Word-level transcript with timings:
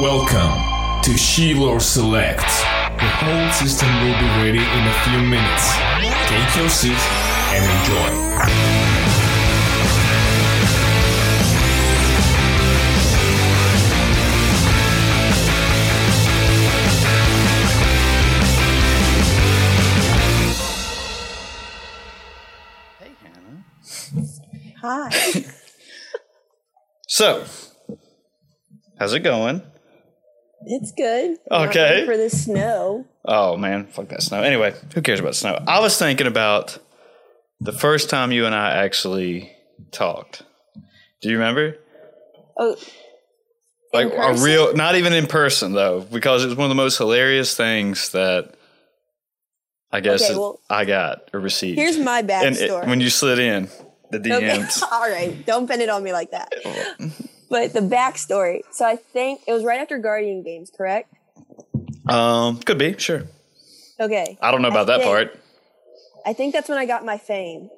Welcome 0.00 1.02
to 1.04 1.16
Shiloh 1.16 1.78
Select. 1.78 2.40
The 2.40 3.08
whole 3.08 3.50
system 3.50 3.88
will 4.02 4.18
be 4.20 4.26
ready 4.44 4.58
in 4.58 4.86
a 4.86 4.92
few 5.04 5.20
minutes. 5.20 5.72
Take 6.28 6.56
your 6.56 6.68
seat 6.68 7.00
and 7.54 7.64
enjoy. 7.64 8.36
Hey, 22.98 23.12
Hannah. 23.22 23.64
Hi. 24.82 25.44
So, 27.08 27.44
how's 28.98 29.14
it 29.14 29.20
going? 29.20 29.62
It's 30.66 30.92
good. 30.92 31.38
Okay. 31.50 32.04
For 32.06 32.16
the 32.16 32.28
snow. 32.30 33.06
Oh 33.24 33.56
man, 33.56 33.86
fuck 33.86 34.08
that 34.08 34.22
snow. 34.22 34.42
Anyway, 34.42 34.74
who 34.94 35.02
cares 35.02 35.20
about 35.20 35.34
snow? 35.34 35.62
I 35.66 35.80
was 35.80 35.98
thinking 35.98 36.26
about 36.26 36.78
the 37.60 37.72
first 37.72 38.10
time 38.10 38.32
you 38.32 38.46
and 38.46 38.54
I 38.54 38.70
actually 38.84 39.50
talked. 39.92 40.42
Do 41.22 41.28
you 41.30 41.38
remember? 41.38 41.76
Oh, 42.58 42.76
Like 43.92 44.12
a 44.12 44.34
real, 44.42 44.74
not 44.74 44.94
even 44.96 45.12
in 45.12 45.26
person 45.26 45.72
though, 45.72 46.00
because 46.00 46.44
it 46.44 46.48
was 46.48 46.56
one 46.56 46.66
of 46.66 46.68
the 46.70 46.74
most 46.82 46.98
hilarious 46.98 47.56
things 47.56 48.10
that 48.10 48.54
I 49.92 50.00
guess 50.00 50.24
Okay, 50.28 50.38
well, 50.38 50.60
I 50.68 50.84
got 50.84 51.30
or 51.32 51.40
received. 51.40 51.78
here's 51.78 51.98
my 51.98 52.18
and 52.20 52.30
it- 52.30 52.70
backstory. 52.70 52.86
when 52.86 53.00
you 53.00 53.08
slid 53.10 53.38
in 53.38 53.68
the 54.10 54.18
okay. 54.18 54.58
DMs. 54.58 54.82
All 54.92 55.08
right. 55.08 55.44
Don't 55.46 55.66
pin 55.68 55.80
it 55.80 55.88
on 55.88 56.02
me 56.02 56.12
like 56.12 56.30
that. 56.32 56.52
But 57.48 57.72
the 57.72 57.80
backstory. 57.80 58.62
So 58.72 58.84
I 58.84 58.96
think 58.96 59.40
it 59.46 59.52
was 59.52 59.64
right 59.64 59.80
after 59.80 59.98
Guardian 59.98 60.42
Games, 60.42 60.70
correct? 60.76 61.12
um, 62.08 62.58
could 62.60 62.78
be 62.78 62.96
sure. 62.98 63.24
Okay. 63.98 64.36
I 64.40 64.50
don't 64.50 64.62
know 64.62 64.68
about 64.68 64.86
that 64.88 64.98
think- 65.00 65.08
part. 65.08 65.38
I 66.24 66.32
think 66.32 66.52
that's 66.52 66.68
when 66.68 66.78
I 66.78 66.86
got 66.86 67.04
my 67.04 67.18
fame 67.18 67.70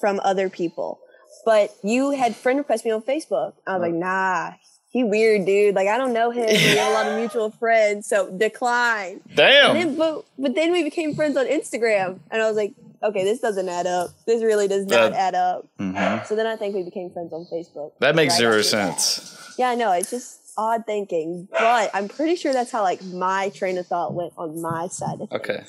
from 0.00 0.20
other 0.24 0.48
people. 0.48 1.00
But 1.44 1.74
you 1.82 2.10
had 2.12 2.34
friend 2.34 2.58
request 2.58 2.84
me 2.84 2.90
on 2.90 3.02
Facebook. 3.02 3.52
I 3.66 3.74
was 3.76 3.82
like, 3.82 3.92
nah, 3.94 4.52
he 4.90 5.04
weird, 5.04 5.44
dude. 5.46 5.74
Like, 5.74 5.88
I 5.88 5.98
don't 5.98 6.12
know 6.12 6.30
him. 6.30 6.46
We 6.46 6.56
have 6.56 6.90
a 6.90 6.94
lot 6.94 7.06
of 7.08 7.18
mutual 7.18 7.50
friends. 7.50 8.06
So 8.06 8.30
decline. 8.30 9.20
Damn. 9.34 9.76
And 9.76 9.78
then, 9.90 9.96
but, 9.98 10.24
but 10.38 10.54
then 10.54 10.72
we 10.72 10.82
became 10.82 11.14
friends 11.14 11.36
on 11.36 11.46
Instagram. 11.46 12.18
And 12.30 12.42
I 12.42 12.46
was 12.48 12.56
like, 12.56 12.72
okay, 13.02 13.22
this 13.24 13.38
doesn't 13.40 13.68
add 13.68 13.86
up. 13.86 14.10
This 14.26 14.42
really 14.42 14.66
does 14.66 14.86
not 14.86 15.12
add 15.12 15.34
up. 15.34 15.66
Mhm. 15.78 16.26
So 16.26 16.34
then 16.34 16.46
I 16.46 16.56
think 16.56 16.74
we 16.74 16.82
became 16.82 17.10
friends 17.10 17.32
on 17.32 17.46
Facebook. 17.52 17.92
That 18.00 18.14
makes 18.16 18.36
zero 18.36 18.62
sense. 18.62 19.54
Yeah, 19.58 19.68
I 19.70 19.74
know. 19.74 19.92
It's 19.92 20.10
just 20.10 20.40
odd 20.56 20.84
thinking. 20.86 21.48
But 21.52 21.90
I'm 21.94 22.08
pretty 22.08 22.34
sure 22.36 22.52
that's 22.52 22.72
how 22.72 22.82
like 22.82 23.02
my 23.04 23.50
train 23.50 23.78
of 23.78 23.86
thought 23.86 24.14
went 24.14 24.32
on 24.36 24.60
my 24.60 24.88
side 24.88 25.20
of. 25.20 25.30
Okay. 25.32 25.64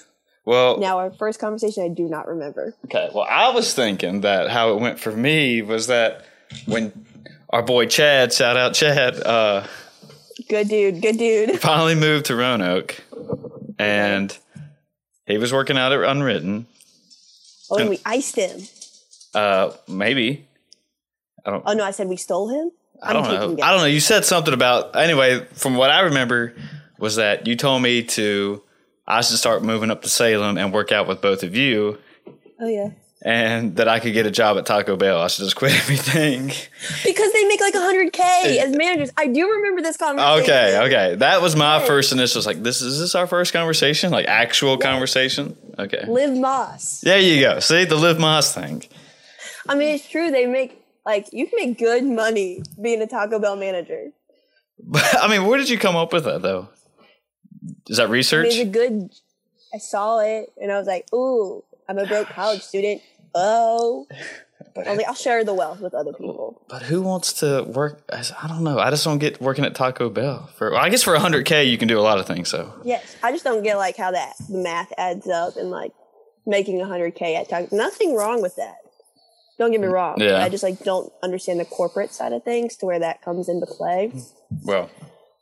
Well, 0.46 0.80
Now 0.80 0.98
our 0.98 1.12
first 1.12 1.40
conversation 1.40 1.84
I 1.84 1.90
do 1.90 2.08
not 2.10 2.28
remember. 2.28 2.74
Okay. 2.86 3.10
Well, 3.14 3.28
I 3.30 3.52
was 3.52 3.74
thinking 3.76 4.22
that 4.22 4.50
how 4.50 4.74
it 4.74 4.80
went 4.80 5.00
for 5.00 5.12
me 5.12 5.62
was 5.62 5.86
that 5.88 6.26
when 6.66 7.06
our 7.50 7.64
boy 7.64 7.86
Chad, 7.88 8.34
shout 8.34 8.58
out 8.58 8.74
Chad, 8.74 9.22
uh, 9.22 9.66
Good 10.48 10.70
dude, 10.70 11.02
good 11.02 11.18
dude. 11.18 11.60
finally 11.62 11.96
moved 11.96 12.28
to 12.28 12.36
Roanoke, 12.36 12.96
and 13.78 14.36
he 15.28 15.38
was 15.38 15.54
working 15.54 15.78
out 15.78 15.92
at 15.92 16.02
Unwritten. 16.02 16.66
Oh, 17.70 17.78
and 17.78 17.90
we 17.90 18.00
iced 18.06 18.36
him. 18.36 18.62
Uh, 19.36 19.72
maybe 19.88 20.48
I 21.46 21.52
don't. 21.52 21.64
Oh 21.66 21.74
no, 21.74 21.84
I 21.84 21.92
said 21.92 22.08
we 22.08 22.18
stole 22.18 22.50
him. 22.50 22.72
I 23.02 23.14
don't 23.14 23.24
know. 23.24 23.64
I 23.64 23.72
don't 23.72 23.82
know. 23.82 23.86
You 23.86 24.00
said 24.00 24.26
something 24.26 24.54
about 24.54 24.96
anyway. 24.96 25.46
From 25.54 25.76
what 25.76 25.92
I 25.92 26.02
remember, 26.02 26.56
was 26.98 27.18
that 27.18 27.46
you 27.46 27.56
told 27.56 27.82
me 27.84 28.04
to 28.04 28.64
I 29.08 29.22
should 29.22 29.38
start 29.38 29.64
moving 29.64 29.92
up 29.92 30.02
to 30.02 30.10
Salem 30.10 30.58
and 30.58 30.74
work 30.74 30.92
out 30.92 31.08
with 31.08 31.22
both 31.22 31.44
of 31.44 31.56
you, 31.56 32.00
Oh 32.60 32.68
yeah. 32.68 32.90
And 33.22 33.76
that 33.76 33.88
I 33.88 34.00
could 34.00 34.14
get 34.14 34.26
a 34.26 34.32
job 34.32 34.58
at 34.58 34.66
Taco 34.66 34.96
Bell. 34.96 35.20
I 35.20 35.28
should 35.28 35.44
just 35.44 35.56
quit 35.56 35.74
everything. 35.76 36.48
Because 37.04 37.34
they 37.34 37.46
make 37.46 37.60
like 37.60 37.74
100k 37.74 38.58
as 38.58 38.76
managers. 38.76 39.12
I 39.18 39.28
do 39.28 39.50
remember 39.50 39.82
this 39.82 39.98
conversation. 39.98 40.44
Okay, 40.44 40.80
okay. 40.86 41.16
That 41.16 41.42
was 41.42 41.56
my 41.56 41.86
first 41.86 42.12
initial. 42.12 42.42
Like, 42.44 42.64
this 42.64 42.82
is 42.82 43.00
this 43.00 43.16
our 43.16 43.28
first 43.28 43.52
conversation? 43.52 44.12
Like 44.12 44.28
actual 44.28 44.78
conversation? 44.78 45.58
Okay. 45.78 46.06
Liv 46.08 46.38
Moss. 46.38 47.02
There 47.02 47.20
you 47.20 47.42
go. 47.42 47.60
See 47.60 47.86
the 47.86 47.96
Live 47.96 48.20
Moss 48.20 48.54
thing. 48.54 48.84
I 49.68 49.76
mean, 49.76 49.96
it's 49.96 50.08
true. 50.10 50.32
They 50.32 50.46
make 50.46 50.82
like 51.06 51.28
you 51.34 51.48
can 51.48 51.58
make 51.58 51.78
good 51.78 52.06
money 52.06 52.62
being 52.82 53.02
a 53.02 53.08
Taco 53.08 53.40
Bell 53.40 53.56
manager. 53.56 54.12
But 54.82 55.04
I 55.22 55.28
mean, 55.28 55.46
where 55.46 55.58
did 55.58 55.70
you 55.70 55.78
come 55.78 55.96
up 55.96 56.14
with 56.14 56.24
that 56.24 56.42
though? 56.42 56.70
Is 57.88 57.98
that 57.98 58.04
I 58.04 58.06
mean, 58.06 58.14
research? 58.14 58.48
it's 58.48 58.58
a 58.60 58.66
good. 58.66 59.10
I 59.74 59.78
saw 59.78 60.20
it 60.20 60.52
and 60.58 60.72
I 60.72 60.80
was 60.80 60.88
like, 60.88 61.06
"Ooh, 61.14 61.64
I'm 61.90 61.98
a 61.98 62.06
broke 62.06 62.30
college 62.30 62.62
student." 62.62 63.02
Oh, 63.36 64.08
only 64.88 65.06
I'll 65.06 65.14
share 65.14 65.44
the 65.44 65.54
wealth 65.54 65.82
with 65.82 65.94
other 65.94 66.14
people. 66.14 66.62
But 66.70 66.84
who 66.84 67.02
wants 67.02 67.34
to 67.34 67.64
work? 67.64 68.02
as- 68.10 68.32
I 68.42 68.48
don't 68.48 68.64
know. 68.64 68.80
I 68.80 68.90
just 68.90 69.04
don't 69.04 69.20
get 69.20 69.42
working 69.42 69.66
at 69.66 69.76
Taco 69.76 70.10
Bell 70.10 70.50
for. 70.56 70.72
Well, 70.72 70.80
I 70.80 70.90
guess 70.90 71.04
for 71.04 71.18
hundred 71.18 71.46
k, 71.46 71.66
you 71.66 71.78
can 71.78 71.88
do 71.88 72.00
a 72.00 72.02
lot 72.02 72.18
of 72.20 72.26
things. 72.26 72.50
So 72.50 72.74
Yes, 72.84 73.16
I 73.22 73.32
just 73.32 73.44
don't 73.44 73.64
get 73.64 73.78
like 73.78 73.98
how 73.98 74.12
that 74.12 74.34
the 74.50 74.58
math 74.58 74.92
adds 74.98 75.28
up 75.28 75.58
and 75.58 75.70
like 75.70 75.92
making 76.46 76.80
100k 76.80 77.36
at 77.36 77.50
Taco. 77.50 77.76
Nothing 77.76 78.16
wrong 78.16 78.42
with 78.42 78.56
that. 78.56 78.78
Don't 79.58 79.72
get 79.72 79.82
me 79.82 79.88
mm, 79.88 79.92
wrong. 79.94 80.16
Yeah. 80.20 80.42
I 80.44 80.50
just 80.50 80.64
like 80.64 80.80
don't 80.84 81.12
understand 81.22 81.60
the 81.60 81.66
corporate 81.66 82.14
side 82.14 82.32
of 82.34 82.44
things 82.44 82.78
to 82.78 82.86
where 82.86 83.00
that 83.00 83.22
comes 83.22 83.50
into 83.50 83.66
play. 83.66 84.12
well, 84.64 84.90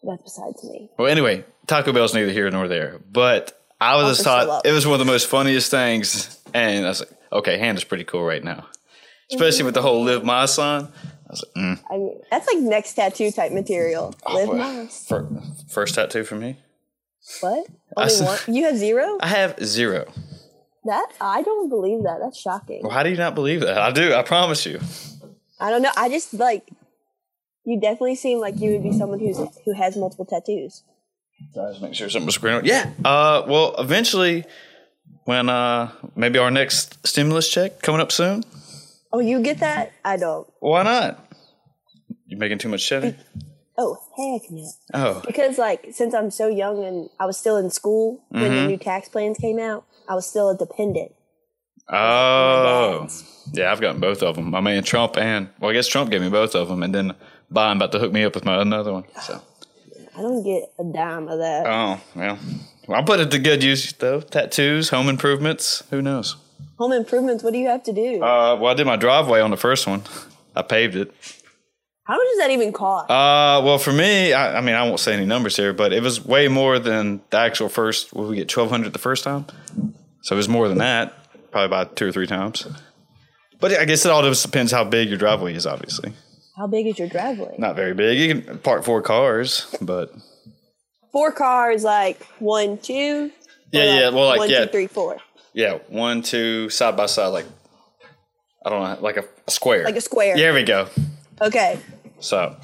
That's 0.03 0.23
besides 0.23 0.63
me. 0.63 0.89
well. 0.97 1.07
Anyway, 1.07 1.45
Taco 1.67 1.93
Bell's 1.93 2.13
neither 2.15 2.31
here 2.31 2.49
nor 2.49 2.67
there. 2.67 2.99
But 3.11 3.63
I 3.79 3.95
was 3.95 4.17
just 4.17 4.23
thought 4.23 4.65
it 4.65 4.71
was 4.71 4.85
one 4.87 4.93
of 4.93 4.99
the 4.99 5.11
most 5.11 5.27
funniest 5.27 5.69
things, 5.69 6.36
and 6.53 6.85
I 6.85 6.89
was 6.89 6.99
like, 7.01 7.09
okay, 7.31 7.57
Hannah's 7.57 7.83
pretty 7.83 8.03
cool 8.03 8.23
right 8.23 8.43
now, 8.43 8.67
especially 9.31 9.63
with 9.63 9.73
the 9.73 9.81
whole 9.81 10.03
Live 10.03 10.23
Moss 10.23 10.55
sign. 10.55 10.83
I 10.83 11.29
was 11.29 11.43
like, 11.55 11.63
mm. 11.65 11.83
I 11.91 11.97
mean, 11.97 12.21
that's 12.31 12.47
like 12.47 12.59
next 12.63 12.93
tattoo 12.93 13.31
type 13.31 13.51
material. 13.51 14.15
Live 14.31 14.47
Well, 14.49 14.57
Moss. 14.57 15.05
fir- 15.07 15.27
first 15.69 15.95
tattoo 15.95 16.23
for 16.23 16.35
me. 16.35 16.57
What? 17.41 17.67
Only 17.97 18.15
one? 18.21 18.39
You 18.47 18.63
have 18.63 18.77
zero? 18.77 19.17
I 19.19 19.27
have 19.27 19.59
zero. 19.63 20.11
That 20.85 21.07
I 21.19 21.41
don't 21.41 21.67
believe 21.67 22.03
that. 22.03 22.19
That's 22.21 22.39
shocking. 22.39 22.81
Well, 22.81 22.91
how 22.91 23.03
do 23.03 23.09
you 23.09 23.17
not 23.17 23.35
believe 23.35 23.59
that? 23.61 23.77
I 23.77 23.91
do. 23.91 24.13
I 24.13 24.23
promise 24.23 24.65
you. 24.65 24.79
I 25.59 25.69
don't 25.69 25.81
know. 25.81 25.91
I 25.97 26.07
just 26.07 26.33
like 26.33 26.69
you. 27.65 27.77
Definitely 27.81 28.15
seem 28.15 28.39
like 28.39 28.59
you 28.61 28.71
would 28.71 28.83
be 28.83 28.93
someone 28.93 29.19
who's 29.19 29.37
who 29.65 29.73
has 29.73 29.97
multiple 29.97 30.23
tattoos. 30.23 30.83
Sorry, 31.53 31.71
just 31.71 31.81
make 31.81 31.93
sure 31.93 32.09
something 32.09 32.25
was 32.25 32.37
green. 32.37 32.61
Yeah. 32.63 32.89
Uh. 33.03 33.43
Well, 33.45 33.75
eventually, 33.77 34.45
when 35.27 35.49
uh 35.49 35.91
maybe 36.15 36.39
our 36.39 36.49
next 36.49 37.05
stimulus 37.05 37.49
check 37.49 37.81
coming 37.81 37.99
up 38.01 38.11
soon. 38.11 38.43
Oh, 39.11 39.19
you 39.19 39.41
get 39.41 39.59
that? 39.59 39.91
I 40.03 40.15
don't. 40.17 40.47
Why 40.59 40.83
not? 40.83 41.23
You 42.25 42.37
making 42.37 42.57
too 42.59 42.69
much 42.69 42.85
cheddar? 42.87 43.15
Oh, 43.77 43.97
heck 44.17 44.49
no. 44.49 44.69
Oh. 44.93 45.21
Because 45.25 45.57
like 45.57 45.87
since 45.91 46.13
I'm 46.13 46.31
so 46.31 46.47
young 46.47 46.83
and 46.83 47.09
I 47.19 47.25
was 47.25 47.37
still 47.37 47.57
in 47.57 47.69
school 47.69 48.23
when 48.29 48.43
Mm-hmm. 48.43 48.55
the 48.55 48.67
new 48.67 48.77
tax 48.77 49.07
plans 49.09 49.37
came 49.37 49.59
out, 49.59 49.85
I 50.09 50.15
was 50.15 50.25
still 50.25 50.49
a 50.49 50.57
dependent. 50.57 51.11
Oh. 51.89 53.07
Yeah, 53.53 53.71
I've 53.71 53.79
gotten 53.81 54.01
both 54.01 54.23
of 54.23 54.35
them. 54.35 54.49
My 54.49 54.59
man 54.61 54.83
Trump 54.83 55.17
and 55.17 55.49
well, 55.59 55.71
I 55.71 55.73
guess 55.73 55.87
Trump 55.87 56.09
gave 56.11 56.21
me 56.21 56.29
both 56.29 56.53
of 56.55 56.67
them, 56.67 56.83
and 56.83 56.93
then 56.93 57.13
Biden 57.51 57.75
about 57.77 57.91
to 57.93 57.99
hook 57.99 58.11
me 58.11 58.23
up 58.23 58.35
with 58.35 58.45
my 58.45 58.61
another 58.61 58.91
one. 58.93 59.05
So 59.21 59.41
I 60.17 60.21
don't 60.21 60.43
get 60.43 60.63
a 60.79 60.83
dime 60.83 61.27
of 61.29 61.39
that. 61.39 61.65
Oh 61.65 61.99
well, 62.15 62.37
I'll 62.89 63.03
put 63.03 63.19
it 63.19 63.31
to 63.31 63.39
good 63.39 63.63
use 63.63 63.91
though. 63.93 64.21
Tattoos, 64.21 64.89
home 64.89 65.09
improvements. 65.09 65.83
Who 65.89 66.01
knows? 66.01 66.35
Home 66.77 66.91
improvements. 66.93 67.43
What 67.43 67.53
do 67.53 67.59
you 67.59 67.67
have 67.67 67.83
to 67.83 67.93
do? 67.93 68.21
Uh, 68.23 68.55
well, 68.55 68.67
I 68.71 68.73
did 68.75 68.85
my 68.87 68.95
driveway 68.95 69.41
on 69.41 69.51
the 69.51 69.57
first 69.57 69.87
one. 69.87 70.03
I 70.55 70.61
paved 70.61 70.95
it. 70.95 71.11
How 72.05 72.13
much 72.15 72.25
does 72.31 72.37
that 72.37 72.51
even 72.51 72.71
cost? 72.71 73.09
Uh, 73.11 73.61
well, 73.65 73.77
for 73.77 73.91
me, 73.91 74.31
I, 74.31 74.59
I 74.59 74.61
mean, 74.61 74.75
I 74.75 74.83
won't 74.83 74.99
say 74.99 75.13
any 75.13 75.25
numbers 75.25 75.57
here, 75.57 75.73
but 75.73 75.91
it 75.91 76.01
was 76.01 76.23
way 76.23 76.47
more 76.47 76.79
than 76.79 77.19
the 77.31 77.37
actual 77.37 77.67
first. 77.67 78.13
What 78.13 78.29
we 78.29 78.35
get 78.37 78.47
twelve 78.47 78.69
hundred 78.69 78.93
the 78.93 78.99
first 78.99 79.23
time, 79.25 79.45
so 80.21 80.35
it 80.35 80.37
was 80.37 80.47
more 80.47 80.69
than 80.69 80.77
that, 80.77 81.13
probably 81.51 81.65
about 81.65 81.97
two 81.97 82.07
or 82.07 82.11
three 82.13 82.27
times. 82.27 82.65
But 83.59 83.73
I 83.73 83.83
guess 83.85 84.05
it 84.05 84.11
all 84.11 84.21
just 84.21 84.45
depends 84.45 84.71
how 84.71 84.85
big 84.85 85.09
your 85.09 85.17
driveway 85.17 85.53
is. 85.55 85.65
Obviously, 85.65 86.13
How 86.55 86.67
big 86.67 86.87
is 86.87 86.97
your 86.97 87.09
driveway? 87.09 87.55
not 87.57 87.75
very 87.75 87.93
big. 87.93 88.17
You 88.19 88.41
can 88.41 88.57
park 88.59 88.83
four 88.85 89.01
cars, 89.01 89.75
but 89.81 90.13
Four 91.17 91.31
cars, 91.31 91.83
like 91.83 92.21
one, 92.37 92.77
two. 92.77 93.31
yeah, 93.71 93.81
or 93.81 93.85
yeah. 93.85 94.09
Well, 94.09 94.27
like 94.27 94.37
one, 94.37 94.49
yeah, 94.51 94.65
two, 94.65 94.71
three, 94.71 94.85
four. 94.85 95.17
yeah, 95.51 95.79
one, 95.89 96.21
two, 96.21 96.69
side 96.69 96.95
by 96.95 97.07
side, 97.07 97.29
like 97.29 97.47
I 98.63 98.69
don't 98.69 98.83
know, 98.83 99.01
like 99.01 99.17
a, 99.17 99.25
a 99.47 99.49
square, 99.51 99.83
Like 99.83 99.95
a 99.95 100.01
square. 100.01 100.35
There 100.37 100.53
we 100.53 100.61
go. 100.61 100.87
Okay. 101.41 101.79
So 102.19 102.55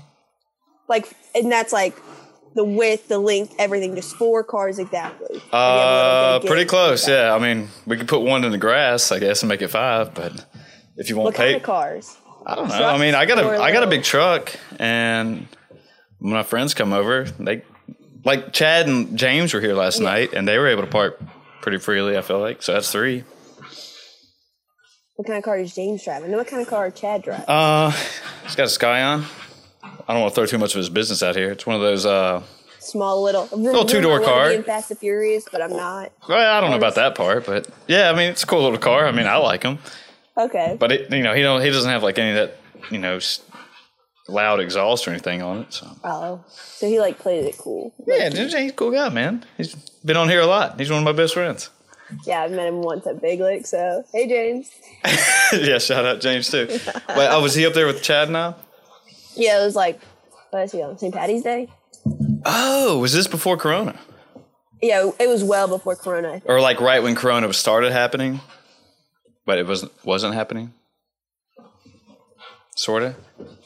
Like, 0.88 1.12
and 1.34 1.52
that's 1.52 1.74
like 1.74 1.96
the 2.54 2.64
width, 2.64 3.08
the 3.08 3.18
length, 3.18 3.56
everything. 3.58 3.96
Just 3.96 4.16
four 4.18 4.44
cars 4.44 4.78
exactly. 4.78 5.28
And 5.32 5.36
you 5.36 5.50
have 5.50 5.52
a 5.52 5.58
Uh, 5.58 6.24
little 6.26 6.40
bit 6.42 6.46
of 6.46 6.50
pretty 6.52 6.66
close. 6.70 7.08
Yeah, 7.08 7.34
I 7.34 7.40
mean, 7.40 7.70
we 7.88 7.98
could 7.98 8.08
put 8.08 8.22
one 8.22 8.44
in 8.44 8.52
the 8.52 8.60
grass, 8.60 9.12
I 9.12 9.18
guess, 9.18 9.42
and 9.42 9.50
make 9.50 9.64
it 9.64 9.70
five. 9.70 10.14
But 10.14 10.46
if 10.96 11.10
you 11.10 11.16
want 11.16 11.26
What 11.26 11.32
to 11.38 11.38
pay, 11.40 11.46
kind 11.54 11.56
of 11.56 11.64
cars? 11.64 12.18
I 12.46 12.54
don't 12.56 12.68
know. 12.70 12.86
I 12.86 13.00
mean, 13.00 13.16
I 13.16 13.26
got 13.26 13.40
a 13.40 13.60
I 13.60 13.72
got 13.72 13.82
a 13.82 13.88
big 13.88 14.04
truck, 14.04 14.54
and 14.78 15.48
when 16.20 16.34
my 16.34 16.44
friends 16.44 16.76
come 16.76 16.94
over, 16.94 17.24
they 17.40 17.64
like 18.26 18.54
Chad 18.54 18.88
and 18.88 19.18
James 19.18 19.54
were 19.54 19.62
here 19.62 19.74
last 19.74 20.00
Yeah. 20.00 20.06
night, 20.06 20.34
and 20.34 20.48
they 20.48 20.58
were 20.58 20.68
able 20.68 20.84
to 20.84 20.90
park 20.90 21.20
pretty 21.62 21.78
freely. 21.78 22.18
I 22.18 22.22
feel 22.22 22.40
like 22.40 22.62
so 22.62 22.74
that's 22.74 22.92
three. 22.92 23.24
What 25.16 25.28
kind 25.28 25.38
of 25.38 25.44
car 25.44 25.58
is 25.60 25.74
James 25.76 26.04
driving? 26.04 26.30
And 26.30 26.38
what 26.38 26.48
kind 26.48 26.62
of 26.62 26.68
car 26.68 26.90
Chad 26.90 27.22
driving? 27.24 27.46
Uh, 27.48 27.92
he's 28.44 28.56
got 28.56 28.66
a 28.66 28.70
Scion. 28.70 29.26
I 29.84 30.14
don't 30.14 30.22
want 30.22 30.34
to 30.34 30.36
throw 30.36 30.46
too 30.46 30.58
much 30.58 30.74
of 30.74 30.78
his 30.80 30.90
business 30.90 31.22
out 31.22 31.36
here. 31.36 31.52
It's 31.52 31.66
one 31.66 31.76
of 31.76 31.82
those. 31.82 32.06
Uh, 32.06 32.42
Small 32.80 33.22
little. 33.24 33.48
Little 33.54 33.86
two-door 33.86 34.20
car. 34.22 34.52
In 34.52 34.64
Fast 34.64 34.90
and 34.92 35.00
Furious, 35.00 35.46
but 35.50 35.62
I'm 35.62 35.72
not. 35.72 36.12
well, 36.28 36.58
I 36.58 36.60
don't 36.60 36.72
know 36.72 36.76
about 36.78 36.96
that 36.96 37.16
part, 37.16 37.46
but 37.46 37.70
yeah, 37.88 38.10
I 38.10 38.14
mean, 38.14 38.30
it's 38.30 38.44
a 38.44 38.46
cool 38.48 38.64
little 38.64 38.78
car. 38.80 39.08
I 39.08 39.12
mean, 39.12 39.26
I 39.28 39.38
like 39.38 39.64
him. 39.64 39.78
Okay. 40.38 40.76
But 40.78 40.92
it, 40.92 41.12
you 41.14 41.24
know, 41.24 41.34
he 41.34 41.42
don't 41.44 41.62
he 41.62 41.70
doesn't 41.70 41.90
have 41.90 42.04
like 42.04 42.18
any 42.20 42.32
of 42.32 42.36
that 42.36 42.58
you 42.92 42.98
know 42.98 43.20
loud 44.28 44.60
exhaust 44.60 45.08
or 45.08 45.12
anything 45.12 45.42
on 45.42 45.60
it. 45.60 45.74
So 45.74 45.88
Oh, 46.04 46.44
so 46.50 46.88
he 46.88 47.00
like 47.00 47.20
played 47.20 47.46
it 47.46 47.58
cool. 47.58 47.94
yeah, 48.08 48.30
he's 48.30 48.54
a 48.54 48.72
cool 48.72 48.92
guy, 48.92 49.10
man. 49.10 49.46
He's 49.58 49.76
been 50.06 50.18
on 50.18 50.30
here 50.30 50.42
a 50.42 50.46
lot. 50.46 50.80
He's 50.80 50.90
one 50.90 51.00
of 51.00 51.06
my 51.06 51.12
best 51.12 51.34
friends. 51.34 51.70
Yeah, 52.26 52.42
I've 52.44 52.52
met 52.52 52.68
him 52.68 52.82
once 52.82 53.08
at 53.08 53.22
Big 53.22 53.40
Lick. 53.40 53.66
So 53.66 54.04
hey, 54.14 54.28
James. 54.28 54.70
yeah, 55.54 55.78
shout 55.80 56.06
out 56.06 56.22
James 56.22 56.50
too. 56.50 56.68
Wait, 56.70 57.28
oh, 57.30 57.42
was 57.42 57.56
he 57.56 57.66
up 57.66 57.74
there 57.74 57.88
with 57.88 58.02
Chad 58.04 58.30
now? 58.30 58.56
Yeah, 59.36 59.62
it 59.62 59.66
was 59.66 59.76
like 59.76 60.00
what 60.52 60.64
is 60.64 60.72
he 60.72 60.82
on 60.84 60.98
St. 60.98 61.14
Patty's 61.14 61.42
Day? 61.44 61.70
Oh, 62.46 63.00
was 63.00 63.14
this 63.14 63.28
before 63.28 63.56
Corona 63.58 63.98
Yeah, 64.82 65.10
it 65.20 65.28
was 65.30 65.44
well 65.44 65.68
before 65.68 65.96
Corona. 65.96 66.42
or 66.46 66.60
like 66.62 66.80
right 66.82 67.02
when 67.02 67.16
Corona 67.16 67.48
was 67.48 67.58
started 67.58 67.92
happening, 67.92 68.42
but 69.46 69.58
it 69.58 69.66
wasn't 69.68 69.92
wasn't 70.06 70.34
happening? 70.36 70.74
Sorta. 72.76 73.16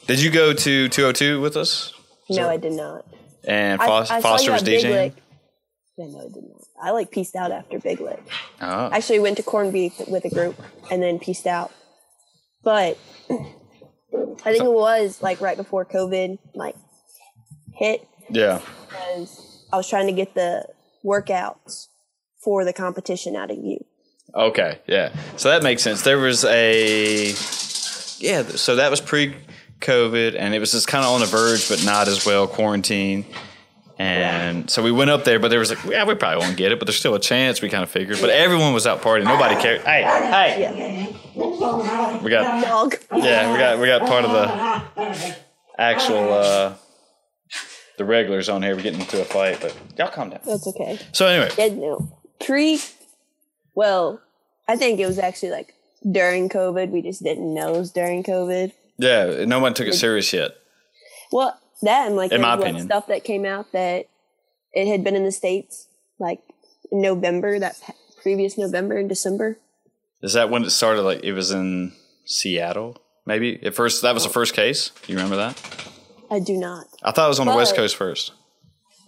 Did 0.08 0.22
you 0.22 0.30
go 0.30 0.54
to 0.54 0.88
202 0.88 1.38
with 1.38 1.54
us? 1.54 1.92
No, 2.30 2.48
I 2.48 2.56
did 2.56 2.72
not. 2.72 3.04
And 3.46 3.80
I- 3.80 3.86
Fos- 3.86 4.10
I 4.10 4.20
saw 4.20 4.30
Foster 4.30 4.52
was 4.52 4.62
DJing. 4.62 4.90
Lick. 4.90 5.14
Yeah, 5.98 6.06
no, 6.06 6.20
I 6.20 6.32
did 6.32 6.44
not. 6.44 6.62
I 6.82 6.90
like 6.92 7.10
pieced 7.10 7.36
out 7.36 7.52
after 7.52 7.78
Big 7.78 8.00
Lick. 8.00 8.22
Oh. 8.60 8.88
Actually, 8.90 9.18
went 9.18 9.36
to 9.36 9.42
corned 9.42 9.72
beef 9.72 9.92
with 10.08 10.24
a 10.24 10.30
group 10.30 10.58
and 10.90 11.02
then 11.02 11.18
pieced 11.18 11.46
out. 11.46 11.72
But 12.64 12.96
I 13.30 14.52
think 14.52 14.64
it 14.64 14.72
was 14.72 15.20
like 15.20 15.42
right 15.42 15.56
before 15.56 15.84
COVID 15.84 16.38
like 16.54 16.76
hit 17.74 18.08
yeah. 18.30 18.60
because 18.88 19.66
I 19.72 19.76
was 19.76 19.88
trying 19.88 20.06
to 20.06 20.12
get 20.12 20.34
the 20.34 20.66
workouts 21.04 21.88
for 22.42 22.64
the 22.64 22.72
competition 22.72 23.36
out 23.36 23.50
of 23.50 23.58
you. 23.58 23.84
Okay, 24.34 24.78
yeah. 24.86 25.14
So 25.36 25.50
that 25.50 25.62
makes 25.62 25.82
sense. 25.82 26.02
There 26.02 26.18
was 26.18 26.44
a 26.44 27.34
yeah. 28.20 28.42
So 28.42 28.76
that 28.76 28.90
was 28.90 29.00
pre-COVID, 29.80 30.36
and 30.38 30.54
it 30.54 30.58
was 30.58 30.72
just 30.72 30.88
kind 30.88 31.04
of 31.04 31.12
on 31.12 31.20
the 31.20 31.26
verge, 31.26 31.68
but 31.68 31.84
not 31.84 32.08
as 32.08 32.24
well 32.26 32.46
quarantine. 32.46 33.24
And 34.00 34.70
so 34.70 34.80
we 34.82 34.92
went 34.92 35.10
up 35.10 35.24
there, 35.24 35.40
but 35.40 35.48
there 35.48 35.58
was 35.58 35.70
like, 35.70 35.84
yeah, 35.84 36.04
we 36.04 36.14
probably 36.14 36.38
won't 36.44 36.56
get 36.56 36.70
it, 36.70 36.78
but 36.78 36.86
there's 36.86 36.98
still 36.98 37.16
a 37.16 37.20
chance. 37.20 37.60
We 37.60 37.68
kind 37.68 37.82
of 37.82 37.90
figured, 37.90 38.18
but 38.20 38.30
everyone 38.30 38.72
was 38.72 38.86
out 38.86 39.02
partying. 39.02 39.24
Nobody 39.24 39.56
cared. 39.60 39.80
Hey, 39.80 40.02
hey, 40.04 40.60
Yeah. 40.60 42.18
we 42.22 42.30
got 42.30 42.64
Dog. 42.64 42.94
yeah, 43.16 43.52
we 43.52 43.58
got 43.58 43.78
we 43.80 43.86
got 43.86 44.02
part 44.08 44.24
of 44.24 44.30
the 44.30 45.36
actual 45.78 46.32
uh 46.32 46.74
the 47.96 48.04
regulars 48.04 48.48
on 48.48 48.62
here. 48.62 48.76
We're 48.76 48.82
getting 48.82 49.00
into 49.00 49.20
a 49.20 49.24
fight, 49.24 49.58
but 49.60 49.76
y'all 49.98 50.10
calm 50.10 50.30
down. 50.30 50.40
That's 50.46 50.68
okay. 50.68 51.00
So 51.10 51.26
anyway, 51.26 51.50
Yeah, 51.58 51.74
no. 51.74 52.16
Pre, 52.40 52.78
well, 53.74 54.20
I 54.68 54.76
think 54.76 55.00
it 55.00 55.06
was 55.06 55.18
actually 55.18 55.50
like 55.50 55.74
during 56.08 56.48
COVID. 56.48 56.90
We 56.90 57.02
just 57.02 57.24
didn't 57.24 57.52
know 57.52 57.74
it 57.74 57.78
was 57.78 57.90
during 57.90 58.22
COVID. 58.22 58.70
Yeah, 58.98 59.44
no 59.46 59.60
one 59.60 59.74
took 59.74 59.86
it 59.86 59.94
serious 59.94 60.32
yet. 60.32 60.52
Well, 61.32 61.58
that 61.82 62.06
and 62.06 62.16
like 62.16 62.32
In 62.32 62.40
my 62.40 62.54
opinion. 62.54 62.86
stuff 62.86 63.06
that 63.08 63.24
came 63.24 63.44
out 63.44 63.72
that 63.72 64.06
it 64.72 64.88
had 64.88 65.04
been 65.04 65.14
in 65.16 65.24
the 65.24 65.32
states 65.32 65.86
like 66.18 66.40
in 66.90 67.00
November, 67.00 67.58
that 67.58 67.80
previous 68.22 68.58
November 68.58 68.96
and 68.98 69.08
December. 69.08 69.58
Is 70.22 70.32
that 70.32 70.50
when 70.50 70.64
it 70.64 70.70
started? 70.70 71.02
Like 71.02 71.22
it 71.22 71.32
was 71.32 71.50
in 71.52 71.92
Seattle, 72.24 72.96
maybe 73.26 73.62
at 73.64 73.74
first. 73.74 74.02
That 74.02 74.14
was 74.14 74.24
the 74.24 74.30
first 74.30 74.54
case. 74.54 74.90
Do 75.06 75.12
you 75.12 75.18
remember 75.18 75.36
that? 75.36 75.62
I 76.30 76.40
do 76.40 76.56
not. 76.56 76.86
I 77.02 77.12
thought 77.12 77.26
it 77.26 77.28
was 77.28 77.40
on 77.40 77.46
the 77.46 77.54
West 77.54 77.76
Coast 77.76 77.94
first. 77.96 78.32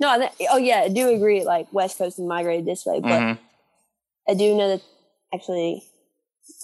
No, 0.00 0.08
I 0.08 0.18
th- 0.18 0.48
oh 0.50 0.56
yeah, 0.56 0.80
I 0.82 0.88
do 0.88 1.08
agree. 1.14 1.44
Like 1.44 1.66
West 1.72 1.98
Coast 1.98 2.18
and 2.18 2.28
migrated 2.28 2.64
this 2.64 2.86
way, 2.86 3.00
but 3.00 3.08
Mhm. 3.10 3.38
I 4.28 4.34
do 4.34 4.54
know 4.56 4.68
that 4.68 4.82
actually, 5.34 5.82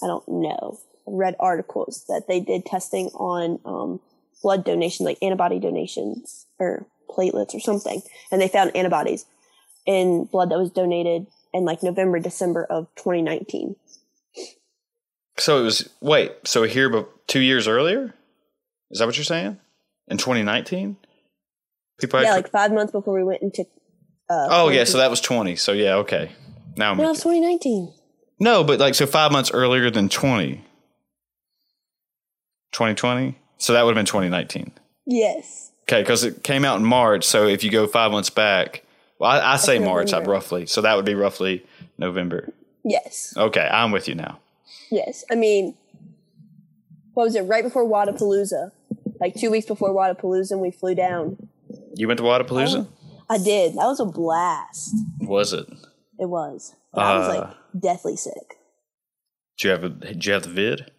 I 0.01 0.07
don't 0.07 0.27
know. 0.27 0.79
Read 1.07 1.35
articles 1.39 2.05
that 2.07 2.23
they 2.27 2.39
did 2.39 2.65
testing 2.65 3.07
on 3.07 3.59
um, 3.65 3.99
blood 4.43 4.65
donation, 4.65 5.05
like 5.05 5.17
antibody 5.21 5.59
donations 5.59 6.45
or 6.59 6.85
platelets 7.09 7.55
or 7.55 7.59
something, 7.59 8.01
and 8.31 8.41
they 8.41 8.47
found 8.47 8.75
antibodies 8.75 9.25
in 9.85 10.25
blood 10.25 10.51
that 10.51 10.57
was 10.57 10.71
donated 10.71 11.27
in 11.53 11.65
like 11.65 11.81
November, 11.81 12.19
December 12.19 12.65
of 12.65 12.87
2019. 12.95 13.75
So 15.37 15.59
it 15.59 15.63
was 15.63 15.89
wait. 16.01 16.33
So 16.45 16.63
here, 16.63 16.89
but 16.89 17.27
two 17.27 17.39
years 17.39 17.67
earlier. 17.67 18.13
Is 18.91 18.99
that 18.99 19.05
what 19.05 19.17
you're 19.17 19.25
saying? 19.25 19.57
In 20.07 20.17
2019, 20.17 20.95
people. 21.99 22.21
yeah, 22.21 22.31
like 22.31 22.49
five 22.49 22.71
months 22.71 22.93
before 22.93 23.13
we 23.13 23.23
went 23.23 23.41
into. 23.41 23.63
Uh, 24.29 24.47
oh 24.49 24.69
yeah, 24.69 24.85
so 24.85 24.97
that 24.99 25.09
was 25.09 25.19
20. 25.19 25.55
So 25.57 25.73
yeah, 25.73 25.95
okay. 25.95 26.31
Now 26.77 26.91
I'm 26.91 26.97
no, 26.97 27.11
it's 27.11 27.23
2019. 27.23 27.93
no, 28.39 28.63
but 28.63 28.79
like 28.79 28.95
so 28.95 29.05
five 29.05 29.31
months 29.31 29.51
earlier 29.51 29.89
than 29.89 30.07
20. 30.09 30.63
2020. 32.71 33.37
So 33.57 33.73
that 33.73 33.83
would 33.83 33.91
have 33.95 33.99
been 33.99 34.05
2019. 34.05 34.71
Yes. 35.05 35.71
Okay, 35.83 36.01
because 36.01 36.23
it 36.23 36.43
came 36.43 36.65
out 36.65 36.77
in 36.79 36.85
March. 36.85 37.23
So 37.25 37.47
if 37.47 37.63
you 37.63 37.71
go 37.71 37.87
five 37.87 38.11
months 38.11 38.29
back, 38.29 38.83
well, 39.19 39.31
I, 39.31 39.53
I 39.53 39.55
say 39.57 39.79
March, 39.79 40.13
I 40.13 40.21
roughly. 40.21 40.65
So 40.65 40.81
that 40.81 40.95
would 40.95 41.05
be 41.05 41.15
roughly 41.15 41.65
November. 41.97 42.51
Yes. 42.83 43.33
Okay, 43.35 43.67
I'm 43.71 43.91
with 43.91 44.07
you 44.07 44.15
now. 44.15 44.39
Yes. 44.91 45.23
I 45.31 45.35
mean, 45.35 45.75
what 47.13 47.23
was 47.23 47.35
it? 47.35 47.41
Right 47.43 47.63
before 47.63 47.83
Wodapalooza, 47.85 48.71
like 49.19 49.35
two 49.35 49.49
weeks 49.49 49.65
before 49.65 49.89
Wodapalooza, 49.89 50.51
and 50.51 50.61
we 50.61 50.71
flew 50.71 50.93
down. 50.93 51.49
You 51.95 52.07
went 52.07 52.17
to 52.19 52.23
Wodapalooza? 52.23 52.87
I 53.29 53.37
did. 53.39 53.73
That 53.73 53.85
was 53.85 53.99
a 53.99 54.05
blast. 54.05 54.95
Was 55.21 55.51
it? 55.53 55.67
It 56.19 56.29
was. 56.29 56.75
But 56.93 57.01
I 57.05 57.17
was 57.17 57.27
Uh. 57.27 57.39
like 57.41 57.81
deathly 57.81 58.15
sick. 58.15 58.55
Do 59.57 59.67
you 59.67 59.71
have 59.73 59.83
a, 59.83 59.89
did 59.89 60.25
you 60.25 60.33
have 60.33 60.43
the 60.43 60.49
vid? 60.49 60.91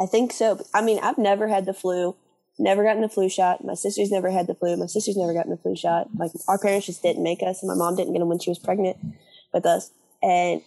I 0.00 0.06
think 0.06 0.32
so. 0.32 0.60
I 0.72 0.80
mean, 0.80 0.98
I've 1.02 1.18
never 1.18 1.46
had 1.48 1.66
the 1.66 1.74
flu. 1.74 2.16
Never 2.58 2.82
gotten 2.82 3.02
the 3.02 3.08
flu 3.08 3.28
shot. 3.28 3.64
My 3.64 3.74
sister's 3.74 4.10
never 4.10 4.30
had 4.30 4.46
the 4.46 4.54
flu. 4.54 4.76
My 4.76 4.86
sister's 4.86 5.16
never 5.16 5.34
gotten 5.34 5.50
the 5.50 5.56
flu 5.56 5.76
shot. 5.76 6.08
Like 6.16 6.32
our 6.48 6.58
parents 6.58 6.86
just 6.86 7.02
didn't 7.02 7.22
make 7.22 7.42
us, 7.42 7.62
and 7.62 7.68
my 7.68 7.74
mom 7.74 7.96
didn't 7.96 8.12
get 8.12 8.18
them 8.18 8.28
when 8.28 8.38
she 8.38 8.50
was 8.50 8.58
pregnant 8.58 8.96
with 9.52 9.66
us. 9.66 9.90
And 10.22 10.62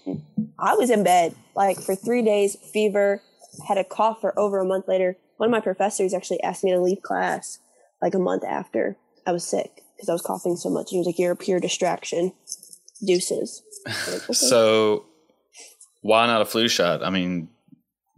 I 0.58 0.76
was 0.76 0.90
in 0.90 1.04
bed 1.04 1.36
like 1.56 1.80
for 1.80 1.96
three 1.96 2.22
days, 2.22 2.56
fever, 2.56 3.22
had 3.68 3.78
a 3.78 3.84
cough 3.84 4.22
for 4.22 4.38
over 4.40 4.60
a 4.60 4.66
month 4.66 4.88
later. 4.88 5.18
One 5.38 5.50
of 5.50 5.52
my 5.52 5.60
professors 5.60 6.14
actually 6.14 6.42
asked 6.42 6.64
me 6.64 6.72
to 6.72 6.80
leave 6.80 7.02
class 7.02 7.60
like 8.02 8.16
a 8.16 8.20
month 8.20 8.44
after 8.44 8.98
I 9.26 9.32
was 9.32 9.44
sick 9.44 9.84
because 9.96 10.10
I 10.10 10.14
was 10.14 10.22
coughing 10.22 10.56
so 10.56 10.70
much. 10.70 10.90
He 10.90 10.98
was 10.98 11.06
like, 11.06 11.20
"You're 11.20 11.34
a 11.34 11.36
pure 11.36 11.60
distraction." 11.60 12.34
Deuces. 13.06 13.62
Like, 13.86 14.24
"Okay." 14.24 14.34
So 14.34 15.06
why 16.02 16.28
not 16.28 16.42
a 16.42 16.46
flu 16.46 16.68
shot? 16.68 17.04
I 17.04 17.10
mean, 17.10 17.50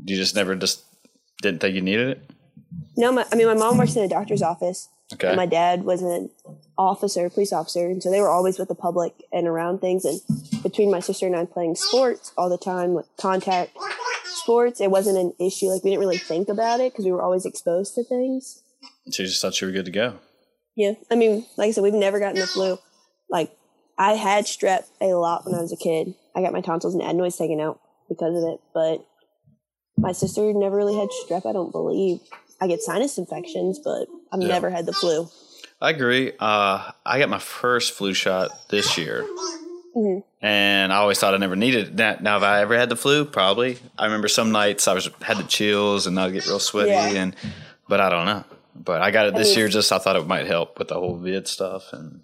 you 0.03 0.15
just 0.15 0.35
never 0.35 0.55
just 0.55 0.83
didn't 1.41 1.61
think 1.61 1.75
you 1.75 1.81
needed 1.81 2.09
it? 2.09 2.31
no, 2.97 3.11
my, 3.11 3.25
I 3.31 3.35
mean, 3.35 3.47
my 3.47 3.53
mom 3.53 3.77
works 3.77 3.95
in 3.95 4.03
a 4.03 4.07
doctor's 4.07 4.41
office. 4.41 4.89
Okay. 5.13 5.27
And 5.27 5.37
my 5.37 5.45
dad 5.45 5.83
was 5.83 6.01
an 6.01 6.31
officer, 6.77 7.29
police 7.29 7.53
officer, 7.53 7.85
and 7.87 8.01
so 8.01 8.09
they 8.09 8.21
were 8.21 8.29
always 8.29 8.57
with 8.57 8.69
the 8.69 8.75
public 8.75 9.13
and 9.31 9.47
around 9.47 9.79
things. 9.79 10.03
And 10.03 10.19
between 10.63 10.89
my 10.89 10.99
sister 10.99 11.27
and 11.27 11.35
I 11.35 11.45
playing 11.45 11.75
sports 11.75 12.33
all 12.37 12.49
the 12.49 12.57
time, 12.57 12.95
with 12.95 13.07
contact 13.17 13.77
sports, 14.25 14.81
it 14.81 14.89
wasn't 14.89 15.17
an 15.17 15.33
issue. 15.39 15.67
Like 15.67 15.83
we 15.83 15.91
didn't 15.91 15.99
really 15.99 16.17
think 16.17 16.49
about 16.49 16.79
it 16.79 16.91
because 16.91 17.05
we 17.05 17.11
were 17.11 17.21
always 17.21 17.45
exposed 17.45 17.93
to 17.95 18.03
things. 18.03 18.63
So 19.11 19.21
you 19.21 19.29
just 19.29 19.41
thought 19.41 19.61
you 19.61 19.67
were 19.67 19.73
good 19.73 19.85
to 19.85 19.91
go. 19.91 20.17
Yeah, 20.75 20.93
I 21.11 21.15
mean, 21.15 21.45
like 21.55 21.67
I 21.67 21.71
said, 21.71 21.83
we've 21.83 21.93
never 21.93 22.19
gotten 22.19 22.39
the 22.39 22.47
flu. 22.47 22.79
Like 23.29 23.55
I 23.99 24.13
had 24.13 24.45
strep 24.45 24.85
a 24.99 25.13
lot 25.13 25.45
when 25.45 25.53
I 25.53 25.61
was 25.61 25.71
a 25.71 25.77
kid. 25.77 26.15
I 26.35 26.41
got 26.41 26.51
my 26.51 26.61
tonsils 26.61 26.95
and 26.95 27.03
adenoids 27.03 27.37
taken 27.37 27.61
out 27.61 27.79
because 28.09 28.35
of 28.35 28.49
it, 28.49 28.59
but 28.73 29.05
my 29.97 30.11
sister 30.11 30.51
never 30.53 30.75
really 30.75 30.95
had 30.95 31.09
strep. 31.09 31.45
I 31.45 31.53
don't 31.53 31.71
believe. 31.71 32.19
I 32.61 32.67
get 32.67 32.81
sinus 32.81 33.17
infections, 33.17 33.79
but 33.79 34.07
I've 34.31 34.41
Yeah. 34.41 34.47
never 34.47 34.69
had 34.69 34.85
the 34.85 34.93
flu. 34.93 35.29
I 35.81 35.89
agree. 35.89 36.31
Uh, 36.39 36.91
I 37.05 37.19
got 37.19 37.29
my 37.29 37.39
first 37.39 37.93
flu 37.93 38.13
shot 38.13 38.69
this 38.69 38.97
year, 38.97 39.25
Mhm. 39.95 40.23
and 40.41 40.93
I 40.93 40.97
always 40.97 41.19
thought 41.19 41.33
I 41.33 41.37
never 41.37 41.55
needed 41.57 41.87
it. 41.89 41.95
Now, 41.95 42.15
now, 42.21 42.33
have 42.33 42.43
I 42.43 42.61
ever 42.61 42.77
had 42.77 42.89
the 42.89 42.95
flu? 42.95 43.25
Probably. 43.25 43.77
I 43.97 44.05
remember 44.05 44.27
some 44.29 44.51
nights 44.51 44.87
I 44.87 44.93
was 44.93 45.09
had 45.21 45.37
the 45.37 45.43
chills 45.43 46.07
and 46.07 46.17
I'd 46.19 46.31
get 46.33 46.45
real 46.47 46.59
sweaty, 46.59 46.91
Yeah. 46.91 47.07
and 47.09 47.35
but 47.89 47.99
I 47.99 48.09
don't 48.09 48.25
know. 48.25 48.43
But 48.73 49.01
I 49.01 49.11
got 49.11 49.25
it 49.27 49.35
this 49.35 49.49
mean- 49.49 49.57
year. 49.59 49.67
Just 49.67 49.91
I 49.91 49.97
thought 49.99 50.15
it 50.15 50.27
might 50.27 50.47
help 50.47 50.79
with 50.79 50.87
the 50.89 50.95
whole 50.95 51.15
vid 51.17 51.47
stuff 51.47 51.91
and 51.93 52.21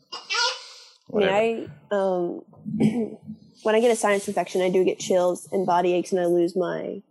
whatever. 1.07 1.35
I 1.35 1.41
mean, 1.53 1.69
I 1.91 1.95
um, 1.95 2.41
when 3.63 3.75
I 3.75 3.79
get 3.81 3.91
a 3.91 3.95
sinus 3.95 4.27
infection, 4.27 4.61
I 4.61 4.69
do 4.69 4.83
get 4.83 4.97
chills 4.99 5.47
and 5.51 5.65
body 5.65 5.93
aches, 5.93 6.11
and 6.11 6.19
I 6.21 6.25
lose 6.25 6.55
my 6.55 7.01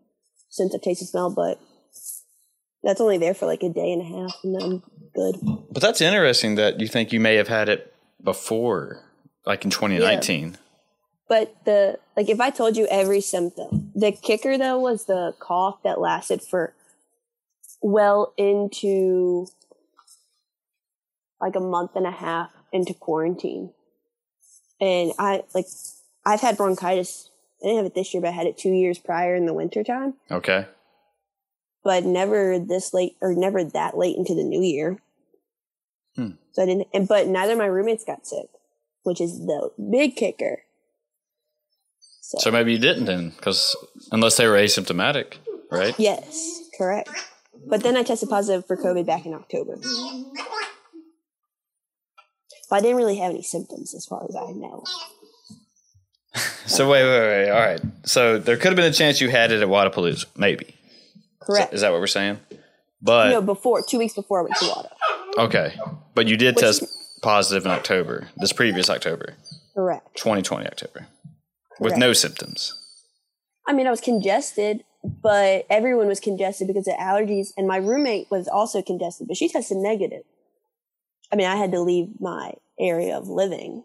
sense 0.51 0.75
of 0.75 0.83
taste 0.83 1.01
and 1.01 1.09
smell. 1.09 1.31
But 1.31 1.59
that's 2.83 3.01
only 3.01 3.19
there 3.19 3.35
for 3.35 3.47
like 3.47 3.63
a 3.63 3.69
day 3.69 3.93
and 3.93 4.03
a 4.03 4.05
half, 4.05 4.37
and 4.45 4.55
then 4.55 4.63
I'm 4.63 4.83
good. 5.15 5.37
but 5.71 5.83
that's 5.83 6.01
interesting 6.01 6.57
that 6.57 6.81
you 6.81 6.87
think 6.87 7.13
you 7.13 7.21
may 7.21 7.37
have 7.37 7.49
had 7.49 7.69
it 7.69 7.95
before, 8.23 9.03
like 9.47 9.65
in 9.65 9.71
2019. 9.71 10.59
But 11.29 11.55
the 11.65 11.99
like, 12.17 12.29
if 12.29 12.41
I 12.41 12.51
told 12.51 12.77
you 12.77 12.87
every 12.91 13.21
symptom, 13.21 13.93
the 13.95 14.13
kicker 14.13 14.59
though 14.59 14.79
was 14.79 15.05
the 15.05 15.35
cough 15.39 15.83
that 15.85 16.01
lasted 16.01 16.43
for 16.43 16.75
well 17.81 18.35
into 18.37 19.47
like 21.41 21.57
a 21.57 21.61
month 21.61 21.93
and 21.95 22.07
a 22.07 22.11
half 22.11 22.51
into 22.73 22.95
quarantine. 22.95 23.73
And 24.81 25.13
I 25.19 25.45
like 25.55 25.67
I've 26.25 26.41
had 26.41 26.57
bronchitis. 26.57 27.30
I 27.63 27.67
didn't 27.67 27.77
have 27.79 27.87
it 27.87 27.95
this 27.95 28.15
year, 28.15 28.21
but 28.21 28.29
I 28.29 28.33
had 28.33 28.47
it 28.47 28.57
two 28.57 28.73
years 28.73 28.99
prior 28.99 29.35
in 29.35 29.47
the 29.47 29.55
wintertime. 29.55 30.15
Okay. 30.31 30.67
But 31.85 32.05
never 32.05 32.59
this 32.59 32.93
late 32.93 33.17
or 33.21 33.35
never 33.35 33.65
that 33.65 33.97
late 33.97 34.17
into 34.17 34.35
the 34.35 34.43
new 34.43 34.63
year. 34.63 34.99
Hmm. 36.17 36.31
So 36.53 36.63
I 36.63 36.67
didn't 36.67 36.89
and 36.93 37.07
but 37.07 37.27
neither 37.27 37.53
of 37.53 37.59
my 37.59 37.67
roommates 37.67 38.05
got 38.05 38.27
sick, 38.27 38.49
which 39.03 39.21
is 39.21 39.41
the 39.41 39.71
big 39.91 40.17
kicker. 40.17 40.63
So, 42.21 42.39
So 42.39 42.51
maybe 42.51 42.73
you 42.73 42.79
didn't 42.79 43.07
then, 43.07 43.31
because 43.31 43.75
unless 44.13 44.37
they 44.37 44.47
were 44.47 44.55
asymptomatic, 44.55 45.35
right? 45.71 45.95
yes, 45.99 46.61
correct. 46.79 47.11
But 47.67 47.83
then 47.83 47.97
I 47.97 48.03
tested 48.03 48.29
positive 48.29 48.67
for 48.67 48.77
COVID 48.77 49.05
back 49.05 49.27
in 49.27 49.35
October. 49.35 49.79
But 52.71 52.77
I 52.77 52.81
didn't 52.81 52.97
really 52.97 53.19
have 53.19 53.31
any 53.31 53.43
symptoms 53.43 53.95
as 53.95 54.07
far 54.07 54.25
as 54.29 54.37
I 54.37 54.53
know. 54.53 54.85
So 56.67 56.89
wait, 56.89 57.03
wait, 57.03 57.21
wait. 57.21 57.51
All 57.51 57.59
right. 57.59 57.81
So 58.05 58.39
there 58.39 58.57
could 58.57 58.69
have 58.69 58.77
been 58.77 58.85
a 58.85 58.93
chance 58.93 59.21
you 59.21 59.29
had 59.29 59.51
it 59.51 59.61
at 59.61 59.67
Wodapalooza, 59.67 60.27
maybe. 60.37 60.77
Correct. 61.41 61.75
Is 61.75 61.81
that 61.81 61.91
what 61.91 62.01
we're 62.01 62.07
saying? 62.07 62.39
But 63.03 63.31
no, 63.31 63.43
before 63.43 63.83
two 63.83 63.99
weeks 63.99 64.15
before 64.15 64.39
I 64.41 64.43
went 64.45 64.57
to 64.57 64.67
Wada. 64.67 64.91
okay, 65.39 65.75
but 66.15 66.29
you 66.29 66.37
did 66.37 66.55
Which- 66.55 66.65
test 66.65 66.85
positive 67.23 67.65
in 67.65 67.73
October, 67.73 68.29
this 68.37 68.53
previous 68.53 68.89
October, 68.89 69.35
Correct. 69.75 70.15
2020 70.17 70.67
October, 70.67 71.09
with 71.81 71.97
no 71.97 72.13
symptoms. 72.13 72.75
I 73.67 73.73
mean, 73.73 73.87
I 73.87 73.91
was 73.91 74.01
congested, 74.01 74.85
but 75.03 75.67
everyone 75.71 76.07
was 76.07 76.21
congested 76.21 76.69
because 76.69 76.87
of 76.87 76.95
allergies, 76.95 77.49
and 77.57 77.67
my 77.67 77.79
roommate 77.79 78.31
was 78.31 78.47
also 78.47 78.81
congested, 78.81 79.27
but 79.29 79.37
she 79.37 79.49
tested 79.49 79.79
negative. 79.79 80.23
I 81.33 81.37
mean, 81.37 81.47
I 81.47 81.57
had 81.57 81.73
to 81.73 81.81
leave 81.81 82.09
my 82.21 82.53
area 82.79 83.17
of 83.17 83.29
living 83.29 83.85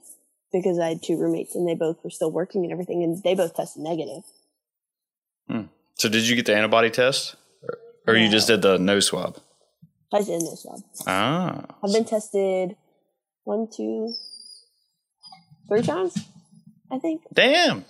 because 0.59 0.79
I 0.79 0.89
had 0.89 1.03
two 1.03 1.17
roommates, 1.17 1.55
and 1.55 1.67
they 1.67 1.75
both 1.75 2.03
were 2.03 2.09
still 2.09 2.31
working 2.31 2.63
and 2.63 2.71
everything, 2.71 3.03
and 3.03 3.21
they 3.23 3.35
both 3.35 3.55
tested 3.55 3.83
negative. 3.83 4.23
So 5.97 6.09
did 6.09 6.27
you 6.27 6.35
get 6.35 6.45
the 6.45 6.53
antibody 6.55 6.89
test, 6.89 7.37
or, 7.63 7.77
or 8.07 8.17
you 8.17 8.29
just 8.29 8.47
did 8.47 8.61
the 8.61 8.77
nose 8.77 9.05
swab? 9.05 9.37
I 10.13 10.21
did 10.21 10.41
this 10.41 10.63
swab. 10.63 10.81
Ah, 11.07 11.63
I've 11.81 11.93
been 11.93 12.03
tested 12.03 12.75
one, 13.45 13.69
two, 13.73 14.13
three 15.69 15.81
times, 15.81 16.17
I 16.91 16.99
think. 16.99 17.21
damn. 17.33 17.85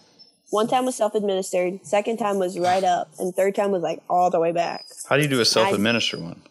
One 0.52 0.68
time 0.68 0.86
was 0.86 0.96
self-administered, 0.96 1.80
second 1.84 2.18
time 2.18 2.38
was 2.38 2.60
right 2.60 2.84
up, 2.84 3.10
and 3.18 3.34
third 3.34 3.56
time 3.56 3.72
was 3.72 3.82
like 3.82 4.04
all 4.08 4.30
the 4.30 4.40
way 4.40 4.52
back. 4.52 4.86
How 5.10 5.18
do 5.18 5.24
you 5.24 5.28
do 5.28 5.42
a 5.42 5.46
self-administer 5.46 6.20
one? 6.20 6.42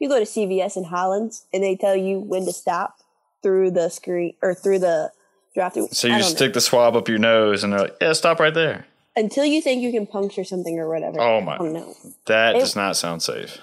you 0.00 0.08
go 0.08 0.18
to 0.18 0.24
CVS 0.24 0.76
in 0.76 0.84
Highlands 0.84 1.46
and 1.52 1.62
they 1.62 1.76
tell 1.76 1.96
you 1.96 2.18
when 2.18 2.44
to 2.46 2.52
stop 2.52 2.98
through 3.42 3.70
the 3.70 3.88
screen 3.88 4.34
or 4.42 4.54
through 4.54 4.80
the 4.80 5.10
drive 5.58 5.74
through. 5.74 5.88
So 5.92 6.08
you 6.08 6.16
just 6.18 6.36
stick 6.36 6.52
the 6.54 6.60
swab 6.60 6.96
up 6.96 7.08
your 7.08 7.18
nose, 7.18 7.62
and 7.64 7.72
they're 7.72 7.80
like, 7.80 7.96
"Yeah, 8.00 8.12
stop 8.12 8.40
right 8.40 8.54
there." 8.54 8.86
until 9.16 9.44
you 9.44 9.60
think 9.60 9.82
you 9.82 9.90
can 9.90 10.06
puncture 10.06 10.44
something 10.44 10.78
or 10.78 10.88
whatever. 10.88 11.20
Oh 11.20 11.40
my. 11.40 11.58
Don't. 11.58 11.96
That 12.26 12.54
It- 12.54 12.60
does 12.60 12.76
not 12.76 12.96
sound 12.96 13.20
safe. 13.20 13.58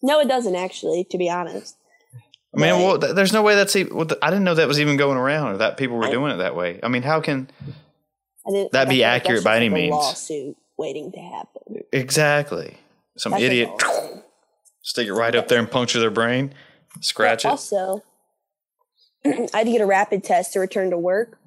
No, 0.00 0.20
it 0.20 0.28
doesn't 0.28 0.54
actually, 0.54 1.04
to 1.10 1.18
be 1.18 1.28
honest. 1.28 1.74
I 2.54 2.60
mean, 2.60 2.70
well, 2.82 2.98
th- 3.00 3.14
there's 3.14 3.32
no 3.32 3.42
way 3.42 3.54
that's 3.56 3.74
even. 3.74 3.96
Well, 3.96 4.06
th- 4.06 4.18
I 4.22 4.30
didn't 4.30 4.44
know 4.44 4.54
that 4.54 4.68
was 4.68 4.78
even 4.78 4.96
going 4.96 5.16
around, 5.18 5.54
or 5.54 5.56
that 5.58 5.76
people 5.76 5.96
were 5.96 6.06
I- 6.06 6.10
doing 6.10 6.32
it 6.32 6.36
that 6.36 6.54
way. 6.54 6.78
I 6.84 6.88
mean, 6.88 7.02
how 7.02 7.20
can 7.20 7.50
That'd 8.72 8.88
be 8.90 9.02
accurate 9.04 9.42
by 9.44 9.56
any 9.56 9.68
like 9.68 9.74
means. 9.74 9.90
Lawsuit 9.92 10.56
waiting 10.76 11.10
to 11.12 11.20
happen. 11.20 11.82
exactly 11.92 12.76
some 13.16 13.32
That's 13.32 13.44
idiot 13.44 13.70
stick 14.82 15.06
it 15.06 15.12
right 15.14 15.34
up 15.34 15.46
there 15.48 15.58
and 15.60 15.70
puncture 15.70 16.00
their 16.00 16.10
brain, 16.10 16.52
scratch 17.00 17.44
it? 17.44 17.48
Also, 17.48 18.02
I 19.24 19.48
had 19.54 19.66
to 19.66 19.72
get 19.72 19.80
a 19.80 19.86
rapid 19.86 20.24
test 20.24 20.52
to 20.54 20.60
return 20.60 20.90
to 20.90 20.98
work. 20.98 21.38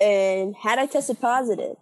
And 0.00 0.54
had 0.56 0.78
I 0.78 0.86
tested 0.86 1.20
positive, 1.20 1.76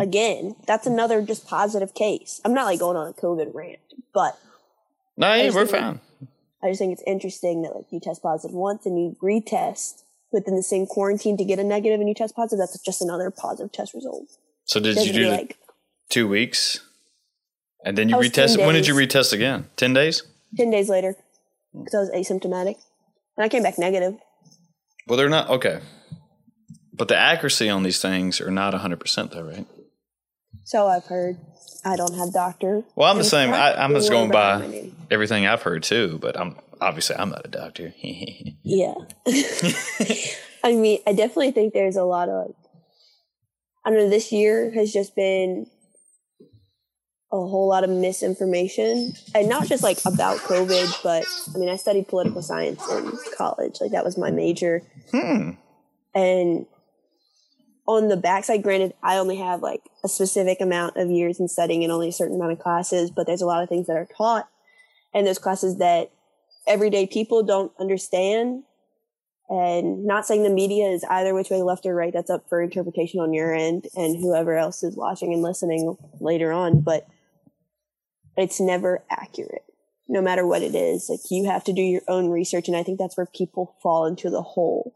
again, 0.00 0.56
that's 0.66 0.86
another 0.86 1.22
just 1.22 1.46
positive 1.46 1.94
case. 1.94 2.40
I'm 2.44 2.54
not 2.54 2.64
like 2.64 2.80
going 2.80 2.96
on 2.96 3.08
a 3.08 3.12
COVID 3.12 3.54
rant, 3.54 3.78
but 4.12 4.38
No, 5.16 5.32
yeah, 5.34 5.50
we're 5.50 5.66
fine. 5.66 6.00
I 6.62 6.68
just 6.70 6.80
think 6.80 6.92
it's 6.92 7.02
interesting 7.06 7.62
that 7.62 7.74
like 7.74 7.86
you 7.90 8.00
test 8.00 8.22
positive 8.22 8.54
once 8.54 8.86
and 8.86 8.98
you 8.98 9.16
retest 9.22 10.02
within 10.32 10.56
the 10.56 10.62
same 10.62 10.86
quarantine 10.86 11.36
to 11.36 11.44
get 11.44 11.58
a 11.58 11.64
negative 11.64 12.00
and 12.00 12.08
you 12.08 12.14
test 12.14 12.34
positive. 12.34 12.58
That's 12.58 12.78
just 12.82 13.00
another 13.00 13.30
positive 13.30 13.70
test 13.72 13.94
result. 13.94 14.26
So 14.64 14.80
did 14.80 14.96
you 15.06 15.12
do 15.12 15.28
like 15.30 15.58
two 16.08 16.26
weeks, 16.26 16.80
and 17.84 17.96
then 17.96 18.08
you 18.08 18.16
I 18.16 18.18
was 18.18 18.30
10 18.30 18.48
retest? 18.48 18.66
When 18.66 18.74
did 18.74 18.88
you 18.88 18.94
retest 18.94 19.32
again? 19.32 19.68
Ten 19.76 19.92
days? 19.92 20.24
ten 20.56 20.70
days 20.70 20.88
later 20.88 21.14
because 21.72 21.94
I 21.94 21.98
was 21.98 22.10
asymptomatic 22.10 22.76
and 23.36 23.44
I 23.44 23.48
came 23.48 23.62
back 23.62 23.78
negative. 23.78 24.14
Well, 25.06 25.16
they're 25.16 25.28
not 25.28 25.48
okay. 25.50 25.80
But 26.92 27.08
the 27.08 27.16
accuracy 27.16 27.68
on 27.68 27.82
these 27.82 28.00
things 28.00 28.40
are 28.40 28.50
not 28.50 28.74
100% 28.74 29.30
though, 29.30 29.42
right? 29.42 29.66
So 30.64 30.86
I've 30.86 31.04
heard. 31.04 31.36
I 31.84 31.94
don't 31.94 32.14
have 32.14 32.32
doctor. 32.32 32.82
Well, 32.96 33.08
I'm 33.08 33.18
the 33.18 33.24
same. 33.24 33.52
I, 33.52 33.80
I'm 33.80 33.92
just 33.92 34.10
going 34.10 34.30
by 34.30 34.90
everything 35.10 35.46
I've 35.46 35.62
heard 35.62 35.84
too, 35.84 36.18
but 36.20 36.38
I'm 36.38 36.56
obviously 36.80 37.16
I'm 37.16 37.30
not 37.30 37.44
a 37.44 37.48
doctor. 37.48 37.92
Yeah. 38.68 38.94
I 40.64 40.72
mean, 40.72 40.98
I 41.06 41.12
definitely 41.12 41.52
think 41.52 41.72
there's 41.72 41.94
a 41.94 42.02
lot 42.02 42.28
of, 42.28 42.46
like, 42.48 42.56
I 43.84 43.90
don't 43.90 44.00
know, 44.00 44.10
this 44.10 44.32
year 44.32 44.72
has 44.72 44.92
just 44.92 45.14
been 45.14 45.68
a 47.32 47.36
whole 47.36 47.68
lot 47.68 47.84
of 47.84 47.90
misinformation. 47.90 49.12
And 49.34 49.48
not 49.48 49.66
just 49.66 49.82
like 49.82 49.98
about 50.04 50.38
COVID, 50.38 51.02
but 51.02 51.24
I 51.54 51.58
mean, 51.58 51.68
I 51.68 51.76
studied 51.76 52.08
political 52.08 52.42
science 52.42 52.82
in 52.90 53.12
college. 53.36 53.78
Like, 53.80 53.92
that 53.92 54.04
was 54.04 54.16
my 54.16 54.30
major. 54.30 54.82
hmm. 55.10 55.50
And 56.14 56.66
on 57.86 58.08
the 58.08 58.16
backside, 58.16 58.62
granted, 58.62 58.94
I 59.02 59.16
only 59.16 59.36
have 59.36 59.62
like 59.62 59.82
a 60.04 60.08
specific 60.08 60.60
amount 60.60 60.96
of 60.96 61.10
years 61.10 61.38
in 61.38 61.48
studying 61.48 61.82
and 61.84 61.92
only 61.92 62.08
a 62.08 62.12
certain 62.12 62.36
amount 62.36 62.52
of 62.52 62.58
classes, 62.58 63.10
but 63.10 63.26
there's 63.26 63.42
a 63.42 63.46
lot 63.46 63.62
of 63.62 63.68
things 63.68 63.86
that 63.86 63.96
are 63.96 64.08
taught 64.16 64.48
and 65.14 65.26
those 65.26 65.38
classes 65.38 65.78
that 65.78 66.10
everyday 66.66 67.06
people 67.06 67.42
don't 67.42 67.72
understand. 67.78 68.64
And 69.48 70.04
not 70.04 70.26
saying 70.26 70.42
the 70.42 70.50
media 70.50 70.88
is 70.88 71.04
either 71.08 71.32
which 71.32 71.50
way, 71.50 71.62
left 71.62 71.86
or 71.86 71.94
right. 71.94 72.12
That's 72.12 72.30
up 72.30 72.48
for 72.48 72.60
interpretation 72.60 73.20
on 73.20 73.32
your 73.32 73.54
end 73.54 73.86
and 73.94 74.16
whoever 74.16 74.56
else 74.56 74.82
is 74.82 74.96
watching 74.96 75.32
and 75.32 75.40
listening 75.40 75.96
later 76.18 76.52
on. 76.52 76.80
But 76.80 77.06
it's 78.36 78.60
never 78.60 79.02
accurate, 79.10 79.64
no 80.08 80.20
matter 80.20 80.46
what 80.46 80.62
it 80.62 80.74
is. 80.74 81.08
Like 81.08 81.20
you 81.30 81.46
have 81.46 81.64
to 81.64 81.72
do 81.72 81.82
your 81.82 82.02
own 82.08 82.28
research. 82.28 82.68
And 82.68 82.76
I 82.76 82.82
think 82.82 82.98
that's 82.98 83.16
where 83.16 83.26
people 83.26 83.76
fall 83.82 84.06
into 84.06 84.30
the 84.30 84.42
hole 84.42 84.94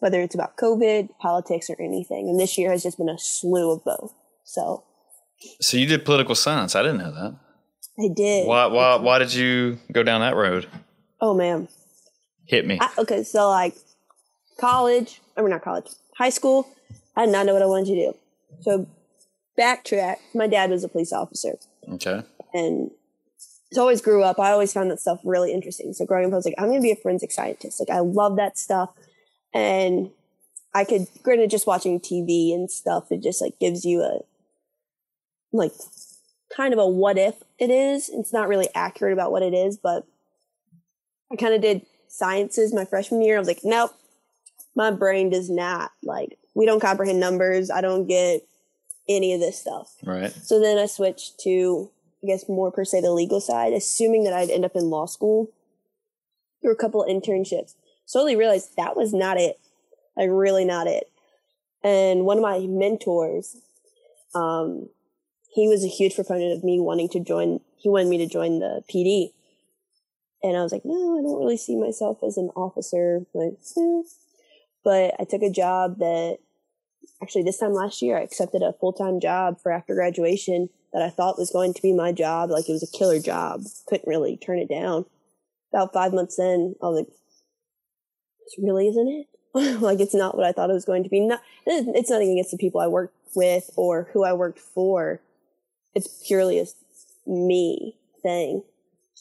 whether 0.00 0.20
it's 0.20 0.34
about 0.34 0.56
COVID, 0.56 1.10
politics, 1.18 1.68
or 1.68 1.76
anything. 1.80 2.28
And 2.28 2.38
this 2.38 2.56
year 2.56 2.70
has 2.70 2.82
just 2.82 2.98
been 2.98 3.08
a 3.08 3.18
slew 3.18 3.72
of 3.72 3.84
both. 3.84 4.14
So 4.44 4.84
So 5.60 5.76
you 5.76 5.86
did 5.86 6.04
political 6.04 6.34
science. 6.34 6.74
I 6.76 6.82
didn't 6.82 6.98
know 6.98 7.12
that. 7.12 7.36
I 7.98 8.08
did. 8.14 8.46
Why, 8.46 8.66
why, 8.66 8.96
why 8.96 9.18
did 9.18 9.34
you 9.34 9.78
go 9.92 10.02
down 10.02 10.20
that 10.20 10.36
road? 10.36 10.68
Oh 11.20 11.34
man. 11.34 11.68
Hit 12.46 12.66
me. 12.66 12.78
I, 12.80 12.90
okay, 12.98 13.24
so 13.24 13.48
like 13.48 13.74
college, 14.58 15.20
I 15.36 15.40
mean 15.40 15.50
not 15.50 15.62
college, 15.62 15.86
high 16.16 16.30
school, 16.30 16.68
I 17.16 17.26
did 17.26 17.32
not 17.32 17.46
know 17.46 17.52
what 17.52 17.62
I 17.62 17.66
wanted 17.66 17.86
to 17.86 17.94
do. 17.94 18.14
So 18.60 18.86
backtrack, 19.58 20.16
my 20.34 20.46
dad 20.46 20.70
was 20.70 20.84
a 20.84 20.88
police 20.88 21.12
officer 21.12 21.58
okay. 21.94 22.22
And 22.52 22.90
so 23.72 23.80
I 23.80 23.82
always 23.82 24.00
grew 24.00 24.22
up, 24.22 24.38
I 24.38 24.50
always 24.50 24.72
found 24.72 24.90
that 24.90 25.00
stuff 25.00 25.20
really 25.24 25.52
interesting. 25.52 25.92
So 25.92 26.06
growing 26.06 26.26
up, 26.26 26.32
I 26.32 26.36
was 26.36 26.44
like, 26.44 26.54
I'm 26.58 26.68
gonna 26.68 26.80
be 26.80 26.90
a 26.90 26.96
forensic 26.96 27.32
scientist. 27.32 27.80
Like 27.80 27.90
I 27.90 28.00
love 28.00 28.36
that 28.36 28.56
stuff. 28.56 28.90
And 29.52 30.10
I 30.74 30.84
could 30.84 31.06
granted 31.22 31.50
just 31.50 31.66
watching 31.66 32.00
TV 32.00 32.54
and 32.54 32.70
stuff, 32.70 33.10
it 33.10 33.22
just 33.22 33.40
like 33.40 33.58
gives 33.58 33.84
you 33.84 34.02
a 34.02 34.20
like 35.52 35.72
kind 36.54 36.72
of 36.72 36.78
a 36.78 36.86
what 36.86 37.18
if 37.18 37.34
it 37.58 37.70
is. 37.70 38.08
It's 38.08 38.32
not 38.32 38.48
really 38.48 38.68
accurate 38.74 39.12
about 39.12 39.32
what 39.32 39.42
it 39.42 39.54
is, 39.54 39.76
but 39.76 40.06
I 41.30 41.36
kind 41.36 41.54
of 41.54 41.60
did 41.60 41.84
sciences 42.08 42.72
my 42.72 42.84
freshman 42.84 43.22
year. 43.22 43.36
I 43.36 43.38
was 43.38 43.48
like, 43.48 43.60
nope, 43.64 43.92
my 44.74 44.90
brain 44.90 45.28
does 45.28 45.50
not 45.50 45.92
like 46.02 46.38
we 46.54 46.64
don't 46.64 46.80
comprehend 46.80 47.20
numbers. 47.20 47.70
I 47.70 47.80
don't 47.80 48.06
get 48.06 48.42
any 49.08 49.32
of 49.34 49.40
this 49.40 49.60
stuff. 49.60 49.94
Right. 50.04 50.32
So 50.32 50.60
then 50.60 50.78
I 50.78 50.86
switched 50.86 51.38
to, 51.40 51.90
I 52.22 52.26
guess, 52.26 52.48
more 52.48 52.70
per 52.70 52.84
se 52.84 53.00
the 53.00 53.12
legal 53.12 53.40
side, 53.40 53.72
assuming 53.72 54.24
that 54.24 54.32
I'd 54.32 54.50
end 54.50 54.64
up 54.64 54.74
in 54.74 54.90
law 54.90 55.06
school 55.06 55.50
through 56.60 56.72
a 56.72 56.76
couple 56.76 57.02
of 57.02 57.08
internships. 57.08 57.74
Slowly 58.06 58.36
realized 58.36 58.76
that 58.76 58.96
was 58.96 59.12
not 59.12 59.36
it. 59.38 59.60
Like, 60.16 60.28
really 60.30 60.64
not 60.64 60.86
it. 60.86 61.10
And 61.82 62.24
one 62.24 62.38
of 62.38 62.42
my 62.42 62.58
mentors, 62.66 63.56
um, 64.34 64.88
he 65.54 65.68
was 65.68 65.84
a 65.84 65.88
huge 65.88 66.14
proponent 66.14 66.52
of 66.52 66.64
me 66.64 66.80
wanting 66.80 67.08
to 67.10 67.20
join, 67.20 67.60
he 67.76 67.88
wanted 67.88 68.08
me 68.08 68.18
to 68.18 68.26
join 68.26 68.58
the 68.58 68.82
PD. 68.92 69.32
And 70.42 70.56
I 70.56 70.62
was 70.62 70.72
like, 70.72 70.84
no, 70.84 71.18
I 71.18 71.22
don't 71.22 71.38
really 71.38 71.56
see 71.56 71.76
myself 71.76 72.18
as 72.22 72.36
an 72.36 72.50
officer. 72.56 73.26
Like, 73.34 73.54
eh. 73.76 74.02
But 74.84 75.14
I 75.18 75.24
took 75.24 75.42
a 75.42 75.50
job 75.50 75.98
that 75.98 76.38
actually 77.22 77.42
this 77.42 77.58
time 77.58 77.72
last 77.72 78.02
year, 78.02 78.18
I 78.18 78.22
accepted 78.22 78.62
a 78.62 78.72
full 78.72 78.92
time 78.92 79.20
job 79.20 79.60
for 79.60 79.72
after 79.72 79.94
graduation 79.94 80.68
that 80.92 81.02
I 81.02 81.10
thought 81.10 81.38
was 81.38 81.50
going 81.50 81.74
to 81.74 81.82
be 81.82 81.92
my 81.92 82.12
job. 82.12 82.50
Like 82.50 82.68
it 82.68 82.72
was 82.72 82.82
a 82.82 82.98
killer 82.98 83.20
job. 83.20 83.62
Couldn't 83.86 84.08
really 84.08 84.36
turn 84.36 84.58
it 84.58 84.68
down. 84.68 85.04
About 85.72 85.92
five 85.92 86.12
months 86.12 86.38
in, 86.38 86.74
I 86.82 86.86
was 86.86 87.00
like, 87.00 87.08
this 87.08 88.56
really 88.58 88.88
isn't 88.88 89.08
it? 89.08 89.26
like 89.80 90.00
it's 90.00 90.14
not 90.14 90.36
what 90.36 90.46
I 90.46 90.52
thought 90.52 90.70
it 90.70 90.74
was 90.74 90.84
going 90.84 91.02
to 91.02 91.10
be. 91.10 91.20
Not, 91.20 91.42
it's 91.66 92.10
nothing 92.10 92.32
against 92.32 92.50
the 92.50 92.58
people 92.58 92.80
I 92.80 92.86
worked 92.86 93.14
with 93.34 93.70
or 93.76 94.08
who 94.12 94.24
I 94.24 94.32
worked 94.32 94.58
for. 94.58 95.20
It's 95.94 96.22
purely 96.26 96.58
a 96.58 96.66
me 97.26 97.96
thing. 98.22 98.62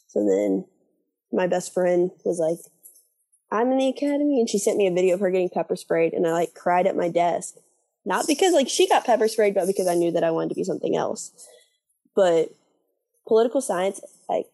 So 0.07 0.25
then 0.25 0.65
my 1.31 1.47
best 1.47 1.73
friend 1.73 2.11
was 2.23 2.39
like, 2.39 2.59
I'm 3.51 3.71
in 3.71 3.77
the 3.77 3.89
academy. 3.89 4.39
And 4.39 4.49
she 4.49 4.59
sent 4.59 4.77
me 4.77 4.87
a 4.87 4.93
video 4.93 5.15
of 5.15 5.19
her 5.19 5.31
getting 5.31 5.49
pepper 5.49 5.75
sprayed. 5.75 6.13
And 6.13 6.27
I 6.27 6.31
like 6.31 6.53
cried 6.53 6.87
at 6.87 6.95
my 6.95 7.09
desk. 7.09 7.55
Not 8.07 8.25
because 8.25 8.53
like 8.53 8.69
she 8.69 8.87
got 8.87 9.03
pepper 9.03 9.27
sprayed, 9.27 9.53
but 9.53 9.67
because 9.67 9.85
I 9.85 9.93
knew 9.93 10.11
that 10.11 10.23
I 10.23 10.31
wanted 10.31 10.49
to 10.49 10.55
be 10.55 10.63
something 10.63 10.95
else. 10.95 11.33
But 12.15 12.49
political 13.27 13.59
science, 13.59 13.99
like 14.29 14.45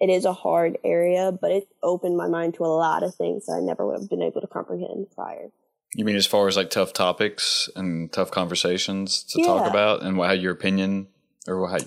it 0.00 0.10
is 0.10 0.24
a 0.24 0.32
hard 0.32 0.76
area, 0.84 1.30
but 1.30 1.52
it 1.52 1.68
opened 1.84 2.16
my 2.16 2.26
mind 2.26 2.54
to 2.54 2.64
a 2.64 2.66
lot 2.66 3.04
of 3.04 3.14
things 3.14 3.46
that 3.46 3.52
I 3.52 3.60
never 3.60 3.86
would 3.86 4.00
have 4.00 4.10
been 4.10 4.22
able 4.22 4.40
to 4.40 4.48
comprehend 4.48 5.06
prior. 5.14 5.50
You 5.94 6.04
mean 6.04 6.16
as 6.16 6.26
far 6.26 6.48
as 6.48 6.56
like 6.56 6.68
tough 6.68 6.92
topics 6.92 7.70
and 7.76 8.12
tough 8.12 8.32
conversations 8.32 9.22
to 9.22 9.44
talk 9.44 9.70
about, 9.70 10.02
and 10.02 10.16
how 10.16 10.32
your 10.32 10.52
opinion 10.52 11.06
or 11.46 11.68
how 11.70 11.78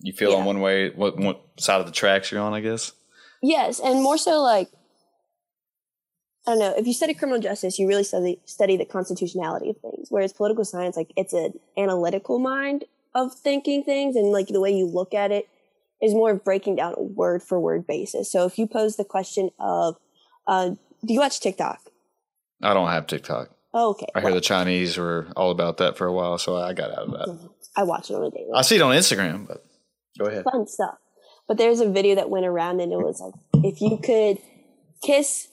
you 0.00 0.12
feel 0.12 0.34
on 0.34 0.44
one 0.44 0.60
way, 0.60 0.90
what 0.90 1.18
what 1.18 1.42
side 1.58 1.80
of 1.80 1.86
the 1.86 1.92
tracks 1.92 2.30
you're 2.30 2.40
on, 2.40 2.54
I 2.54 2.60
guess. 2.60 2.92
Yes, 3.42 3.80
and 3.80 4.04
more 4.04 4.16
so 4.16 4.40
like 4.40 4.68
I 6.46 6.52
don't 6.52 6.58
know. 6.58 6.74
If 6.76 6.86
you 6.86 6.94
study 6.94 7.14
criminal 7.14 7.40
justice, 7.40 7.78
you 7.78 7.86
really 7.86 8.04
study 8.04 8.40
study 8.44 8.76
the 8.76 8.84
constitutionality 8.84 9.70
of 9.70 9.76
things. 9.78 10.08
Whereas 10.10 10.32
political 10.32 10.64
science, 10.64 10.96
like 10.96 11.12
it's 11.16 11.32
an 11.32 11.58
analytical 11.76 12.38
mind 12.38 12.84
of 13.14 13.34
thinking 13.34 13.84
things, 13.84 14.16
and 14.16 14.32
like 14.32 14.48
the 14.48 14.60
way 14.60 14.70
you 14.70 14.86
look 14.86 15.12
at 15.14 15.32
it 15.32 15.48
is 16.00 16.14
more 16.14 16.30
of 16.30 16.44
breaking 16.44 16.76
down 16.76 16.94
a 16.96 17.02
word 17.02 17.42
for 17.42 17.60
word 17.60 17.86
basis. 17.86 18.32
So 18.32 18.46
if 18.46 18.58
you 18.58 18.66
pose 18.66 18.96
the 18.96 19.04
question 19.04 19.50
of, 19.58 19.96
uh, 20.46 20.70
"Do 21.04 21.12
you 21.12 21.20
watch 21.20 21.40
TikTok?" 21.40 21.80
I 22.62 22.74
don't 22.74 22.88
have 22.88 23.06
TikTok. 23.06 23.50
Oh, 23.72 23.90
okay, 23.90 24.06
I 24.14 24.20
hear 24.20 24.32
the 24.32 24.40
Chinese 24.40 24.96
were 24.96 25.28
all 25.36 25.50
about 25.50 25.76
that 25.76 25.96
for 25.96 26.06
a 26.06 26.12
while, 26.12 26.38
so 26.38 26.56
I 26.56 26.72
got 26.72 26.90
out 26.90 27.08
of 27.08 27.10
that. 27.12 27.50
I 27.76 27.84
watch 27.84 28.10
it 28.10 28.14
on 28.14 28.24
a 28.24 28.30
daily. 28.30 28.50
I 28.54 28.62
see 28.62 28.76
it 28.76 28.82
on 28.82 28.96
Instagram, 28.96 29.46
but 29.46 29.64
go 30.18 30.24
ahead. 30.24 30.44
fun 30.44 30.66
stuff. 30.66 30.96
But 31.46 31.58
there's 31.58 31.80
a 31.80 31.88
video 31.88 32.14
that 32.16 32.30
went 32.30 32.46
around 32.46 32.80
and 32.80 32.92
it 32.92 32.98
was 32.98 33.20
like, 33.20 33.34
if 33.64 33.80
you 33.80 33.98
could 33.98 34.38
kiss 35.02 35.48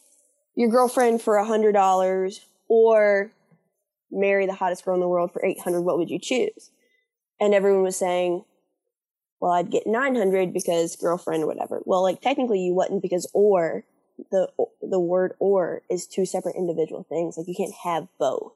your 0.57 0.69
girlfriend 0.69 1.21
for 1.21 1.37
a 1.37 1.45
hundred 1.45 1.73
dollars 1.73 2.41
or 2.67 3.31
marry 4.11 4.47
the 4.47 4.55
hottest 4.55 4.83
girl 4.83 4.95
in 4.95 5.01
the 5.01 5.07
world 5.07 5.31
for 5.31 5.45
800, 5.45 5.81
what 5.81 5.99
would 5.99 6.09
you 6.09 6.17
choose? 6.17 6.71
And 7.39 7.53
everyone 7.53 7.83
was 7.83 7.95
saying, 7.95 8.43
well, 9.39 9.51
I'd 9.51 9.69
get 9.69 9.85
900 9.85 10.51
because 10.51 10.95
girlfriend 10.95 11.43
or 11.43 11.47
whatever. 11.47 11.81
Well, 11.85 12.01
like 12.01 12.21
technically 12.21 12.59
you 12.59 12.73
wouldn't 12.73 13.03
because 13.03 13.29
or 13.33 13.83
the, 14.31 14.49
the 14.81 14.99
word 14.99 15.35
or 15.37 15.83
is 15.91 16.07
two 16.07 16.25
separate 16.25 16.55
individual 16.55 17.05
things. 17.07 17.37
Like 17.37 17.47
you 17.47 17.53
can't 17.55 17.75
have 17.83 18.07
both. 18.17 18.53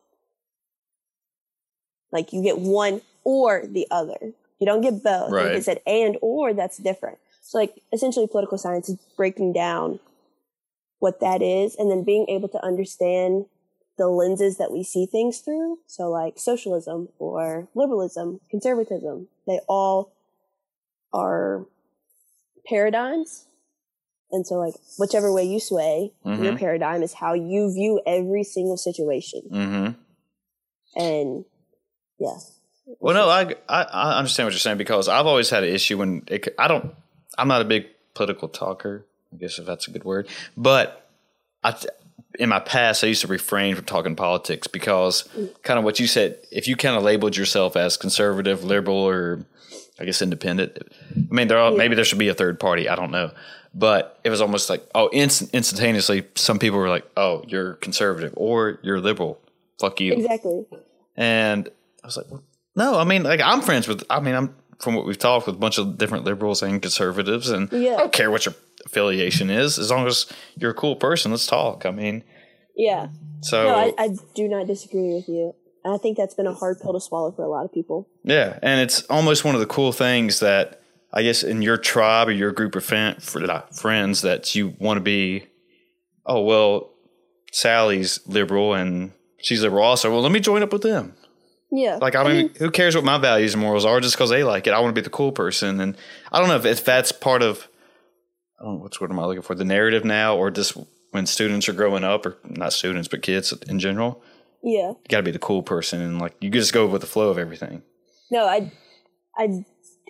Like 2.11 2.33
you 2.33 2.41
get 2.41 2.57
one 2.57 3.01
or 3.23 3.63
the 3.67 3.85
other. 3.91 4.33
You 4.59 4.65
don't 4.65 4.81
get 4.81 5.03
both. 5.03 5.29
Like 5.29 5.33
Right. 5.33 5.55
it 5.55 5.63
said 5.65 5.81
and 5.85 6.17
or, 6.23 6.51
that's 6.55 6.77
different. 6.79 7.19
So 7.41 7.59
like 7.59 7.75
essentially 7.93 8.25
political 8.25 8.57
science 8.57 8.89
is 8.89 8.97
breaking 9.15 9.53
down 9.53 9.99
what 11.01 11.19
that 11.19 11.41
is 11.41 11.75
and 11.75 11.89
then 11.89 12.03
being 12.03 12.27
able 12.29 12.47
to 12.47 12.63
understand 12.63 13.45
the 13.97 14.07
lenses 14.07 14.57
that 14.57 14.71
we 14.71 14.83
see 14.83 15.05
things 15.05 15.39
through. 15.39 15.79
So 15.87 16.09
like 16.09 16.37
socialism 16.39 17.09
or 17.19 17.67
liberalism, 17.75 18.39
conservatism, 18.49 19.27
they 19.47 19.59
all 19.67 20.13
are 21.11 21.65
paradigms. 22.67 23.47
And 24.31 24.45
so 24.45 24.55
like 24.55 24.75
whichever 24.97 25.33
way 25.33 25.43
you 25.43 25.59
sway, 25.59 26.13
your 26.23 26.53
Mhm. 26.53 26.59
paradigm 26.59 27.01
is 27.03 27.13
how 27.13 27.33
you 27.33 27.73
view 27.73 27.99
every 28.05 28.43
single 28.43 28.77
situation. 28.77 29.41
Mm-hmm. 29.51 31.01
And 31.01 31.45
yeah. 32.19 32.37
Well, 32.99 33.15
no, 33.15 33.27
I, 33.27 33.55
I 33.67 33.83
I 33.83 34.17
understand 34.19 34.45
what 34.47 34.53
you're 34.53 34.59
saying 34.59 34.77
because 34.77 35.07
I've 35.07 35.25
always 35.25 35.49
had 35.49 35.63
an 35.63 35.69
issue 35.73 35.97
when 35.97 36.23
it, 36.27 36.53
I 36.59 36.67
don't. 36.67 36.93
I'm 37.37 37.47
not 37.47 37.61
a 37.61 37.65
big 37.65 37.87
political 38.13 38.47
talker. 38.49 39.05
I 39.33 39.37
guess 39.37 39.59
if 39.59 39.65
that's 39.65 39.87
a 39.87 39.91
good 39.91 40.03
word, 40.03 40.27
but 40.57 41.07
I. 41.63 41.71
th- 41.71 41.87
In 42.39 42.47
my 42.49 42.59
past, 42.61 43.03
I 43.03 43.07
used 43.07 43.21
to 43.21 43.27
refrain 43.27 43.75
from 43.75 43.83
talking 43.85 44.15
politics 44.15 44.65
because, 44.67 45.27
kind 45.63 45.77
of 45.77 45.83
what 45.83 45.99
you 45.99 46.07
said, 46.07 46.37
if 46.49 46.65
you 46.67 46.75
kind 46.77 46.95
of 46.95 47.03
labeled 47.03 47.35
yourself 47.35 47.75
as 47.75 47.97
conservative, 47.97 48.63
liberal, 48.63 48.97
or 48.97 49.45
I 49.99 50.05
guess 50.05 50.21
independent, 50.21 50.77
I 50.79 51.33
mean, 51.33 51.47
there 51.49 51.57
are, 51.59 51.71
maybe 51.71 51.93
there 51.95 52.05
should 52.05 52.19
be 52.19 52.29
a 52.29 52.33
third 52.33 52.57
party. 52.57 52.87
I 52.87 52.95
don't 52.95 53.11
know, 53.11 53.31
but 53.75 54.17
it 54.23 54.29
was 54.29 54.39
almost 54.39 54.69
like, 54.69 54.81
oh, 54.95 55.09
inst- 55.09 55.53
instantaneously, 55.53 56.23
some 56.35 56.57
people 56.57 56.79
were 56.79 56.89
like, 56.89 57.05
oh, 57.17 57.43
you're 57.47 57.73
conservative 57.75 58.33
or 58.37 58.79
you're 58.81 59.01
liberal. 59.01 59.37
Fuck 59.79 59.99
you. 59.99 60.13
Exactly. 60.13 60.65
And 61.17 61.67
I 62.03 62.07
was 62.07 62.15
like, 62.17 62.31
well, 62.31 62.43
no, 62.75 62.97
I 62.97 63.03
mean, 63.03 63.23
like, 63.23 63.41
I'm 63.41 63.61
friends 63.61 63.87
with, 63.89 64.03
I 64.09 64.21
mean, 64.21 64.35
I'm 64.35 64.55
from 64.79 64.95
what 64.95 65.05
we've 65.05 65.19
talked 65.19 65.47
with 65.47 65.55
a 65.55 65.59
bunch 65.59 65.77
of 65.77 65.97
different 65.97 66.23
liberals 66.23 66.63
and 66.63 66.81
conservatives, 66.81 67.49
and 67.49 67.69
Yeah. 67.73 67.95
I 67.95 67.97
don't 67.97 68.13
care 68.13 68.31
what 68.31 68.45
your 68.45 68.55
affiliation 68.85 69.49
is, 69.49 69.77
as 69.79 69.91
long 69.91 70.07
as 70.07 70.25
you're 70.57 70.71
a 70.71 70.75
cool 70.75 70.95
person, 70.95 71.31
let's 71.31 71.45
talk. 71.47 71.85
I 71.85 71.91
mean, 71.91 72.23
Yeah. 72.75 73.09
so, 73.41 73.63
No, 73.63 73.75
I, 73.75 73.93
I 73.97 74.09
do 74.35 74.47
not 74.47 74.67
disagree 74.67 75.13
with 75.13 75.27
you. 75.27 75.53
And 75.83 75.93
I 75.93 75.97
think 75.97 76.15
that's 76.17 76.35
been 76.35 76.47
a 76.47 76.53
hard 76.53 76.79
pill 76.79 76.93
to 76.93 76.99
swallow 76.99 77.31
for 77.31 77.43
a 77.43 77.49
lot 77.49 77.65
of 77.65 77.73
people. 77.73 78.07
yeah. 78.23 78.59
And 78.61 78.79
it's 78.81 79.01
almost 79.03 79.43
one 79.43 79.55
of 79.55 79.61
the 79.61 79.67
cool 79.67 79.91
things 79.91 80.39
that 80.39 80.81
I 81.13 81.23
guess 81.23 81.43
in 81.43 81.61
your 81.61 81.77
tribe 81.77 82.27
or 82.27 82.31
your 82.31 82.51
group 82.51 82.75
of 82.75 82.83
friends 82.85 84.21
that 84.21 84.55
you 84.55 84.75
want 84.79 84.97
to 84.97 85.01
be, 85.01 85.45
oh, 86.25 86.41
well, 86.41 86.91
Sally's 87.51 88.19
liberal 88.27 88.73
and 88.73 89.11
she's 89.39 89.61
liberal 89.61 89.83
also. 89.83 90.11
Well, 90.11 90.21
let 90.21 90.31
me 90.31 90.39
join 90.39 90.63
up 90.63 90.71
with 90.71 90.83
them. 90.83 91.15
Yeah. 91.71 91.97
Like, 92.01 92.15
I 92.15 92.23
mean, 92.23 92.51
who 92.59 92.69
cares 92.69 92.95
what 92.95 93.03
my 93.05 93.17
values 93.17 93.53
and 93.53 93.61
morals 93.61 93.85
are 93.85 93.99
just 94.01 94.15
because 94.15 94.29
they 94.29 94.43
like 94.43 94.67
it? 94.67 94.71
I 94.73 94.79
want 94.79 94.93
to 94.95 95.01
be 95.01 95.03
the 95.03 95.09
cool 95.09 95.31
person. 95.31 95.79
And 95.79 95.97
I 96.31 96.39
don't 96.39 96.47
know 96.49 96.57
if, 96.57 96.65
if 96.65 96.85
that's 96.85 97.11
part 97.11 97.41
of, 97.41 97.67
I 98.61 98.65
don't 98.65 98.75
know, 98.75 98.81
what's 98.81 99.01
what 99.01 99.09
am 99.09 99.19
I 99.19 99.25
looking 99.25 99.41
for? 99.41 99.55
The 99.55 99.65
narrative 99.65 100.05
now, 100.05 100.37
or 100.37 100.51
just 100.51 100.77
when 101.11 101.25
students 101.25 101.67
are 101.67 101.73
growing 101.73 102.03
up, 102.03 102.25
or 102.25 102.37
not 102.47 102.73
students, 102.73 103.07
but 103.07 103.23
kids 103.23 103.51
in 103.67 103.79
general, 103.79 104.21
yeah. 104.63 104.89
you 104.89 104.97
got 105.09 105.17
to 105.17 105.23
be 105.23 105.31
the 105.31 105.39
cool 105.39 105.63
person. 105.63 105.99
And 105.99 106.19
like, 106.19 106.35
you 106.39 106.49
just 106.49 106.71
go 106.71 106.85
with 106.87 107.01
the 107.01 107.07
flow 107.07 107.29
of 107.29 107.37
everything. 107.37 107.81
No, 108.29 108.45
I, 108.47 108.71
I, 109.35 109.65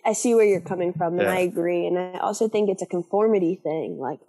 I 0.06 0.14
see 0.14 0.36
where 0.36 0.46
you're 0.46 0.60
coming 0.60 0.94
from, 0.94 1.14
and 1.14 1.24
Yeah. 1.24 1.34
I 1.34 1.40
agree. 1.40 1.88
And 1.88 1.98
I 1.98 2.20
also 2.20 2.50
think 2.50 2.70
it's 2.70 2.82
a 2.82 2.86
conformity 2.88 3.56
thing. 3.56 3.98
Like, 3.98 4.20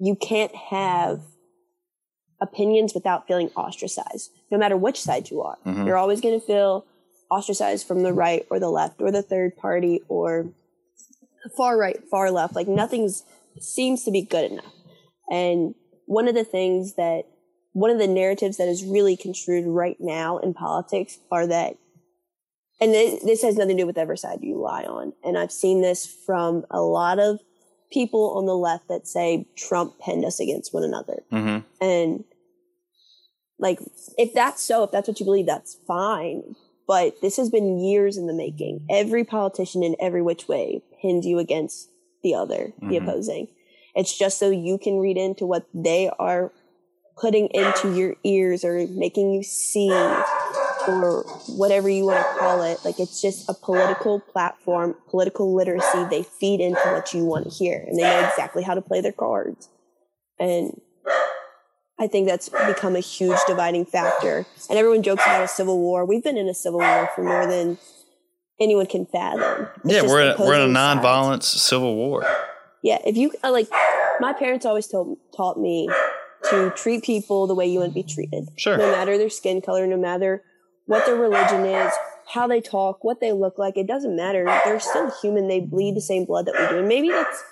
you 0.00 0.16
can't 0.16 0.54
have 0.54 1.20
opinions 2.40 2.94
without 2.94 3.26
feeling 3.26 3.50
ostracized, 3.56 4.30
no 4.50 4.58
matter 4.58 4.76
which 4.76 5.00
side 5.00 5.30
you 5.30 5.42
are. 5.42 5.58
Mm-hmm. 5.66 5.86
You're 5.86 5.96
always 5.96 6.20
going 6.20 6.38
to 6.40 6.44
feel 6.44 6.86
ostracized 7.30 7.86
from 7.86 8.02
the 8.02 8.12
right 8.12 8.46
or 8.50 8.58
the 8.58 8.70
left 8.70 9.00
or 9.00 9.10
the 9.10 9.22
third 9.22 9.56
party 9.56 10.00
or 10.08 10.46
far 11.56 11.76
right, 11.78 11.98
far 12.10 12.30
left. 12.30 12.54
Like, 12.54 12.68
nothing 12.68 13.10
seems 13.60 14.04
to 14.04 14.10
be 14.10 14.22
good 14.22 14.52
enough. 14.52 14.72
And 15.30 15.74
one 16.06 16.28
of 16.28 16.34
the 16.34 16.44
things 16.44 16.94
that 16.94 17.24
one 17.72 17.90
of 17.90 17.98
the 17.98 18.06
narratives 18.06 18.56
that 18.56 18.68
is 18.68 18.84
really 18.84 19.16
construed 19.16 19.66
right 19.66 19.96
now 20.00 20.38
in 20.38 20.54
politics 20.54 21.18
are 21.30 21.46
that 21.46 21.76
and 22.80 22.92
this, 22.92 23.42
has 23.42 23.56
nothing 23.56 23.76
to 23.76 23.82
do 23.82 23.86
with 23.86 23.98
every 23.98 24.18
side 24.18 24.38
you 24.42 24.60
lie 24.60 24.84
on 24.84 25.12
and 25.22 25.36
i've 25.38 25.52
seen 25.52 25.82
this 25.82 26.06
from 26.26 26.64
a 26.70 26.80
lot 26.80 27.18
of 27.18 27.40
people 27.92 28.34
on 28.36 28.46
the 28.46 28.56
left 28.56 28.88
that 28.88 29.06
say 29.06 29.46
trump 29.56 29.98
pinned 30.00 30.24
us 30.24 30.40
against 30.40 30.72
one 30.72 30.84
another 30.84 31.22
hmm 31.30 31.58
and 31.80 32.24
like 33.58 33.78
if 34.18 34.32
that's 34.34 34.62
so 34.62 34.84
if 34.84 34.90
that's 34.90 35.08
what 35.08 35.18
you 35.20 35.26
believe 35.26 35.46
that's 35.46 35.76
fine 35.86 36.54
but 36.86 37.20
this 37.20 37.36
has 37.36 37.50
been 37.50 37.78
years 37.78 38.16
in 38.16 38.26
the 38.26 38.32
making. 38.34 38.86
Every 38.90 39.24
politician 39.24 39.82
in 39.82 39.96
every 40.00 40.22
which 40.22 40.48
way 40.48 40.82
pins 41.00 41.26
you 41.26 41.38
against 41.38 41.88
the 42.22 42.34
other 42.34 42.72
the 42.80 42.96
Mhm. 42.96 43.02
opposing. 43.02 43.48
It's 43.94 44.16
just 44.16 44.38
so 44.38 44.50
you 44.50 44.78
can 44.78 44.98
read 44.98 45.16
into 45.16 45.46
what 45.46 45.66
they 45.72 46.10
are 46.18 46.52
putting 47.16 47.46
into 47.48 47.94
your 47.94 48.16
ears 48.24 48.64
or 48.64 48.86
making 48.88 49.32
you 49.32 49.42
see 49.42 49.92
or 50.88 51.24
whatever 51.56 51.88
you 51.88 52.04
want 52.04 52.18
to 52.18 52.38
call 52.38 52.62
it. 52.62 52.84
Like 52.84 52.98
it's 52.98 53.22
just 53.22 53.48
a 53.48 53.54
political 53.54 54.20
platform 54.20 54.96
political 55.08 55.54
literacy. 55.54 56.04
They 56.10 56.24
feed 56.24 56.60
into 56.60 56.80
what 56.80 57.14
you 57.14 57.24
want 57.24 57.44
to 57.44 57.50
hear 57.50 57.84
and 57.86 57.98
they 57.98 58.02
know 58.02 58.28
exactly 58.28 58.62
how 58.62 58.74
to 58.74 58.82
play 58.82 59.00
their 59.00 59.12
cards. 59.12 59.68
And 60.38 60.80
I 61.98 62.06
think 62.08 62.26
that's 62.26 62.48
become 62.48 62.96
a 62.96 63.00
huge 63.00 63.38
dividing 63.46 63.84
factor. 63.86 64.46
And 64.68 64.78
everyone 64.78 65.02
jokes 65.02 65.22
about 65.24 65.44
a 65.44 65.48
civil 65.48 65.78
war. 65.78 66.04
We've 66.04 66.24
been 66.24 66.36
in 66.36 66.48
a 66.48 66.54
civil 66.54 66.80
war 66.80 67.08
for 67.14 67.22
more 67.22 67.46
than 67.46 67.78
anyone 68.60 68.86
can 68.86 69.06
fathom. 69.06 69.68
It's 69.84 69.94
Yeah, 69.94 70.02
we're 70.02 70.22
in, 70.22 70.28
a- 70.28 70.36
we're 70.44 70.54
in 70.54 70.70
a 70.70 70.72
non-violent 70.72 71.44
civil 71.44 71.94
war. 71.94 72.24
Yeah, 72.82 72.98
if 73.06 73.16
you 73.16 73.32
uh, 73.42 73.50
like, 73.52 73.68
my 74.20 74.32
parents 74.32 74.66
always 74.66 74.86
told 74.88 75.18
taught 75.36 75.58
me 75.58 75.88
to 76.50 76.70
treat 76.76 77.02
people 77.04 77.46
the 77.46 77.54
way 77.54 77.66
you 77.66 77.78
want 77.78 77.92
to 77.92 77.94
be 77.94 78.02
treated. 78.02 78.48
Sure. 78.56 78.76
No 78.76 78.90
matter 78.90 79.16
their 79.16 79.30
skin 79.30 79.62
color, 79.62 79.86
no 79.86 79.96
matter 79.96 80.42
what 80.86 81.06
their 81.06 81.16
religion 81.16 81.64
is, 81.64 81.92
how 82.32 82.46
they 82.46 82.60
talk, 82.60 83.02
what 83.02 83.20
they 83.20 83.32
look 83.32 83.56
like. 83.56 83.76
It 83.76 83.86
doesn't 83.86 84.14
matter. 84.14 84.44
They're 84.64 84.80
still 84.80 85.10
human. 85.22 85.48
They 85.48 85.60
bleed 85.60 85.94
the 85.96 86.00
same 86.02 86.24
blood 86.26 86.46
that 86.46 86.54
we 86.58 86.66
do. 86.68 86.78
And 86.80 86.88
maybe 86.88 87.08
that's 87.10 87.42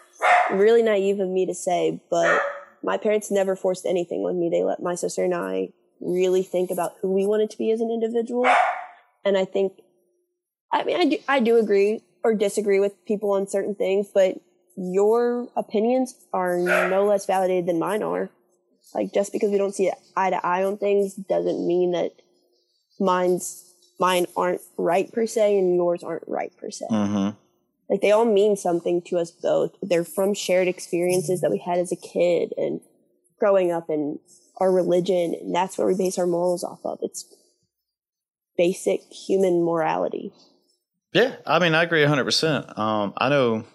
really 0.51 0.83
naive 0.83 1.21
of 1.21 1.29
me 1.29 1.47
to 1.47 1.55
say, 1.55 2.01
but 2.11 2.41
my 2.83 2.97
parents 2.97 3.31
never 3.31 3.57
forced 3.57 3.87
anything 3.87 4.21
on 4.21 4.39
me. 4.39 4.49
They 4.49 4.65
let 4.65 4.83
my 4.83 4.95
sister 4.95 5.25
and 5.25 5.35
I 5.35 5.69
really 6.01 6.43
think 6.43 6.71
about 6.71 6.95
who 7.01 7.13
we 7.13 7.27
wanted 7.27 7.51
to 7.51 7.59
be 7.59 7.71
as 7.71 7.81
an 7.81 7.91
individual. 7.91 8.47
And 9.25 9.39
I 9.39 9.45
think, 9.45 9.75
I 10.73 10.85
mean, 10.85 10.97
I 10.97 11.05
do, 11.05 11.19
I 11.29 11.41
do 11.41 11.59
agree 11.59 12.03
or 12.25 12.35
disagree 12.35 12.81
with 12.81 12.93
people 13.07 13.33
on 13.33 13.47
certain 13.47 13.75
things, 13.75 14.09
but 14.13 14.41
your 14.77 15.49
opinions 15.57 16.15
are 16.33 16.57
no 16.59 17.05
less 17.07 17.27
validated 17.27 17.67
than 17.67 17.79
mine 17.79 18.03
are. 18.03 18.31
Like 18.95 19.13
just 19.13 19.33
because 19.33 19.51
we 19.51 19.59
don't 19.59 19.75
see 19.75 19.91
eye 20.17 20.31
to 20.31 20.45
eye 20.45 20.65
on 20.65 20.77
things 20.77 21.15
doesn't 21.15 21.67
mean 21.67 21.93
that 21.93 22.13
mine's 22.99 23.73
mine 23.99 24.27
aren't 24.37 24.61
right 24.77 25.11
per 25.13 25.27
se 25.27 25.59
and 25.59 25.75
yours 25.77 26.03
aren't 26.03 26.25
right 26.27 26.53
per 26.59 26.71
se. 26.71 26.87
hmm 26.89 27.31
Like 27.93 28.01
they 28.01 28.11
all 28.11 28.25
mean 28.25 28.57
something 28.57 29.03
to 29.03 29.19
us 29.19 29.31
both. 29.31 29.77
They're 29.83 30.03
from 30.03 30.33
shared 30.33 30.67
experiences 30.67 31.43
that 31.43 31.51
we 31.51 31.59
had 31.59 31.79
as 31.79 31.93
a 31.93 31.97
kid 31.97 32.55
and 32.57 32.81
growing 33.39 33.71
up 33.71 33.91
and 33.91 34.19
our 34.57 34.73
religion, 34.73 35.35
and 35.39 35.55
that's 35.55 35.77
where 35.77 35.87
we 35.87 35.95
base 35.95 36.17
our 36.17 36.27
morals 36.27 36.65
off 36.65 36.81
of. 36.85 37.01
It's 37.03 37.27
basic 38.57 39.03
human 39.13 39.63
morality. 39.63 40.33
Yeah, 41.13 41.37
I 41.47 41.59
mean, 41.59 41.75
I 41.75 41.83
agree 41.83 42.03
100%. 42.03 42.79
Um, 42.79 43.13
I 43.19 43.29
know 43.29 43.67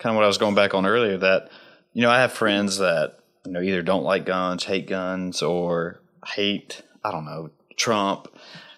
kind 0.00 0.14
of 0.14 0.16
what 0.16 0.24
I 0.24 0.28
was 0.28 0.38
going 0.38 0.54
back 0.54 0.72
on 0.72 0.86
earlier 0.86 1.18
that, 1.18 1.50
you 1.92 2.00
know, 2.00 2.10
I 2.10 2.20
have 2.20 2.32
friends 2.32 2.78
that, 2.78 3.18
you 3.44 3.52
know, 3.52 3.60
either 3.60 3.82
don't 3.82 4.04
like 4.04 4.24
guns, 4.24 4.64
hate 4.64 4.88
guns, 4.88 5.42
or 5.42 6.00
hate, 6.26 6.80
I 7.04 7.10
don't 7.10 7.26
know, 7.26 7.50
Trump, 7.76 8.28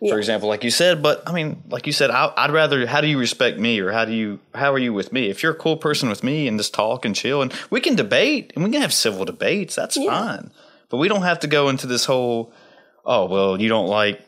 Yeah. 0.00 0.12
for 0.12 0.18
example, 0.18 0.48
like 0.48 0.62
you 0.64 0.70
said. 0.70 1.02
But 1.02 1.22
I 1.26 1.32
mean, 1.32 1.62
like 1.68 1.86
you 1.86 1.92
said, 1.92 2.10
I, 2.10 2.32
I'd 2.36 2.50
rather, 2.52 2.86
how 2.86 3.00
do 3.00 3.08
you 3.08 3.18
respect 3.18 3.58
me 3.58 3.80
or 3.80 3.90
how 3.92 4.04
do 4.04 4.12
you, 4.12 4.38
how 4.54 4.72
are 4.72 4.78
you 4.78 4.92
with 4.92 5.12
me? 5.12 5.28
If 5.28 5.42
you're 5.42 5.52
a 5.52 5.56
cool 5.56 5.76
person 5.76 6.08
with 6.08 6.22
me 6.22 6.46
and 6.48 6.58
just 6.58 6.72
talk 6.74 7.04
and 7.04 7.14
chill 7.16 7.42
and 7.42 7.52
we 7.70 7.80
can 7.80 7.96
debate 7.96 8.52
and 8.54 8.64
we 8.64 8.70
can 8.70 8.80
have 8.80 8.92
civil 8.92 9.24
debates, 9.24 9.74
that's 9.74 9.96
Yeah. 9.96 10.10
fine. 10.10 10.50
But 10.88 10.98
we 10.98 11.08
don't 11.08 11.22
have 11.22 11.40
to 11.40 11.46
go 11.46 11.68
into 11.68 11.86
this 11.86 12.04
whole, 12.04 12.52
oh, 13.04 13.26
well, 13.26 13.60
you 13.60 13.68
don't 13.68 13.88
like 13.88 14.20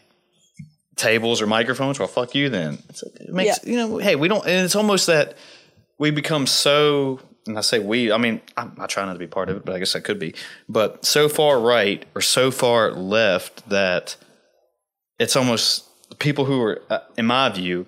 tables 0.96 1.40
or 1.40 1.46
microphones, 1.46 1.98
well, 1.98 2.08
fuck 2.08 2.34
you 2.34 2.48
then. 2.50 2.78
It's, 2.90 3.02
it 3.02 3.30
makes, 3.32 3.64
you 3.64 3.76
know, 3.76 3.98
hey, 3.98 4.16
we 4.16 4.28
don't, 4.28 4.44
and 4.46 4.64
it's 4.64 4.76
almost 4.76 5.06
that 5.06 5.36
we 5.98 6.10
become 6.10 6.46
so, 6.46 7.20
and 7.46 7.56
I 7.56 7.62
say 7.62 7.78
we, 7.78 8.12
I 8.12 8.18
mean, 8.18 8.40
I'm, 8.56 8.76
I 8.78 8.86
try 8.86 9.04
not 9.06 9.14
to 9.14 9.18
be 9.18 9.26
part 9.26 9.48
of 9.48 9.56
it, 9.56 9.64
but 9.64 9.74
I 9.74 9.78
guess 9.78 9.96
I 9.96 10.00
could 10.00 10.18
be, 10.18 10.34
but 10.68 11.04
so 11.06 11.28
far 11.28 11.58
right 11.58 12.04
or 12.14 12.20
so 12.20 12.50
far 12.50 12.90
left 12.92 13.66
that 13.70 14.16
it's 15.20 15.36
almost 15.36 15.84
people 16.18 16.46
who 16.46 16.60
are, 16.62 16.82
uh, 16.90 16.98
in 17.16 17.26
my 17.26 17.48
view, 17.50 17.86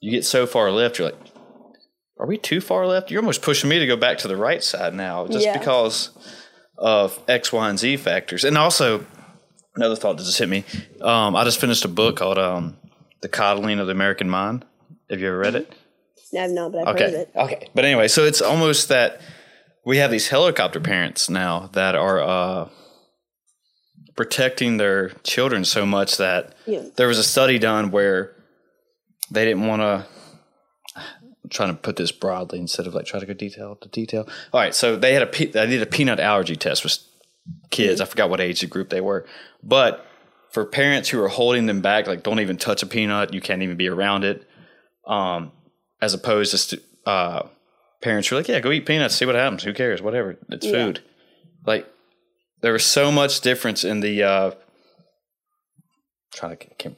you 0.00 0.10
get 0.10 0.24
so 0.26 0.46
far 0.46 0.70
left, 0.70 0.98
you're 0.98 1.08
like, 1.10 1.18
are 2.18 2.26
we 2.26 2.36
too 2.36 2.60
far 2.60 2.86
left? 2.86 3.10
You're 3.10 3.22
almost 3.22 3.40
pushing 3.42 3.70
me 3.70 3.78
to 3.78 3.86
go 3.86 3.96
back 3.96 4.18
to 4.18 4.28
the 4.28 4.36
right 4.36 4.62
side 4.62 4.92
now 4.94 5.26
just 5.26 5.46
Yeah. 5.46 5.56
because 5.58 6.10
of 6.76 7.18
X, 7.26 7.52
Y, 7.52 7.68
and 7.70 7.78
Z 7.78 7.96
factors. 7.96 8.44
And 8.44 8.58
also, 8.58 9.06
another 9.76 9.96
thought 9.96 10.16
that 10.18 10.24
just 10.24 10.38
hit 10.38 10.48
me. 10.48 10.64
Um, 11.00 11.34
I 11.34 11.44
just 11.44 11.60
finished 11.60 11.84
a 11.84 11.88
book 11.88 12.16
called 12.16 12.38
um, 12.38 12.76
"The 13.22 13.28
Coddling 13.28 13.78
of 13.80 13.86
the 13.86 13.92
American 13.92 14.28
Mind." 14.28 14.64
Have 15.10 15.20
you 15.20 15.28
ever 15.28 15.38
read 15.38 15.54
it? 15.54 15.72
I've 16.38 16.50
not, 16.50 16.72
but 16.72 16.86
I've 16.88 16.98
heard 16.98 17.08
of 17.08 17.14
Okay. 17.14 17.20
it. 17.22 17.30
Okay. 17.36 17.68
But 17.74 17.84
anyway, 17.84 18.08
so 18.08 18.24
it's 18.24 18.42
almost 18.42 18.88
that 18.88 19.20
we 19.84 19.98
have 19.98 20.10
these 20.10 20.28
helicopter 20.28 20.80
parents 20.80 21.28
now 21.30 21.70
that 21.72 21.94
are 21.94 22.20
uh, 22.22 22.68
protecting 24.16 24.76
their 24.76 25.10
children 25.24 25.64
so 25.64 25.84
much 25.84 26.16
that 26.18 26.54
Yeah. 26.66 26.82
there 26.96 27.08
was 27.08 27.18
a 27.18 27.24
study 27.24 27.58
done 27.58 27.90
where 27.90 28.32
they 29.30 29.44
didn't 29.44 29.66
want 29.66 29.82
to. 29.82 30.06
I'm 30.96 31.50
trying 31.50 31.70
to 31.70 31.80
put 31.80 31.96
this 31.96 32.10
broadly 32.12 32.58
instead 32.58 32.86
of 32.86 32.94
like 32.94 33.06
try 33.06 33.20
to 33.20 33.26
go 33.26 33.34
detail 33.34 33.76
to 33.76 33.88
detail. 33.88 34.26
All 34.52 34.60
right, 34.60 34.74
so 34.74 34.96
they 34.96 35.12
had 35.12 35.22
a 35.22 35.26
pe- 35.26 35.50
they 35.50 35.66
did 35.66 35.82
a 35.82 35.86
peanut 35.86 36.20
allergy 36.20 36.56
test 36.56 36.84
with 36.84 36.98
kids. 37.70 38.00
I 38.00 38.06
forgot 38.06 38.30
what 38.30 38.40
age 38.40 38.68
group 38.70 38.88
they 38.88 39.00
were, 39.02 39.26
but 39.62 40.06
for 40.52 40.64
parents 40.64 41.08
who 41.10 41.22
are 41.22 41.28
holding 41.28 41.66
them 41.66 41.80
back, 41.82 42.06
like 42.06 42.22
don't 42.22 42.40
even 42.40 42.56
touch 42.56 42.82
a 42.82 42.86
peanut, 42.86 43.34
you 43.34 43.40
can't 43.40 43.62
even 43.62 43.76
be 43.76 43.88
around 43.88 44.24
it. 44.24 44.46
Um, 45.06 45.52
as 46.00 46.14
opposed 46.14 46.70
to 46.70 46.80
uh, 47.04 47.46
parents 48.00 48.28
who 48.28 48.36
are 48.36 48.38
like, 48.38 48.48
yeah, 48.48 48.60
go 48.60 48.70
eat 48.70 48.86
peanuts, 48.86 49.14
see 49.16 49.26
what 49.26 49.34
happens. 49.34 49.64
Who 49.64 49.74
cares? 49.74 50.00
Whatever, 50.00 50.38
it's 50.50 50.64
Yeah. 50.64 50.72
food. 50.72 51.00
Like 51.66 51.86
there 52.64 52.72
was 52.72 52.86
so 52.86 53.12
much 53.12 53.42
difference 53.42 53.84
in 53.84 54.00
the. 54.00 54.22
Uh, 54.22 54.50
trying 56.32 56.56
to 56.56 56.66
can't 56.78 56.96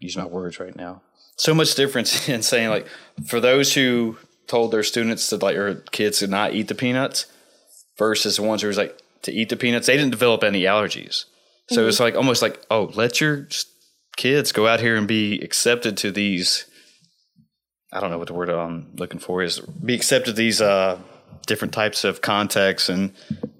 use 0.00 0.16
my 0.16 0.26
words 0.26 0.58
right 0.58 0.74
now. 0.74 1.02
So 1.36 1.54
much 1.54 1.76
difference 1.76 2.28
in 2.34 2.42
saying 2.42 2.68
like 2.68 2.88
for 3.28 3.38
those 3.38 3.74
who 3.74 4.18
told 4.48 4.72
their 4.72 4.82
students 4.82 5.28
to 5.28 5.36
like 5.36 5.56
or 5.56 5.76
kids 5.92 6.18
to 6.18 6.26
not 6.26 6.52
eat 6.54 6.66
the 6.66 6.74
peanuts 6.74 7.26
versus 7.96 8.36
the 8.36 8.42
ones 8.42 8.62
who 8.62 8.68
was 8.68 8.76
like 8.76 9.00
to 9.22 9.32
eat 9.32 9.50
the 9.50 9.56
peanuts, 9.56 9.86
they 9.86 9.96
didn't 9.96 10.10
develop 10.10 10.42
any 10.42 10.62
allergies. 10.62 11.26
So 11.70 11.86
it's 11.86 12.00
like 12.00 12.16
almost 12.16 12.42
like 12.42 12.60
oh, 12.68 12.90
let 12.94 13.20
your 13.20 13.46
kids 14.16 14.50
go 14.50 14.66
out 14.66 14.80
here 14.80 14.96
and 14.96 15.06
be 15.06 15.40
accepted 15.42 15.96
to 15.98 16.10
these. 16.10 16.66
I 17.92 18.00
don't 18.00 18.10
know 18.10 18.18
what 18.18 18.26
the 18.26 18.34
word 18.34 18.50
I'm 18.50 18.96
looking 18.96 19.20
for 19.20 19.44
is. 19.44 19.60
Be 19.60 19.94
accepted 19.94 20.32
to 20.32 20.36
these 20.36 20.60
uh, 20.60 20.98
different 21.46 21.72
types 21.74 22.04
of 22.04 22.20
contexts 22.20 22.88
and 22.88 23.12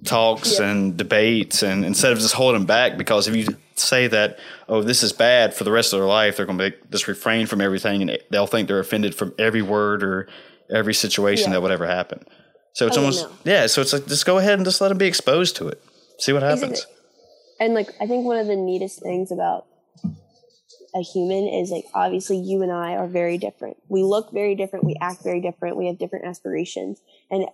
talks 0.05 0.59
Yeah. 0.59 0.71
and 0.71 0.97
debates, 0.97 1.63
and 1.63 1.85
instead 1.85 2.13
of 2.13 2.19
just 2.19 2.35
holding 2.35 2.65
back, 2.65 2.97
because 2.99 3.29
if 3.29 3.35
you 3.37 3.47
say 3.77 4.07
that 4.07 4.39
oh 4.69 4.83
this 4.83 5.03
is 5.03 5.13
bad 5.13 5.53
for 5.55 5.65
the 5.65 5.73
rest 5.73 5.93
of 5.93 5.99
their 5.99 6.09
life, 6.09 6.37
they're 6.37 6.47
going 6.47 6.59
to 6.59 6.73
just 6.91 7.09
refrain 7.09 7.47
from 7.47 7.61
everything, 7.61 8.03
and 8.03 8.19
they'll 8.31 8.47
think 8.47 8.69
they're 8.69 8.79
offended 8.81 9.15
from 9.15 9.35
every 9.39 9.63
word 9.63 10.03
or 10.03 10.29
every 10.73 10.95
situation 10.95 11.47
Yeah. 11.51 11.55
that 11.55 11.63
would 11.63 11.73
ever 11.73 11.87
happen. 11.87 12.25
So 12.75 12.87
it's 12.87 12.97
Oh, 12.97 13.01
almost 13.01 13.25
no. 13.45 13.53
yeah. 13.53 13.67
So 13.67 13.81
it's 13.83 13.93
like 13.93 14.07
just 14.07 14.27
go 14.27 14.39
ahead 14.39 14.55
and 14.55 14.65
just 14.65 14.81
let 14.81 14.89
them 14.89 14.99
be 14.99 15.07
exposed 15.07 15.57
to 15.57 15.69
it. 15.69 15.81
See 16.19 16.33
what 16.33 16.43
happens. 16.43 16.63
Exactly. 16.81 16.95
And 17.61 17.75
like 17.75 17.89
I 18.01 18.07
think 18.07 18.25
one 18.25 18.39
of 18.39 18.47
the 18.47 18.57
neatest 18.57 19.01
things 19.03 19.31
about 19.31 19.67
a 20.95 21.01
human 21.03 21.49
is 21.49 21.71
like 21.71 21.85
obviously 21.95 22.37
you 22.39 22.63
and 22.63 22.71
I 22.73 22.93
are 22.95 23.07
very 23.09 23.37
different. 23.39 23.77
We 23.89 24.03
look 24.05 24.33
very 24.33 24.55
different, 24.55 24.85
we 24.85 24.97
act 25.01 25.23
very 25.25 25.41
different, 25.41 25.77
we 25.77 25.87
have 25.89 25.99
different 25.99 26.25
aspirations 26.25 27.01
and 27.31 27.47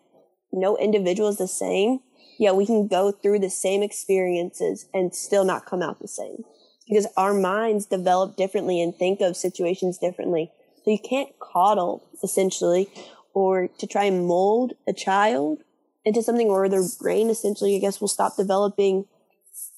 no 0.53 0.77
individual 0.77 1.29
is 1.29 1.39
the 1.39 1.49
same. 1.49 2.01
Yet 2.39 2.57
we 2.57 2.65
can 2.65 2.89
go 2.89 3.13
through 3.13 3.41
the 3.41 3.51
same 3.51 3.83
experiences 3.83 4.87
and 4.95 5.15
still 5.15 5.45
not 5.45 5.67
come 5.67 5.83
out 5.83 6.01
the 6.01 6.09
same. 6.09 6.45
Because 6.89 7.07
our 7.17 7.35
minds 7.35 7.87
develop 7.87 8.37
differently 8.37 8.81
and 8.81 8.95
think 8.95 9.21
of 9.21 9.37
situations 9.37 9.99
differently. 9.99 10.51
So 10.85 10.91
you 10.91 10.99
can't 10.99 11.29
coddle 11.39 12.09
essentially 12.23 12.89
or 13.35 13.69
to 13.79 13.87
try 13.87 14.05
and 14.05 14.27
mold 14.27 14.73
a 14.89 14.93
child 14.93 15.59
into 16.05 16.23
something 16.23 16.49
where 16.49 16.69
their 16.69 16.83
brain 17.01 17.29
essentially, 17.29 17.77
I 17.77 17.79
guess, 17.79 18.01
will 18.01 18.09
stop 18.09 18.37
developing 18.37 19.05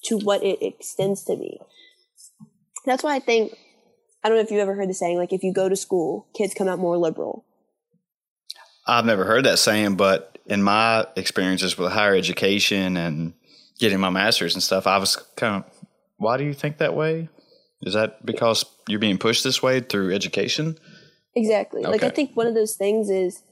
to 0.05 0.19
what 0.19 0.43
it 0.43 0.65
extends 0.65 1.25
to 1.25 1.37
be. 1.37 1.59
That's 2.87 3.03
why 3.03 3.17
I 3.17 3.19
think, 3.19 3.53
I 4.23 4.29
don't 4.29 4.39
know 4.39 4.45
if 4.45 4.51
you've 4.51 4.61
ever 4.61 4.75
heard 4.75 4.89
the 4.89 4.95
saying, 4.95 5.19
like, 5.19 5.33
if 5.33 5.43
you 5.43 5.53
go 5.53 5.69
to 5.69 5.77
school, 5.77 6.29
kids 6.37 6.55
come 6.55 6.69
out 6.69 6.79
more 6.79 6.97
liberal. 6.97 7.45
I've 8.87 9.05
never 9.05 9.25
heard 9.25 9.45
that 9.45 9.59
saying, 9.59 9.97
but 9.97 10.32
in 10.47 10.63
my 10.63 11.07
experiences 11.17 11.79
with 11.79 11.93
higher 11.93 12.15
education 12.15 12.97
and 12.97 13.35
getting 13.79 14.01
my 14.01 14.11
master's 14.11 14.55
and 14.55 14.63
stuff, 14.63 14.87
I 14.87 14.99
was 14.99 15.17
kind 15.37 15.57
of, 15.57 15.87
why 16.17 16.37
do 16.37 16.45
you 16.45 16.55
think 16.55 16.79
that 16.79 16.95
way? 16.95 17.29
Is 17.83 17.95
that 17.95 18.25
because 18.25 18.65
you're 18.89 19.01
being 19.01 19.19
pushed 19.19 19.45
this 19.45 19.63
way 19.63 19.81
through 19.81 20.15
education? 20.15 20.79
Exactly. 21.35 21.83
Like 21.83 22.03
I 22.03 22.11
think 22.11 22.37
one 22.37 22.47
of 22.47 22.55
those 22.55 22.75
things 22.75 23.11
is 23.11 23.43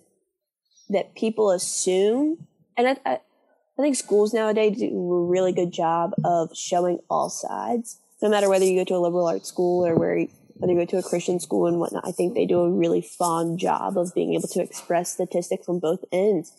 that 0.89 1.15
people 1.15 1.51
assume, 1.51 2.47
and 2.77 2.89
I, 2.89 2.97
I, 3.05 3.13
I 3.15 3.83
think 3.83 3.97
schools 3.97 4.35
nowadays 4.35 4.79
do 4.79 4.87
a 4.87 5.27
really 5.27 5.53
good 5.53 5.73
job 5.73 6.13
of 6.25 6.55
showing 6.55 6.99
all 7.09 7.31
sides. 7.31 7.99
No 8.23 8.29
matter 8.29 8.49
whether 8.49 8.65
you 8.65 8.79
go 8.79 8.85
to 8.85 8.97
a 8.97 8.99
liberal 8.99 9.27
arts 9.27 9.49
school 9.49 9.87
or 9.87 9.95
where 9.95 10.19
you, 10.19 10.29
whether 10.55 10.75
you 10.75 10.79
go 10.79 10.85
to 10.85 10.99
a 10.99 11.03
Christian 11.03 11.41
school 11.41 11.67
and 11.67 11.81
whatnot, 11.81 12.07
I 12.07 12.13
think 12.13 12.35
they 12.35 12.45
do 12.45 12.61
a 12.61 12.71
really 12.71 13.01
fun 13.01 13.57
job 13.57 13.97
of 13.97 14.15
being 14.15 14.35
able 14.35 14.49
to 14.49 14.63
express 14.63 15.15
statistics 15.15 15.65
from 15.65 15.79
both 15.79 16.05
ends. 16.13 16.53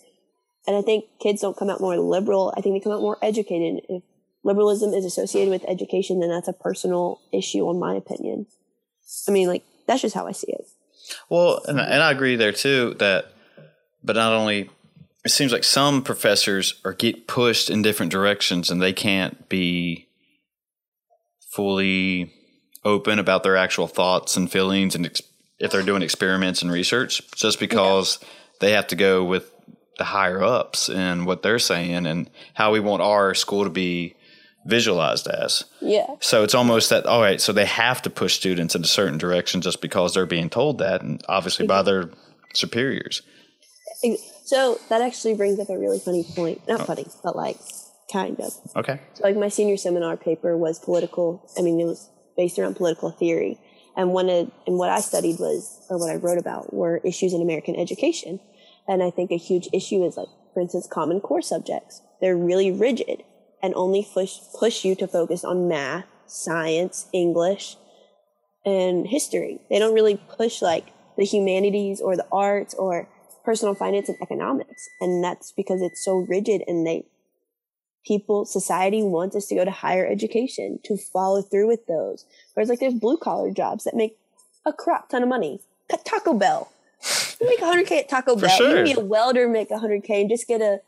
And 0.67 0.75
I 0.75 0.81
think 0.81 1.05
kids 1.19 1.41
don't 1.41 1.57
come 1.57 1.69
out 1.69 1.81
more 1.81 1.97
liberal. 1.97 2.53
I 2.55 2.61
think 2.61 2.75
they 2.75 2.83
come 2.83 2.93
out 2.93 3.01
more 3.01 3.17
educated. 3.21 3.83
If 3.89 4.03
liberalism 4.43 4.93
is 4.93 5.05
associated 5.05 5.49
with 5.49 5.65
education, 5.67 6.19
then 6.19 6.29
that's 6.29 6.47
a 6.47 6.53
personal 6.53 7.19
issue, 7.31 7.69
in 7.69 7.79
my 7.79 7.95
opinion. 7.95 8.47
I 9.27 9.31
mean, 9.31 9.47
like 9.47 9.63
that's 9.87 10.01
just 10.01 10.15
how 10.15 10.27
I 10.27 10.31
see 10.31 10.51
it. 10.51 10.65
Well, 11.29 11.61
and, 11.67 11.79
and 11.79 12.01
I 12.03 12.11
agree 12.11 12.35
there 12.35 12.51
too 12.51 12.95
that, 12.99 13.25
but 14.03 14.15
not 14.15 14.33
only, 14.33 14.69
it 15.25 15.31
seems 15.31 15.51
like 15.51 15.63
some 15.63 16.03
professors 16.03 16.79
are 16.85 16.93
get 16.93 17.27
pushed 17.27 17.69
in 17.69 17.81
different 17.81 18.11
directions 18.11 18.69
and 18.69 18.81
they 18.81 18.93
can't 18.93 19.49
be 19.49 20.07
fully 21.51 22.33
open 22.83 23.19
about 23.19 23.43
their 23.43 23.57
actual 23.57 23.87
thoughts 23.87 24.37
and 24.37 24.51
feelings 24.51 24.95
and 24.95 25.05
ex- 25.05 25.21
if 25.59 25.71
they're 25.71 25.83
doing 25.83 26.01
experiments 26.01 26.61
and 26.61 26.71
research 26.71 27.21
just 27.35 27.59
because 27.59 28.19
they 28.59 28.71
have 28.71 28.87
to 28.87 28.95
go 28.95 29.23
with 29.23 29.51
the 29.97 30.03
higher 30.05 30.43
ups 30.43 30.89
and 30.89 31.25
what 31.25 31.43
they're 31.43 31.59
saying 31.59 32.05
and 32.05 32.29
how 32.53 32.71
we 32.71 32.79
want 32.79 33.01
our 33.01 33.33
school 33.33 33.63
to 33.63 33.69
be 33.69 34.15
visualized 34.65 35.27
as. 35.27 35.65
Yeah. 35.81 36.07
So 36.19 36.43
it's 36.43 36.55
almost 36.55 36.89
that 36.89 37.05
all 37.05 37.21
right, 37.21 37.41
so 37.41 37.51
they 37.53 37.65
have 37.65 38.01
to 38.03 38.09
push 38.09 38.35
students 38.35 38.75
in 38.75 38.83
a 38.83 38.87
certain 38.87 39.17
direction 39.17 39.61
just 39.61 39.81
because 39.81 40.13
they're 40.13 40.25
being 40.25 40.49
told 40.49 40.77
that 40.79 41.01
and 41.01 41.21
obviously 41.27 41.67
by 41.67 41.81
their 41.81 42.09
superiors. 42.53 43.21
So 44.45 44.79
that 44.89 45.01
actually 45.01 45.35
brings 45.35 45.59
up 45.59 45.69
a 45.69 45.77
really 45.77 45.99
funny 45.99 46.25
point. 46.35 46.67
Not 46.67 46.81
oh. 46.81 46.85
funny, 46.85 47.05
but 47.23 47.35
like 47.35 47.57
kind 48.11 48.39
of. 48.39 48.53
Okay. 48.75 48.99
So 49.13 49.23
like 49.23 49.37
my 49.37 49.49
senior 49.49 49.77
seminar 49.77 50.17
paper 50.17 50.57
was 50.57 50.79
political. 50.79 51.49
I 51.57 51.61
mean, 51.61 51.79
it 51.79 51.85
was 51.85 52.09
based 52.35 52.59
around 52.59 52.75
political 52.75 53.11
theory, 53.11 53.59
and 53.95 54.11
one 54.11 54.29
of 54.29 54.51
and 54.67 54.77
what 54.77 54.89
I 54.89 54.99
studied 54.99 55.39
was 55.39 55.85
or 55.89 55.97
what 55.97 56.09
I 56.09 56.15
wrote 56.15 56.37
about 56.37 56.73
were 56.73 56.97
issues 56.97 57.33
in 57.33 57.41
American 57.41 57.75
education. 57.75 58.39
And 58.87 59.01
I 59.03 59.09
think 59.09 59.31
a 59.31 59.37
huge 59.37 59.69
issue 59.73 60.03
is 60.03 60.17
like, 60.17 60.27
for 60.53 60.61
instance, 60.61 60.87
Common 60.87 61.21
Core 61.21 61.41
subjects. 61.41 62.01
They're 62.19 62.37
really 62.37 62.71
rigid 62.71 63.23
and 63.63 63.73
only 63.75 64.07
push 64.13 64.39
push 64.57 64.83
you 64.83 64.95
to 64.95 65.07
focus 65.07 65.43
on 65.43 65.67
math, 65.67 66.05
science, 66.25 67.07
English, 67.13 67.77
and 68.65 69.07
history. 69.07 69.59
They 69.69 69.79
don't 69.79 69.93
really 69.93 70.17
push 70.17 70.61
like 70.61 70.87
the 71.17 71.25
humanities 71.25 72.01
or 72.01 72.15
the 72.15 72.27
arts 72.31 72.73
or 72.73 73.07
personal 73.43 73.75
finance 73.75 74.09
and 74.09 74.17
economics. 74.21 74.89
And 74.99 75.23
that's 75.23 75.51
because 75.51 75.81
it's 75.81 76.03
so 76.03 76.25
rigid 76.27 76.63
and 76.67 76.85
they 76.85 77.05
people, 78.05 78.45
society 78.45 79.03
wants 79.03 79.35
us 79.35 79.45
to 79.47 79.55
go 79.55 79.65
to 79.65 79.71
higher 79.71 80.07
education 80.07 80.79
to 80.83 80.97
follow 80.97 81.41
through 81.41 81.67
with 81.67 81.85
those. 81.87 82.25
Whereas 82.53 82.69
like 82.69 82.79
there's 82.79 82.93
blue 82.93 83.17
collar 83.17 83.51
jobs 83.51 83.83
that 83.83 83.95
make 83.95 84.17
a 84.65 84.73
crap 84.73 85.09
ton 85.09 85.23
of 85.23 85.29
money. 85.29 85.61
Taco 86.05 86.33
Bell. 86.33 86.71
Make 87.41 87.59
100K 87.59 87.91
at 87.91 88.09
Taco 88.09 88.35
Bell. 88.35 88.57
You 88.57 88.75
can 88.75 88.83
be 88.83 88.93
a 88.93 88.99
welder, 88.99 89.47
make 89.47 89.69
100K 89.69 90.21
and 90.21 90.29
just 90.29 90.47
get 90.47 90.61
a, 90.61 90.79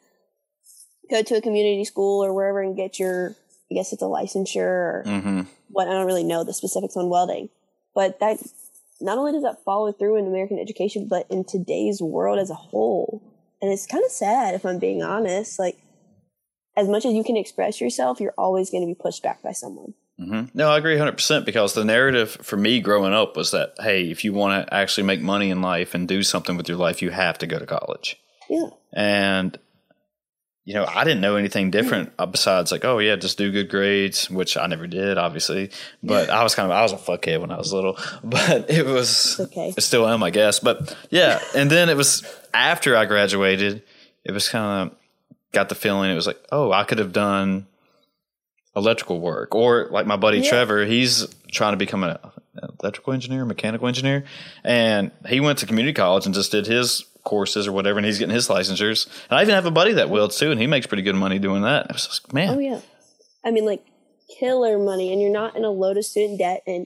go 1.10 1.22
to 1.24 1.36
a 1.36 1.42
community 1.42 1.84
school 1.86 2.24
or 2.24 2.34
wherever 2.34 2.62
and 2.62 2.76
get 2.76 3.00
your, 3.00 3.36
I 3.72 3.76
guess 3.76 3.92
it's 3.92 4.02
a 4.02 4.06
licensure 4.06 4.60
or 4.62 5.04
Mm-hmm. 5.06 5.42
what, 5.70 5.88
I 5.88 5.92
don't 5.92 6.06
really 6.06 6.24
know 6.24 6.44
the 6.44 6.54
specifics 6.54 6.96
on 6.96 7.10
welding. 7.10 7.50
But 7.96 8.20
that, 8.20 8.38
not 9.02 9.18
only 9.18 9.32
does 9.32 9.44
that 9.44 9.64
follow 9.64 9.92
through 9.92 10.18
in 10.18 10.28
American 10.28 10.60
education, 10.60 11.08
but 11.08 11.26
in 11.30 11.44
today's 11.44 12.02
world 12.02 12.40
as 12.40 12.50
a 12.50 12.56
whole. 12.56 13.22
And 13.62 13.72
it's 13.72 13.88
kind 13.88 14.04
of 14.04 14.12
sad 14.12 14.56
if 14.56 14.66
I'm 14.66 14.80
being 14.80 15.02
honest. 15.04 15.58
Like, 15.60 15.78
as 16.76 16.88
much 16.88 17.06
as 17.06 17.14
you 17.14 17.24
can 17.24 17.38
express 17.38 17.80
yourself, 17.80 18.20
you're 18.20 18.34
always 18.38 18.70
going 18.70 18.82
to 18.82 18.88
be 18.88 19.00
pushed 19.00 19.24
back 19.24 19.42
by 19.42 19.52
someone. 19.52 19.94
Hmm 20.24 20.44
No, 20.54 20.70
I 20.70 20.78
agree 20.78 20.96
100% 20.96 21.46
because 21.46 21.74
the 21.74 21.86
narrative 21.86 22.32
for 22.42 22.58
me 22.58 22.80
growing 22.80 23.14
up 23.14 23.36
was 23.36 23.52
that, 23.52 23.74
hey, 23.80 24.10
if 24.10 24.24
you 24.24 24.34
want 24.34 24.68
to 24.68 24.74
actually 24.74 25.06
make 25.06 25.22
money 25.22 25.50
in 25.50 25.62
life 25.62 25.94
and 25.94 26.08
do 26.08 26.24
something 26.24 26.58
with 26.58 26.68
your 26.68 26.78
life, 26.78 27.02
you 27.02 27.10
have 27.10 27.38
to 27.40 27.48
go 27.48 27.60
to 27.60 27.66
college. 27.66 28.18
Yeah. 28.50 28.70
And, 28.94 29.58
you 30.66 30.74
know, 30.74 30.86
I 30.86 31.04
didn't 31.04 31.22
know 31.22 31.36
anything 31.36 31.72
different 31.72 32.14
uh, 32.18 32.26
besides 32.26 32.72
like, 32.72 32.86
oh, 32.86 33.00
yeah, 33.00 33.16
just 33.16 33.38
do 33.38 33.52
good 33.52 33.70
grades, 33.70 34.30
which 34.30 34.56
I 34.56 34.68
never 34.68 34.88
did, 34.88 35.18
obviously. 35.18 35.72
But 36.02 36.30
I 36.30 36.44
was 36.44 36.56
kind 36.56 36.72
of, 36.72 36.78
I 36.78 36.82
was 36.84 36.94
a 36.94 36.98
fuckhead 36.98 37.42
when 37.42 37.52
I 37.52 37.58
was 37.58 37.74
little. 37.74 37.98
But 38.24 38.70
it 38.70 38.86
was, 38.86 39.40
okay. 39.40 39.74
I 39.76 39.82
still 39.82 40.08
am, 40.08 40.24
I 40.24 40.30
guess. 40.30 40.60
But 40.60 40.96
yeah. 41.10 41.42
And 41.56 41.70
then 41.70 41.90
it 41.90 41.98
was 41.98 42.24
after 42.54 42.96
I 42.96 43.06
graduated, 43.06 43.84
it 44.24 44.32
was 44.32 44.50
kind 44.50 44.90
of, 44.92 44.98
got 45.52 45.70
the 45.70 45.76
feeling 45.76 46.12
it 46.12 46.16
was 46.16 46.28
like, 46.28 46.44
oh, 46.52 46.72
I 46.72 46.84
could 46.84 46.98
have 46.98 47.14
done 47.14 47.68
electrical 48.76 49.20
work. 49.20 49.54
Or 49.56 49.88
like 49.92 50.06
my 50.06 50.16
buddy 50.16 50.40
Yeah. 50.40 50.50
Trevor, 50.50 50.86
he's 50.86 51.28
trying 51.52 51.74
to 51.74 51.78
become 51.78 52.04
an 52.04 52.18
electrical 52.82 53.14
engineer, 53.14 53.46
mechanical 53.46 53.88
engineer. 53.88 54.24
And 54.64 55.12
he 55.28 55.40
went 55.40 55.60
to 55.60 55.66
community 55.66 55.94
college 55.94 56.26
and 56.26 56.34
just 56.34 56.52
did 56.52 56.66
his 56.66 57.06
courses 57.24 57.68
or 57.68 57.72
whatever, 57.72 57.98
and 58.00 58.06
he's 58.06 58.20
getting 58.20 58.34
his 58.36 58.48
licensures. 58.50 59.08
And 59.30 59.40
I 59.40 59.44
even 59.44 59.56
have 59.56 59.66
a 59.66 59.72
buddy 59.72 59.94
that 59.94 60.10
welds 60.10 60.38
too, 60.38 60.52
and 60.52 60.60
he 60.60 60.68
makes 60.68 60.88
pretty 60.88 61.04
good 61.04 61.16
money 61.16 61.40
doing 61.40 61.62
that. 61.62 61.88
I 61.90 61.94
was 61.94 62.06
just, 62.08 62.34
man, 62.34 62.50
Oh, 62.50 62.60
yeah. 62.60 62.80
I 63.46 63.52
mean, 63.52 63.66
like, 63.66 63.82
killer 64.40 64.78
money, 64.78 65.12
and 65.14 65.22
you're 65.22 65.32
not 65.32 65.56
in 65.56 65.64
a 65.64 65.70
load 65.70 65.96
of 65.98 66.04
student 66.06 66.40
debt. 66.40 66.64
And, 66.68 66.86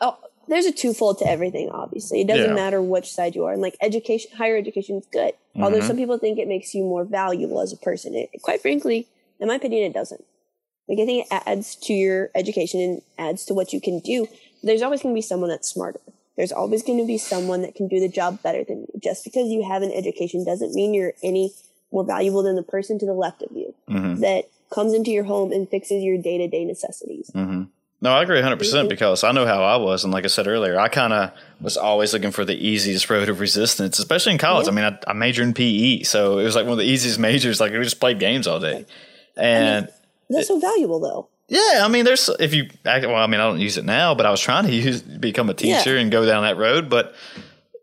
oh, 0.00 0.16
there's 0.48 0.66
a 0.66 0.72
twofold 0.72 1.18
to 1.18 1.26
everything, 1.26 1.70
obviously. 1.70 2.20
It 2.20 2.26
doesn't 2.28 2.50
Yeah. 2.50 2.54
matter 2.54 2.80
which 2.80 3.10
side 3.12 3.34
you 3.34 3.44
are. 3.44 3.52
And, 3.52 3.62
like, 3.62 3.76
education, 3.80 4.30
higher 4.36 4.56
education 4.56 4.96
is 4.98 5.06
good. 5.12 5.32
Although 5.56 5.80
Mhm. 5.80 5.86
some 5.86 5.96
people 5.96 6.18
think 6.18 6.38
it 6.38 6.46
makes 6.48 6.74
you 6.74 6.82
more 6.84 7.04
valuable 7.04 7.60
as 7.60 7.72
a 7.72 7.76
person. 7.76 8.14
It, 8.14 8.30
quite 8.42 8.60
frankly, 8.62 9.08
in 9.42 9.48
my 9.48 9.56
opinion, 9.56 9.84
it 9.84 9.92
doesn't. 9.92 10.24
Like, 10.88 10.98
I 10.98 11.04
think 11.06 11.26
it 11.30 11.42
adds 11.46 11.76
to 11.76 11.92
your 11.92 12.30
education 12.34 12.80
and 12.80 13.02
adds 13.18 13.44
to 13.46 13.54
what 13.54 13.72
you 13.72 13.80
can 13.80 14.00
do. 14.00 14.26
There's 14.62 14.82
always 14.82 15.02
going 15.02 15.14
to 15.14 15.18
be 15.18 15.22
someone 15.22 15.50
that's 15.50 15.68
smarter. 15.68 16.00
There's 16.36 16.52
always 16.52 16.82
going 16.82 16.98
to 16.98 17.06
be 17.06 17.18
someone 17.18 17.62
that 17.62 17.74
can 17.74 17.88
do 17.88 18.00
the 18.00 18.08
job 18.08 18.42
better 18.42 18.64
than 18.64 18.80
you. 18.82 19.00
Just 19.02 19.24
because 19.24 19.48
you 19.48 19.62
have 19.68 19.82
an 19.82 19.92
education 19.92 20.44
doesn't 20.44 20.74
mean 20.74 20.94
you're 20.94 21.12
any 21.22 21.52
more 21.92 22.04
valuable 22.04 22.42
than 22.42 22.56
the 22.56 22.62
person 22.62 22.98
to 22.98 23.06
the 23.06 23.12
left 23.12 23.42
of 23.42 23.50
you 23.54 23.74
Mhm. 23.88 24.20
that 24.20 24.48
comes 24.70 24.94
into 24.94 25.10
your 25.10 25.24
home 25.24 25.52
and 25.52 25.68
fixes 25.68 26.02
your 26.02 26.16
day 26.16 26.38
to 26.38 26.48
day 26.48 26.64
necessities. 26.64 27.30
hmm 27.34 27.64
No, 28.00 28.12
I 28.12 28.22
agree 28.22 28.40
100% 28.40 28.88
because 28.88 29.22
I 29.22 29.30
know 29.30 29.46
how 29.46 29.62
I 29.62 29.76
was. 29.76 30.02
And 30.02 30.12
like 30.12 30.24
I 30.24 30.28
said 30.28 30.48
earlier, 30.48 30.80
I 30.80 30.88
kind 30.88 31.12
of 31.12 31.30
was 31.60 31.76
always 31.76 32.12
looking 32.12 32.32
for 32.32 32.44
the 32.44 32.54
easiest 32.56 33.08
road 33.10 33.28
of 33.28 33.38
resistance, 33.38 33.98
especially 34.00 34.32
in 34.32 34.38
college. 34.38 34.66
I 34.66 34.72
mean, 34.72 34.84
I, 34.86 34.98
I 35.06 35.12
majored 35.12 35.46
in 35.46 35.54
PE. 35.54 36.02
So 36.02 36.38
it 36.38 36.44
was 36.44 36.56
like 36.56 36.64
one 36.64 36.72
of 36.72 36.78
the 36.78 36.84
easiest 36.86 37.18
majors. 37.28 37.60
Like 37.60 37.70
we 37.72 37.78
just 37.84 38.00
played 38.00 38.18
games 38.18 38.46
all 38.48 38.58
day. 38.58 38.86
And 39.36 39.88
That's 40.28 40.48
so 40.48 40.58
valuable, 40.58 41.00
though. 41.00 41.28
yeah, 41.48 41.82
I 41.84 41.88
mean, 41.88 42.04
there's, 42.04 42.28
if 42.40 42.54
you, 42.54 42.68
act- 42.84 43.06
well, 43.06 43.16
I 43.16 43.26
mean, 43.26 43.40
I 43.40 43.44
don't 43.44 43.60
use 43.60 43.76
it 43.78 43.84
now, 43.84 44.14
but 44.14 44.26
I 44.26 44.30
was 44.30 44.40
trying 44.40 44.64
to 44.66 44.72
use, 44.72 45.02
become 45.02 45.50
a 45.50 45.54
teacher 45.54 45.94
Yeah. 45.94 46.00
and 46.00 46.10
go 46.10 46.24
down 46.26 46.42
that 46.42 46.56
road. 46.56 46.88
But 46.88 47.14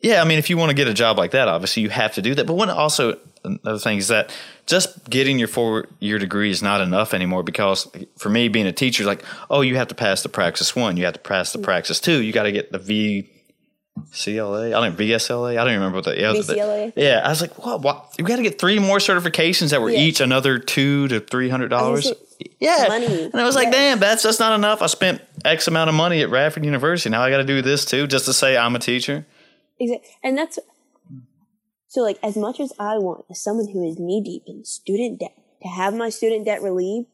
yeah, 0.02 0.22
I 0.22 0.26
mean, 0.26 0.40
if 0.40 0.50
you 0.50 0.58
want 0.58 0.70
to 0.70 0.76
get 0.76 0.88
a 0.88 0.94
job 0.94 1.18
like 1.18 1.32
that, 1.32 1.48
obviously 1.48 1.84
you 1.84 1.90
have 1.90 2.14
to 2.16 2.22
do 2.22 2.34
that. 2.36 2.48
But 2.48 2.54
one 2.54 2.70
also, 2.70 3.18
another 3.44 3.80
thing 3.80 3.98
is 3.98 4.08
that 4.08 4.32
just 4.66 5.10
getting 5.10 5.40
your 5.40 5.48
four 5.48 5.88
year 6.00 6.20
degree 6.20 6.52
is 6.52 6.62
not 6.62 6.80
enough 6.82 7.14
anymore 7.14 7.44
because 7.44 7.88
for 8.18 8.30
me, 8.30 8.48
being 8.48 8.68
a 8.68 8.72
teacher, 8.72 9.04
like, 9.04 9.24
oh, 9.50 9.62
you 9.62 9.76
have 9.76 9.88
to 9.90 9.96
pass 9.96 10.24
the 10.24 10.30
praxis 10.30 10.76
one, 10.76 10.96
you 10.96 11.06
have 11.06 11.16
to 11.16 11.20
pass 11.20 11.52
the 11.52 11.60
mm. 11.60 11.64
praxis 11.64 12.00
two, 12.00 12.22
you 12.22 12.32
got 12.32 12.44
to 12.44 12.52
get 12.52 12.72
the 12.72 12.80
V. 12.80 13.30
CLA, 14.14 14.68
I 14.68 14.70
don't 14.70 14.98
VSLA. 14.98 15.52
I 15.52 15.56
don't 15.56 15.68
even 15.70 15.80
remember 15.80 15.98
what 15.98 16.06
the 16.06 16.20
yeah, 16.20 16.32
the- 16.34 16.40
VCLA? 16.40 16.94
Yeah, 16.96 17.22
I 17.24 17.30
was 17.30 17.42
like, 17.42 17.58
what? 17.64 17.82
what? 17.82 18.16
You 18.18 18.26
got 18.26 18.38
to 18.38 18.44
get 18.44 18.60
three 18.60 18.80
more 18.80 18.98
certifications 18.98 19.72
that 19.72 19.82
were 19.82 19.90
Yeah. 19.90 20.00
each 20.00 20.20
another 20.22 20.58
two 20.60 21.08
to 21.10 21.20
three 21.20 21.50
hundred 21.50 21.70
dollars. 21.70 22.12
Yeah, 22.60 22.86
money. 22.88 23.24
and 23.26 23.36
I 23.36 23.44
was 23.44 23.56
like, 23.56 23.66
Yeah. 23.66 23.72
damn, 23.72 24.00
that's 24.00 24.24
just 24.24 24.40
not 24.40 24.54
enough. 24.54 24.82
I 24.82 24.88
spent 24.88 25.22
X 25.44 25.68
amount 25.68 25.90
of 25.90 25.96
money 25.96 26.22
at 26.22 26.30
Radford 26.30 26.64
University. 26.66 27.10
Now 27.10 27.22
I 27.22 27.30
got 27.30 27.38
to 27.38 27.44
do 27.44 27.62
this 27.62 27.84
too, 27.86 28.08
just 28.08 28.26
to 28.26 28.34
say 28.34 28.56
I'm 28.58 28.76
a 28.76 28.80
teacher. 28.80 29.26
Exactly. 29.80 30.10
And 30.24 30.38
that's 30.38 30.60
so, 31.88 32.02
like, 32.02 32.20
as 32.22 32.38
much 32.38 32.60
as 32.60 32.72
I 32.80 32.98
want, 33.00 33.26
as 33.32 33.42
someone 33.44 33.68
who 33.68 33.88
is 33.88 33.98
knee 33.98 34.22
deep 34.24 34.44
in 34.46 34.64
student 34.64 35.20
debt, 35.20 35.36
to 35.64 35.68
have 35.68 35.94
my 35.96 36.10
student 36.10 36.46
debt 36.46 36.62
relieved, 36.62 37.08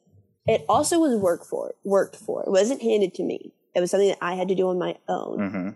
it 0.45 0.65
also 0.67 0.99
was 0.99 1.15
work 1.19 1.45
for 1.45 1.73
worked 1.83 2.17
for. 2.17 2.43
It 2.43 2.49
wasn't 2.51 2.81
handed 2.81 3.13
to 3.15 3.23
me. 3.23 3.53
It 3.73 3.79
was 3.79 3.89
something 3.91 4.09
that 4.09 4.17
I 4.21 4.35
had 4.35 4.47
to 4.49 4.55
do 4.55 4.67
on 4.69 4.77
my 4.77 4.95
own. 5.07 5.37
Mm-hmm. 5.39 5.69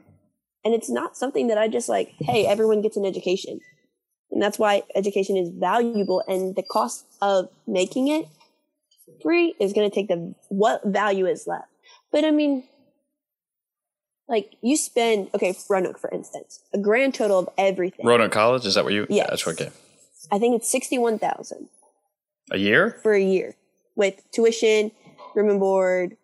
And 0.63 0.74
it's 0.74 0.89
not 0.89 1.15
something 1.15 1.48
that 1.48 1.58
I 1.58 1.67
just 1.67 1.88
like, 1.88 2.13
hey, 2.19 2.45
everyone 2.45 2.82
gets 2.82 2.98
an 2.98 3.06
education. 3.06 3.60
And 4.32 4.41
that's 4.41 4.60
why 4.60 4.84
education 4.95 5.38
is 5.38 5.50
valuable 5.50 6.22
and 6.28 6.56
the 6.56 6.63
cost 6.63 7.06
of 7.22 7.50
making 7.65 8.10
it 8.10 8.28
free 9.24 9.56
is 9.60 9.74
going 9.74 9.89
to 9.89 9.93
take 9.93 10.08
the 10.08 10.36
what 10.50 10.86
value 10.86 11.26
is 11.26 11.48
left. 11.48 11.67
But 12.12 12.26
I 12.26 12.32
mean, 12.32 12.63
like 14.28 14.56
you 14.62 14.78
spend, 14.78 15.30
okay, 15.34 15.56
Roanoke, 15.69 15.98
for 15.98 16.10
instance, 16.12 16.60
a 16.74 16.78
grand 16.78 17.15
total 17.15 17.39
of 17.39 17.50
everything. 17.58 18.06
Roanoke 18.06 18.32
College, 18.32 18.65
is 18.65 18.76
that 18.76 18.84
what 18.84 18.93
you? 18.93 19.08
Yes. 19.10 19.28
that's 19.30 19.48
okay. 19.48 19.72
I 20.32 20.38
think 20.38 20.56
it's 20.56 20.72
61,000. 20.72 21.69
A 22.52 22.58
year? 22.58 22.98
for 23.04 23.13
a 23.13 23.22
year 23.22 23.56
with 23.95 24.24
tuition, 24.32 24.91
room 25.36 25.50
and 25.50 25.60
board, 25.60 26.17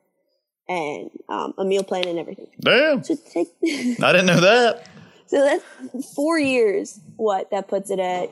and 0.68 1.10
um, 1.30 1.54
a 1.58 1.66
meal 1.66 1.84
plan 1.84 2.08
and 2.08 2.20
everything. 2.20 2.48
Damn. 2.60 3.04
So 3.04 3.16
take 3.16 3.48
I 3.64 4.12
didn't 4.12 4.26
know 4.26 4.42
that. 4.42 4.88
so 5.28 5.42
that's 5.42 6.14
four 6.14 6.40
years. 6.40 7.00
What 7.16 7.52
that 7.52 7.68
puts 7.68 7.90
it 7.90 8.00
at? 8.00 8.30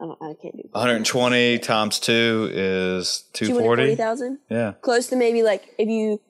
I 0.00 0.06
don't. 0.06 0.18
I 0.22 0.34
can't 0.40 0.56
do. 0.56 0.62
120 0.72 1.58
times 1.58 2.00
two 2.00 2.50
is 2.52 3.24
Two 3.32 3.46
hundred 3.46 3.60
forty 3.62 3.96
240. 3.96 4.42
Yeah. 4.48 4.72
Close 4.80 5.08
to 5.08 5.16
maybe 5.16 5.42
like 5.42 5.74
if 5.78 5.88
you 5.88 6.20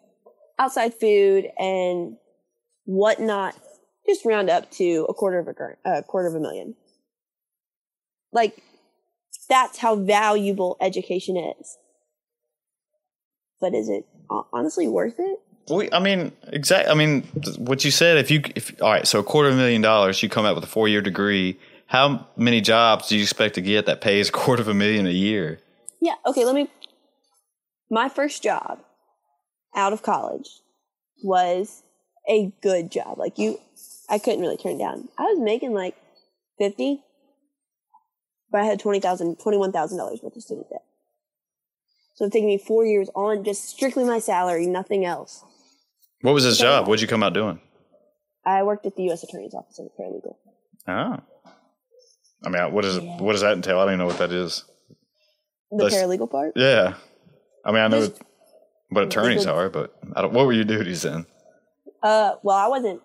outside 0.59 0.95
food 0.95 1.49
and 1.59 2.17
whatnot, 2.85 3.55
just 4.07 4.25
round 4.25 4.51
up 4.51 4.71
to 4.73 5.07
a 5.09 5.15
quarter 5.15 5.39
of 5.39 5.49
a 5.85 6.03
quarter 6.03 6.29
of 6.29 6.35
a 6.35 6.41
million. 6.41 6.75
Like 8.33 8.63
that's 9.49 9.79
how 9.79 9.97
valuable 9.97 10.77
education 10.81 11.37
is. 11.37 11.77
But 13.61 13.75
is 13.75 13.89
it 13.89 14.07
honestly 14.53 14.89
worth 14.89 15.19
it? 15.19 15.41
We, 15.69 15.91
I 15.93 16.01
mean, 16.01 16.33
exactly. 16.49 16.91
I 16.91 16.95
mean, 16.95 17.23
what 17.59 17.85
you 17.85 17.91
said. 17.91 18.19
If 18.19 18.31
you, 18.31 18.43
if 18.55 18.81
all 18.83 18.91
right, 18.91 19.07
so 19.07 19.21
a 19.21 19.23
quarter 19.23 19.49
of 19.49 19.55
a 19.55 19.59
million 19.59 19.83
dollars, 19.83 20.23
you 20.23 20.29
come 20.29 20.45
out 20.45 20.55
with 20.55 20.65
a 20.65 20.69
four 20.69 20.89
year 20.89 21.01
degree. 21.01 21.59
How 21.87 22.27
many 22.37 22.61
jobs 22.61 23.09
do 23.09 23.17
you 23.17 23.23
expect 23.23 23.57
to 23.57 23.61
get 23.61 23.87
that 23.87 24.01
pays 24.01 24.29
a 24.29 24.33
quarter 24.33 24.63
of 24.63 24.69
a 24.69 24.75
million 24.75 25.07
a 25.07 25.11
year? 25.11 25.61
Yeah. 26.01 26.15
Okay. 26.27 26.45
Let 26.45 26.55
me. 26.55 26.69
My 27.91 28.09
first 28.09 28.43
job 28.43 28.81
out 29.75 29.93
of 29.93 30.03
college 30.03 30.49
was 31.23 31.83
a 32.29 32.53
good 32.63 32.91
job. 32.91 33.19
Like 33.19 33.39
you, 33.39 33.59
I 34.09 34.19
couldn't 34.19 34.41
really 34.41 34.57
turn 34.57 34.79
down. 34.79 35.09
I 35.19 35.23
was 35.25 35.39
making 35.41 35.73
like 35.73 35.97
fifty, 36.59 37.03
but 38.51 38.61
I 38.61 38.65
had 38.65 38.81
twenty 38.81 39.01
thousand, 39.01 39.39
twenty-one 39.41 39.73
thousand 39.73 39.99
dollars 39.99 40.21
worth 40.23 40.37
of 40.37 40.43
student 40.43 40.69
debt. 40.71 40.85
So 42.21 42.27
it 42.27 42.33
taking 42.33 42.49
me 42.49 42.59
four 42.59 42.85
years 42.85 43.09
on 43.15 43.45
just 43.45 43.67
strictly 43.67 44.05
my 44.05 44.19
salary, 44.19 44.67
nothing 44.67 45.07
else. 45.07 45.43
What 46.21 46.35
was 46.35 46.45
his 46.45 46.59
job? 46.59 46.87
What'd 46.87 47.01
you 47.01 47.09
come 47.09 47.23
out 47.23 47.33
doing? 47.33 47.63
I 48.45 48.63
worked 48.63 48.85
at 48.85 48.95
the 48.95 49.05
U.S. 49.05 49.23
Attorney's 49.25 49.55
Office 49.55 49.81
as 49.81 49.87
a 49.87 50.03
paralegal. 50.03 50.35
Oh. 50.87 51.17
I 52.45 52.49
mean, 52.51 52.75
what 52.75 52.85
is 52.85 52.99
it? 52.99 53.05
What 53.05 53.33
does 53.33 53.41
that 53.41 53.55
entail? 53.55 53.79
I 53.79 53.85
don't 53.85 53.95
even 53.95 54.01
know 54.01 54.07
what 54.07 54.19
that 54.19 54.33
is. 54.33 54.67
The 55.71 55.85
That's- 55.85 55.95
paralegal 55.95 56.31
part. 56.31 56.53
Yeah. 56.57 56.93
I 57.65 57.71
mean, 57.73 57.81
I 57.81 57.89
know 57.89 58.07
Just- 58.07 58.21
what 58.91 59.05
attorneys 59.05 59.47
are, 59.47 59.71
but 59.71 59.95
I 60.15 60.21
don't, 60.21 60.35
what 60.35 60.45
were 60.45 60.53
your 60.53 60.65
duties 60.65 61.01
then? 61.01 61.25
Uh, 62.03 62.33
well, 62.43 62.57
I 62.59 62.69
wasn't. 62.69 63.01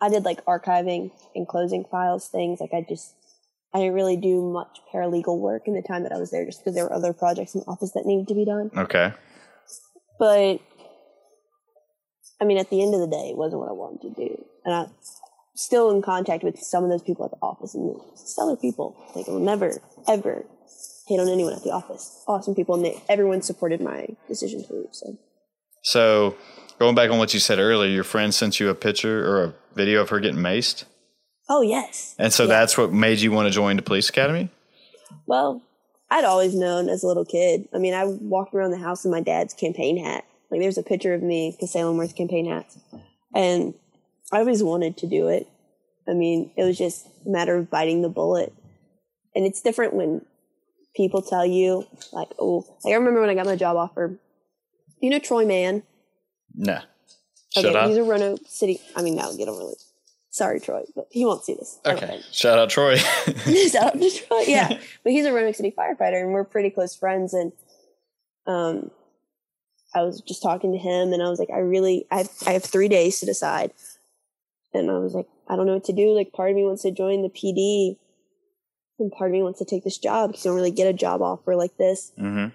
I 0.00 0.10
did 0.10 0.24
like 0.24 0.44
archiving 0.44 1.10
and 1.34 1.48
closing 1.48 1.84
files, 1.90 2.28
things 2.28 2.60
like 2.60 2.70
I 2.72 2.86
just. 2.88 3.16
I 3.74 3.78
didn't 3.78 3.94
really 3.94 4.16
do 4.16 4.52
much 4.52 4.78
paralegal 4.92 5.38
work 5.38 5.62
in 5.66 5.74
the 5.74 5.82
time 5.82 6.04
that 6.04 6.12
I 6.12 6.18
was 6.18 6.30
there, 6.30 6.46
just 6.46 6.60
because 6.60 6.76
there 6.76 6.84
were 6.84 6.92
other 6.92 7.12
projects 7.12 7.54
in 7.54 7.60
the 7.60 7.66
office 7.66 7.90
that 7.94 8.06
needed 8.06 8.28
to 8.28 8.34
be 8.34 8.44
done. 8.44 8.70
Okay. 8.76 9.12
But 10.18 10.60
I 12.40 12.44
mean, 12.44 12.58
at 12.58 12.70
the 12.70 12.80
end 12.82 12.94
of 12.94 13.00
the 13.00 13.08
day, 13.08 13.30
it 13.30 13.36
wasn't 13.36 13.60
what 13.60 13.68
I 13.68 13.72
wanted 13.72 14.14
to 14.14 14.28
do, 14.28 14.44
and 14.64 14.74
I'm 14.74 14.90
still 15.56 15.90
in 15.90 16.02
contact 16.02 16.44
with 16.44 16.58
some 16.58 16.84
of 16.84 16.90
those 16.90 17.02
people 17.02 17.24
at 17.24 17.32
the 17.32 17.38
office, 17.42 17.74
and 17.74 18.00
stellar 18.14 18.56
people. 18.56 18.96
Like 19.16 19.28
I'll 19.28 19.40
never 19.40 19.80
ever 20.08 20.44
hate 21.08 21.18
on 21.18 21.28
anyone 21.28 21.52
at 21.52 21.64
the 21.64 21.70
office. 21.72 22.22
Awesome 22.28 22.54
people, 22.54 22.76
and 22.76 22.84
they, 22.84 23.02
everyone 23.08 23.42
supported 23.42 23.80
my 23.80 24.06
decision 24.28 24.64
to 24.66 24.72
leave. 24.72 24.88
So 24.92 25.18
So, 25.82 26.36
going 26.78 26.94
back 26.94 27.10
on 27.10 27.18
what 27.18 27.34
you 27.34 27.40
said 27.40 27.58
earlier, 27.58 27.90
your 27.90 28.04
friend 28.04 28.32
sent 28.32 28.60
you 28.60 28.68
a 28.68 28.74
picture 28.74 29.28
or 29.28 29.44
a 29.44 29.54
video 29.74 30.00
of 30.00 30.10
her 30.10 30.20
getting 30.20 30.40
maced, 30.40 30.84
oh 31.48 31.62
yes, 31.62 32.14
and 32.18 32.32
so 32.32 32.44
Yeah. 32.44 32.48
that's 32.48 32.76
what 32.78 32.92
made 32.92 33.20
you 33.20 33.32
want 33.32 33.46
to 33.48 33.52
join 33.52 33.76
the 33.76 33.82
police 33.82 34.08
academy. 34.08 34.48
Well, 35.26 35.62
I'd 36.10 36.24
always 36.24 36.54
known 36.54 36.88
as 36.88 37.02
a 37.02 37.06
little 37.06 37.24
kid. 37.24 37.68
I 37.74 37.78
mean, 37.78 37.94
I 37.94 38.04
walked 38.04 38.54
around 38.54 38.70
the 38.72 38.78
house 38.78 39.04
in 39.04 39.10
my 39.10 39.20
dad's 39.20 39.54
campaign 39.54 40.02
hat. 40.02 40.24
Like, 40.50 40.60
there's 40.60 40.78
a 40.78 40.82
picture 40.82 41.14
of 41.14 41.22
me 41.22 41.50
because 41.50 41.72
Salem 41.72 41.96
wears 41.96 42.12
campaign 42.12 42.46
hats. 42.46 42.78
And 43.34 43.74
I 44.32 44.38
always 44.38 44.62
wanted 44.62 44.96
to 44.98 45.06
do 45.08 45.28
it. 45.28 45.48
I 46.08 46.12
mean, 46.12 46.52
it 46.56 46.64
was 46.64 46.78
just 46.78 47.06
a 47.26 47.30
matter 47.30 47.56
of 47.56 47.70
biting 47.70 48.02
the 48.02 48.08
bullet. 48.08 48.52
And 49.34 49.44
it's 49.46 49.62
different 49.62 49.94
when 49.94 50.24
people 50.94 51.22
tell 51.22 51.44
you, 51.44 51.86
like, 52.12 52.28
oh, 52.38 52.64
like 52.84 52.92
I 52.92 52.96
remember 52.96 53.20
when 53.20 53.30
I 53.30 53.34
got 53.34 53.46
my 53.46 53.56
job 53.56 53.76
offer. 53.76 54.18
You 55.00 55.10
know 55.10 55.18
Troy 55.18 55.44
Mann? 55.46 55.82
Nah. 56.54 56.82
Okay, 57.56 57.74
I? 57.74 57.88
he's 57.88 57.96
a 57.96 58.04
Roanoke 58.04 58.40
City. 58.46 58.80
I 58.94 59.02
mean, 59.02 59.16
no, 59.16 59.30
you 59.32 59.44
don't 59.46 59.58
really. 59.58 59.74
Sorry, 60.34 60.58
Troy, 60.58 60.82
but 60.96 61.06
he 61.12 61.24
won't 61.24 61.44
see 61.44 61.54
this. 61.54 61.78
Okay. 61.86 62.20
Shout 62.32 62.58
out 62.58 62.68
Troy. 62.68 62.96
Shout 62.96 63.94
out 63.94 64.00
to 64.00 64.10
Troy. 64.26 64.42
Yeah, 64.48 64.80
but 65.04 65.12
he's 65.12 65.24
a 65.26 65.32
Roanoke 65.32 65.54
City 65.54 65.72
firefighter, 65.78 66.20
and 66.20 66.32
we're 66.32 66.42
pretty 66.42 66.70
close 66.70 66.96
friends. 66.96 67.32
And 67.32 67.52
um, 68.44 68.90
I 69.94 70.02
was 70.02 70.20
just 70.22 70.42
talking 70.42 70.72
to 70.72 70.78
him, 70.78 71.12
and 71.12 71.22
I 71.22 71.28
was 71.28 71.38
like, 71.38 71.50
I 71.54 71.58
really, 71.58 72.06
I 72.10 72.16
have, 72.18 72.30
I 72.48 72.50
have 72.50 72.64
three 72.64 72.88
days 72.88 73.20
to 73.20 73.26
decide. 73.26 73.70
And 74.72 74.90
I 74.90 74.98
was 74.98 75.14
like, 75.14 75.28
I 75.48 75.54
don't 75.54 75.66
know 75.66 75.74
what 75.74 75.84
to 75.84 75.92
do. 75.92 76.10
Like, 76.10 76.32
part 76.32 76.50
of 76.50 76.56
me 76.56 76.64
wants 76.64 76.82
to 76.82 76.90
join 76.90 77.22
the 77.22 77.28
PD, 77.28 77.96
and 78.98 79.12
part 79.12 79.30
of 79.30 79.34
me 79.34 79.42
wants 79.44 79.60
to 79.60 79.64
take 79.64 79.84
this 79.84 79.98
job 79.98 80.30
because 80.32 80.44
you 80.44 80.48
don't 80.50 80.56
really 80.56 80.72
get 80.72 80.88
a 80.88 80.92
job 80.92 81.22
offer 81.22 81.54
like 81.54 81.76
this. 81.76 82.10
hmm 82.18 82.46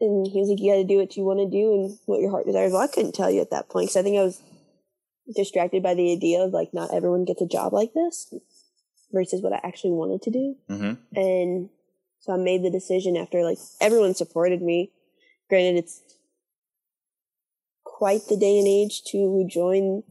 And 0.00 0.26
he 0.26 0.40
was 0.40 0.48
like, 0.48 0.58
you 0.58 0.72
got 0.72 0.78
to 0.78 0.84
do 0.84 0.98
what 0.98 1.16
you 1.16 1.22
want 1.22 1.38
to 1.38 1.48
do 1.48 1.74
and 1.74 1.98
what 2.06 2.20
your 2.20 2.32
heart 2.32 2.46
desires. 2.46 2.72
Well, 2.72 2.82
I 2.82 2.88
couldn't 2.88 3.14
tell 3.14 3.30
you 3.30 3.40
at 3.40 3.52
that 3.52 3.68
point 3.68 3.84
because 3.84 3.96
I 3.96 4.02
think 4.02 4.18
I 4.18 4.24
was 4.24 4.42
distracted 5.34 5.82
by 5.82 5.94
the 5.94 6.12
idea 6.12 6.40
of 6.40 6.52
like 6.52 6.72
not 6.72 6.92
everyone 6.92 7.24
gets 7.24 7.42
a 7.42 7.46
job 7.46 7.72
like 7.72 7.92
this 7.94 8.32
versus 9.12 9.42
what 9.42 9.52
I 9.52 9.60
actually 9.62 9.92
wanted 9.92 10.22
to 10.22 10.30
do. 10.30 10.56
hmm 10.68 10.92
And 11.14 11.70
so 12.20 12.32
I 12.32 12.36
made 12.36 12.62
the 12.62 12.70
decision 12.70 13.16
after 13.16 13.42
like 13.42 13.58
everyone 13.80 14.14
supported 14.14 14.62
me. 14.62 14.92
Granted, 15.48 15.76
it's 15.76 16.02
quite 17.84 18.26
the 18.28 18.36
day 18.36 18.58
and 18.58 18.68
age 18.68 19.02
to 19.10 19.46
join 19.50 20.02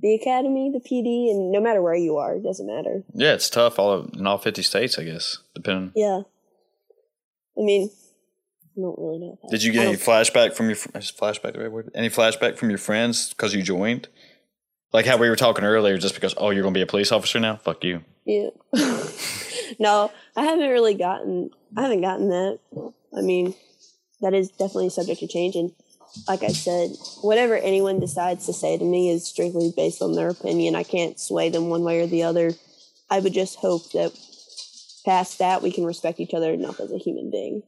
the 0.00 0.14
academy, 0.14 0.70
the 0.72 0.80
PD, 0.80 1.30
and 1.30 1.50
no 1.50 1.60
matter 1.60 1.80
where 1.80 1.94
you 1.94 2.18
are, 2.18 2.36
it 2.36 2.42
doesn't 2.42 2.66
matter. 2.66 3.04
Yeah, 3.14 3.32
it's 3.32 3.48
tough 3.48 3.78
all 3.78 4.02
in 4.02 4.26
all 4.26 4.38
fifty 4.38 4.62
states, 4.62 4.98
I 4.98 5.04
guess. 5.04 5.38
Depending. 5.54 5.92
Yeah. 5.96 6.22
I 7.56 7.62
mean, 7.62 7.90
don't 8.82 8.98
really 8.98 9.18
know. 9.18 9.38
Did 9.50 9.62
you 9.62 9.72
get 9.72 9.86
any 9.86 9.96
flashback 9.96 10.54
from 10.54 10.66
your? 10.66 10.76
Is 10.94 11.12
flashback 11.12 11.54
the 11.54 11.60
right 11.60 11.70
word? 11.70 11.90
Any 11.94 12.10
flashback 12.10 12.56
from 12.56 12.70
your 12.70 12.78
friends 12.78 13.30
because 13.30 13.54
you 13.54 13.62
joined? 13.62 14.08
Like 14.92 15.06
how 15.06 15.16
we 15.16 15.28
were 15.28 15.36
talking 15.36 15.64
earlier, 15.64 15.98
just 15.98 16.14
because 16.14 16.34
oh 16.36 16.50
you're 16.50 16.62
gonna 16.62 16.74
be 16.74 16.82
a 16.82 16.86
police 16.86 17.12
officer 17.12 17.40
now? 17.40 17.56
Fuck 17.56 17.84
you. 17.84 18.02
Yeah. 18.24 18.50
no, 19.78 20.10
I 20.36 20.44
haven't 20.44 20.70
really 20.70 20.94
gotten. 20.94 21.50
I 21.76 21.82
haven't 21.82 22.00
gotten 22.00 22.28
that. 22.28 22.58
I 23.16 23.20
mean, 23.20 23.54
that 24.20 24.34
is 24.34 24.48
definitely 24.50 24.90
subject 24.90 25.20
to 25.20 25.28
change. 25.28 25.56
And 25.56 25.72
like 26.28 26.42
I 26.42 26.48
said, 26.48 26.90
whatever 27.22 27.56
anyone 27.56 28.00
decides 28.00 28.46
to 28.46 28.52
say 28.52 28.78
to 28.78 28.84
me 28.84 29.10
is 29.10 29.26
strictly 29.26 29.72
based 29.76 30.02
on 30.02 30.14
their 30.14 30.28
opinion. 30.28 30.74
I 30.74 30.84
can't 30.84 31.18
sway 31.18 31.48
them 31.48 31.68
one 31.68 31.82
way 31.82 32.00
or 32.00 32.06
the 32.06 32.22
other. 32.22 32.52
I 33.10 33.20
would 33.20 33.34
just 33.34 33.56
hope 33.56 33.90
that 33.92 34.12
past 35.04 35.38
that 35.38 35.62
we 35.62 35.70
can 35.70 35.84
respect 35.84 36.20
each 36.20 36.34
other 36.34 36.52
enough 36.52 36.80
as 36.80 36.90
a 36.90 36.98
human 36.98 37.30
being, 37.30 37.62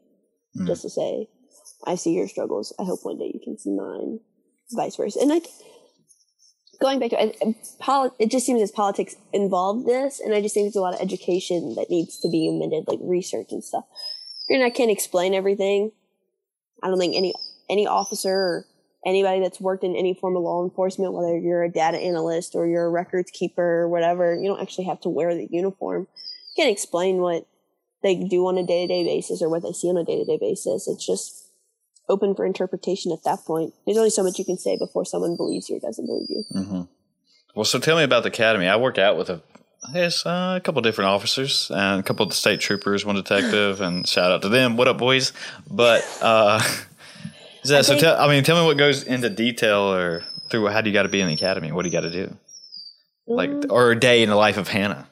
Mm. 0.57 0.67
just 0.67 0.83
to 0.83 0.91
say, 0.91 1.29
I 1.85 1.95
see 1.97 2.13
your 2.13 2.29
struggles. 2.29 2.73
I 2.79 2.85
hope 2.85 3.01
one 3.05 3.19
day 3.19 3.31
you 3.33 3.41
can 3.43 3.59
see 3.59 3.71
mine, 3.71 4.21
vice 4.73 4.97
versa. 4.97 5.21
And. 5.21 5.31
Th- 5.31 5.45
Going 6.79 6.99
back 6.99 7.09
to 7.13 7.55
poli- 7.81 8.11
it 8.19 8.31
just 8.31 8.45
seems 8.45 8.61
as 8.61 8.71
politics 8.71 9.17
involved 9.33 9.87
this, 9.87 10.21
and 10.21 10.35
I 10.35 10.43
just 10.43 10.53
think 10.55 10.67
there's 10.67 10.77
a 10.77 10.83
lot 10.83 10.93
of 10.93 11.01
education 11.01 11.75
that 11.77 11.89
needs 11.89 12.19
to 12.21 12.29
be 12.29 12.47
amended, 12.49 12.85
like 12.87 12.99
research 13.01 13.47
and 13.51 13.65
stuff. 13.65 13.85
And 14.51 14.63
I 14.63 14.69
can't 14.69 14.91
explain 14.91 15.33
everything. 15.33 15.93
I 16.83 16.89
don't 16.89 16.99
think 16.99 17.17
any 17.17 17.33
any 17.71 17.87
officer 17.87 18.31
or 18.31 18.67
anybody 19.07 19.41
that's 19.41 19.59
worked 19.59 19.85
in 19.85 19.97
any 19.97 20.13
form 20.13 20.37
of 20.37 20.43
law 20.43 20.63
enforcement, 20.63 21.15
whether 21.15 21.39
you're 21.39 21.65
a 21.65 21.73
data 21.73 21.97
analyst 21.97 22.55
or 22.55 22.67
you're 22.67 22.85
a 22.85 22.91
records 22.91 23.31
keeper 23.31 23.81
or 23.81 23.89
whatever, 23.89 24.35
you 24.35 24.47
don't 24.47 24.61
actually 24.61 24.85
have 24.85 25.01
to 25.01 25.09
wear 25.09 25.35
the 25.35 25.49
uniform. 25.51 26.07
You 26.57 26.63
can't 26.63 26.71
explain 26.73 27.23
what 27.23 27.47
they 28.03 28.15
do 28.15 28.47
on 28.47 28.59
a 28.59 28.67
day 28.67 28.87
to 28.87 28.93
day 28.93 29.05
basis 29.05 29.43
or 29.43 29.49
what 29.49 29.63
they 29.63 29.73
see 29.73 29.89
on 29.89 29.97
a 29.97 30.05
day 30.05 30.19
to 30.19 30.25
day 30.25 30.39
basis. 30.41 30.87
It's 30.89 31.05
just 31.07 31.49
open 32.09 32.35
for 32.35 32.45
interpretation 32.47 33.11
at 33.13 33.25
that 33.25 33.45
point. 33.45 33.75
There's 33.85 33.99
only 33.99 34.11
so 34.11 34.23
much 34.23 34.39
you 34.39 34.45
can 34.45 34.59
say 34.59 34.77
before 34.79 35.05
someone 35.05 35.37
believes 35.37 35.69
you 35.69 35.77
or 35.77 35.81
doesn't 35.81 36.07
believe 36.07 36.29
you. 36.31 36.45
hmm 36.53 36.83
Well, 37.55 37.65
so 37.65 37.79
tell 37.81 37.97
me 37.97 38.05
about 38.05 38.23
the 38.23 38.29
academy. 38.29 38.69
I 38.69 38.77
worked 38.77 38.99
out 38.99 39.17
with 39.17 39.29
a, 39.31 39.43
I 39.89 39.93
guess, 39.93 40.25
uh, 40.25 40.55
a 40.57 40.61
couple 40.61 40.83
different 40.83 41.09
officers 41.11 41.71
and 41.75 41.99
a 42.01 42.03
couple 42.05 42.23
of 42.25 42.29
the 42.31 42.37
state 42.37 42.61
troopers, 42.61 43.05
one 43.05 43.17
detective, 43.17 43.81
and 43.81 44.07
shout 44.07 44.31
out 44.31 44.43
to 44.43 44.49
them. 44.49 44.77
What 44.77 44.87
up, 44.89 44.99
boys? 44.99 45.33
But 45.69 46.07
uh, 46.23 46.61
is 47.65 47.71
that, 47.71 47.85
so 47.87 47.93
think- 47.95 48.03
tell, 48.03 48.21
I 48.21 48.29
mean, 48.29 48.45
tell 48.45 48.61
me 48.61 48.67
what 48.67 48.77
goes 48.79 49.03
into 49.03 49.29
detail 49.31 49.93
or 49.93 50.23
through 50.51 50.69
how 50.69 50.81
do 50.81 50.89
you 50.91 50.95
got 50.95 51.03
to 51.05 51.09
be 51.09 51.21
in 51.21 51.27
the 51.27 51.35
academy? 51.35 51.73
What 51.73 51.83
do 51.83 51.89
you 51.89 51.93
got 51.93 52.03
to 52.03 52.11
do? 52.13 52.37
Like, 53.27 53.51
Mm. 53.51 53.73
or 53.73 53.91
a 53.91 53.99
day 53.99 54.23
in 54.23 54.29
the 54.29 54.37
life 54.37 54.57
of 54.59 54.69
Hannah. 54.69 55.09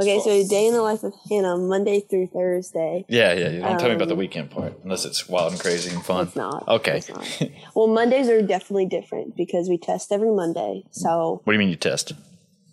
Okay, 0.00 0.20
so 0.20 0.30
a 0.30 0.42
day 0.44 0.66
in 0.66 0.72
the 0.72 0.80
life 0.80 1.02
of 1.02 1.12
Hannah, 1.28 1.58
Monday 1.58 2.00
through 2.00 2.28
Thursday. 2.28 3.04
Yeah, 3.08 3.34
yeah. 3.34 3.68
Don't 3.68 3.78
tell 3.78 3.88
me 3.90 3.94
about 3.94 4.08
the 4.08 4.14
Um, 4.14 4.18
weekend 4.20 4.50
part, 4.50 4.72
unless 4.82 5.04
it's 5.04 5.28
wild 5.28 5.52
and 5.52 5.60
crazy 5.60 5.94
and 5.94 6.02
fun. 6.04 6.28
It's 6.28 6.36
not. 6.36 6.66
Okay. 6.66 6.98
It's 6.98 7.08
not. 7.10 7.50
Well, 7.74 7.88
Mondays 7.88 8.28
are 8.28 8.40
definitely 8.40 8.86
different 8.86 9.36
because 9.36 9.68
we 9.68 9.76
test 9.76 10.10
every 10.10 10.30
Monday. 10.30 10.84
So 10.92 11.42
What 11.44 11.52
do 11.52 11.54
you 11.54 11.58
mean 11.58 11.68
you 11.68 11.76
test? 11.76 12.12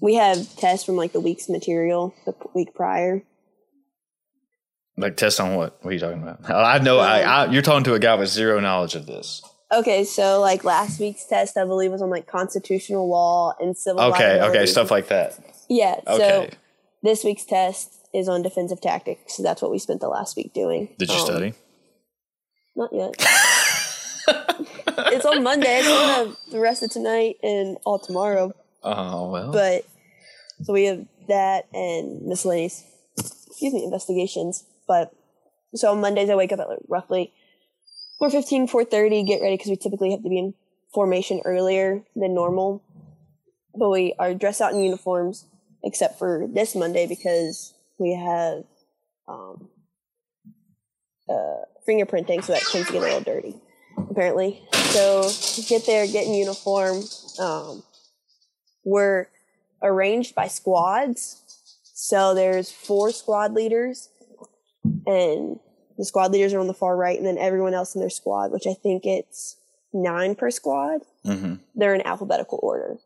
we 0.02 0.16
have 0.16 0.56
tests 0.56 0.86
from 0.86 0.96
like 0.96 1.12
the 1.12 1.20
week's 1.20 1.50
material 1.50 2.14
the 2.26 2.34
week 2.54 2.74
prior. 2.74 3.24
Like 4.98 5.18
test 5.18 5.40
on 5.42 5.56
what? 5.56 5.78
What 5.82 5.92
are 5.92 5.94
you 5.94 6.00
talking 6.00 6.22
about? 6.24 6.50
I 6.50 6.78
know. 6.80 7.00
I, 7.00 7.20
I 7.22 7.46
you're 7.52 7.62
talking 7.62 7.84
to 7.86 7.94
a 7.96 8.00
guy 8.00 8.16
with 8.16 8.30
zero 8.30 8.60
knowledge 8.60 8.96
of 8.96 9.06
this. 9.06 9.42
Okay, 9.72 10.04
so 10.04 10.42
like 10.42 10.64
last 10.64 11.00
week's 11.00 11.26
test, 11.26 11.58
I 11.58 11.64
believe 11.66 11.92
was 11.92 12.02
on 12.02 12.10
like 12.10 12.28
constitutional 12.28 13.08
law 13.10 13.54
and 13.60 13.78
civil. 13.78 14.02
Okay. 14.02 14.42
Okay. 14.42 14.66
Stuff 14.66 14.90
like 14.90 15.08
that. 15.10 15.38
Yeah. 15.70 16.00
Okay. 16.08 16.50
So 16.50 16.58
this 17.04 17.24
week's 17.24 17.46
test 17.46 17.94
is 18.14 18.28
on 18.28 18.42
defensive 18.42 18.82
tactics. 18.82 19.36
So 19.38 19.44
that's 19.44 19.62
what 19.62 19.72
we 19.72 19.80
spent 19.80 20.02
the 20.02 20.08
last 20.10 20.36
week 20.36 20.54
doing. 20.54 20.90
Did 20.98 21.10
you 21.10 21.16
Um, 21.16 21.26
study? 21.26 21.54
Not 22.76 22.92
yet. 22.94 23.16
it's 25.14 25.26
on 25.26 25.44
Monday. 25.44 25.78
I 25.78 25.82
still 25.82 26.08
have 26.08 26.36
the 26.52 26.60
rest 26.60 26.84
of 26.84 26.90
tonight 26.92 27.38
and 27.44 27.78
all 27.86 28.00
tomorrow. 28.00 28.54
Oh 28.84 29.30
well. 29.32 29.52
But 29.52 29.86
so 30.64 30.74
we 30.74 30.86
have 30.86 31.06
that 31.28 31.68
and 31.74 32.22
miscellaneous, 32.24 32.84
excuse 33.18 33.74
me, 33.74 33.84
investigations. 33.84 34.64
But 34.88 35.12
so 35.76 35.92
on 35.92 36.02
Mondays 36.02 36.30
I 36.30 36.36
wake 36.36 36.52
up 36.52 36.60
at 36.60 36.70
like 36.70 36.80
roughly 36.88 37.34
4.15, 38.22 38.70
4.30, 38.70 39.26
get 39.28 39.42
ready 39.42 39.56
because 39.56 39.70
we 39.70 39.76
typically 39.78 40.12
have 40.12 40.24
to 40.24 40.30
be 40.30 40.38
in 40.40 40.54
formation 40.94 41.42
earlier 41.46 42.04
than 42.16 42.34
normal. 42.34 42.84
But 43.76 43.90
we 43.90 44.14
are 44.20 44.34
dressed 44.34 44.62
out 44.62 44.74
in 44.74 44.80
uniforms 44.82 45.46
except 45.84 46.20
for 46.20 46.48
this 46.52 46.76
Monday 46.76 47.08
because 47.08 47.74
we 47.98 48.14
have 48.14 48.64
um, 49.28 49.70
uh, 51.30 51.66
fingerprinting, 51.88 52.44
so 52.44 52.54
that 52.54 52.62
to 52.72 52.84
get 52.84 52.96
a 52.96 53.00
little 53.00 53.22
dirty, 53.22 53.56
apparently. 54.10 54.62
So 54.92 55.30
get 55.68 55.86
there, 55.86 56.08
get 56.08 56.26
in 56.26 56.34
uniform. 56.34 57.04
Um, 57.40 57.84
we're 58.84 59.28
arranged 59.82 60.36
by 60.36 60.48
squads. 60.48 61.44
So 61.94 62.34
there's 62.34 62.72
four 62.72 63.12
squad 63.12 63.54
leaders, 63.54 64.10
and 65.06 65.60
the 65.98 66.06
squad 66.06 66.32
leaders 66.32 66.54
are 66.54 66.60
on 66.60 66.68
the 66.68 66.74
far 66.74 66.96
right, 66.96 67.18
and 67.18 67.28
then 67.28 67.38
everyone 67.38 67.74
else 67.74 67.94
in 67.94 68.02
their 68.02 68.10
squad, 68.10 68.52
which 68.52 68.66
I 68.66 68.74
think 68.74 69.06
it's 69.06 69.58
nine 69.94 70.36
per 70.36 70.52
squad, 70.52 71.02
hmm 71.24 71.56
they're 71.76 71.96
in 71.96 72.06
alphabetical 72.06 72.60
order. 72.62 72.98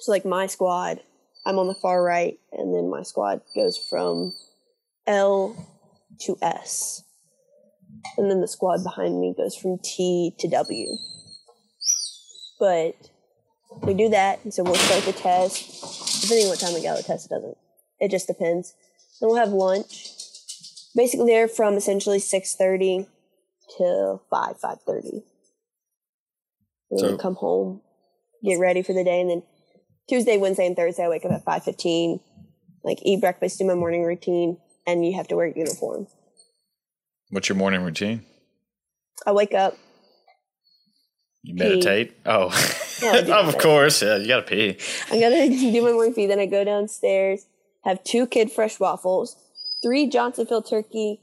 So 0.00 0.10
like 0.10 0.24
my 0.24 0.46
squad, 0.46 1.00
I'm 1.46 1.58
on 1.58 1.66
the 1.66 1.74
far 1.74 2.02
right, 2.02 2.38
and 2.52 2.74
then 2.74 2.88
my 2.90 3.02
squad 3.02 3.40
goes 3.54 3.76
from 3.76 4.32
L 5.06 5.54
to 6.20 6.36
S. 6.40 7.02
And 8.16 8.30
then 8.30 8.40
the 8.40 8.48
squad 8.48 8.82
behind 8.82 9.20
me 9.20 9.34
goes 9.36 9.54
from 9.56 9.78
T 9.82 10.32
to 10.38 10.48
W. 10.48 10.96
But 12.58 12.94
we 13.82 13.94
do 13.94 14.08
that, 14.10 14.40
and 14.44 14.54
so 14.54 14.62
we'll 14.62 14.74
start 14.74 15.04
the 15.04 15.12
test. 15.12 16.22
Depending 16.22 16.46
on 16.46 16.50
what 16.50 16.60
time 16.60 16.74
we 16.74 16.82
got 16.82 16.96
the 16.96 17.02
test, 17.02 17.26
it 17.26 17.34
doesn't. 17.34 17.56
It 18.00 18.10
just 18.10 18.26
depends. 18.26 18.74
Then 19.20 19.28
we'll 19.28 19.38
have 19.38 19.50
lunch. 19.50 20.10
Basically, 20.96 21.26
there 21.26 21.48
from 21.48 21.74
essentially 21.74 22.18
six 22.20 22.54
thirty 22.54 23.06
to 23.78 24.20
five 24.30 24.58
five 24.60 24.80
thirty. 24.86 25.24
And 26.90 27.00
So- 27.00 27.08
then 27.08 27.18
come 27.18 27.34
home, 27.34 27.82
get 28.44 28.58
ready 28.58 28.82
for 28.82 28.92
the 28.92 29.04
day, 29.04 29.20
and 29.20 29.28
then 29.30 29.42
Tuesday, 30.08 30.36
Wednesday, 30.36 30.66
and 30.66 30.76
Thursday, 30.76 31.04
I 31.04 31.08
wake 31.08 31.24
up 31.24 31.32
at 31.32 31.44
five 31.44 31.64
fifteen, 31.64 32.20
like 32.82 32.98
eat 33.02 33.20
breakfast, 33.20 33.58
do 33.58 33.64
my 33.64 33.74
morning 33.74 34.02
routine, 34.04 34.58
and 34.86 35.04
you 35.04 35.14
have 35.16 35.28
to 35.28 35.36
wear 35.36 35.46
a 35.46 35.52
uniform. 35.56 36.06
What's 37.30 37.48
your 37.48 37.56
morning 37.56 37.82
routine? 37.82 38.22
I 39.26 39.32
wake 39.32 39.54
up, 39.54 39.76
You 41.42 41.54
meditate? 41.54 42.14
Oh, 42.26 42.48
No, 43.02 43.10
I 43.12 43.22
do 43.22 43.32
of 43.48 43.58
course. 43.58 44.02
Yeah, 44.02 44.16
you 44.16 44.28
gotta 44.28 44.42
pee. 44.42 44.76
I 45.10 45.20
gotta 45.20 45.48
do 45.72 45.82
my 45.82 45.92
morning 45.92 46.12
feed, 46.14 46.26
then 46.30 46.38
I 46.40 46.46
go 46.46 46.64
downstairs, 46.64 47.46
have 47.84 48.02
two 48.04 48.26
kid 48.26 48.52
fresh 48.52 48.78
waffles, 48.78 49.36
three 49.82 50.06
Johnsonville 50.06 50.62
turkey 50.62 51.20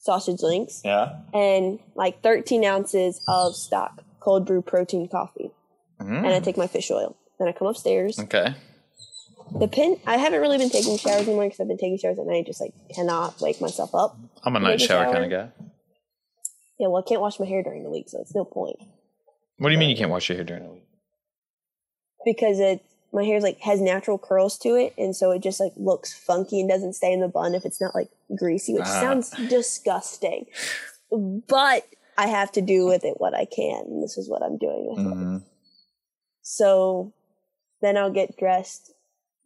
sausage 0.00 0.40
links, 0.42 0.82
Yeah. 0.84 1.20
and 1.32 1.78
like 1.94 2.22
13 2.22 2.64
ounces 2.64 3.22
of 3.28 3.54
stock 3.54 4.02
cold 4.20 4.46
brew 4.46 4.62
protein 4.62 5.08
coffee. 5.08 5.50
Mm. 6.00 6.16
And 6.18 6.26
I 6.26 6.40
take 6.40 6.56
my 6.56 6.66
fish 6.66 6.90
oil. 6.90 7.16
Then 7.44 7.52
I 7.54 7.58
come 7.58 7.68
upstairs. 7.68 8.18
Okay. 8.18 8.54
The 9.60 9.68
pin, 9.68 10.00
I 10.06 10.16
haven't 10.16 10.40
really 10.40 10.56
been 10.56 10.70
taking 10.70 10.96
showers 10.96 11.28
anymore 11.28 11.44
because 11.44 11.60
I've 11.60 11.68
been 11.68 11.76
taking 11.76 11.98
showers 11.98 12.18
at 12.18 12.24
night, 12.26 12.46
just 12.46 12.58
like 12.60 12.72
cannot 12.94 13.38
wake 13.42 13.60
myself 13.60 13.94
up. 13.94 14.16
I'm 14.42 14.56
a 14.56 14.60
night 14.60 14.80
shower 14.80 15.04
shower. 15.04 15.12
kind 15.12 15.24
of 15.26 15.30
guy. 15.30 15.64
Yeah, 16.78 16.88
well, 16.88 17.02
I 17.04 17.08
can't 17.08 17.20
wash 17.20 17.38
my 17.38 17.44
hair 17.46 17.62
during 17.62 17.82
the 17.82 17.90
week, 17.90 18.08
so 18.08 18.18
it's 18.22 18.34
no 18.34 18.46
point. 18.46 18.76
What 19.58 19.68
do 19.68 19.72
you 19.74 19.78
mean 19.78 19.90
you 19.90 19.96
can't 19.96 20.10
wash 20.10 20.28
your 20.30 20.36
hair 20.36 20.44
during 20.44 20.62
the 20.64 20.70
week? 20.70 20.80
because 22.24 22.58
it 22.58 22.80
my 23.12 23.22
hair's 23.22 23.42
like 23.42 23.60
has 23.60 23.82
natural 23.82 24.16
curls 24.16 24.56
to 24.56 24.70
it 24.70 24.94
and 24.96 25.14
so 25.14 25.30
it 25.30 25.42
just 25.42 25.60
like 25.60 25.72
looks 25.76 26.14
funky 26.14 26.58
and 26.58 26.70
doesn't 26.70 26.94
stay 26.94 27.12
in 27.12 27.20
the 27.20 27.28
bun 27.28 27.54
if 27.54 27.66
it's 27.66 27.82
not 27.82 27.94
like 27.94 28.08
greasy 28.34 28.72
which 28.72 28.84
Ah. 28.86 29.00
sounds 29.02 29.28
disgusting 29.50 30.46
but 31.10 31.86
i 32.16 32.26
have 32.28 32.50
to 32.52 32.62
do 32.62 32.86
with 32.86 33.04
it 33.04 33.16
what 33.20 33.34
i 33.34 33.44
can 33.44 33.84
and 33.84 34.02
this 34.02 34.16
is 34.16 34.26
what 34.26 34.42
i'm 34.42 34.56
doing 34.56 34.86
with 34.88 34.98
it 35.06 35.10
hmm 35.10 35.36
so 36.40 37.12
then 37.84 37.96
i'll 37.96 38.12
get 38.12 38.36
dressed 38.38 38.92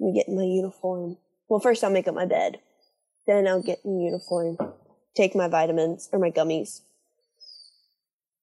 and 0.00 0.14
get 0.14 0.28
in 0.28 0.36
my 0.36 0.44
uniform 0.44 1.16
well 1.48 1.60
first 1.60 1.82
i'll 1.84 1.90
make 1.90 2.08
up 2.08 2.14
my 2.14 2.26
bed 2.26 2.58
then 3.26 3.46
i'll 3.46 3.62
get 3.62 3.80
in 3.84 4.00
uniform 4.00 4.56
take 5.16 5.34
my 5.34 5.48
vitamins 5.48 6.08
or 6.12 6.18
my 6.18 6.30
gummies 6.30 6.80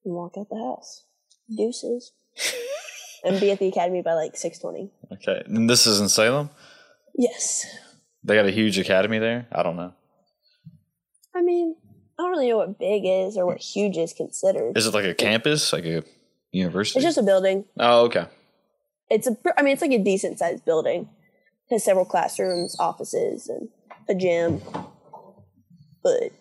and 0.03 0.13
walk 0.13 0.33
out 0.37 0.49
the 0.49 0.55
house 0.57 1.03
deuces 1.55 2.11
and 3.23 3.39
be 3.39 3.51
at 3.51 3.59
the 3.59 3.67
academy 3.67 4.01
by 4.01 4.13
like 4.13 4.33
6.20 4.33 4.89
Okay. 5.13 5.43
And 5.45 5.69
this 5.69 5.87
is 5.87 5.99
in 5.99 6.09
Salem? 6.09 6.49
yes 7.15 7.65
They 8.23 8.35
got 8.35 8.45
a 8.45 8.51
huge 8.51 8.77
academy 8.79 9.19
there? 9.19 9.47
I 9.51 9.61
don't 9.63 9.75
know. 9.77 9.93
I 11.35 11.41
mean, 11.41 11.75
I 12.17 12.23
don't 12.23 12.31
really 12.31 12.49
know 12.49 12.57
what 12.57 12.79
big 12.79 13.03
is 13.05 13.37
or 13.37 13.45
what 13.45 13.59
huge 13.59 13.97
is 13.97 14.13
considered. 14.13 14.77
Is 14.77 14.87
it 14.87 14.93
like 14.93 15.05
a 15.05 15.13
campus? 15.13 15.71
Like 15.73 15.85
a 15.85 16.03
university? 16.51 16.97
It's 16.99 17.05
just 17.05 17.17
a 17.17 17.23
building. 17.23 17.65
oh, 17.77 18.05
okay. 18.05 18.25
It's 19.09 19.27
a 19.27 19.35
I 19.57 19.61
mean, 19.61 19.73
it's 19.73 19.81
like 19.81 19.91
a 19.91 20.03
decent 20.03 20.39
sized 20.39 20.65
building. 20.65 21.09
It 21.69 21.75
has 21.75 21.83
several 21.83 22.05
classrooms, 22.05 22.75
offices, 22.79 23.47
and 23.49 23.69
a 24.09 24.15
gym. 24.15 24.61
But 26.03 26.31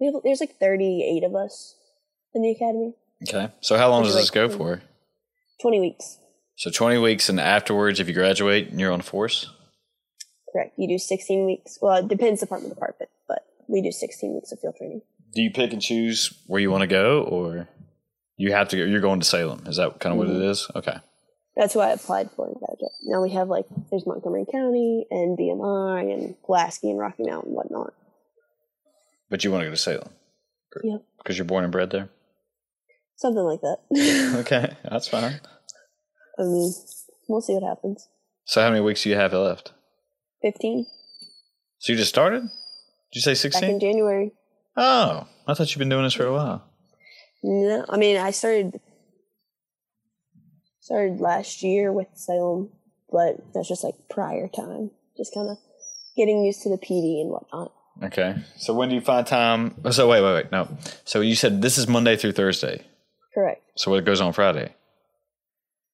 we 0.00 0.06
have, 0.06 0.14
there's 0.24 0.40
like 0.40 0.58
38 0.58 1.24
of 1.24 1.34
us 1.34 1.74
in 2.34 2.42
the 2.42 2.50
academy. 2.50 2.94
Okay. 3.28 3.52
So 3.60 3.76
how 3.76 3.88
long 3.90 4.02
does 4.04 4.14
this 4.14 4.26
like- 4.26 4.32
go 4.34 4.48
for? 4.48 4.82
20 5.62 5.80
weeks. 5.80 6.18
So 6.56 6.70
20 6.70 6.98
weeks, 6.98 7.28
and 7.28 7.38
afterwards, 7.40 8.00
if 8.00 8.08
you 8.08 8.14
graduate, 8.14 8.68
and 8.68 8.80
you're 8.80 8.92
on 8.92 9.00
force? 9.00 9.48
Correct. 10.52 10.72
You 10.76 10.88
do 10.88 10.98
16 10.98 11.46
weeks. 11.46 11.78
Well, 11.80 11.96
it 11.98 12.08
depends 12.08 12.40
department 12.40 12.70
to 12.72 12.74
department, 12.74 13.10
but 13.28 13.42
we 13.68 13.80
do 13.80 13.92
16 13.92 14.34
weeks 14.34 14.50
of 14.50 14.58
field 14.60 14.74
training. 14.76 15.02
Do 15.34 15.42
you 15.42 15.50
pick 15.52 15.72
and 15.72 15.80
choose 15.82 16.32
where 16.46 16.60
you 16.60 16.70
want 16.70 16.80
to 16.82 16.86
go, 16.88 17.22
or 17.22 17.68
you 18.36 18.52
have 18.52 18.68
to 18.70 18.76
go? 18.76 18.84
You're 18.84 19.00
going 19.00 19.20
to 19.20 19.26
Salem. 19.26 19.64
Is 19.66 19.76
that 19.76 20.00
kind 20.00 20.12
of 20.12 20.18
what 20.18 20.28
it 20.28 20.32
Mm-hmm. 20.32 20.50
is? 20.50 20.66
Okay. 20.74 20.96
That's 21.58 21.74
what 21.74 21.88
I 21.88 21.92
applied 21.92 22.30
for 22.30 22.46
in 22.46 22.54
graduate. 22.54 22.92
Now 23.04 23.20
we 23.20 23.30
have 23.32 23.48
like, 23.48 23.66
there's 23.90 24.06
Montgomery 24.06 24.46
County 24.50 25.06
and 25.10 25.36
BMI 25.36 26.14
and 26.14 26.40
Pulaski 26.44 26.88
and 26.88 26.98
Rocky 27.00 27.24
Mountain 27.24 27.48
and 27.48 27.56
whatnot. 27.56 27.92
But 29.28 29.42
you 29.42 29.50
want 29.50 29.62
to 29.62 29.66
go 29.66 29.72
to 29.72 29.76
Salem? 29.76 30.08
Yep. 30.84 31.02
Because 31.18 31.36
you're 31.36 31.44
born 31.44 31.64
and 31.64 31.72
bred 31.72 31.90
there? 31.90 32.08
Something 33.16 33.42
like 33.42 33.60
that. 33.60 33.78
Okay. 34.40 34.76
That's 34.88 35.08
fine. 35.08 35.40
I 36.38 36.42
mean, 36.42 36.72
we'll 37.28 37.40
see 37.40 37.54
what 37.54 37.64
happens. 37.68 38.08
So 38.44 38.62
how 38.62 38.70
many 38.70 38.80
weeks 38.80 39.02
do 39.02 39.10
you 39.10 39.16
have 39.16 39.32
left? 39.32 39.72
15 40.42 40.86
So 41.80 41.92
you 41.92 41.98
just 41.98 42.08
started? 42.10 42.42
Did 42.42 42.50
you 43.14 43.20
say 43.20 43.34
sixteen? 43.34 43.60
back 43.62 43.70
in 43.70 43.80
16? 43.80 43.90
January. 43.90 44.32
Oh, 44.76 45.26
I 45.48 45.54
thought 45.54 45.70
you've 45.70 45.80
been 45.80 45.88
doing 45.88 46.04
this 46.04 46.14
for 46.14 46.26
a 46.26 46.32
while. 46.32 46.62
No, 47.42 47.84
I 47.88 47.96
mean, 47.96 48.16
I 48.16 48.30
started 48.30 48.80
started 50.88 51.20
last 51.20 51.62
year 51.62 51.92
with 51.92 52.06
Salem, 52.14 52.70
but 53.12 53.36
that's 53.52 53.68
just 53.68 53.84
like 53.84 53.94
prior 54.08 54.48
time, 54.48 54.90
just 55.18 55.34
kind 55.34 55.50
of 55.50 55.58
getting 56.16 56.42
used 56.42 56.62
to 56.62 56.70
the 56.70 56.78
PD 56.78 57.20
and 57.20 57.30
whatnot. 57.30 57.72
Okay. 58.02 58.36
So 58.56 58.72
when 58.72 58.88
do 58.88 58.94
you 58.94 59.02
find 59.02 59.26
time? 59.26 59.74
oh, 59.84 59.90
So 59.90 60.08
wait, 60.08 60.22
wait, 60.22 60.32
wait. 60.32 60.50
No. 60.50 60.66
So 61.04 61.20
you 61.20 61.34
said 61.34 61.60
this 61.60 61.76
is 61.76 61.86
Monday 61.88 62.16
through 62.16 62.32
Thursday. 62.32 62.86
Correct. 63.34 63.60
So 63.76 63.90
what 63.90 64.02
goes 64.06 64.22
on 64.22 64.32
Friday? 64.32 64.74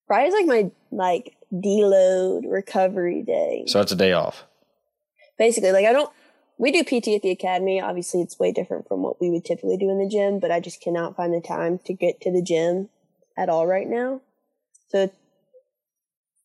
Friday's 0.07 0.33
like 0.33 0.45
my 0.45 0.71
like 0.91 1.35
deload 1.51 2.43
recovery 2.49 3.21
day. 3.21 3.65
So 3.67 3.79
that's 3.79 3.91
a 3.91 3.97
day 3.97 4.13
off. 4.13 4.45
Basically, 5.37 5.73
like 5.73 5.85
I 5.85 5.91
don't. 5.91 6.09
We 6.57 6.71
do 6.71 6.85
PT 6.85 7.09
at 7.09 7.21
the 7.21 7.31
academy. 7.31 7.81
Obviously, 7.81 8.21
it's 8.21 8.39
way 8.39 8.53
different 8.53 8.87
from 8.87 9.01
what 9.03 9.19
we 9.19 9.29
would 9.29 9.43
typically 9.43 9.75
do 9.75 9.89
in 9.89 9.99
the 9.99 10.07
gym, 10.07 10.39
but 10.39 10.51
I 10.51 10.61
just 10.61 10.79
cannot 10.79 11.17
find 11.17 11.33
the 11.33 11.41
time 11.41 11.79
to 11.79 11.93
get 11.93 12.21
to 12.21 12.31
the 12.31 12.41
gym 12.41 12.87
at 13.37 13.49
all 13.49 13.67
right 13.67 13.89
now. 13.89 14.21
So 14.87 15.11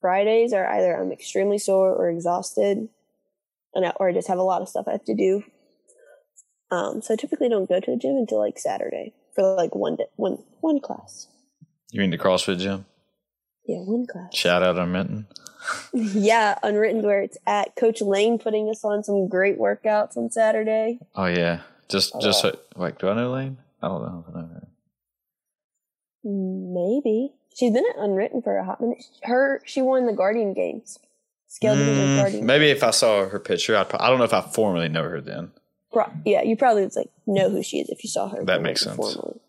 Fridays 0.00 0.52
are 0.52 0.66
either 0.66 0.96
I'm 0.96 1.12
extremely 1.12 1.58
sore 1.58 1.94
or 1.94 2.08
exhausted, 2.10 2.88
and 3.74 3.86
I, 3.86 3.90
or 3.96 4.08
I 4.08 4.12
just 4.12 4.28
have 4.28 4.38
a 4.38 4.42
lot 4.42 4.62
of 4.62 4.68
stuff 4.68 4.86
I 4.88 4.92
have 4.92 5.04
to 5.04 5.14
do. 5.14 5.44
Um, 6.70 7.02
so 7.02 7.14
I 7.14 7.16
typically 7.16 7.48
don't 7.48 7.68
go 7.68 7.80
to 7.80 7.90
the 7.90 7.96
gym 7.96 8.16
until 8.16 8.38
like 8.38 8.58
Saturday 8.58 9.12
for 9.34 9.54
like 9.54 9.74
one 9.74 9.96
day, 9.96 10.06
one 10.16 10.38
one 10.60 10.80
class. 10.80 11.28
You 11.90 12.00
mean 12.00 12.10
the 12.10 12.18
CrossFit 12.18 12.58
gym? 12.58 12.86
Yeah, 13.66 13.78
one 13.78 14.06
class. 14.06 14.34
Shout 14.34 14.62
out 14.62 14.76
Minton. 14.88 15.26
yeah, 15.92 16.58
unwritten 16.62 17.02
where 17.02 17.22
it's 17.22 17.36
at. 17.46 17.76
Coach 17.76 18.00
Lane 18.00 18.38
putting 18.38 18.70
us 18.70 18.84
on 18.84 19.04
some 19.04 19.28
great 19.28 19.58
workouts 19.58 20.16
on 20.16 20.30
Saturday. 20.30 20.98
Oh 21.14 21.26
yeah, 21.26 21.60
just 21.88 22.18
just 22.20 22.40
so, 22.40 22.58
like 22.76 22.98
do 22.98 23.08
I 23.08 23.14
know 23.14 23.32
Lane? 23.32 23.58
I 23.82 23.88
don't 23.88 24.02
know 24.02 24.24
if 24.26 24.34
I 24.34 24.40
know. 24.40 24.66
Maybe 26.22 27.34
she's 27.60 27.72
been 27.72 27.84
at 27.94 28.02
unwritten 28.02 28.42
for 28.42 28.56
a 28.56 28.64
hot 28.64 28.80
minute. 28.80 29.04
Her 29.22 29.60
she 29.64 29.82
won 29.82 30.06
the 30.06 30.12
Guardian 30.12 30.54
games. 30.54 30.98
Scale 31.46 31.74
Mm, 31.76 32.16
Guardian. 32.16 32.46
maybe 32.46 32.70
if 32.70 32.82
I 32.82 32.90
saw 32.90 33.26
her 33.28 33.38
picture, 33.38 33.76
I'd. 33.76 33.92
I 33.94 34.08
don't 34.08 34.18
know 34.18 34.24
if 34.24 34.32
I 34.34 34.40
formally 34.40 34.88
know 34.88 35.02
her 35.04 35.20
then. 35.20 35.52
Pro- 35.92 36.10
yeah, 36.24 36.42
you 36.42 36.56
probably 36.56 36.82
would, 36.84 36.96
like 36.96 37.10
know 37.26 37.50
who 37.50 37.62
she 37.62 37.80
is 37.80 37.88
if 37.88 38.02
you 38.04 38.08
saw 38.10 38.28
her. 38.28 38.44
That 38.44 38.62
makes 38.62 38.80
sense. 38.82 38.96
formally. 38.96 39.40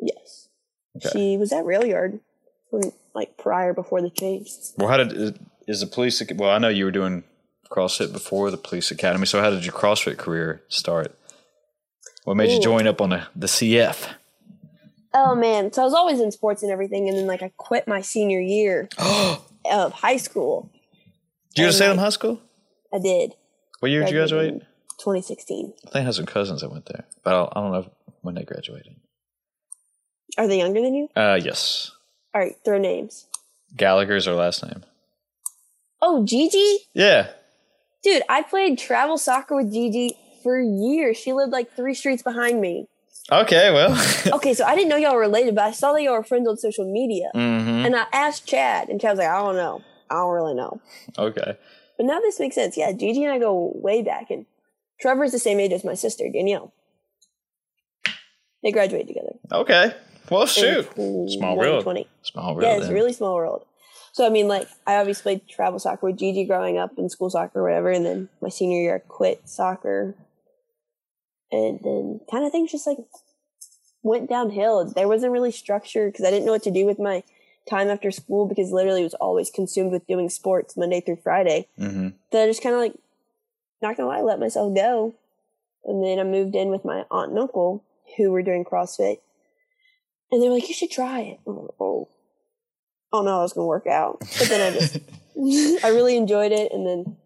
Yes, 0.00 0.48
Okay. 0.96 1.08
she 1.12 1.36
was 1.36 1.52
at 1.52 1.64
Rail 1.64 1.84
Yard 1.84 2.20
when, 2.70 2.92
like 3.14 3.36
prior 3.36 3.72
before 3.74 4.00
the 4.02 4.10
change. 4.10 4.50
Well, 4.78 4.88
how 4.88 4.96
did 4.96 5.38
is- 5.68 5.80
the 5.80 5.86
police? 5.86 6.22
Well, 6.34 6.50
I 6.50 6.58
know 6.58 6.68
you 6.68 6.84
were 6.86 6.90
doing 6.90 7.24
CrossFit 7.70 8.12
before 8.12 8.50
the 8.50 8.56
police 8.56 8.90
academy. 8.90 9.26
So 9.26 9.40
how 9.40 9.50
did 9.50 9.64
your 9.64 9.74
CrossFit 9.74 10.16
career 10.18 10.62
start? 10.68 11.14
What 12.24 12.36
made 12.38 12.50
you 12.50 12.60
join 12.60 12.86
up 12.86 13.00
on 13.02 13.10
the 13.10 13.26
the 13.36 13.46
CF? 13.48 14.14
Oh 15.16 15.34
man, 15.36 15.72
so 15.72 15.82
I 15.82 15.84
was 15.84 15.94
always 15.94 16.20
in 16.20 16.32
sports 16.32 16.62
and 16.62 16.72
everything, 16.72 17.08
and 17.08 17.16
then 17.16 17.26
like 17.26 17.42
I 17.42 17.52
quit 17.56 17.86
my 17.86 18.00
senior 18.00 18.40
year 18.40 18.88
of 19.70 19.92
high 19.92 20.16
school. 20.16 20.70
Did 21.54 21.62
you 21.62 21.66
go 21.68 21.70
to 21.70 21.76
Salem 21.76 21.96
like, 21.98 22.04
High 22.04 22.10
School? 22.10 22.40
I 22.92 22.98
did. 22.98 23.34
What 23.78 23.90
year 23.92 24.00
did 24.00 24.10
you 24.10 24.16
graduate? 24.18 24.62
2016. 24.98 25.72
I 25.86 25.90
think 25.90 25.96
I 25.96 26.00
had 26.00 26.14
some 26.14 26.26
cousins 26.26 26.62
that 26.62 26.70
went 26.72 26.86
there, 26.86 27.04
but 27.22 27.30
I 27.32 27.36
don't, 27.36 27.52
I 27.56 27.60
don't 27.60 27.72
know 27.72 27.90
when 28.22 28.34
they 28.34 28.42
graduated. 28.42 28.96
Are 30.36 30.48
they 30.48 30.58
younger 30.58 30.80
than 30.80 30.94
you? 30.94 31.08
Uh, 31.14 31.38
yes, 31.42 31.92
All 32.34 32.40
right, 32.40 32.56
throw 32.64 32.78
names. 32.78 33.26
Gallagher's 33.76 34.26
our 34.26 34.34
last 34.34 34.64
name. 34.64 34.84
Oh, 36.02 36.24
Gigi, 36.24 36.78
Yeah. 36.92 37.28
dude, 38.02 38.22
I 38.28 38.42
played 38.42 38.78
travel 38.78 39.16
soccer 39.18 39.54
with 39.56 39.72
Gigi 39.72 40.16
for 40.42 40.60
years. 40.60 41.16
She 41.16 41.32
lived 41.32 41.52
like 41.52 41.72
three 41.74 41.94
streets 41.94 42.22
behind 42.22 42.60
me. 42.60 42.88
Okay. 43.30 43.72
Well. 43.72 43.96
Okay, 44.34 44.54
so 44.54 44.64
I 44.64 44.74
didn't 44.74 44.88
know 44.88 44.96
y'all 44.96 45.14
were 45.14 45.20
related, 45.20 45.54
but 45.54 45.64
I 45.64 45.70
saw 45.70 45.92
that 45.92 46.02
y'all 46.02 46.14
were 46.14 46.24
friends 46.24 46.48
on 46.48 46.56
social 46.56 46.90
media, 46.90 47.30
hmm 47.34 47.84
and 47.84 47.94
I 47.94 48.06
asked 48.12 48.46
Chad, 48.46 48.88
and 48.88 49.00
Chad 49.00 49.12
was 49.12 49.18
like, 49.18 49.28
"I 49.28 49.38
don't 49.38 49.56
know, 49.56 49.82
I 50.10 50.14
don't 50.14 50.32
really 50.32 50.54
know." 50.54 50.80
Okay. 51.18 51.56
But 51.96 52.06
now 52.06 52.20
this 52.20 52.40
makes 52.40 52.54
sense. 52.54 52.76
Yeah, 52.76 52.92
Gigi 52.92 53.22
and 53.22 53.32
I 53.32 53.38
go 53.38 53.72
way 53.74 54.02
back, 54.02 54.30
and 54.30 54.46
Trevor's 55.00 55.32
the 55.32 55.38
same 55.38 55.60
age 55.60 55.72
as 55.72 55.84
my 55.84 55.94
sister 55.94 56.28
Danielle. 56.32 56.72
They 58.62 58.72
graduated 58.72 59.08
together. 59.08 59.34
Okay. 59.52 59.94
Well, 60.30 60.46
shoot. 60.46 60.86
Small 60.94 61.56
world. 61.56 61.84
2020. 61.84 62.08
Small 62.22 62.54
world. 62.54 62.62
Yeah, 62.62 62.76
it's 62.76 62.86
then. 62.86 62.94
really 62.94 63.12
small 63.12 63.34
world. 63.34 63.66
So 64.12 64.26
I 64.26 64.30
mean, 64.30 64.48
like 64.48 64.68
I 64.86 64.96
obviously 64.96 65.22
played 65.22 65.48
travel 65.48 65.78
soccer 65.78 66.06
with 66.06 66.18
Gigi 66.18 66.44
growing 66.44 66.78
up 66.78 66.92
in 66.96 67.10
school 67.10 67.30
soccer 67.30 67.60
or 67.60 67.64
whatever, 67.64 67.90
and 67.90 68.06
then 68.06 68.28
my 68.40 68.48
senior 68.48 68.80
year 68.80 68.96
I 68.96 68.98
quit 69.00 69.48
soccer, 69.48 70.14
and 71.54 71.80
then 71.82 72.20
kind 72.30 72.44
of 72.44 72.52
things 72.52 72.72
just 72.72 72.86
like 72.86 72.98
went 74.02 74.28
downhill. 74.28 74.84
There 74.84 75.08
wasn't 75.08 75.32
really 75.32 75.52
structure 75.52 76.06
because 76.06 76.24
I 76.24 76.30
didn't 76.30 76.46
know 76.46 76.52
what 76.52 76.62
to 76.64 76.70
do 76.70 76.84
with 76.84 76.98
my 76.98 77.22
time 77.68 77.88
after 77.88 78.10
school 78.10 78.46
because 78.46 78.72
literally 78.72 79.00
it 79.00 79.04
was 79.04 79.14
always 79.14 79.50
consumed 79.50 79.92
with 79.92 80.06
doing 80.06 80.28
sports 80.28 80.76
Monday 80.76 81.00
through 81.00 81.18
Friday. 81.22 81.68
Mhm. 81.78 82.14
That 82.30 82.42
I 82.42 82.46
just 82.46 82.62
kind 82.62 82.74
of 82.74 82.80
like, 82.80 82.94
not 83.80 83.96
gonna 83.96 84.08
lie, 84.08 84.20
let 84.20 84.40
myself 84.40 84.74
go, 84.74 85.14
and 85.84 86.02
then 86.04 86.18
I 86.18 86.24
moved 86.24 86.54
in 86.54 86.68
with 86.70 86.84
my 86.84 87.04
aunt 87.10 87.30
and 87.30 87.38
uncle 87.38 87.82
who 88.16 88.30
were 88.30 88.42
doing 88.42 88.64
CrossFit, 88.64 89.18
and 90.30 90.42
they 90.42 90.48
were 90.48 90.54
like, 90.54 90.68
"You 90.68 90.74
should 90.74 90.90
try 90.90 91.20
it." 91.20 91.40
I'm 91.46 91.62
like, 91.62 91.80
oh, 91.80 92.08
oh 93.12 93.22
no, 93.22 93.38
I 93.38 93.42
was 93.42 93.52
gonna 93.52 93.66
work 93.66 93.86
out, 93.86 94.20
but 94.20 94.48
then 94.48 94.72
I 94.72 94.76
just, 94.78 94.98
I 95.84 95.88
really 95.88 96.16
enjoyed 96.16 96.52
it, 96.52 96.72
and 96.72 96.86
then 96.86 97.16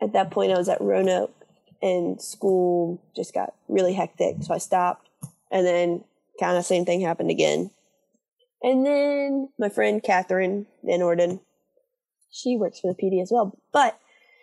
at 0.00 0.12
that 0.12 0.30
point 0.30 0.52
I 0.52 0.58
was 0.58 0.68
at 0.68 0.80
Roanoke, 0.80 1.34
and 1.82 2.22
school 2.22 3.02
just 3.14 3.34
got 3.34 3.54
really 3.68 3.92
hectic, 3.92 4.36
so 4.40 4.54
I 4.54 4.58
stopped, 4.58 5.08
and 5.50 5.66
then 5.66 6.04
kind 6.40 6.56
of 6.56 6.64
same 6.64 6.84
thing 6.84 7.00
happened 7.00 7.30
again, 7.30 7.70
and 8.62 8.86
then 8.86 9.48
my 9.58 9.68
friend 9.68 10.02
Catherine 10.02 10.66
Van 10.84 11.02
Orden, 11.02 11.40
she 12.30 12.56
works 12.56 12.80
for 12.80 12.92
the 12.92 13.02
PD 13.02 13.20
as 13.20 13.30
well, 13.32 13.58
but 13.72 13.98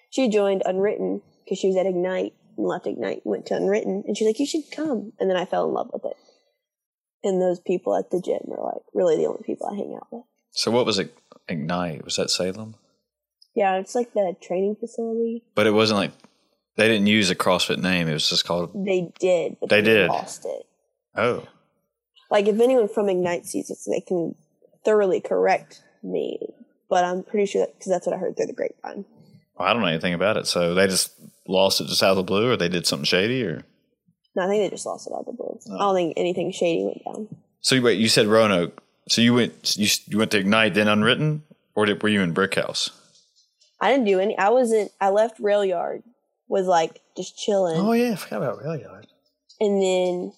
she 0.10 0.30
joined 0.30 0.64
Unwritten 0.66 1.22
because 1.44 1.58
she 1.58 1.68
was 1.68 1.78
at 1.78 1.86
Ignite 1.86 2.34
and 2.58 2.68
left 2.68 2.86
Ignite, 2.86 3.22
went 3.24 3.46
to 3.48 3.56
Unwritten, 3.56 4.04
and 4.06 4.18
she's 4.18 4.28
like, 4.28 4.40
"You 4.40 4.46
should 4.46 4.70
come," 4.72 5.14
and 5.20 5.30
then 5.30 5.38
I 5.38 5.46
fell 5.46 5.68
in 5.68 5.74
love 5.74 5.90
with 5.94 6.06
it. 6.06 6.18
And 7.24 7.42
those 7.42 7.60
people 7.60 7.96
at 7.96 8.12
the 8.12 8.22
gym 8.22 8.52
are 8.52 8.64
like 8.64 8.84
really 8.94 9.18
the 9.18 9.26
only 9.26 9.44
people 9.44 9.68
I 9.68 9.76
hang 9.76 9.96
out 9.96 10.08
with. 10.12 10.24
So 10.52 10.72
what 10.72 10.86
was 10.86 11.00
it? 11.00 11.16
Ignite 11.48 12.06
was 12.06 12.16
that 12.18 12.30
Salem? 12.30 12.76
Yeah, 13.56 13.78
it's 13.78 13.96
like 13.96 14.14
the 14.14 14.36
training 14.42 14.76
facility. 14.80 15.44
But 15.56 15.68
it 15.68 15.72
wasn't 15.72 16.00
like 16.00 16.12
they 16.80 16.88
didn't 16.88 17.08
use 17.08 17.30
a 17.30 17.36
CrossFit 17.36 17.78
name. 17.80 18.08
It 18.08 18.14
was 18.14 18.28
just 18.30 18.46
called. 18.46 18.72
They 18.74 19.12
did, 19.20 19.58
but 19.60 19.70
They 19.70 19.82
did. 19.82 20.08
lost 20.10 20.46
it. 20.46 20.66
Oh. 21.16 21.44
Like 22.32 22.48
if 22.48 22.60
anyone 22.60 22.88
from 22.88 23.10
Ignite 23.10 23.46
sees 23.46 23.68
this, 23.68 23.86
they 23.86 24.02
can 24.02 24.36
thoroughly 24.86 25.20
correct 25.20 25.82
me. 26.04 26.40
But 26.90 27.04
I'm 27.04 27.24
pretty 27.24 27.46
sure 27.46 27.68
because 27.68 27.92
that's 27.92 28.08
what 28.08 28.16
I 28.16 28.20
heard 28.20 28.36
through 28.38 28.48
the 28.48 28.54
grapevine. 28.54 29.06
Well, 29.58 29.68
I 29.68 29.74
don't 29.74 29.82
know 29.82 29.88
anything 29.90 30.14
about 30.14 30.38
it. 30.38 30.48
So 30.48 30.74
they 30.74 30.88
just 30.88 31.12
lost 31.48 31.82
it 31.82 31.88
just 31.88 32.02
out 32.02 32.12
of 32.12 32.18
the 32.18 32.24
blue, 32.24 32.50
or 32.52 32.58
they 32.58 32.70
did 32.70 32.88
something 32.88 33.04
shady, 33.06 33.44
or 33.44 33.64
No, 34.36 34.44
I 34.44 34.48
think 34.48 34.64
they 34.64 34.70
just 34.70 34.86
lost 34.86 35.06
it 35.08 35.14
out 35.14 35.20
of 35.20 35.26
the 35.26 35.34
blue. 35.34 35.60
Oh. 35.70 35.76
I 35.76 35.80
don't 35.80 35.96
think 35.96 36.14
anything 36.18 36.52
shady 36.52 36.84
went 36.86 37.04
down. 37.04 37.28
so. 37.62 37.76
you- 37.76 37.82
Wait, 37.82 38.00
you 38.00 38.08
said 38.10 38.26
Roanoke. 38.28 38.82
So 39.10 39.22
you 39.22 39.34
went 39.34 39.76
you 39.76 39.88
you 40.08 40.18
went 40.20 40.32
to 40.32 40.38
Ignite 40.38 40.76
then 40.76 40.88
Unwritten, 40.88 41.44
or 41.76 41.86
did, 41.88 42.02
were 42.02 42.10
you 42.10 42.22
in 42.22 42.32
Brick 42.32 42.56
House? 42.56 42.92
I 43.82 43.92
didn't 43.92 44.06
do 44.06 44.20
any. 44.20 44.38
I 44.38 44.50
wasn't. 44.50 44.92
I 45.02 45.10
left 45.10 45.40
Rail 45.40 45.66
Yard. 45.66 46.04
Was 46.50 46.66
like 46.66 47.00
just 47.16 47.38
chilling. 47.38 47.78
Oh 47.80 47.94
yeah, 47.94 48.12
I 48.12 48.16
forgot 48.16 48.42
about 48.44 48.62
Rail 48.64 48.76
Yard. 48.76 49.08
and 49.62 49.82
then 49.82 50.34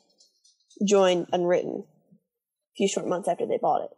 joined 0.85 1.27
Unwritten 1.31 1.83
a 1.85 2.73
few 2.75 2.87
short 2.87 3.07
months 3.07 3.27
after 3.27 3.45
they 3.47 3.57
bought 3.57 3.83
it. 3.83 3.89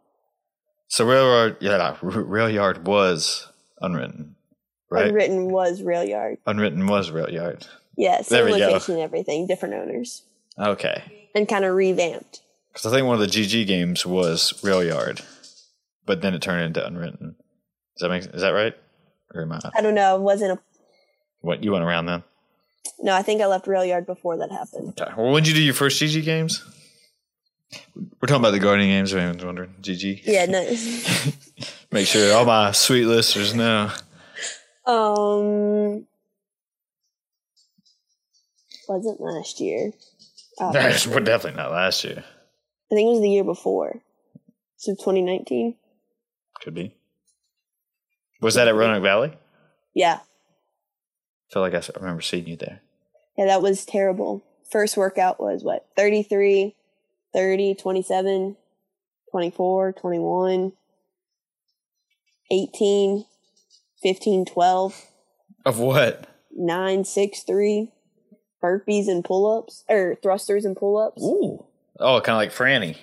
So 0.88 1.04
Rail 1.06 1.24
Yard, 1.24 1.56
yeah, 1.60 1.76
no, 1.76 1.96
R- 2.02 2.20
Rail 2.22 2.48
Yard 2.50 2.86
was 2.86 3.48
Unwritten, 3.80 4.36
right? 4.90 5.08
Unwritten 5.08 5.50
was 5.50 5.82
Rail 5.82 6.04
Yard. 6.04 6.38
Unwritten 6.46 6.86
was 6.86 7.10
Rail 7.10 7.28
Yard. 7.30 7.66
Yeah, 7.96 8.16
There 8.28 8.44
same 8.44 8.44
we 8.54 8.58
go. 8.58 8.66
location 8.68 8.94
and 8.94 9.02
everything, 9.02 9.46
different 9.46 9.74
owners, 9.74 10.22
Okay, 10.58 11.28
and 11.34 11.48
kind 11.48 11.64
of 11.64 11.74
revamped. 11.74 12.42
because 12.72 12.86
I 12.86 12.90
think 12.94 13.06
one 13.06 13.14
of 13.14 13.20
the 13.20 13.26
GG 13.26 13.66
games 13.66 14.04
was 14.06 14.62
Rail 14.62 14.84
Yard, 14.84 15.20
but 16.06 16.20
then 16.22 16.34
it 16.34 16.42
turned 16.42 16.62
into 16.62 16.84
Unwritten. 16.86 17.36
Does 17.96 18.02
that 18.02 18.08
make 18.10 18.24
is 18.34 18.42
that 18.42 18.50
right? 18.50 18.74
Or 19.34 19.42
am 19.42 19.52
I? 19.52 19.60
I 19.74 19.80
don't 19.80 19.94
know. 19.96 20.14
It 20.16 20.22
wasn't 20.22 20.52
a 20.52 20.62
What 21.44 21.62
you 21.62 21.72
went 21.72 21.84
around 21.84 22.06
then? 22.06 22.22
no. 23.00 23.14
I 23.14 23.22
think 23.22 23.42
I 23.42 23.46
left 23.46 23.66
Rail 23.66 23.84
Yard 23.84 24.06
before 24.06 24.38
that 24.38 24.50
happened. 24.50 24.98
Okay. 25.00 25.12
Well, 25.16 25.32
when 25.32 25.42
did 25.42 25.50
you 25.50 25.56
do 25.56 25.62
your 25.62 25.74
first 25.74 26.00
GG 26.02 26.24
games? 26.24 26.64
We're 27.94 28.28
talking 28.28 28.36
about 28.36 28.52
the 28.52 28.60
Guardian 28.60 28.88
games. 28.88 29.12
If 29.12 29.18
anyone's 29.18 29.44
wondering, 29.44 29.74
GG. 29.82 30.22
Yeah, 30.24 30.46
no. 30.46 30.62
Make 31.92 32.06
sure 32.06 32.34
all 32.34 32.44
my 32.44 32.72
sweet 32.72 33.04
listeners 33.04 33.54
know. 33.54 33.90
um, 34.86 36.06
wasn't 38.88 39.20
last 39.20 39.60
year. 39.60 39.92
Uh, 40.58 40.68
I 40.74 40.96
We're 41.08 41.20
definitely 41.20 41.58
not 41.60 41.72
last 41.72 42.04
year. 42.04 42.24
I 42.90 42.94
think 42.94 43.06
it 43.06 43.10
was 43.10 43.20
the 43.20 43.30
year 43.30 43.44
before. 43.44 44.00
So 44.76 44.92
2019. 44.92 45.74
Could 46.62 46.74
be. 46.74 46.94
Was 48.40 48.54
that 48.54 48.68
at 48.68 48.74
Roanoke 48.74 49.02
Valley? 49.02 49.32
Yeah, 49.94 50.20
feel 51.54 51.62
like 51.62 51.74
I 51.74 51.82
remember 52.00 52.20
seeing 52.20 52.48
you 52.48 52.56
there. 52.56 52.80
yeah, 53.38 53.46
that 53.46 53.62
was 53.62 53.86
terrible. 53.86 54.42
First 54.70 54.96
workout 54.96 55.40
was 55.40 55.62
what 55.62 55.86
33, 55.96 56.74
30, 57.32 57.74
27, 57.76 58.56
24, 59.30 59.92
21, 59.92 60.72
18, 62.50 63.24
15, 64.02 64.44
12, 64.44 65.06
Of 65.64 65.78
what? 65.78 66.26
Nine, 66.56 67.04
six, 67.04 67.44
three 67.44 67.92
burpees 68.62 69.06
and 69.06 69.24
pull 69.24 69.58
ups, 69.58 69.84
or 69.88 70.16
thrusters 70.22 70.64
and 70.64 70.76
pull 70.76 70.96
ups. 70.98 71.22
Ooh. 71.22 71.64
Oh, 72.00 72.20
kind 72.20 72.34
of 72.34 72.38
like 72.38 72.50
Franny. 72.50 72.96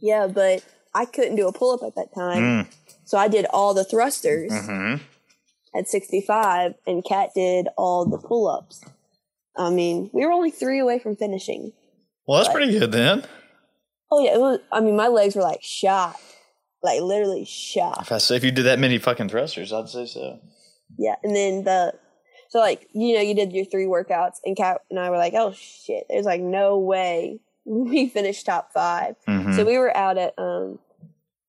Yeah, 0.00 0.26
but 0.26 0.64
I 0.92 1.04
couldn't 1.04 1.36
do 1.36 1.46
a 1.46 1.52
pull 1.52 1.72
up 1.72 1.86
at 1.86 1.94
that 1.94 2.12
time. 2.12 2.42
Mm. 2.42 2.74
So 3.04 3.18
I 3.18 3.28
did 3.28 3.46
all 3.50 3.72
the 3.72 3.84
thrusters 3.84 4.52
hmm 4.66 4.96
at 5.74 5.88
65, 5.88 6.74
and 6.86 7.04
Kat 7.04 7.30
did 7.34 7.68
all 7.76 8.04
the 8.04 8.18
pull 8.18 8.48
ups. 8.48 8.84
I 9.56 9.70
mean, 9.70 10.10
we 10.12 10.24
were 10.24 10.32
only 10.32 10.50
three 10.50 10.78
away 10.78 10.98
from 10.98 11.16
finishing. 11.16 11.72
Well, 12.26 12.40
that's 12.42 12.52
pretty 12.52 12.78
good 12.78 12.92
then. 12.92 13.24
Oh, 14.10 14.22
yeah, 14.24 14.34
it 14.34 14.40
was, 14.40 14.60
I 14.70 14.80
mean, 14.80 14.96
my 14.96 15.08
legs 15.08 15.34
were 15.34 15.42
like 15.42 15.62
shot, 15.62 16.16
like 16.82 17.00
literally 17.00 17.44
shot. 17.44 18.02
If 18.02 18.12
I 18.12 18.18
say 18.18 18.36
if 18.36 18.44
you 18.44 18.50
did 18.50 18.64
that 18.64 18.78
many 18.78 18.98
fucking 18.98 19.28
thrusters, 19.28 19.72
I'd 19.72 19.88
say 19.88 20.06
so. 20.06 20.38
Yeah, 20.98 21.14
and 21.22 21.34
then 21.34 21.64
the 21.64 21.94
so 22.50 22.58
like 22.58 22.86
you 22.92 23.14
know 23.14 23.22
you 23.22 23.34
did 23.34 23.52
your 23.54 23.64
three 23.64 23.86
workouts, 23.86 24.36
and 24.44 24.54
Kat 24.56 24.82
and 24.90 25.00
I 25.00 25.08
were 25.08 25.16
like, 25.16 25.32
oh 25.34 25.52
shit, 25.52 26.04
there's 26.10 26.26
like 26.26 26.42
no 26.42 26.78
way 26.78 27.40
we 27.64 28.08
finished 28.08 28.44
top 28.44 28.72
5 28.74 29.14
Mhm. 29.26 29.56
So 29.56 29.64
we 29.64 29.78
were 29.78 29.96
out 29.96 30.18
at 30.18 30.34
um, 30.38 30.78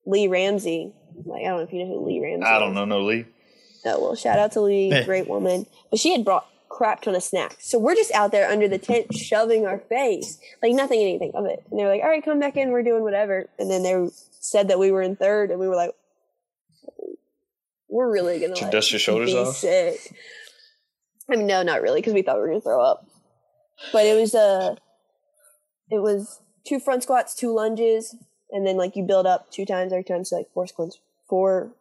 Lee 0.06 0.28
Ramsey 0.28 0.92
Like 1.26 1.42
I 1.42 1.48
don't 1.48 1.58
know 1.58 1.62
if 1.64 1.72
you 1.72 1.84
know 1.84 1.98
who 1.98 2.06
Lee 2.06 2.20
Ramsey. 2.20 2.46
I 2.46 2.58
don't 2.58 2.70
is. 2.70 2.74
know, 2.76 2.84
no 2.86 3.02
Lee. 3.02 3.26
Oh 3.86 4.00
well, 4.00 4.14
shout 4.14 4.38
out 4.38 4.52
to 4.52 4.60
Lee, 4.60 4.90
Hey. 4.90 5.04
great 5.04 5.28
woman. 5.28 5.66
But 5.90 5.98
she 6.00 6.12
had 6.12 6.24
brought 6.24 6.46
crap 6.68 7.02
ton 7.02 7.14
of 7.14 7.22
snacks. 7.22 7.68
So 7.68 7.78
we're 7.78 7.94
just 7.94 8.10
out 8.12 8.32
there 8.32 8.48
under 8.50 8.66
the 8.68 8.78
tent 8.78 9.14
shoving 9.14 9.66
our 9.66 9.78
face. 9.78 10.38
Like 10.62 10.72
nothing 10.72 11.00
anything 11.00 11.32
of 11.34 11.44
it. 11.46 11.62
And 11.70 11.78
they 11.78 11.84
were 11.84 11.90
like, 11.90 12.02
All 12.02 12.08
right, 12.08 12.24
come 12.24 12.40
back 12.40 12.56
in, 12.56 12.70
we're 12.70 12.82
doing 12.82 13.02
whatever. 13.02 13.48
And 13.58 13.70
then 13.70 13.82
they 13.82 14.08
said 14.40 14.68
that 14.68 14.78
we 14.78 14.90
were 14.90 15.02
in 15.02 15.16
third 15.16 15.50
and 15.50 15.58
we 15.60 15.68
were 15.68 15.76
like 15.76 15.92
we're 17.88 18.10
really 18.10 18.40
gonna 18.40 18.54
like, 18.54 18.70
dust 18.72 18.90
your 18.92 18.98
shoulders 18.98 19.30
be 19.32 19.38
off? 19.38 19.56
sick. 19.56 19.98
I 21.30 21.36
mean 21.36 21.46
no, 21.46 21.62
not 21.62 21.80
really, 21.82 22.00
because 22.00 22.14
we 22.14 22.22
thought 22.22 22.36
we 22.36 22.40
were 22.42 22.48
gonna 22.48 22.60
throw 22.60 22.82
up. 22.82 23.06
But 23.92 24.06
it 24.06 24.18
was 24.20 24.34
uh 24.34 24.74
it 25.90 26.00
was 26.02 26.40
two 26.66 26.80
front 26.80 27.02
squats, 27.02 27.34
two 27.34 27.52
lunges, 27.54 28.16
and 28.50 28.66
then 28.66 28.76
like 28.76 28.96
you 28.96 29.04
build 29.04 29.26
up 29.26 29.50
two 29.50 29.64
times 29.64 29.92
every 29.92 30.04
time, 30.04 30.24
so 30.24 30.36
like 30.36 30.48
four 30.52 30.66
squats 30.66 30.98
four 31.28 31.72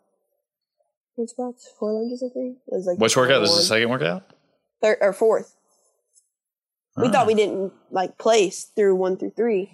front 1.16 1.30
squats, 1.30 1.70
four 1.80 1.94
lunges, 1.94 2.24
I 2.24 2.32
think. 2.34 2.58
It 2.68 2.74
was 2.76 2.86
like 2.88 2.98
Which 3.00 3.16
workout? 3.18 3.42
This 3.42 3.52
is 3.52 3.58
the 3.58 3.64
second 3.64 3.90
workout? 3.90 4.24
Third 4.82 4.98
or 5.02 5.14
fourth. 5.14 5.56
We 6.98 7.08
Ah. 7.08 7.12
thought 7.12 7.28
we 7.28 7.34
didn't 7.34 7.74
like 7.92 8.18
place 8.18 8.66
through 8.76 8.96
one 8.96 9.18
through 9.18 9.32
three. 9.36 9.72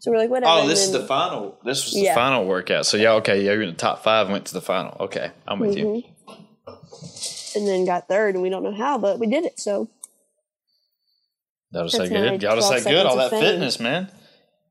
So 0.00 0.10
we're 0.10 0.18
like, 0.18 0.30
whatever. 0.30 0.50
Oh, 0.52 0.60
and 0.62 0.70
this 0.70 0.84
is 0.84 0.92
the 0.92 1.06
final. 1.06 1.58
This 1.64 1.84
was 1.84 1.94
the 1.94 2.10
final 2.14 2.44
workout. 2.46 2.86
So 2.86 2.96
yeah, 2.96 3.12
okay, 3.14 3.42
yeah, 3.44 3.52
you're 3.52 3.62
in 3.62 3.70
the 3.70 3.74
top 3.76 4.02
five. 4.02 4.28
Went 4.30 4.46
to 4.46 4.54
the 4.54 4.60
final. 4.62 4.96
Okay, 5.00 5.30
I'm 5.46 5.60
with 5.60 5.76
you. 5.76 6.02
Mhm. 6.26 7.56
And 7.56 7.68
then 7.68 7.84
got 7.84 8.08
third, 8.08 8.34
and 8.34 8.42
we 8.42 8.48
don't 8.48 8.62
know 8.64 8.74
how, 8.74 8.98
but 8.98 9.18
we 9.18 9.26
did 9.26 9.44
it. 9.44 9.60
So 9.60 9.88
That 11.72 11.82
was 11.84 11.92
say 11.92 12.00
That's 12.00 12.10
my 12.10 12.16
good. 12.30 12.40
Gotta 12.40 12.60
12 12.60 12.82
say 12.82 12.90
good. 12.90 13.06
All 13.06 13.16
that 13.16 13.30
fame. 13.30 13.40
fitness, 13.40 13.78
man. 13.80 14.10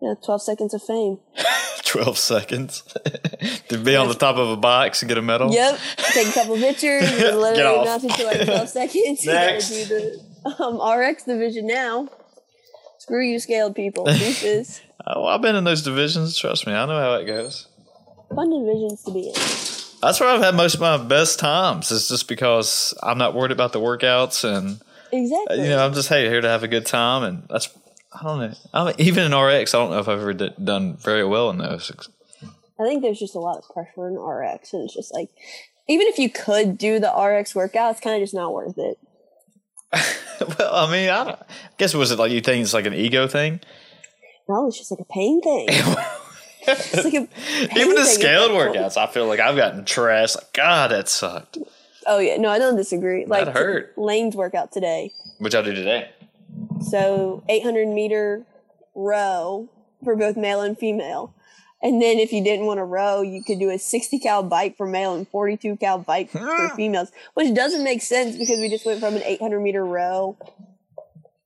yeah, 0.02 0.14
twelve 0.24 0.42
seconds 0.42 0.74
of 0.74 0.84
fame. 0.84 1.20
Twelve 1.92 2.18
seconds 2.18 2.84
to 3.68 3.78
be 3.78 3.98
on 3.98 4.08
the 4.08 4.14
top 4.14 4.38
of 4.38 4.48
a 4.50 4.56
box 4.56 5.02
and 5.02 5.10
get 5.10 5.18
a 5.18 5.22
medal. 5.22 5.52
Yep. 5.52 5.78
Take 6.14 6.28
a 6.30 6.32
couple 6.32 6.56
pictures. 6.56 7.04
And 7.04 7.18
Get 7.20 7.38
literally 7.38 7.90
until 7.90 8.28
like 8.28 8.46
twelve 8.46 8.70
seconds. 8.80 9.26
You 9.26 9.32
gotta 9.34 9.60
do 9.68 9.86
the 9.86 10.64
um, 10.64 10.80
RX 10.82 11.26
division 11.26 11.68
now. 11.68 12.08
Screw 13.00 13.22
you, 13.26 13.40
scaled 13.40 13.76
people. 13.76 14.06
Deuces. 14.06 14.80
Oh, 15.06 15.26
I've 15.26 15.42
been 15.42 15.58
in 15.58 15.66
those 15.66 15.82
divisions. 15.82 16.38
Trust 16.38 16.66
me, 16.66 16.72
I 16.74 16.86
know 16.86 16.98
how 16.98 17.16
it 17.16 17.26
goes. 17.26 17.68
Fun 18.34 18.50
divisions 18.50 19.04
to 19.04 19.12
be 19.12 19.28
in. 19.28 19.34
That's 20.02 20.20
where 20.20 20.30
I've 20.30 20.42
had 20.42 20.56
most 20.56 20.76
of 20.76 20.80
my 20.82 20.98
best 20.98 21.40
times. 21.40 21.92
It's 21.92 22.08
just 22.08 22.30
because 22.30 22.94
I'm 23.04 23.18
not 23.18 23.36
worried 23.36 23.52
about 23.52 23.74
the 23.74 23.82
workouts, 23.82 24.44
and 24.46 24.80
Exactly. 25.12 25.58
you 25.64 25.70
know, 25.72 25.86
I'm 25.86 25.94
just 25.94 26.08
hey 26.08 26.30
here 26.30 26.40
to 26.40 26.48
have 26.48 26.64
a 26.64 26.70
good 26.70 26.86
time, 26.86 27.24
and 27.24 27.44
that's 27.50 27.68
I 28.14 28.24
don't 28.24 28.40
know. 28.40 28.54
I 28.74 28.86
mean, 28.86 28.96
even 28.98 29.32
in 29.32 29.38
RX, 29.38 29.74
I 29.74 29.80
don't 29.80 29.92
know 29.92 30.00
if 30.00 30.08
I've 30.08 30.20
ever 30.20 30.34
d- 30.34 30.54
done 30.62 30.98
very 30.98 31.26
well 31.26 31.50
in 31.50 31.58
those. 31.58 31.92
I 32.80 32.84
think 32.84 33.02
there's 33.02 33.20
just 33.20 33.36
a 33.36 33.40
lot 33.40 33.58
of 33.58 33.70
pressure 33.74 34.08
in 34.08 34.20
RX, 34.20 34.74
and 34.74 34.84
it's 34.84 34.94
just 34.94 35.14
like, 35.14 35.30
even 35.88 36.08
if 36.08 36.18
you 36.18 36.30
could 36.30 36.78
do 36.78 37.00
the 37.00 37.12
RX 37.12 37.56
workout, 37.56 37.92
it's 37.92 38.02
kind 38.02 38.16
of 38.16 38.22
just 38.22 38.34
not 38.34 38.54
worth 38.54 38.78
it. 38.78 38.98
well, 40.60 40.74
I 40.74 40.92
mean, 40.92 41.10
I, 41.10 41.32
I 41.32 41.38
guess 41.78 41.94
was 41.94 42.12
it 42.12 42.20
like 42.20 42.32
you 42.32 42.42
think 42.42 42.64
it's 42.64 42.74
like 42.74 42.86
an 42.86 42.94
ego 42.94 43.28
thing? 43.28 43.60
No, 44.50 44.68
it's 44.68 44.78
just 44.78 44.92
like 44.92 45.00
a 45.00 45.06
pain 45.06 45.42
thing. 45.42 45.68
it's 46.68 47.04
like 47.04 47.14
a 47.14 47.28
Even 47.80 47.96
the 47.96 48.06
scaled 48.06 48.52
workouts, 48.52 48.98
I 48.98 49.08
feel 49.08 49.28
like 49.28 49.40
I've 49.40 49.56
gotten 49.56 49.84
trashed. 49.84 50.36
Like, 50.38 50.54
God, 50.54 50.92
that 50.92 51.08
sucked. 51.08 51.58
Oh 52.08 52.20
yeah, 52.20 52.38
no, 52.38 52.50
I 52.50 52.58
don't 52.58 52.76
disagree. 52.76 53.26
Like 53.26 53.48
hurt. 53.48 53.98
Lane's 53.98 54.36
workout 54.36 54.72
today. 54.72 55.14
Which 55.38 55.56
I 55.56 55.62
do 55.62 55.74
today. 55.74 56.10
So 56.82 57.44
800 57.48 57.88
meter 57.88 58.46
row 58.96 59.70
for 60.04 60.16
both 60.16 60.38
male 60.38 60.62
and 60.62 60.78
female. 60.78 61.34
And 61.84 62.02
then 62.02 62.20
if 62.20 62.32
you 62.32 62.44
didn't 62.44 62.68
want 62.68 62.78
to 62.78 62.84
row, 62.84 63.22
you 63.22 63.44
could 63.44 63.60
do 63.60 63.72
a 63.72 63.80
60 63.80 64.20
cal 64.20 64.44
bike 64.44 64.78
for 64.78 64.86
male 64.86 65.16
and 65.16 65.28
42 65.28 65.78
cal 65.78 65.98
bike 65.98 66.30
for 66.32 66.70
females, 66.76 67.12
which 67.34 67.54
doesn't 67.54 67.84
make 67.84 68.02
sense 68.02 68.36
because 68.36 68.60
we 68.60 68.70
just 68.70 68.86
went 68.86 69.00
from 69.00 69.16
an 69.16 69.24
800 69.24 69.60
meter 69.60 69.86
row 69.86 70.38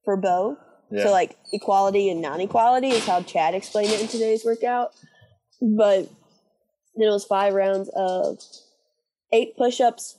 for 0.03 0.17
both. 0.17 0.57
Yeah. 0.91 1.03
So 1.03 1.11
like 1.11 1.38
equality 1.53 2.09
and 2.09 2.21
non-equality 2.21 2.89
is 2.89 3.05
how 3.05 3.21
Chad 3.21 3.55
explained 3.55 3.91
it 3.91 4.01
in 4.01 4.07
today's 4.07 4.45
workout. 4.45 4.91
But 5.61 6.09
then 6.95 7.07
it 7.07 7.11
was 7.11 7.25
five 7.25 7.53
rounds 7.53 7.89
of 7.95 8.39
eight 9.31 9.57
push-ups. 9.57 10.17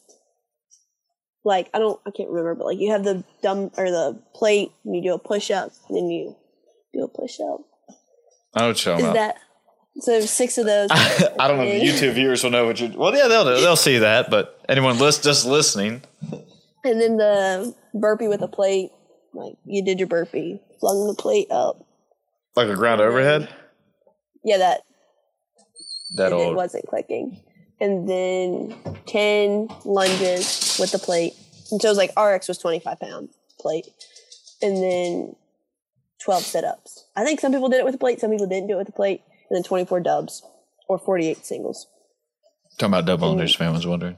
Like 1.47 1.71
I 1.73 1.79
don't, 1.79 2.01
I 2.05 2.11
can't 2.11 2.29
remember, 2.29 2.57
but 2.57 2.65
like 2.67 2.81
you 2.81 2.91
have 2.91 3.05
the 3.05 3.23
dumb 3.41 3.71
or 3.77 3.89
the 3.89 4.21
plate, 4.35 4.73
and 4.85 4.97
you 4.97 5.01
do 5.01 5.15
a 5.15 5.19
push-up, 5.19 5.71
and 5.89 5.97
then 5.97 6.11
you 6.11 6.35
do 6.93 7.05
a 7.05 7.09
push-up. 7.09 7.61
I 8.53 8.61
know 8.63 8.69
what 8.69 8.85
you're 8.85 8.97
Is 8.97 9.01
talking 9.03 9.13
that 9.15 9.37
so? 10.01 10.11
there's 10.11 10.29
Six 10.29 10.59
of 10.59 10.67
those. 10.67 10.89
I 10.93 11.47
don't 11.47 11.59
know 11.59 11.63
if 11.63 12.01
the 12.01 12.09
YouTube 12.09 12.15
viewers 12.15 12.43
will 12.43 12.51
know 12.51 12.67
what 12.67 12.81
you're. 12.81 12.91
Well, 12.91 13.17
yeah, 13.17 13.29
they'll 13.29 13.45
they'll 13.45 13.77
see 13.77 13.99
that, 13.99 14.29
but 14.29 14.61
anyone 14.69 14.99
list, 14.99 15.23
just 15.23 15.47
listening, 15.47 16.03
and 16.83 17.01
then 17.01 17.17
the 17.17 17.73
burpee 17.95 18.27
with 18.27 18.43
a 18.43 18.49
plate. 18.49 18.91
Like 19.33 19.55
you 19.65 19.85
did 19.85 20.01
your 20.01 20.09
burpee, 20.09 20.61
flung 20.81 21.07
the 21.07 21.15
plate 21.15 21.47
up. 21.53 21.77
like 22.57 22.69
a 22.69 22.75
ground 22.75 23.01
overhead. 23.01 23.49
Yeah, 24.43 24.59
that 24.59 24.81
That 26.17 26.33
and 26.33 26.41
it 26.41 26.55
wasn't 26.57 26.89
clicking. 26.89 27.41
And 27.81 28.09
then 28.09 28.75
10 29.07 29.69
lunges 29.85 30.77
with 30.81 30.93
the 30.93 30.99
plate. 30.99 31.35
And 31.71 31.81
so 31.81 31.89
it 31.89 31.91
was 31.91 31.99
like 31.99 32.13
RX 32.19 32.49
was 32.49 32.59
25 32.59 33.01
pound 33.01 33.29
plate. 33.61 33.87
And 34.63 34.77
then 34.77 35.37
12 36.25 36.43
sit 36.43 36.65
ups. 36.65 37.05
I 37.15 37.25
think 37.25 37.41
some 37.41 37.53
people 37.53 37.69
did 37.69 37.79
it 37.79 37.85
with 37.85 37.93
the 37.93 37.99
plate, 37.99 38.21
some 38.21 38.31
people 38.31 38.47
didn't 38.47 38.69
do 38.69 38.75
it 38.75 38.79
with 38.79 38.87
the 38.87 38.93
plate. 38.93 39.23
And 39.51 39.57
then 39.57 39.63
24 39.63 40.01
dubs 40.01 40.43
or 40.89 40.99
48 40.99 41.45
singles. 41.45 41.87
Talking 42.79 42.93
about 42.93 43.07
double 43.07 43.35
unders, 43.35 43.55
if 43.55 43.61
anyone's 43.61 43.87
wondering. 43.87 44.17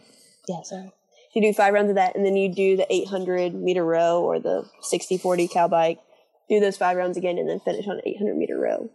Yeah, 0.49 0.63
sorry. 0.63 0.91
You 1.35 1.43
do 1.43 1.53
five 1.53 1.75
rounds 1.75 1.91
of 1.91 1.97
that, 1.97 2.17
and 2.17 2.25
then 2.25 2.37
you 2.37 2.53
do 2.53 2.77
the 2.77 2.87
800 2.93 3.55
meter 3.55 3.85
row 3.85 4.23
or 4.23 4.41
the 4.41 4.69
60 4.81 5.19
40 5.19 5.49
cal 5.49 5.69
bike. 5.69 6.01
Do 6.49 6.59
those 6.59 6.77
five 6.77 6.97
rounds 6.97 7.17
again, 7.17 7.39
and 7.39 7.49
then 7.49 7.61
finish 7.61 7.87
on 7.87 8.01
800 8.05 8.37
meter 8.37 8.59
row, 8.59 8.91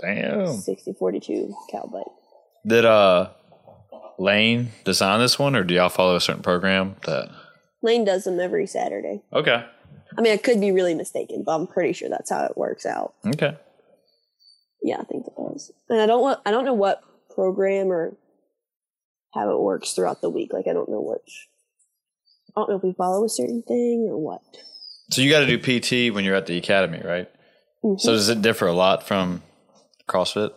Damn. 0.00 0.56
60 0.56 0.92
42 0.94 1.54
cal 1.70 1.88
bike. 1.88 2.04
Did 2.66 2.84
uh 2.84 3.30
Lane 4.18 4.70
design 4.84 5.20
this 5.20 5.38
one, 5.38 5.54
or 5.56 5.64
do 5.64 5.74
y'all 5.74 5.88
follow 5.88 6.16
a 6.16 6.20
certain 6.20 6.42
program 6.42 6.96
that? 7.06 7.30
Lane 7.82 8.04
does 8.04 8.24
them 8.24 8.40
every 8.40 8.66
Saturday. 8.66 9.22
Okay. 9.32 9.64
I 10.16 10.20
mean, 10.20 10.32
I 10.32 10.36
could 10.38 10.60
be 10.60 10.72
really 10.72 10.94
mistaken, 10.94 11.42
but 11.44 11.54
I'm 11.54 11.66
pretty 11.66 11.92
sure 11.92 12.08
that's 12.08 12.30
how 12.30 12.44
it 12.44 12.56
works 12.56 12.86
out. 12.86 13.14
Okay. 13.26 13.56
Yeah, 14.82 14.98
I 15.00 15.04
think 15.04 15.26
it 15.26 15.32
does. 15.36 15.72
And 15.88 16.00
I 16.00 16.06
don't 16.06 16.22
want, 16.22 16.40
I 16.46 16.50
don't 16.50 16.64
know 16.64 16.74
what 16.74 17.02
program 17.34 17.88
or 17.92 18.16
how 19.34 19.50
it 19.50 19.60
works 19.60 19.92
throughout 19.92 20.20
the 20.22 20.30
week. 20.30 20.52
Like 20.52 20.66
I 20.68 20.72
don't 20.72 20.88
know 20.88 21.00
which. 21.02 21.48
I 22.56 22.60
don't 22.60 22.70
know 22.70 22.76
if 22.76 22.82
we 22.82 22.94
follow 22.96 23.24
a 23.24 23.28
certain 23.28 23.62
thing 23.66 24.06
or 24.08 24.16
what. 24.18 24.40
So 25.10 25.20
you 25.20 25.30
got 25.30 25.40
to 25.40 25.46
do 25.46 25.58
PT 25.58 26.14
when 26.14 26.24
you're 26.24 26.34
at 26.34 26.46
the 26.46 26.56
academy, 26.56 27.02
right? 27.04 27.28
Mhm. 27.84 28.00
So 28.00 28.12
does 28.12 28.28
it 28.28 28.42
differ 28.42 28.66
a 28.66 28.72
lot 28.72 29.02
from 29.06 29.42
CrossFit? 30.08 30.52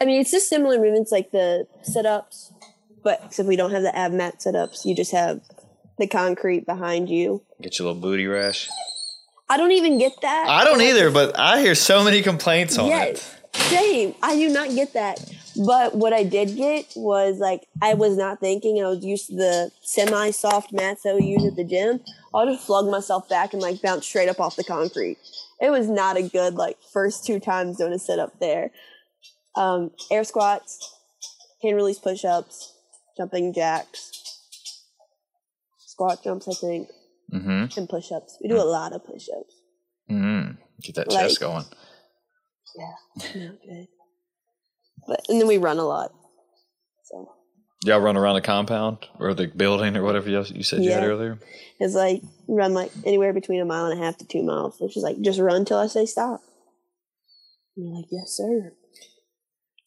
I 0.00 0.04
mean, 0.04 0.20
it's 0.20 0.30
just 0.30 0.48
similar 0.48 0.78
movements 0.78 1.10
like 1.10 1.30
the 1.32 1.66
sit 1.82 2.06
ups, 2.06 2.52
but 3.02 3.20
except 3.24 3.48
we 3.48 3.56
don't 3.56 3.72
have 3.72 3.82
the 3.82 3.96
ab 3.96 4.12
mat 4.12 4.42
sit 4.42 4.54
ups. 4.54 4.84
You 4.84 4.94
just 4.94 5.12
have 5.12 5.40
the 5.98 6.06
concrete 6.06 6.66
behind 6.66 7.08
you. 7.08 7.42
Get 7.60 7.78
your 7.78 7.88
little 7.88 8.00
booty 8.00 8.26
rash. 8.26 8.68
I 9.50 9.56
don't 9.56 9.72
even 9.72 9.98
get 9.98 10.12
that. 10.22 10.46
I 10.48 10.64
don't 10.64 10.80
either, 10.82 11.10
but 11.10 11.38
I 11.38 11.60
hear 11.60 11.74
so 11.74 12.04
many 12.04 12.22
complaints 12.22 12.78
on 12.78 12.86
Yes, 12.88 13.34
it. 13.54 13.56
same. 13.60 14.14
I 14.22 14.36
do 14.36 14.48
not 14.50 14.70
get 14.70 14.92
that. 14.92 15.24
But 15.66 15.94
what 15.96 16.12
I 16.12 16.22
did 16.22 16.54
get 16.56 16.92
was 16.94 17.38
like 17.38 17.66
I 17.82 17.94
was 17.94 18.16
not 18.16 18.38
thinking. 18.38 18.80
I 18.84 18.88
was 18.88 19.04
used 19.04 19.28
to 19.28 19.34
the 19.36 19.70
semi 19.82 20.30
soft 20.30 20.72
mats 20.72 21.02
that 21.02 21.16
we 21.16 21.24
use 21.24 21.44
at 21.44 21.56
the 21.56 21.64
gym. 21.64 22.00
I'll 22.32 22.46
just 22.46 22.64
flung 22.64 22.90
myself 22.90 23.28
back 23.28 23.54
and 23.54 23.60
like 23.62 23.82
bounce 23.82 24.06
straight 24.06 24.28
up 24.28 24.38
off 24.38 24.54
the 24.54 24.62
concrete. 24.62 25.16
It 25.60 25.70
was 25.70 25.88
not 25.88 26.16
a 26.16 26.22
good 26.22 26.54
like 26.54 26.76
first 26.92 27.24
two 27.26 27.40
times 27.40 27.78
doing 27.78 27.92
a 27.92 27.98
sit 27.98 28.20
up 28.20 28.38
there. 28.38 28.70
Um, 29.58 29.90
air 30.10 30.22
squats, 30.24 30.94
hand 31.62 31.74
release 31.76 31.98
push 31.98 32.24
ups, 32.24 32.72
jumping 33.16 33.52
jacks, 33.52 34.12
squat 35.86 36.22
jumps, 36.22 36.48
I 36.48 36.52
think, 36.54 36.88
Mm-hmm. 37.32 37.78
and 37.78 37.88
push 37.88 38.10
ups. 38.10 38.38
We 38.42 38.48
do 38.48 38.56
a 38.56 38.64
lot 38.64 38.94
of 38.94 39.04
push 39.04 39.26
ups. 39.28 39.54
Mm-hmm. 40.10 40.52
Get 40.82 40.94
that 40.94 41.08
Like- 41.12 41.26
chest 41.28 41.40
going. 41.40 41.64
Yeah, 42.76 43.24
not 43.46 43.56
good. 43.62 43.88
But 45.06 45.20
and 45.28 45.40
then 45.40 45.46
we 45.48 45.58
run 45.58 45.78
a 45.78 45.84
lot. 45.84 46.12
So 47.04 47.28
Y'all 47.84 48.00
run 48.00 48.16
around 48.16 48.34
the 48.36 48.40
compound 48.40 48.98
or 49.18 49.34
the 49.34 49.46
building 49.46 49.96
or 49.96 50.02
whatever 50.02 50.28
you 50.30 50.42
you 50.54 50.62
said 50.62 50.82
you 50.82 50.90
had 50.92 51.02
Yeah. 51.02 51.08
earlier. 51.08 51.38
it's 51.80 51.94
like 51.94 52.22
run 52.48 52.72
like 52.74 52.90
anywhere 53.04 53.32
between 53.32 53.60
a 53.60 53.64
mile 53.64 53.86
and 53.86 53.98
a 54.00 54.02
half 54.04 54.16
to 54.18 54.26
two 54.26 54.42
miles. 54.42 54.80
Which 54.80 54.96
is 54.96 55.02
like 55.02 55.20
just 55.20 55.38
run 55.40 55.64
till 55.64 55.78
I 55.78 55.86
say 55.86 56.06
stop. 56.06 56.40
And 57.76 57.86
you're 57.88 57.96
like, 57.96 58.06
yes, 58.10 58.30
sir. 58.36 58.72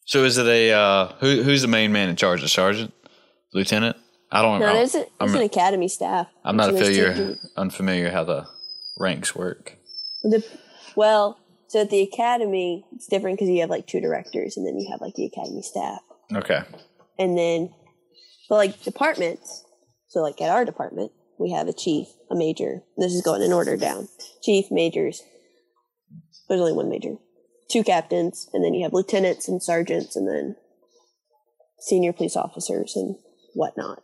So 0.04 0.24
is 0.24 0.38
it 0.38 0.46
a 0.46 0.72
uh, 0.72 1.12
who 1.20 1.42
who's 1.42 1.62
the 1.62 1.68
main 1.68 1.92
man 1.92 2.08
in 2.08 2.16
charge? 2.16 2.40
The 2.42 2.48
sergeant, 2.48 2.92
lieutenant? 3.52 3.96
I 4.30 4.40
don't 4.40 4.60
No, 4.60 4.66
know. 4.68 4.72
there's, 4.72 4.94
a, 4.94 5.04
there's 5.20 5.34
an 5.34 5.42
academy 5.42 5.88
staff. 5.88 6.26
I'm 6.42 6.56
not 6.56 6.70
So 6.70 6.72
there's 6.72 6.96
two 6.96 7.04
familiar 7.12 7.38
unfamiliar 7.56 8.10
how 8.10 8.24
the 8.24 8.46
ranks 8.98 9.34
work. 9.34 9.76
The, 10.22 10.42
well, 10.96 11.38
so 11.68 11.82
at 11.82 11.90
the 11.90 12.00
academy, 12.00 12.84
it's 12.94 13.06
different 13.06 13.38
because 13.38 13.50
you 13.50 13.60
have 13.60 13.68
like 13.70 13.86
two 13.86 14.00
directors, 14.00 14.56
and 14.56 14.66
then 14.66 14.78
you 14.78 14.88
have 14.90 15.00
like 15.02 15.14
the 15.14 15.26
academy 15.26 15.62
staff. 15.62 16.00
Okay. 16.34 16.62
and 17.18 17.36
then, 17.36 17.74
but 18.48 18.56
like 18.56 18.82
departments. 18.82 19.64
So 20.08 20.20
like 20.22 20.40
at 20.40 20.50
our 20.50 20.64
department, 20.64 21.12
we 21.38 21.50
have 21.52 21.68
a 21.68 21.72
chief, 21.74 22.08
a 22.30 22.34
major. 22.34 22.82
This 22.96 23.12
is 23.12 23.22
going 23.22 23.42
in 23.42 23.52
order 23.52 23.76
down. 23.76 24.08
Chief, 24.42 24.66
majors. 24.70 25.22
There's 26.48 26.60
only 26.60 26.72
one 26.72 26.88
major. 26.88 27.16
Two 27.72 27.82
captains, 27.82 28.50
and 28.52 28.62
then 28.62 28.74
you 28.74 28.82
have 28.82 28.92
lieutenants 28.92 29.48
and 29.48 29.62
sergeants, 29.62 30.14
and 30.14 30.28
then 30.28 30.56
senior 31.78 32.12
police 32.12 32.36
officers 32.36 32.92
and 32.96 33.16
whatnot. 33.54 34.02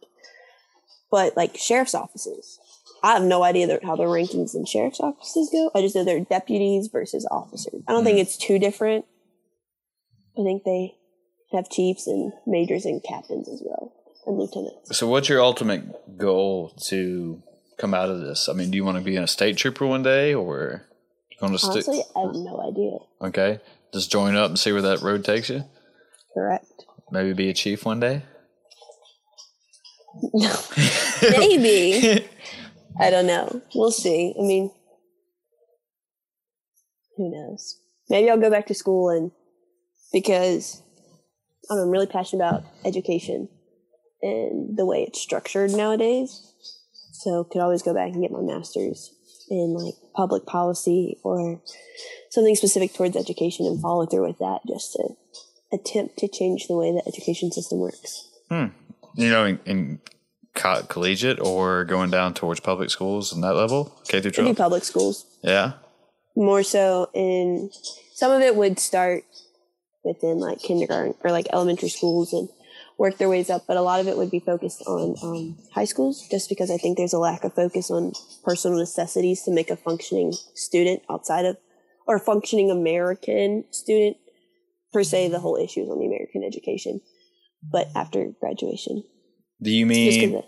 But 1.10 1.36
like 1.36 1.58
sheriff's 1.58 1.94
offices, 1.94 2.58
I 3.02 3.12
have 3.12 3.22
no 3.22 3.42
idea 3.42 3.78
how 3.84 3.94
the 3.94 4.04
rankings 4.04 4.54
in 4.54 4.64
sheriff's 4.64 5.00
offices 5.00 5.50
go. 5.52 5.70
I 5.74 5.82
just 5.82 5.94
know 5.94 6.02
they're 6.02 6.24
deputies 6.24 6.88
versus 6.90 7.28
officers. 7.30 7.82
I 7.86 7.92
don't 7.92 8.04
think 8.04 8.16
hmm. 8.16 8.22
it's 8.22 8.38
too 8.38 8.58
different. 8.58 9.04
I 10.38 10.44
think 10.44 10.64
they 10.64 10.94
have 11.52 11.68
chiefs 11.68 12.06
and 12.06 12.32
majors 12.46 12.86
and 12.86 13.02
captains 13.02 13.50
as 13.50 13.62
well, 13.62 13.92
and 14.26 14.38
lieutenants. 14.38 14.96
So, 14.96 15.08
what's 15.08 15.28
your 15.28 15.42
ultimate 15.42 16.16
goal 16.16 16.70
to 16.84 17.42
come 17.76 17.92
out 17.92 18.08
of 18.08 18.20
this? 18.20 18.48
I 18.48 18.54
mean, 18.54 18.70
do 18.70 18.76
you 18.76 18.84
want 18.84 18.96
to 18.96 19.04
be 19.04 19.16
a 19.16 19.26
state 19.26 19.58
trooper 19.58 19.86
one 19.86 20.02
day, 20.02 20.32
or 20.32 20.87
you 21.40 21.48
going 21.48 21.52
to 21.52 21.58
stick? 21.58 21.84
Honestly, 21.88 22.02
I 22.16 22.20
have 22.20 22.34
no 22.34 22.60
idea. 22.68 22.98
Okay, 23.28 23.60
just 23.92 24.10
join 24.10 24.36
up 24.36 24.50
and 24.50 24.58
see 24.58 24.72
where 24.72 24.82
that 24.82 25.02
road 25.02 25.24
takes 25.24 25.48
you. 25.50 25.64
Correct. 26.34 26.66
Maybe 27.10 27.32
be 27.32 27.48
a 27.48 27.54
chief 27.54 27.84
one 27.84 28.00
day. 28.00 28.22
Maybe. 31.22 32.26
I 33.00 33.10
don't 33.10 33.26
know. 33.26 33.62
We'll 33.74 33.92
see. 33.92 34.34
I 34.38 34.42
mean, 34.42 34.70
who 37.16 37.30
knows? 37.30 37.78
Maybe 38.10 38.30
I'll 38.30 38.38
go 38.38 38.50
back 38.50 38.66
to 38.66 38.74
school 38.74 39.10
and 39.10 39.30
because 40.12 40.82
know, 41.70 41.82
I'm 41.82 41.90
really 41.90 42.06
passionate 42.06 42.44
about 42.44 42.64
education 42.84 43.48
and 44.22 44.76
the 44.76 44.86
way 44.86 45.04
it's 45.06 45.20
structured 45.20 45.70
nowadays. 45.70 46.52
So 47.12 47.44
could 47.44 47.60
always 47.60 47.82
go 47.82 47.94
back 47.94 48.12
and 48.12 48.22
get 48.22 48.30
my 48.30 48.40
master's 48.40 49.14
in 49.50 49.74
like 49.74 49.94
public 50.14 50.46
policy 50.46 51.18
or 51.22 51.60
something 52.30 52.54
specific 52.56 52.94
towards 52.94 53.16
education 53.16 53.66
and 53.66 53.80
follow 53.80 54.06
through 54.06 54.26
with 54.26 54.38
that 54.38 54.60
just 54.68 54.92
to 54.94 55.08
attempt 55.72 56.18
to 56.18 56.28
change 56.28 56.66
the 56.66 56.76
way 56.76 56.92
the 56.92 57.02
education 57.06 57.50
system 57.52 57.78
works. 57.78 58.28
Hmm. 58.50 58.66
You 59.14 59.30
know, 59.30 59.44
in, 59.44 59.60
in 59.66 60.00
co- 60.54 60.82
collegiate 60.88 61.40
or 61.40 61.84
going 61.84 62.10
down 62.10 62.34
towards 62.34 62.60
public 62.60 62.90
schools 62.90 63.32
and 63.32 63.42
that 63.44 63.54
level, 63.54 63.92
K 64.08 64.20
through 64.20 64.28
It'd 64.30 64.32
be 64.36 64.42
twelve. 64.42 64.56
public 64.56 64.84
schools. 64.84 65.24
Yeah. 65.42 65.72
more 66.36 66.62
so 66.62 67.10
in 67.14 67.70
some 68.14 68.30
of 68.32 68.40
it 68.42 68.54
would 68.56 68.78
start 68.78 69.24
within 70.04 70.38
like 70.38 70.58
kindergarten 70.60 71.14
or 71.24 71.30
like 71.32 71.46
elementary 71.52 71.88
schools 71.88 72.32
and 72.32 72.48
work 72.98 73.16
their 73.18 73.28
ways 73.28 73.48
up 73.48 73.64
but 73.66 73.76
a 73.76 73.82
lot 73.82 74.00
of 74.00 74.08
it 74.08 74.16
would 74.16 74.30
be 74.30 74.40
focused 74.40 74.82
on 74.86 75.16
um, 75.22 75.56
high 75.72 75.84
schools 75.84 76.26
just 76.30 76.48
because 76.48 76.70
i 76.70 76.76
think 76.76 76.96
there's 76.96 77.12
a 77.12 77.18
lack 77.18 77.44
of 77.44 77.54
focus 77.54 77.90
on 77.90 78.12
personal 78.44 78.78
necessities 78.78 79.42
to 79.42 79.50
make 79.50 79.70
a 79.70 79.76
functioning 79.76 80.32
student 80.54 81.02
outside 81.10 81.44
of 81.44 81.56
or 82.06 82.18
functioning 82.18 82.70
american 82.70 83.64
student 83.70 84.16
per 84.92 85.02
se 85.02 85.28
the 85.28 85.40
whole 85.40 85.56
issue 85.56 85.82
is 85.82 85.88
on 85.88 85.98
the 85.98 86.06
american 86.06 86.42
education 86.44 87.00
but 87.62 87.88
after 87.94 88.32
graduation 88.40 89.02
Do 89.60 89.70
you 89.70 89.86
mean 89.86 90.42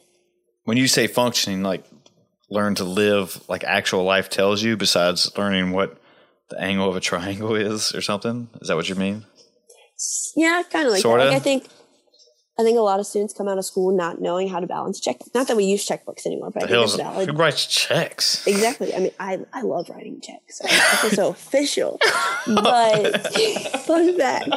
when 0.64 0.76
you 0.76 0.86
say 0.86 1.06
functioning, 1.06 1.62
like 1.62 1.84
learn 2.48 2.74
to 2.76 2.84
live 2.84 3.42
like 3.48 3.64
actual 3.64 4.04
life 4.04 4.28
tells 4.28 4.62
you, 4.62 4.76
besides 4.76 5.36
learning 5.36 5.72
what 5.72 6.00
the 6.48 6.60
angle 6.60 6.88
of 6.88 6.96
a 6.96 7.00
triangle 7.00 7.54
is 7.56 7.94
or 7.94 8.00
something? 8.00 8.48
Is 8.60 8.68
that 8.68 8.76
what 8.76 8.88
you 8.88 8.94
mean? 8.94 9.24
Yeah, 10.36 10.62
kind 10.70 10.86
of 10.86 10.92
like 10.92 11.02
Sorta? 11.02 11.24
that. 11.24 11.30
Like 11.30 11.40
I 11.40 11.44
think, 11.44 11.66
I 12.60 12.62
think 12.62 12.76
a 12.78 12.82
lot 12.82 13.00
of 13.00 13.06
students 13.06 13.32
come 13.32 13.48
out 13.48 13.56
of 13.58 13.64
school 13.64 13.90
not 13.96 14.20
knowing 14.20 14.48
how 14.48 14.60
to 14.60 14.66
balance 14.66 15.00
check. 15.00 15.16
Not 15.34 15.48
that 15.48 15.56
we 15.56 15.64
use 15.64 15.86
checkbooks 15.88 16.26
anymore, 16.26 16.50
but 16.50 16.60
The 16.60 16.66
I 16.66 16.68
think 16.70 16.84
it's 16.84 16.94
valid. 16.96 17.28
who 17.30 17.34
writes 17.36 17.64
checks? 17.66 18.46
Exactly. 18.46 18.94
I 18.94 18.98
mean, 19.00 19.12
I 19.18 19.40
I 19.52 19.62
love 19.62 19.88
writing 19.88 20.20
checks. 20.20 20.60
I 20.64 20.68
feel 20.68 21.10
so 21.10 21.28
official. 21.30 21.98
But 22.46 23.32
fun 23.86 24.16
fact, 24.18 24.48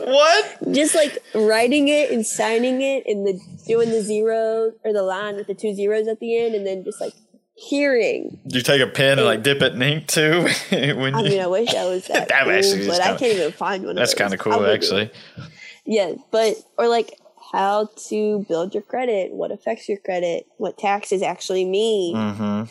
What? 0.00 0.72
just 0.72 0.94
like 0.94 1.18
writing 1.34 1.88
it 1.88 2.10
and 2.10 2.26
signing 2.26 2.82
it 2.82 3.04
and 3.06 3.26
the 3.26 3.40
doing 3.66 3.90
the 3.90 4.02
zero 4.02 4.72
or 4.84 4.92
the 4.92 5.02
line 5.02 5.36
with 5.36 5.46
the 5.46 5.54
two 5.54 5.74
zeros 5.74 6.08
at 6.08 6.20
the 6.20 6.36
end, 6.38 6.54
and 6.54 6.66
then 6.66 6.84
just 6.84 7.00
like 7.00 7.12
hearing. 7.54 8.40
Do 8.46 8.56
you 8.58 8.62
take 8.62 8.80
a 8.80 8.86
pen 8.86 9.18
and 9.18 9.26
like 9.26 9.42
dip 9.42 9.62
it 9.62 9.74
in 9.74 9.82
ink 9.82 10.06
too? 10.06 10.48
when 10.70 11.14
I 11.14 11.20
you, 11.22 11.30
mean, 11.30 11.40
I 11.40 11.46
wish 11.46 11.74
I 11.74 11.84
was 11.86 12.06
that, 12.08 12.28
That 12.28 12.44
cool, 12.44 12.52
actually 12.52 12.86
but 12.86 13.00
I 13.00 13.04
kinda- 13.06 13.18
can't 13.18 13.32
even 13.38 13.52
find 13.52 13.84
one. 13.86 13.96
that's 13.96 14.14
kind 14.14 14.34
of 14.34 14.40
I 14.40 14.42
cool, 14.42 14.66
actually. 14.66 15.10
Yeah, 15.86 16.14
but 16.30 16.56
or 16.78 16.88
like 16.88 17.18
how 17.52 17.88
to 18.08 18.44
build 18.48 18.74
your 18.74 18.82
credit, 18.82 19.32
what 19.32 19.52
affects 19.52 19.88
your 19.88 19.98
credit, 19.98 20.46
what 20.56 20.78
taxes 20.78 21.22
actually 21.22 21.64
mean, 21.64 22.16
Mm-hmm. 22.16 22.62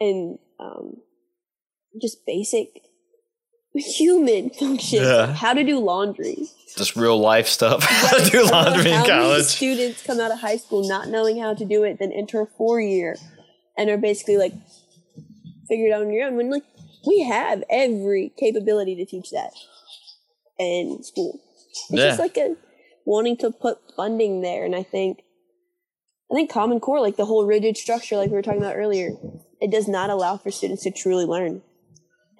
and 0.00 0.38
um, 0.58 0.96
just 2.00 2.24
basic 2.26 2.82
human 3.74 4.50
functions. 4.58 5.02
Yeah. 5.02 5.32
How 5.32 5.52
to 5.54 5.62
do 5.64 5.78
laundry. 5.78 6.46
Just 6.76 6.96
real 6.96 7.18
life 7.18 7.46
stuff. 7.48 7.82
How 7.84 8.18
to 8.18 8.30
do 8.30 8.44
laundry 8.46 8.90
in 8.90 8.96
how 8.96 9.02
many 9.06 9.08
college. 9.22 9.44
students 9.44 10.02
come 10.02 10.18
out 10.20 10.30
of 10.32 10.40
high 10.40 10.56
school 10.56 10.88
not 10.88 11.08
knowing 11.08 11.38
how 11.40 11.52
to 11.54 11.64
do 11.66 11.84
it, 11.84 11.98
then 11.98 12.10
enter 12.12 12.40
a 12.40 12.46
four 12.46 12.80
year, 12.80 13.16
and 13.76 13.90
are 13.90 13.96
basically 13.98 14.36
like 14.36 14.52
figured 15.68 15.92
out 15.92 16.02
on 16.02 16.12
your 16.12 16.26
own. 16.26 16.36
When 16.36 16.50
like 16.50 16.64
we 17.06 17.20
have 17.22 17.64
every 17.70 18.32
capability 18.38 18.94
to 18.96 19.04
teach 19.04 19.30
that 19.30 19.52
in 20.58 21.02
school. 21.02 21.40
It's 21.70 21.90
Yeah. 21.90 22.08
just 22.08 22.18
like 22.20 22.36
a 22.36 22.56
wanting 23.04 23.36
to 23.38 23.50
put 23.50 23.78
funding 23.96 24.40
there, 24.42 24.64
and 24.64 24.76
I 24.76 24.82
think 24.82 25.22
I 26.30 26.34
think 26.34 26.50
Common 26.50 26.80
Core, 26.80 27.00
like 27.00 27.16
the 27.16 27.26
whole 27.26 27.44
rigid 27.44 27.76
structure, 27.76 28.16
like 28.16 28.30
we 28.30 28.36
were 28.36 28.42
talking 28.42 28.62
about 28.62 28.76
earlier, 28.76 29.10
it 29.60 29.70
does 29.70 29.86
not 29.86 30.08
allow 30.08 30.38
for 30.38 30.50
students 30.50 30.82
to 30.84 30.90
truly 30.90 31.26
learn. 31.26 31.62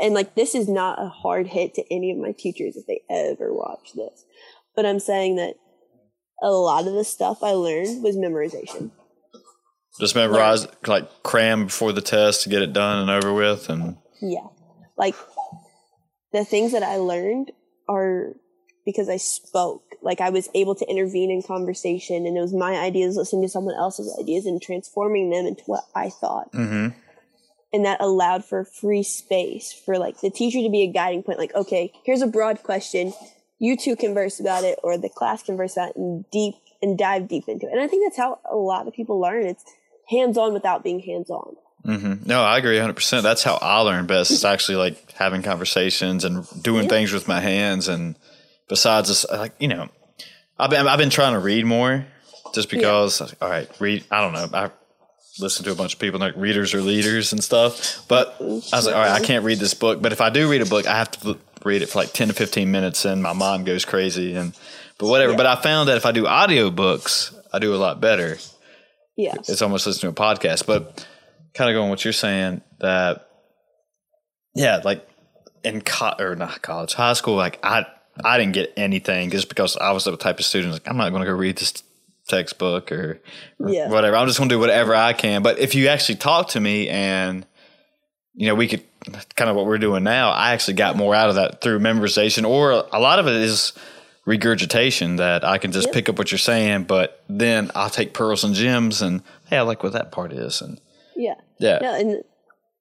And 0.01 0.15
like 0.15 0.35
this 0.35 0.55
is 0.55 0.69
not 0.69 1.01
a 1.03 1.09
hard 1.09 1.49
hit 1.49 1.75
to 1.75 1.95
any 1.95 2.11
of 2.11 2.19
my 2.19 2.33
teachers 2.33 2.77
if 2.77 2.87
they 2.87 3.03
ever 3.11 3.53
watch 3.53 3.93
this. 3.95 4.25
But 4.75 4.87
I'm 4.87 4.99
saying 4.99 5.37
that 5.37 5.57
a 6.43 6.51
lot 6.51 6.87
of 6.87 6.95
the 6.95 7.05
stuff 7.05 7.43
I 7.43 7.51
learned 7.53 8.03
was 8.03 8.17
memorization. 8.17 8.91
Just 10.01 10.15
memorize, 10.15 10.67
like 10.87 11.23
cram 11.23 11.67
before 11.67 11.93
the 11.93 12.01
test 12.01 12.43
to 12.43 12.49
get 12.49 12.63
it 12.63 12.73
done 12.73 12.99
and 12.99 13.11
over 13.11 13.33
with, 13.33 13.69
and 13.69 13.97
Yeah. 14.21 14.47
Like 14.97 15.15
the 16.33 16.45
things 16.45 16.73
that 16.73 16.83
I 16.83 16.97
learned 16.97 17.53
are 17.89 18.35
because 18.85 19.09
I 19.09 19.17
spoke. 19.17 19.85
Like 20.03 20.21
I 20.21 20.31
was 20.31 20.49
able 20.55 20.75
to 20.77 20.89
intervene 20.89 21.31
in 21.31 21.43
conversation 21.43 22.27
and 22.27 22.37
it 22.37 22.41
was 22.41 22.53
my 22.53 22.77
ideas 22.77 23.17
listening 23.17 23.43
to 23.43 23.49
someone 23.49 23.77
else's 23.77 24.17
ideas 24.21 24.47
and 24.47 24.61
transforming 24.61 25.31
them 25.31 25.47
into 25.47 25.63
what 25.67 25.85
I 25.95 26.11
thought. 26.11 26.53
mm-hmm. 26.53 26.99
And 27.75 27.87
that 27.87 28.03
allowed 28.03 28.45
for 28.45 28.65
free 28.65 29.03
space 29.03 29.73
for 29.73 29.97
like 29.99 30.21
the 30.21 30.29
teacher 30.29 30.61
to 30.61 30.69
be 30.69 30.83
a 30.83 30.93
guiding 30.93 31.23
point. 31.23 31.39
Like, 31.39 31.55
okay, 31.55 31.91
here's 32.05 32.21
a 32.21 32.27
broad 32.27 32.63
question. 32.63 33.15
You 33.59 33.79
two 33.79 33.97
converse 33.97 34.41
about 34.41 34.65
it 34.65 34.79
or 34.83 34.99
the 34.99 35.09
class 35.09 35.43
converse 35.43 35.77
about 35.77 35.91
it 35.91 35.97
and 35.97 36.25
deep 36.31 36.55
and 36.83 36.99
dive 36.99 37.29
deep 37.29 37.45
into 37.49 37.67
it. 37.67 37.73
And 37.73 37.81
I 37.81 37.87
think 37.87 38.05
that's 38.05 38.19
how 38.19 38.41
a 38.51 38.57
lot 38.57 38.87
of 38.87 38.93
people 38.93 39.21
learn. 39.21 39.47
It's 39.47 39.65
hands 40.13 40.39
on 40.39 40.53
without 40.53 40.85
being 40.85 41.01
hands 41.01 41.31
on. 41.31 41.57
Mm-hmm. 41.87 42.29
No, 42.29 42.43
I 42.43 42.59
agree 42.59 42.77
100%. 42.77 43.23
That's 43.23 43.43
how 43.43 43.59
I 43.61 43.81
learn 43.81 44.07
best. 44.07 44.31
It's 44.31 44.45
actually 44.45 44.77
like 44.77 45.11
having 45.13 45.43
conversations 45.43 46.25
and 46.25 46.47
doing 46.63 46.85
Yeah. 46.85 46.91
things 46.91 47.13
with 47.13 47.27
my 47.27 47.41
hands. 47.41 47.89
And 47.89 48.15
besides 48.69 49.09
this, 49.09 49.27
like, 49.29 49.55
you 49.59 49.67
know, 49.69 49.89
I've 50.59 50.71
been, 50.71 50.87
I've 50.87 50.99
been 50.99 51.11
trying 51.11 51.33
to 51.33 51.41
read 51.41 51.67
more 51.67 52.07
just 52.55 52.71
because, 52.71 53.21
all 53.41 53.49
right, 53.51 53.69
read, 53.81 54.05
I 54.13 54.21
don't 54.21 54.33
know. 54.33 54.49
I 54.57 54.71
listen 55.41 55.65
to 55.65 55.73
a 55.73 55.75
bunch 55.75 55.95
of 55.95 55.99
people 56.01 56.21
like 56.21 56.37
readers 56.37 56.73
are 56.75 56.81
leaders 56.83 57.33
and 57.33 57.43
stuff. 57.43 58.07
But 58.07 58.37
I 58.41 58.45
was 58.45 58.71
like, 58.87 58.95
all 58.95 59.01
right, 59.01 59.21
I 59.21 59.25
can't 59.25 59.45
read 59.45 59.59
this 59.59 59.75
book. 59.75 60.01
But 60.01 60.13
if 60.13 60.21
I 60.21 60.31
do 60.31 60.49
read 60.49 60.63
a 60.63 60.67
book, 60.67 60.87
I 60.87 60.97
have 60.97 61.11
to 61.13 61.37
read 61.65 61.83
it 61.83 61.89
for 61.89 61.99
like 61.99 62.13
10 62.13 62.29
to 62.29 62.35
15 62.35 62.71
minutes 62.71 63.05
and 63.05 63.23
my 63.23 63.33
mind 63.33 63.67
goes 63.67 63.85
crazy. 63.85 64.35
And, 64.35 64.53
but 64.99 65.09
whatever. 65.09 65.33
Yeah. 65.33 65.39
But 65.39 65.47
I 65.47 65.57
found 65.57 65.89
that 65.89 65.97
if 65.97 66.07
I 66.07 66.13
do 66.13 66.25
audiobooks, 66.25 67.35
I 67.53 67.59
do 67.59 67.75
a 67.75 67.77
lot 67.77 68.01
better 68.01 68.39
Yeah. 69.17 69.35
it's 69.37 69.63
almost 69.63 69.87
listening 69.87 70.15
to 70.15 70.23
a 70.23 70.25
podcast. 70.27 70.67
But 70.67 71.07
kind 71.55 71.71
of 71.71 71.75
going 71.75 71.91
what 71.91 72.05
you're 72.05 72.13
saying 72.13 72.63
that, 72.81 73.29
yeah, 74.55 74.81
like 74.85 75.07
in 75.65 75.81
co- 75.83 76.15
or 76.19 76.35
not 76.37 76.63
college, 76.63 76.95
high 76.95 77.13
school, 77.15 77.37
like 77.37 77.59
I 77.63 77.87
I 78.25 78.39
didn't 78.39 78.53
get 78.53 78.73
anything 78.77 79.31
just 79.31 79.49
because 79.49 79.77
I 79.77 79.93
was 79.93 80.05
the 80.05 80.17
type 80.17 80.39
of 80.39 80.45
student 80.45 80.73
like 80.73 80.89
I'm 80.89 80.97
not 80.97 81.11
going 81.11 81.23
to 81.23 81.27
go 81.27 81.35
read 81.35 81.57
this 81.57 81.83
textbook 82.29 82.93
or, 82.93 83.21
or 83.59 83.69
Yeah. 83.71 83.89
whatever. 83.89 84.17
I'm 84.17 84.27
just 84.27 84.39
going 84.39 84.49
to 84.49 84.55
do 84.55 84.59
whatever 84.61 84.95
I 84.95 85.13
can. 85.13 85.43
But 85.43 85.59
if 85.59 85.75
you 85.75 85.89
actually 85.89 86.17
talk 86.17 86.49
to 86.51 86.61
me 86.61 86.89
and 86.89 87.47
you 88.35 88.47
know 88.47 88.55
we 88.55 88.69
could 88.69 88.83
kind 89.37 89.51
of 89.51 89.57
what 89.57 89.67
we're 89.67 89.79
doing 89.79 90.05
now, 90.05 90.31
I 90.31 90.53
actually 90.53 90.75
got 90.75 90.97
more 90.97 91.15
out 91.15 91.29
of 91.29 91.35
that 91.37 91.61
through 91.61 91.81
memorization, 91.81 92.47
or 92.49 92.71
a 92.93 93.01
lot 93.01 93.19
of 93.19 93.27
it 93.27 93.35
is 93.35 93.73
regurgitation 94.25 95.17
that 95.17 95.45
I 95.45 95.59
can 95.59 95.73
just 95.73 95.87
Yep. 95.89 95.95
pick 95.95 96.09
up 96.09 96.19
what 96.19 96.31
you're 96.31 96.39
saying, 96.39 96.85
but 96.85 97.23
then 97.29 97.71
I'll 97.75 97.91
take 97.91 98.15
pearls 98.15 98.45
and 98.45 98.55
gems 98.55 99.03
and 99.03 99.23
hey, 99.49 99.59
I 99.59 99.63
like 99.63 99.83
what 99.83 99.93
that 99.93 100.13
part 100.13 100.33
is, 100.33 100.61
and 100.61 100.81
Yeah. 101.17 101.35
yeah, 101.59 101.79
No, 101.83 101.95
and 101.95 102.25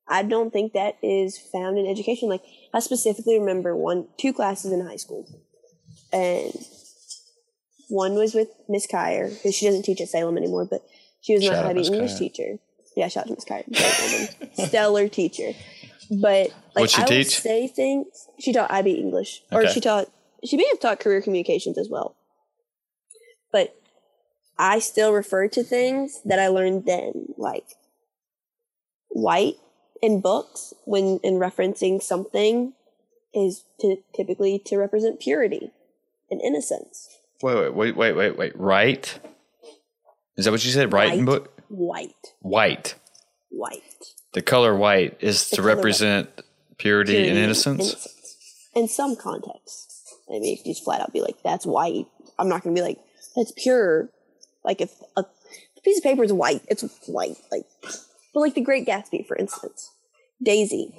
I 0.07 0.23
don't 0.23 0.51
think 0.51 0.73
that 0.73 0.97
is 1.01 1.37
found 1.37 1.77
in 1.77 1.87
education. 1.87 2.29
Like 2.29 2.43
I 2.73 2.79
specifically 2.79 3.39
remember 3.39 3.75
one, 3.75 4.07
two 4.17 4.33
classes 4.33 4.71
in 4.71 4.85
high 4.85 4.97
school, 4.97 5.25
and 6.13 6.53
One 7.89 8.13
was 8.15 8.33
with 8.33 8.47
Miss 8.69 8.87
Kyer, 8.87 9.29
because 9.29 9.53
she 9.53 9.65
doesn't 9.65 9.83
teach 9.83 9.99
at 9.99 10.07
Salem 10.07 10.37
anymore, 10.37 10.63
but 10.65 10.81
she 11.19 11.33
was 11.33 11.43
my 11.49 11.73
Miss 11.73 11.89
English 11.89 12.11
Kyer. 12.11 12.19
teacher. 12.19 12.59
Yeah, 12.95 13.07
shout 13.09 13.23
out 13.23 13.27
to 13.27 13.33
Miss 13.35 13.43
Kyer. 13.43 14.67
Stellar 14.67 15.09
teacher. 15.09 15.51
But 16.09 16.51
like 16.73 16.89
What'd 16.89 16.89
she 16.91 16.97
I 17.01 17.05
would 17.05 17.07
teach? 17.09 17.39
say 17.41 17.67
things. 17.67 18.07
She 18.39 18.53
taught 18.53 18.71
IB 18.71 18.91
English, 18.91 19.43
or 19.51 19.67
she 19.67 19.81
taught. 19.81 20.09
She 20.45 20.57
may 20.57 20.67
have 20.69 20.79
taught 20.79 20.99
career 20.99 21.21
communications 21.21 21.77
as 21.77 21.87
well. 21.89 22.15
But 23.51 23.75
I 24.57 24.79
still 24.79 25.13
refer 25.13 25.47
to 25.49 25.63
things 25.63 26.21
that 26.25 26.39
I 26.39 26.47
learned 26.47 26.85
then, 26.85 27.33
like 27.37 27.65
white 29.09 29.55
in 30.01 30.21
books 30.21 30.73
when 30.85 31.19
in 31.23 31.35
referencing 31.35 32.01
something 32.01 32.73
is 33.33 33.63
to, 33.81 33.97
typically 34.15 34.59
to 34.65 34.77
represent 34.77 35.19
purity 35.19 35.71
and 36.29 36.41
innocence. 36.41 37.07
Wait, 37.43 37.55
wait, 37.55 37.73
wait, 37.73 37.95
wait, 37.95 38.13
wait, 38.13 38.37
wait. 38.37 38.55
Right? 38.57 39.19
Is 40.37 40.45
that 40.45 40.51
what 40.51 40.63
you 40.63 40.71
said? 40.71 40.93
Right 40.93 41.17
in 41.17 41.25
book? 41.25 41.51
White, 41.67 42.33
White. 42.41 42.95
white. 43.49 43.81
The 44.33 44.41
color 44.41 44.75
white 44.75 45.17
is 45.21 45.49
The 45.49 45.57
to 45.57 45.61
represent 45.61 46.29
purity, 46.77 47.13
Purity 47.13 47.29
and 47.29 47.37
innocence. 47.37 47.79
innocence. 47.81 48.37
In 48.75 48.87
some 48.87 49.15
contexts, 49.15 49.90
I 50.33 50.39
mean, 50.39 50.57
if 50.57 50.65
you 50.65 50.73
just 50.73 50.83
flat 50.83 51.01
out 51.01 51.13
be 51.13 51.21
like, 51.21 51.41
"That's 51.43 51.65
white," 51.65 52.05
I'm 52.39 52.49
not 52.49 52.63
going 52.63 52.75
to 52.75 52.81
be 52.81 52.85
like, 52.85 52.99
"That's 53.35 53.51
pure." 53.55 54.09
Like 54.63 54.81
if 54.81 54.91
a, 55.17 55.21
a 55.21 55.81
piece 55.83 55.97
of 55.97 56.03
paper 56.03 56.23
is 56.23 56.31
white, 56.33 56.61
it's 56.67 56.83
white. 57.07 57.35
Like, 57.51 57.65
but 58.33 58.39
like 58.39 58.53
the 58.55 58.61
Great 58.61 58.87
Gatsby, 58.87 59.25
for 59.27 59.35
instance, 59.35 59.89
Daisy. 60.41 60.93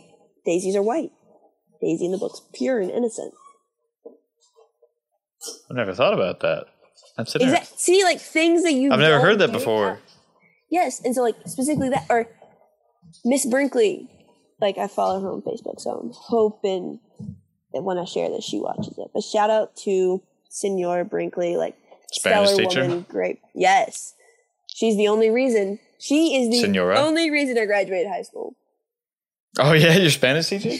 Daisies 0.45 0.75
are 0.77 0.83
white. 0.83 1.13
Daisy 1.81 2.05
in 2.07 2.13
the 2.13 2.19
book's 2.19 2.43
pure 2.53 2.81
and 2.81 2.91
innocent. 2.91 3.33
I've 5.71 5.77
never 5.77 5.95
thought 5.95 6.15
about 6.15 6.41
that. 6.41 6.67
That's 7.17 7.35
Exact. 7.35 7.79
See, 7.81 8.05
like 8.05 8.21
things 8.21 8.63
that 8.63 8.73
you. 8.73 8.93
I've 8.93 8.99
never 9.01 9.21
heard 9.21 9.39
that 9.41 9.53
before. 9.53 9.91
at- 9.93 9.99
Yes, 10.71 11.03
and 11.05 11.15
so 11.15 11.23
like 11.23 11.37
specifically 11.47 11.91
that, 11.91 12.07
or 12.09 12.29
Miss 13.25 13.45
Brinkley. 13.47 14.09
Like 14.61 14.79
I 14.79 14.87
follow 14.87 15.21
her 15.21 15.29
on 15.31 15.43
Facebook, 15.43 15.81
so 15.81 15.91
I'm 15.99 16.11
hoping 16.15 17.01
that 17.73 17.83
when 17.83 17.99
I 17.99 18.05
share 18.05 18.31
that 18.31 18.43
she 18.43 18.59
watches 18.59 18.99
it. 18.99 19.11
But 19.13 19.23
shout 19.23 19.51
out 19.51 19.77
to 19.79 20.23
Senora 20.49 21.05
Brinkley, 21.05 21.57
like 21.57 21.77
Spanish 22.13 22.51
stellar 22.51 22.69
teacher? 22.69 22.83
woman, 22.83 23.07
great. 23.09 23.41
Yes, 23.55 24.15
she's 24.67 24.97
the 24.97 25.09
only 25.09 25.31
reason. 25.31 25.79
She 25.99 26.37
is 26.43 26.51
the 26.51 26.61
Senora? 26.61 26.99
only 26.99 27.31
reason 27.31 27.57
I 27.59 27.65
graduated 27.65 28.09
high 28.09 28.23
school 28.23 28.57
Oh 29.59 29.73
yeah, 29.73 29.97
your 29.97 30.11
Spanish 30.11 30.49
teacher? 30.49 30.71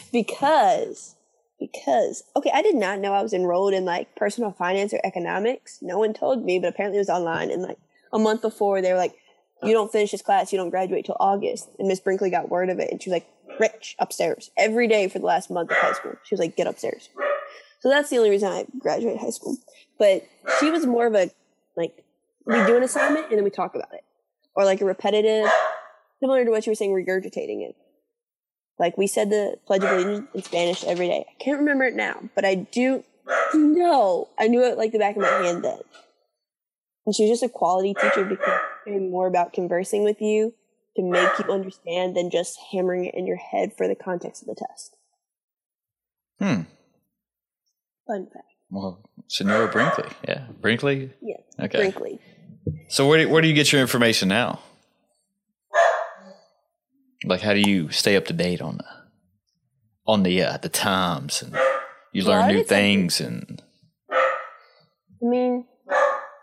because 0.12 1.14
because 1.60 2.24
okay, 2.34 2.50
I 2.52 2.62
did 2.62 2.74
not 2.74 2.98
know 2.98 3.12
I 3.12 3.22
was 3.22 3.32
enrolled 3.32 3.74
in 3.74 3.84
like 3.84 4.14
personal 4.16 4.50
finance 4.50 4.92
or 4.92 5.00
economics. 5.04 5.78
No 5.80 5.98
one 5.98 6.12
told 6.12 6.44
me, 6.44 6.58
but 6.58 6.68
apparently 6.68 6.98
it 6.98 7.02
was 7.02 7.08
online. 7.08 7.50
And 7.50 7.62
like 7.62 7.78
a 8.12 8.18
month 8.18 8.42
before, 8.42 8.82
they 8.82 8.90
were 8.92 8.98
like, 8.98 9.14
"You 9.62 9.72
don't 9.72 9.90
finish 9.90 10.10
this 10.10 10.22
class, 10.22 10.52
you 10.52 10.58
don't 10.58 10.70
graduate 10.70 11.04
till 11.04 11.16
August." 11.20 11.68
And 11.78 11.88
Miss 11.88 12.00
Brinkley 12.00 12.30
got 12.30 12.48
word 12.48 12.70
of 12.70 12.78
it, 12.78 12.90
and 12.90 13.02
she 13.02 13.10
was 13.10 13.16
like, 13.16 13.26
"Rich 13.60 13.96
upstairs 13.98 14.50
every 14.56 14.88
day 14.88 15.08
for 15.08 15.18
the 15.18 15.26
last 15.26 15.50
month 15.50 15.70
of 15.70 15.76
high 15.76 15.92
school." 15.92 16.14
She 16.24 16.34
was 16.34 16.40
like, 16.40 16.56
"Get 16.56 16.66
upstairs." 16.66 17.08
So 17.80 17.88
that's 17.88 18.10
the 18.10 18.18
only 18.18 18.30
reason 18.30 18.48
I 18.48 18.66
graduated 18.78 19.20
high 19.20 19.30
school. 19.30 19.56
But 19.98 20.24
she 20.60 20.70
was 20.70 20.86
more 20.86 21.06
of 21.06 21.14
a 21.14 21.30
like 21.76 22.04
we 22.46 22.54
do 22.66 22.76
an 22.76 22.82
assignment 22.82 23.26
and 23.28 23.36
then 23.36 23.44
we 23.44 23.50
talk 23.50 23.74
about 23.74 23.92
it, 23.92 24.04
or 24.54 24.64
like 24.64 24.80
a 24.80 24.84
repetitive, 24.84 25.50
similar 26.20 26.44
to 26.44 26.50
what 26.50 26.66
you 26.66 26.70
were 26.70 26.76
saying, 26.76 26.92
regurgitating 26.92 27.68
it. 27.68 27.76
Like 28.78 28.96
we 28.96 29.06
said 29.06 29.30
the 29.30 29.58
Pledge 29.66 29.84
of 29.84 29.90
Allegiance 29.90 30.28
in 30.34 30.42
Spanish 30.42 30.84
every 30.84 31.08
day. 31.08 31.26
I 31.28 31.42
can't 31.42 31.58
remember 31.58 31.84
it 31.84 31.94
now, 31.94 32.20
but 32.34 32.44
I 32.44 32.54
do 32.54 33.04
know 33.54 34.28
I 34.38 34.48
knew 34.48 34.64
it 34.64 34.78
like 34.78 34.92
the 34.92 34.98
back 34.98 35.16
of 35.16 35.22
my 35.22 35.28
hand 35.28 35.64
then. 35.64 35.80
And 37.06 37.14
she 37.14 37.24
was 37.24 37.30
just 37.30 37.42
a 37.42 37.48
quality 37.48 37.94
teacher 37.94 38.24
because 38.24 38.60
she 38.84 38.90
cared 38.90 39.02
more 39.02 39.26
about 39.26 39.52
conversing 39.52 40.04
with 40.04 40.20
you 40.20 40.54
to 40.96 41.02
make 41.02 41.38
you 41.38 41.52
understand 41.52 42.16
than 42.16 42.30
just 42.30 42.58
hammering 42.72 43.06
it 43.06 43.14
in 43.14 43.26
your 43.26 43.36
head 43.36 43.72
for 43.76 43.88
the 43.88 43.94
context 43.94 44.42
of 44.42 44.48
the 44.48 44.66
test. 44.68 44.96
Hmm. 46.38 46.62
Fun 48.06 48.26
fact. 48.32 48.46
Well, 48.70 49.08
Senora 49.28 49.68
Brinkley. 49.70 50.08
Yeah. 50.26 50.46
Brinkley? 50.60 51.12
Yeah. 51.22 51.36
Okay. 51.60 51.78
Brinkley. 51.78 52.18
So 52.88 53.08
where 53.08 53.24
do, 53.24 53.28
where 53.28 53.42
do 53.42 53.48
you 53.48 53.54
get 53.54 53.72
your 53.72 53.80
information 53.80 54.28
now? 54.28 54.60
Like 57.24 57.40
how 57.40 57.54
do 57.54 57.60
you 57.60 57.90
stay 57.90 58.16
up 58.16 58.24
to 58.26 58.32
date 58.32 58.60
on 58.60 58.78
the 58.78 58.84
on 60.06 60.24
the 60.24 60.42
uh, 60.42 60.56
the 60.56 60.68
times 60.68 61.40
and 61.42 61.56
you 62.12 62.24
learn 62.24 62.48
new 62.48 62.58
would 62.58 62.68
say- 62.68 62.74
things 62.74 63.20
and 63.20 63.62
I 64.10 65.24
mean, 65.24 65.66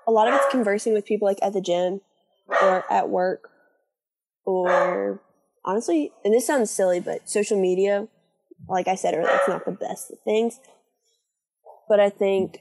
a 0.07 0.11
lot 0.11 0.29
of 0.29 0.35
it's 0.35 0.49
conversing 0.49 0.93
with 0.93 1.05
people 1.05 1.27
like 1.27 1.39
at 1.41 1.51
the 1.51 1.59
gym 1.59 1.99
or 2.61 2.91
at 2.91 3.09
work 3.09 3.49
or 4.45 5.21
honestly, 5.63 6.11
and 6.23 6.33
this 6.33 6.47
sounds 6.47 6.71
silly, 6.71 6.99
but 6.99 7.29
social 7.29 7.59
media, 7.59 8.07
like 8.67 8.87
I 8.87 8.95
said 8.95 9.13
earlier, 9.13 9.31
it's 9.35 9.47
not 9.47 9.65
the 9.65 9.71
best 9.71 10.11
of 10.11 10.19
things. 10.21 10.59
But 11.87 11.99
I 11.99 12.09
think 12.09 12.59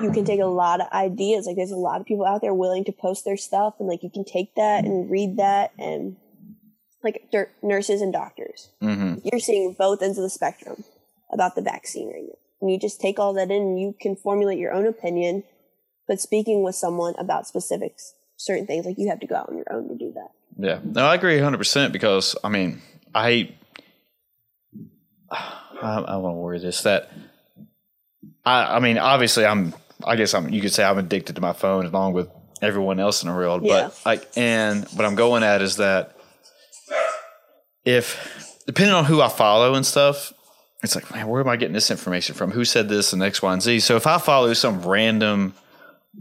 you 0.00 0.10
can 0.10 0.24
take 0.24 0.40
a 0.40 0.46
lot 0.46 0.80
of 0.80 0.88
ideas. 0.92 1.46
Like 1.46 1.56
there's 1.56 1.70
a 1.70 1.76
lot 1.76 2.00
of 2.00 2.06
people 2.06 2.26
out 2.26 2.40
there 2.40 2.54
willing 2.54 2.84
to 2.84 2.92
post 2.92 3.24
their 3.24 3.36
stuff 3.36 3.74
and 3.78 3.88
like 3.88 4.02
you 4.02 4.10
can 4.10 4.24
take 4.24 4.54
that 4.56 4.84
and 4.84 5.10
read 5.10 5.36
that 5.36 5.72
and 5.78 6.16
like 7.04 7.28
nurses 7.62 8.00
and 8.00 8.12
doctors 8.12 8.68
hmm 8.80 9.14
you're 9.24 9.40
seeing 9.40 9.74
both 9.76 10.02
ends 10.02 10.18
of 10.18 10.22
the 10.22 10.30
spectrum 10.30 10.84
about 11.32 11.54
the 11.54 11.62
vaccine 11.62 12.08
right 12.08 12.22
now. 12.22 12.38
And 12.60 12.70
you 12.70 12.78
just 12.78 13.00
take 13.00 13.18
all 13.18 13.32
that 13.34 13.50
in 13.50 13.62
and 13.62 13.80
you 13.80 13.94
can 14.00 14.16
formulate 14.16 14.58
your 14.58 14.72
own 14.72 14.86
opinion. 14.86 15.44
But 16.06 16.20
speaking 16.20 16.62
with 16.62 16.74
someone 16.74 17.14
about 17.18 17.46
specifics, 17.46 18.14
certain 18.42 18.66
things, 18.66 18.84
like 18.84 18.98
you 18.98 19.08
have 19.08 19.20
to 19.20 19.26
go 19.26 19.36
out 19.36 19.48
on 19.48 19.56
your 19.56 19.66
own 19.70 19.88
to 19.88 19.94
do 19.94 20.12
that. 20.14 20.30
Yeah. 20.58 20.80
No, 20.84 21.06
I 21.06 21.14
agree 21.14 21.38
100% 21.38 21.92
because, 21.92 22.36
I 22.42 22.48
mean, 22.48 22.82
I, 23.14 23.54
I, 25.30 25.98
I 25.98 26.16
want 26.16 26.34
to 26.34 26.38
word 26.38 26.62
this 26.62 26.82
that, 26.82 27.10
I, 28.44 28.76
I 28.76 28.80
mean, 28.80 28.98
obviously, 28.98 29.46
I'm, 29.46 29.74
I 30.04 30.16
guess 30.16 30.34
I'm, 30.34 30.50
you 30.50 30.60
could 30.60 30.72
say 30.72 30.84
I'm 30.84 30.98
addicted 30.98 31.36
to 31.36 31.40
my 31.40 31.52
phone 31.52 31.86
along 31.86 32.14
with 32.14 32.28
everyone 32.60 32.98
else 32.98 33.22
in 33.22 33.28
the 33.28 33.34
world. 33.34 33.62
Yeah. 33.64 33.84
But, 33.84 34.00
like, 34.04 34.28
and 34.36 34.84
what 34.88 35.04
I'm 35.04 35.14
going 35.14 35.44
at 35.44 35.62
is 35.62 35.76
that 35.76 36.16
if, 37.84 38.58
depending 38.66 38.94
on 38.94 39.04
who 39.04 39.20
I 39.20 39.28
follow 39.28 39.74
and 39.74 39.86
stuff, 39.86 40.32
it's 40.82 40.96
like, 40.96 41.08
man, 41.12 41.28
where 41.28 41.40
am 41.40 41.48
I 41.48 41.56
getting 41.56 41.74
this 41.74 41.92
information 41.92 42.34
from? 42.34 42.50
Who 42.50 42.64
said 42.64 42.88
this 42.88 43.12
and 43.12 43.22
X, 43.22 43.40
Y, 43.40 43.52
and 43.52 43.62
Z? 43.62 43.80
So 43.80 43.94
if 43.94 44.08
I 44.08 44.18
follow 44.18 44.52
some 44.52 44.82
random 44.82 45.54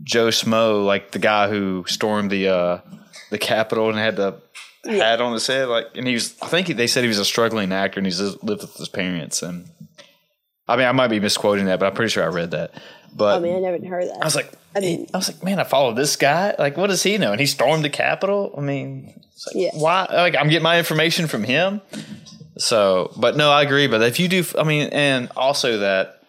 Joe 0.04 0.28
Smo, 0.28 0.86
like 0.86 1.12
the 1.12 1.20
guy 1.20 1.50
who 1.50 1.84
stormed 1.88 2.32
the 2.32 2.48
uh, 2.48 2.78
the 3.30 3.38
Capitol 3.38 3.90
and 3.90 3.98
had 3.98 4.16
the 4.16 4.42
hat 4.86 5.22
on 5.22 5.34
his 5.34 5.46
head, 5.46 5.68
like, 5.68 5.88
and 5.96 6.08
he 6.08 6.14
was, 6.14 6.36
I 6.42 6.48
think 6.48 6.68
they 6.68 6.88
said 6.88 7.04
he 7.04 7.08
was 7.08 7.20
a 7.20 7.26
struggling 7.26 7.72
actor 7.72 8.00
and 8.00 8.08
he's 8.08 8.20
lived 8.20 8.64
with 8.64 8.76
his 8.78 8.90
parents. 8.90 9.44
And 9.44 9.70
I 10.68 10.76
mean, 10.78 10.88
I 10.88 10.92
might 10.92 11.10
be 11.10 11.20
misquoting 11.20 11.66
that, 11.66 11.80
but 11.80 11.86
I'm 11.88 11.94
pretty 11.94 12.10
sure 12.10 12.24
I 12.24 12.28
read 12.28 12.52
that. 12.52 12.74
But 13.14 13.38
I 13.38 13.40
mean, 13.40 13.56
I 13.56 13.60
never 13.60 13.86
heard 13.86 14.08
that. 14.08 14.18
I 14.22 14.26
was 14.26 14.36
like, 14.36 14.52
I 14.76 14.80
mean- 14.80 15.08
I 15.14 15.18
was 15.18 15.30
like, 15.32 15.44
man, 15.44 15.60
I 15.60 15.66
follow 15.66 15.94
this 15.94 16.16
guy. 16.16 16.56
Like, 16.58 16.78
what 16.78 16.88
does 16.88 17.04
he 17.04 17.18
know? 17.18 17.32
And 17.32 17.40
he 17.42 17.46
stormed 17.46 17.84
the 17.84 17.90
Capitol. 17.90 18.56
I 18.58 18.62
mean, 18.62 19.14
like, 19.48 19.56
Yeah. 19.56 19.70
why? 19.74 20.08
Like, 20.10 20.36
I'm 20.38 20.48
getting 20.48 20.64
my 20.64 20.78
information 20.80 21.28
from 21.28 21.44
him. 21.44 21.82
So, 22.58 23.12
but 23.18 23.36
no, 23.38 23.52
I 23.52 23.64
agree. 23.64 23.88
But 23.88 24.02
if 24.04 24.20
you 24.20 24.28
do, 24.30 24.44
I 24.58 24.64
mean, 24.64 24.90
and 24.94 25.30
also 25.36 25.80
that, 25.80 26.21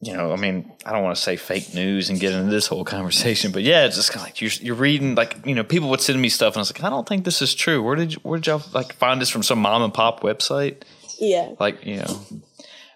you 0.00 0.12
know, 0.12 0.32
I 0.32 0.36
mean, 0.36 0.72
I 0.86 0.92
don't 0.92 1.02
want 1.02 1.16
to 1.16 1.22
say 1.22 1.36
fake 1.36 1.74
news 1.74 2.08
and 2.08 2.20
get 2.20 2.32
into 2.32 2.50
this 2.50 2.68
whole 2.68 2.84
conversation, 2.84 3.50
but 3.50 3.62
yeah, 3.62 3.84
it's 3.84 3.96
just 3.96 4.12
kind 4.12 4.20
of 4.20 4.28
like 4.28 4.40
you're, 4.40 4.50
you're 4.60 4.76
reading, 4.76 5.16
like, 5.16 5.44
you 5.44 5.54
know, 5.54 5.64
people 5.64 5.90
would 5.90 6.00
send 6.00 6.20
me 6.20 6.28
stuff, 6.28 6.54
and 6.54 6.58
I 6.58 6.60
was 6.60 6.72
like, 6.72 6.84
I 6.84 6.90
don't 6.90 7.08
think 7.08 7.24
this 7.24 7.42
is 7.42 7.54
true. 7.54 7.82
Where 7.82 7.96
did 7.96 8.14
you, 8.14 8.20
where 8.22 8.38
did 8.38 8.46
y'all 8.46 8.62
like 8.72 8.92
find 8.94 9.20
this 9.20 9.28
from? 9.28 9.42
Some 9.42 9.58
mom 9.58 9.82
and 9.82 9.92
pop 9.92 10.20
website, 10.20 10.82
yeah. 11.18 11.50
like, 11.58 11.84
you 11.84 11.96
know. 11.96 12.20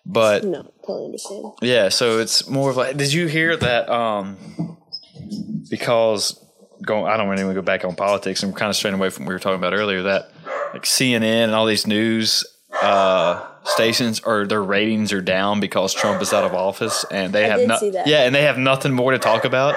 But 0.05 0.45
No, 0.45 0.63
totally 0.87 1.07
understand. 1.07 1.53
yeah, 1.61 1.89
so 1.89 2.19
it's 2.19 2.49
more 2.49 2.71
of 2.71 2.77
like. 2.77 2.97
Did 2.97 3.13
you 3.13 3.27
hear 3.27 3.57
that? 3.57 3.89
Um, 3.89 4.77
because 5.71 6.45
going, 6.83 7.07
I 7.07 7.17
don't 7.17 7.29
want 7.29 7.39
to 7.39 7.55
go 7.55 7.63
back 7.63 7.85
on 7.85 7.95
politics. 7.95 8.43
I'm 8.43 8.53
kind 8.53 8.69
of 8.69 8.77
straying 8.77 8.95
away 8.95 9.11
from 9.11 9.25
what 9.25 9.31
we 9.31 9.35
were 9.35 9.39
talking 9.39 9.59
about 9.59 9.75
earlier. 9.75 10.03
That 10.03 10.31
like 10.73 10.83
CNN 10.83 11.45
and 11.45 11.55
all 11.55 11.67
these 11.67 11.87
news 11.87 12.45
uh, 12.81 13.45
stations 13.65 14.21
or 14.25 14.47
their 14.47 14.63
ratings 14.63 15.13
are 15.13 15.21
down 15.21 15.61
because 15.61 15.93
Trump 15.95 16.23
is 16.23 16.33
out 16.33 16.45
of 16.45 16.55
office, 16.55 17.05
and 17.11 17.33
they 17.33 17.45
I 17.45 17.49
have 17.49 17.59
did 17.59 17.69
no- 17.69 17.77
see 17.79 17.91
that. 17.91 18.07
yeah, 18.07 18.23
and 18.25 18.35
they 18.35 18.43
have 18.43 18.59
nothing 18.59 18.93
more 18.93 19.13
to 19.13 19.19
talk 19.19 19.45
about. 19.45 19.75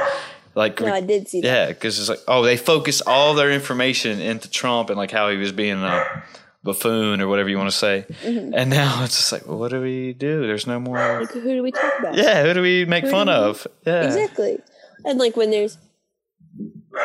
Like 0.55 0.79
No, 0.79 0.93
I 0.93 1.01
did 1.01 1.27
see 1.27 1.41
that. 1.41 1.47
yeah, 1.47 1.67
because 1.67 1.99
it's 1.99 2.07
like 2.07 2.21
oh, 2.27 2.41
they 2.43 2.55
focus 2.55 3.01
all 3.05 3.33
their 3.33 3.51
information 3.51 4.21
into 4.21 4.49
Trump 4.49 4.89
and 4.89 4.97
like 4.97 5.11
how 5.11 5.29
he 5.29 5.35
was 5.37 5.51
being 5.51 5.83
a 5.83 6.23
buffoon 6.63 7.19
or 7.21 7.27
whatever 7.27 7.49
you 7.49 7.57
want 7.57 7.69
to 7.69 7.75
say, 7.75 8.05
Mm-hmm. 8.23 8.53
and 8.55 8.69
now 8.69 9.03
it's 9.03 9.17
just 9.17 9.31
like, 9.33 9.45
well, 9.45 9.57
what 9.57 9.71
do 9.71 9.81
we 9.81 10.13
do? 10.13 10.47
There's 10.47 10.65
no 10.65 10.79
more. 10.79 10.97
Like, 11.19 11.31
who 11.31 11.41
do 11.41 11.61
we 11.61 11.71
talk 11.71 11.99
about? 11.99 12.15
Yeah, 12.15 12.43
who 12.43 12.53
do 12.53 12.61
we 12.61 12.85
make 12.85 13.03
Who 13.03 13.11
fun 13.11 13.27
we- 13.27 13.33
of? 13.33 13.67
Yeah, 13.85 14.05
Exactly. 14.05 14.59
And 15.03 15.19
like 15.19 15.35
when 15.35 15.51
there's, 15.51 15.77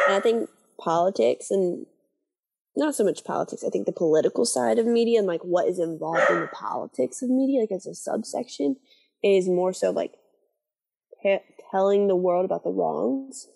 I 0.09 0.21
think 0.21 0.49
politics 0.79 1.51
and 1.51 1.85
not 2.81 2.95
so 2.97 3.05
much 3.05 3.23
politics, 3.23 3.63
I 3.65 3.71
think 3.71 3.87
the 3.87 3.93
political 3.93 4.45
side 4.45 4.79
of 4.79 4.87
media 4.87 5.19
and 5.19 5.29
like 5.29 5.43
what 5.43 5.69
is 5.69 5.79
involved 5.79 6.31
in 6.31 6.41
the 6.41 6.49
politics 6.49 7.23
of 7.23 7.31
media, 7.31 7.61
like 7.61 7.73
as 7.73 7.87
a 7.87 7.95
subsection, 7.95 8.77
is 9.23 9.49
more 9.49 9.73
so 9.73 9.91
like 9.91 10.15
te- 11.23 11.39
telling 11.71 12.09
the 12.09 12.17
world 12.17 12.45
about 12.45 12.65
the 12.65 12.71
wrongs. 12.71 13.47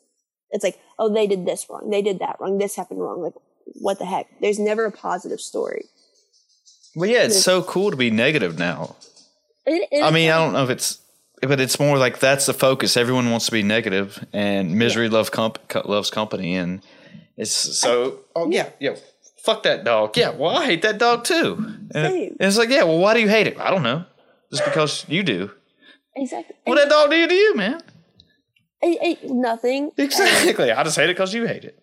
It's 0.51 0.63
like, 0.63 0.79
oh, 0.99 1.13
they 1.13 1.27
did 1.27 1.47
this 1.47 1.67
wrong. 1.69 1.91
They 1.91 2.03
did 2.03 2.21
that 2.21 2.37
wrong. 2.39 2.59
This 2.59 2.77
happened 2.77 3.01
wrong. 3.01 3.23
Like, 3.23 3.35
what 3.65 3.99
the 3.99 4.05
heck? 4.05 4.29
There's 4.41 4.59
never 4.59 4.85
a 4.85 4.93
positive 4.93 5.41
story. 5.41 5.87
Well, 6.95 7.11
yeah, 7.11 7.25
it's 7.25 7.43
so 7.43 7.63
cool 7.63 7.91
to 7.91 7.97
be 7.97 8.11
negative 8.11 8.57
now. 8.57 8.95
It, 9.67 9.89
it 9.91 10.05
I 10.05 10.11
mean, 10.11 10.31
I 10.31 10.39
don't 10.39 10.53
know 10.53 10.63
if 10.63 10.71
it's, 10.71 11.01
but 11.43 11.61
it's 11.61 11.81
more 11.81 11.99
like 11.99 12.21
that's 12.21 12.47
the 12.47 12.55
focus. 12.55 12.97
Everyone 12.97 13.31
wants 13.31 13.47
to 13.47 13.53
be 13.53 13.65
negative, 13.65 14.25
and 14.33 14.77
misery 14.77 15.09
love 15.09 15.33
comp- 15.33 15.59
loves 15.87 16.11
company, 16.11 16.55
and 16.55 16.83
it's 17.37 17.53
so. 17.53 18.21
Oh 18.37 18.49
yeah, 18.51 18.69
yeah. 18.79 18.95
Fuck 19.45 19.63
that 19.65 19.85
dog. 19.85 20.17
Yeah, 20.17 20.31
well, 20.31 20.57
I 20.57 20.65
hate 20.65 20.83
that 20.83 20.99
dog 20.99 21.25
too. 21.25 21.57
And, 21.59 21.91
Same. 21.93 22.37
and 22.41 22.49
it's 22.49 22.57
like, 22.57 22.71
yeah, 22.71 22.85
well, 22.85 22.99
why 22.99 23.13
do 23.15 23.21
you 23.21 23.29
hate 23.29 23.47
it? 23.47 23.59
I 23.61 23.71
don't 23.71 23.83
know. 23.83 24.05
Just 24.51 24.65
because 24.65 25.05
you 25.09 25.23
do. 25.23 25.51
exactly. 26.17 26.57
What 26.65 26.77
that 26.77 26.89
dog 26.89 27.11
do 27.11 27.27
to 27.27 27.35
you, 27.35 27.55
man? 27.55 27.81
It- 28.81 29.19
it- 29.23 29.31
nothing. 29.31 29.91
Exactly. 29.99 30.71
I 30.73 30.83
just 30.83 30.97
hate 30.97 31.11
it 31.11 31.17
because 31.17 31.35
you 31.35 31.47
hate 31.47 31.65
it. 31.65 31.79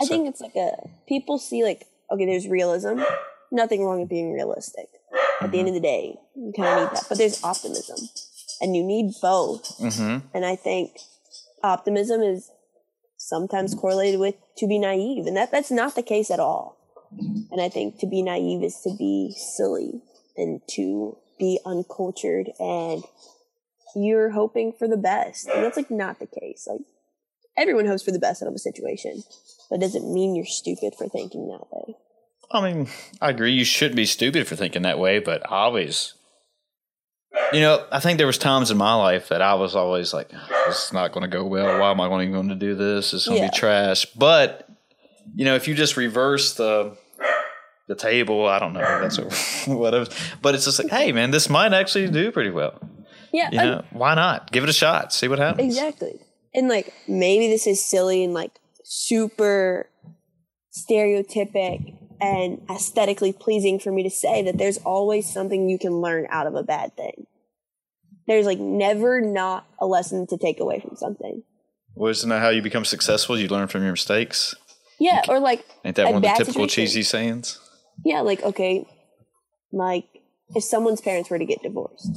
I 0.00 0.06
think 0.06 0.26
it's 0.28 0.40
like 0.40 0.56
a 0.56 0.72
people 1.06 1.38
see 1.38 1.62
like 1.64 1.84
okay, 2.10 2.24
there's 2.26 2.48
realism. 2.48 3.00
Nothing 3.50 3.84
wrong 3.84 4.00
with 4.00 4.08
being 4.08 4.32
realistic. 4.32 4.86
At 5.42 5.52
the 5.52 5.58
end 5.58 5.68
of 5.68 5.74
the 5.74 5.80
day, 5.80 6.16
you 6.34 6.52
kind 6.56 6.68
of 6.68 6.90
need 6.92 6.96
that, 6.96 7.04
but 7.08 7.18
there's 7.18 7.44
optimism, 7.44 7.98
and 8.62 8.74
you 8.74 8.82
need 8.82 9.12
both. 9.20 9.76
Mm-hmm. 9.78 10.26
And 10.34 10.46
I 10.46 10.56
think 10.56 10.92
optimism 11.62 12.22
is 12.22 12.50
sometimes 13.18 13.74
correlated 13.74 14.18
with 14.20 14.36
to 14.58 14.66
be 14.66 14.78
naive, 14.78 15.26
and 15.26 15.36
that 15.36 15.50
that's 15.52 15.70
not 15.70 15.94
the 15.94 16.02
case 16.02 16.30
at 16.30 16.40
all. 16.40 16.78
And 17.50 17.60
I 17.60 17.68
think 17.68 17.98
to 17.98 18.06
be 18.06 18.22
naive 18.22 18.62
is 18.62 18.80
to 18.82 18.94
be 18.98 19.34
silly 19.36 20.00
and 20.36 20.60
to 20.70 21.18
be 21.38 21.58
uncultured, 21.66 22.50
and 22.58 23.02
you're 23.94 24.30
hoping 24.30 24.72
for 24.72 24.88
the 24.88 24.96
best, 24.96 25.46
and 25.48 25.62
that's 25.62 25.76
like 25.76 25.90
not 25.90 26.18
the 26.18 26.26
case. 26.26 26.66
Like 26.70 26.80
everyone 27.56 27.86
hopes 27.86 28.02
for 28.02 28.12
the 28.12 28.18
best 28.18 28.42
out 28.42 28.48
of 28.48 28.54
a 28.54 28.58
situation, 28.58 29.22
but 29.70 29.80
doesn't 29.80 30.12
mean 30.12 30.34
you're 30.34 30.46
stupid 30.46 30.94
for 30.96 31.08
thinking 31.08 31.48
that 31.48 31.66
way. 31.70 31.94
I 32.50 32.72
mean, 32.72 32.88
I 33.20 33.30
agree. 33.30 33.52
You 33.52 33.64
should 33.64 33.94
be 33.94 34.06
stupid 34.06 34.46
for 34.46 34.56
thinking 34.56 34.82
that 34.82 34.98
way, 34.98 35.18
but 35.18 35.42
I 35.50 35.56
always, 35.64 36.14
you 37.52 37.60
know, 37.60 37.84
I 37.90 37.98
think 38.00 38.18
there 38.18 38.26
was 38.26 38.38
times 38.38 38.70
in 38.70 38.76
my 38.78 38.94
life 38.94 39.28
that 39.28 39.42
I 39.42 39.54
was 39.54 39.74
always 39.76 40.14
like, 40.14 40.30
oh, 40.32 40.64
"This 40.68 40.86
is 40.86 40.92
not 40.92 41.12
going 41.12 41.22
to 41.22 41.34
go 41.34 41.44
well. 41.44 41.80
Why 41.80 41.90
am 41.90 42.00
I 42.00 42.08
going 42.08 42.32
going 42.32 42.48
to 42.48 42.54
do 42.54 42.74
this? 42.74 43.12
It's 43.12 43.26
going 43.26 43.40
to 43.40 43.44
Yeah. 43.44 43.50
be 43.50 43.56
trash." 43.56 44.06
But 44.16 44.68
you 45.34 45.44
know, 45.44 45.54
if 45.54 45.66
you 45.68 45.74
just 45.74 45.96
reverse 45.96 46.54
the 46.54 46.96
the 47.96 48.02
table, 48.02 48.46
I 48.46 48.58
don't 48.58 48.72
know. 48.72 48.80
That's 48.80 49.18
what, 49.18 49.32
whatever. 49.78 50.10
But 50.40 50.54
it's 50.54 50.64
just 50.64 50.82
like, 50.82 50.90
hey, 50.90 51.12
man, 51.12 51.30
this 51.30 51.48
might 51.48 51.72
actually 51.72 52.08
do 52.08 52.32
pretty 52.32 52.50
well. 52.50 52.78
Yeah, 53.32 53.50
You 53.50 53.56
know, 53.58 53.84
why 53.90 54.14
not? 54.14 54.52
Give 54.52 54.62
it 54.62 54.70
a 54.70 54.74
shot. 54.74 55.12
See 55.12 55.28
what 55.28 55.38
happens. 55.38 55.66
Exactly. 55.74 56.20
And 56.54 56.68
like 56.68 56.92
maybe 57.08 57.48
this 57.48 57.66
is 57.66 57.82
silly 57.84 58.24
and 58.24 58.34
like 58.34 58.52
super 58.84 59.88
stereotypic 60.72 61.96
and 62.20 62.60
aesthetically 62.70 63.32
pleasing 63.32 63.78
for 63.78 63.90
me 63.90 64.02
to 64.02 64.10
say 64.10 64.42
that 64.42 64.58
there's 64.58 64.78
always 64.78 65.32
something 65.32 65.68
you 65.68 65.78
can 65.78 66.00
learn 66.00 66.26
out 66.30 66.46
of 66.46 66.54
a 66.54 66.62
bad 66.62 66.94
thing. 66.96 67.26
There's 68.26 68.46
like 68.46 68.58
never 68.58 69.20
not 69.20 69.66
a 69.80 69.86
lesson 69.86 70.26
to 70.28 70.36
take 70.36 70.60
away 70.60 70.80
from 70.80 70.96
something. 70.96 71.42
Well, 71.94 72.10
isn't 72.10 72.28
that 72.28 72.40
how 72.40 72.50
you 72.50 72.62
become 72.62 72.84
successful? 72.84 73.38
You 73.38 73.48
learn 73.48 73.68
from 73.68 73.82
your 73.82 73.92
mistakes. 73.92 74.54
Yeah, 75.00 75.22
or 75.28 75.40
like 75.40 75.64
Ain't 75.84 75.96
that 75.96 76.06
one 76.06 76.16
of 76.16 76.22
the 76.22 76.28
typical 76.28 76.68
situation. 76.68 76.84
cheesy 76.84 77.02
sayings? 77.02 77.58
Yeah, 78.04 78.20
like 78.20 78.42
okay, 78.42 78.86
like 79.72 80.06
if 80.54 80.64
someone's 80.64 81.00
parents 81.00 81.30
were 81.30 81.38
to 81.38 81.44
get 81.44 81.62
divorced, 81.62 82.10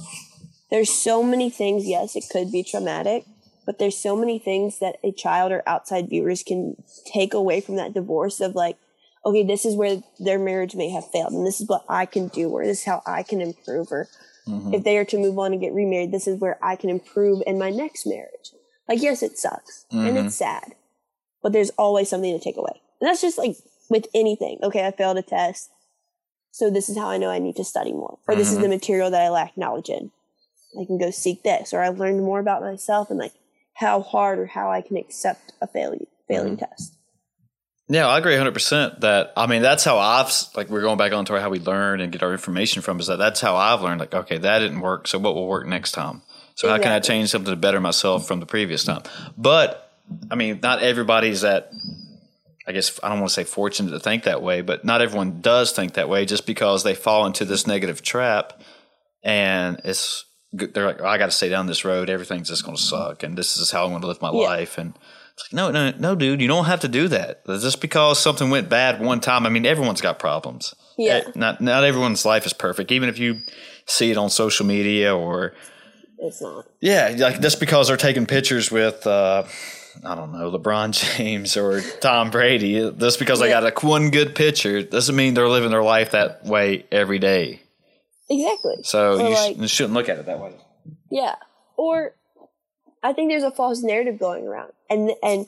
there's 0.71 0.91
so 0.91 1.23
many 1.23 1.49
things. 1.49 1.87
Yes, 1.87 2.15
it 2.15 2.25
could 2.31 2.51
be 2.51 2.63
traumatic, 2.63 3.25
but 3.65 3.79
there's 3.79 3.97
so 3.97 4.15
many 4.15 4.39
things 4.39 4.79
that 4.79 4.97
a 5.03 5.11
child 5.11 5.51
or 5.51 5.63
outside 5.67 6.09
viewers 6.09 6.43
can 6.43 6.75
take 7.05 7.33
away 7.33 7.61
from 7.61 7.75
that 7.75 7.93
divorce. 7.93 8.41
Of 8.41 8.55
like, 8.55 8.77
okay, 9.25 9.43
this 9.43 9.65
is 9.65 9.75
where 9.75 10.01
their 10.19 10.39
marriage 10.39 10.75
may 10.75 10.89
have 10.89 11.09
failed, 11.11 11.33
and 11.33 11.45
this 11.45 11.61
is 11.61 11.67
what 11.67 11.85
I 11.87 12.05
can 12.05 12.27
do, 12.29 12.49
or 12.49 12.65
this 12.65 12.79
is 12.79 12.85
how 12.85 13.01
I 13.05 13.23
can 13.23 13.41
improve, 13.41 13.91
or 13.91 14.07
mm-hmm. 14.47 14.73
if 14.73 14.83
they 14.83 14.97
are 14.97 15.05
to 15.05 15.17
move 15.17 15.37
on 15.37 15.51
and 15.51 15.61
get 15.61 15.73
remarried, 15.73 16.11
this 16.11 16.27
is 16.27 16.39
where 16.39 16.57
I 16.63 16.75
can 16.75 16.89
improve 16.89 17.43
in 17.45 17.59
my 17.59 17.69
next 17.69 18.05
marriage. 18.05 18.51
Like, 18.87 19.01
yes, 19.01 19.23
it 19.23 19.37
sucks 19.37 19.85
and 19.91 20.07
mm-hmm. 20.07 20.27
it's 20.27 20.35
sad, 20.35 20.75
but 21.41 21.53
there's 21.53 21.71
always 21.71 22.09
something 22.09 22.37
to 22.37 22.43
take 22.43 22.57
away. 22.57 22.81
And 23.01 23.09
that's 23.09 23.21
just 23.21 23.37
like 23.37 23.55
with 23.89 24.07
anything. 24.13 24.59
Okay, 24.63 24.85
I 24.85 24.91
failed 24.91 25.17
a 25.17 25.21
test. 25.21 25.69
So 26.51 26.69
this 26.69 26.89
is 26.89 26.97
how 26.97 27.09
I 27.09 27.17
know 27.17 27.29
I 27.29 27.39
need 27.39 27.57
to 27.57 27.63
study 27.63 27.91
more. 27.91 28.17
Or 28.27 28.35
this 28.35 28.49
is 28.49 28.55
the 28.55 28.61
mm-hmm. 28.61 28.71
material 28.71 29.11
that 29.11 29.21
I 29.21 29.29
lack 29.29 29.57
knowledge 29.57 29.89
in. 29.89 30.11
I 30.79 30.85
can 30.85 30.97
go 30.97 31.11
seek 31.11 31.43
this. 31.43 31.73
Or 31.73 31.81
I've 31.81 31.99
learned 31.99 32.23
more 32.23 32.39
about 32.39 32.61
myself 32.61 33.09
and 33.09 33.19
like 33.19 33.33
how 33.73 34.01
hard 34.01 34.39
or 34.39 34.45
how 34.45 34.71
I 34.71 34.81
can 34.81 34.97
accept 34.97 35.53
a 35.61 35.67
failing 35.67 36.07
failing 36.27 36.57
test. 36.57 36.95
Yeah, 37.87 38.07
I 38.07 38.17
agree 38.17 38.33
100% 38.33 39.01
that, 39.01 39.31
I 39.37 39.45
mean, 39.45 39.61
that's 39.61 39.83
how 39.83 39.99
I've, 39.99 40.31
like, 40.55 40.69
we're 40.69 40.81
going 40.81 40.97
back 40.97 41.13
on 41.13 41.25
to 41.25 41.39
how 41.39 41.51
we 41.51 41.59
learn 41.59 42.01
and 42.01 42.11
get 42.11 42.23
our 42.23 42.31
information 42.31 42.81
from 42.81 42.99
is 42.99 43.05
that 43.07 43.17
that's 43.17 43.41
how 43.41 43.55
I've 43.55 43.81
learned, 43.81 43.99
like, 43.99 44.15
okay, 44.15 44.39
that 44.39 44.59
didn't 44.59 44.79
work. 44.79 45.07
So 45.07 45.19
what 45.19 45.35
will 45.35 45.47
work 45.47 45.67
next 45.67 45.91
time? 45.91 46.23
So 46.55 46.67
how 46.67 46.79
can 46.79 46.91
I 46.91 46.99
change 46.99 47.29
something 47.29 47.51
to 47.51 47.55
better 47.55 47.79
myself 47.79 48.27
from 48.27 48.39
the 48.39 48.47
previous 48.47 48.85
time? 48.85 49.03
But, 49.37 49.93
I 50.31 50.35
mean, 50.35 50.61
not 50.63 50.81
everybody's 50.81 51.41
that, 51.41 51.71
I 52.67 52.71
guess, 52.71 52.99
I 53.03 53.09
don't 53.09 53.19
want 53.19 53.29
to 53.29 53.33
say 53.33 53.43
fortunate 53.43 53.91
to 53.91 53.99
think 53.99 54.23
that 54.23 54.41
way, 54.41 54.61
but 54.61 54.83
not 54.83 55.01
everyone 55.01 55.41
does 55.41 55.71
think 55.71 55.93
that 55.93 56.09
way 56.09 56.25
just 56.25 56.45
because 56.47 56.83
they 56.83 56.95
fall 56.95 57.25
into 57.25 57.45
this 57.45 57.67
negative 57.67 58.01
trap 58.01 58.59
and 59.23 59.79
it's, 59.83 60.25
they're 60.51 60.85
like, 60.87 61.01
I 61.01 61.17
got 61.17 61.25
to 61.25 61.31
stay 61.31 61.49
down 61.49 61.67
this 61.67 61.83
road. 61.85 62.09
Everything's 62.09 62.47
just 62.49 62.63
going 62.63 62.77
to 62.77 62.81
suck. 62.81 63.23
And 63.23 63.37
this 63.37 63.57
is 63.57 63.71
how 63.71 63.83
I'm 63.83 63.89
going 63.91 64.01
to 64.01 64.07
live 64.07 64.21
my 64.21 64.31
Yeah. 64.31 64.47
life. 64.47 64.77
And, 64.77 64.97
it's 65.33 65.51
like, 65.51 65.53
no, 65.53 65.69
no, 65.69 65.91
no, 65.99 66.15
dude, 66.15 66.39
you 66.39 66.47
don't 66.47 66.63
have 66.65 66.79
to 66.79 66.87
do 66.87 67.09
that. 67.09 67.45
Just 67.45 67.81
because 67.81 68.19
something 68.19 68.49
went 68.49 68.69
bad 68.69 69.01
one 69.01 69.19
time, 69.19 69.45
I 69.45 69.49
mean, 69.49 69.65
everyone's 69.65 69.99
got 69.99 70.17
problems. 70.17 70.73
Yeah. 70.97 71.23
Eh, 71.25 71.31
Not 71.35 71.59
not 71.59 71.83
everyone's 71.83 72.23
life 72.25 72.45
is 72.45 72.53
perfect. 72.53 72.89
Even 72.93 73.09
if 73.09 73.19
you 73.19 73.41
see 73.85 74.11
it 74.11 74.17
on 74.17 74.29
social 74.29 74.65
media 74.65 75.13
or 75.13 75.53
It's 76.19 76.41
not. 76.41 76.65
yeah, 76.79 77.13
like 77.19 77.41
just 77.41 77.59
because 77.59 77.89
they're 77.89 77.97
taking 77.97 78.25
pictures 78.25 78.71
with 78.71 79.05
uh, 79.05 79.43
I 80.03 80.15
don't 80.15 80.31
know 80.31 80.51
LeBron 80.51 80.91
James 81.17 81.55
or 81.57 81.81
Tom 81.81 82.31
Brady, 82.31 82.91
just 82.97 83.19
because 83.19 83.39
they 83.39 83.49
got 83.49 83.65
a 83.65 83.85
one 83.85 84.09
good 84.09 84.35
picture 84.35 84.81
doesn't 84.83 85.15
mean 85.15 85.33
they're 85.33 85.47
living 85.49 85.69
their 85.71 85.83
life 85.83 86.11
that 86.11 86.45
way 86.45 86.85
every 86.91 87.19
day. 87.19 87.61
Exactly. 88.29 88.77
So 88.83 89.19
Or 89.19 89.29
you, 89.29 89.35
sh- 89.35 89.39
like- 89.39 89.57
you 89.57 89.67
shouldn't 89.67 89.93
look 89.93 90.09
at 90.09 90.17
it 90.17 90.25
that 90.25 90.39
way. 90.39 90.53
Yeah. 91.11 91.35
Or 91.77 92.15
I 93.03 93.13
think 93.13 93.29
there's 93.29 93.43
a 93.43 93.51
false 93.51 93.83
narrative 93.83 94.19
going 94.19 94.47
around. 94.47 94.71
And 94.89 95.11
and 95.21 95.47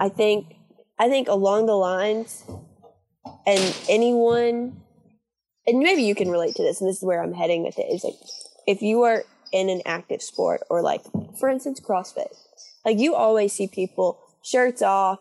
I 0.00 0.08
think 0.08 0.54
I 0.98 1.08
think 1.08 1.28
along 1.28 1.66
the 1.66 1.74
lines 1.76 2.44
and 3.46 3.76
anyone 3.88 4.80
and 5.66 5.78
maybe 5.78 6.02
you 6.02 6.14
can 6.14 6.30
relate 6.30 6.54
to 6.56 6.62
this 6.62 6.80
and 6.80 6.88
this 6.88 6.98
is 6.98 7.02
where 7.04 7.22
I'm 7.22 7.32
heading 7.32 7.62
with 7.64 7.78
it 7.78 7.86
is 7.90 8.04
like 8.04 8.14
if 8.66 8.82
you 8.82 9.02
are 9.02 9.24
in 9.52 9.68
an 9.70 9.82
active 9.86 10.20
sport 10.22 10.62
or 10.68 10.82
like 10.82 11.02
for 11.38 11.48
instance 11.48 11.80
CrossFit. 11.80 12.34
Like 12.84 12.98
you 12.98 13.14
always 13.14 13.52
see 13.52 13.66
people 13.66 14.20
shirts 14.42 14.82
off, 14.82 15.20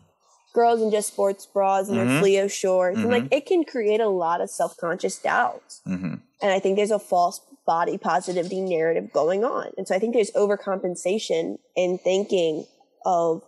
girls 0.54 0.82
in 0.82 0.92
just 0.92 1.08
sports 1.08 1.46
bras 1.46 1.90
and 1.90 1.98
their 1.98 2.06
mm-hmm. 2.06 2.24
Fleo 2.24 2.52
shorts. 2.52 2.98
And 2.98 3.10
like 3.10 3.24
mm-hmm. 3.24 3.34
it 3.34 3.46
can 3.46 3.64
create 3.64 4.02
a 4.02 4.10
lot 4.10 4.42
of 4.42 4.50
self-conscious 4.50 5.20
doubts. 5.20 5.82
Mm-hmm. 5.88 6.16
And 6.42 6.52
I 6.52 6.60
think 6.60 6.76
there's 6.76 6.92
a 6.92 7.00
false 7.00 7.42
body 7.66 7.98
positivity 7.98 8.62
narrative 8.62 9.12
going 9.14 9.44
on. 9.44 9.72
And 9.78 9.88
so 9.88 9.96
I 9.96 10.00
think 10.00 10.14
there's 10.14 10.32
overcompensation 10.32 11.58
in 11.76 11.98
thinking 11.98 12.66
of 13.06 13.42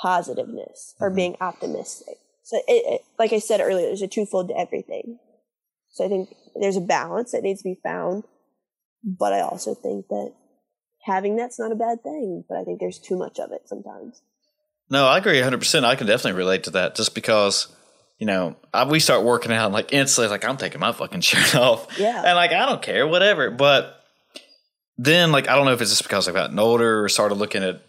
positiveness 0.00 0.94
or 0.98 1.08
mm-hmm. 1.08 1.16
being 1.16 1.36
optimistic. 1.40 2.16
So 2.42 2.56
it, 2.66 2.82
it, 2.94 3.00
like 3.18 3.32
I 3.32 3.38
said 3.38 3.60
earlier, 3.60 3.86
there's 3.86 4.02
a 4.02 4.08
twofold 4.08 4.48
to 4.48 4.58
everything. 4.58 5.18
So 5.90 6.04
I 6.04 6.08
think 6.08 6.34
there's 6.58 6.76
a 6.76 6.80
balance 6.80 7.32
that 7.32 7.42
needs 7.42 7.62
to 7.62 7.68
be 7.68 7.78
found. 7.82 8.24
But 9.04 9.32
I 9.32 9.40
also 9.40 9.74
think 9.74 10.08
that 10.08 10.32
having 11.02 11.36
that's 11.36 11.58
not 11.58 11.72
a 11.72 11.76
bad 11.76 12.02
thing. 12.02 12.44
But 12.48 12.58
I 12.58 12.64
think 12.64 12.80
there's 12.80 12.98
too 12.98 13.16
much 13.16 13.38
of 13.38 13.52
it 13.52 13.68
sometimes. 13.68 14.22
No, 14.90 15.06
I 15.06 15.18
agree 15.18 15.40
100%. 15.40 15.84
I 15.84 15.96
can 15.96 16.06
definitely 16.06 16.38
relate 16.38 16.64
to 16.64 16.70
that 16.70 16.94
just 16.94 17.14
because, 17.14 17.74
you 18.18 18.26
know, 18.26 18.56
I, 18.74 18.84
we 18.84 19.00
start 19.00 19.24
working 19.24 19.52
out 19.52 19.66
and 19.66 19.74
like 19.74 19.92
instantly, 19.92 20.28
like, 20.28 20.44
I'm 20.44 20.56
taking 20.56 20.80
my 20.80 20.92
fucking 20.92 21.20
shirt 21.22 21.54
off. 21.54 21.98
Yeah. 21.98 22.22
And 22.24 22.36
like, 22.36 22.52
I 22.52 22.66
don't 22.66 22.82
care, 22.82 23.06
whatever. 23.06 23.50
But 23.50 24.02
then, 24.98 25.32
like, 25.32 25.48
I 25.48 25.56
don't 25.56 25.64
know 25.64 25.72
if 25.72 25.80
it's 25.80 25.90
just 25.90 26.02
because 26.02 26.28
I've 26.28 26.34
gotten 26.34 26.58
older 26.58 27.04
or 27.04 27.08
started 27.08 27.36
looking 27.36 27.62
at 27.62 27.80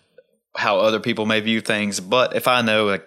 how 0.55 0.79
other 0.79 0.99
people 0.99 1.25
may 1.25 1.41
view 1.41 1.61
things. 1.61 1.99
But 1.99 2.35
if 2.35 2.47
I 2.47 2.61
know, 2.61 2.85
like, 2.85 3.05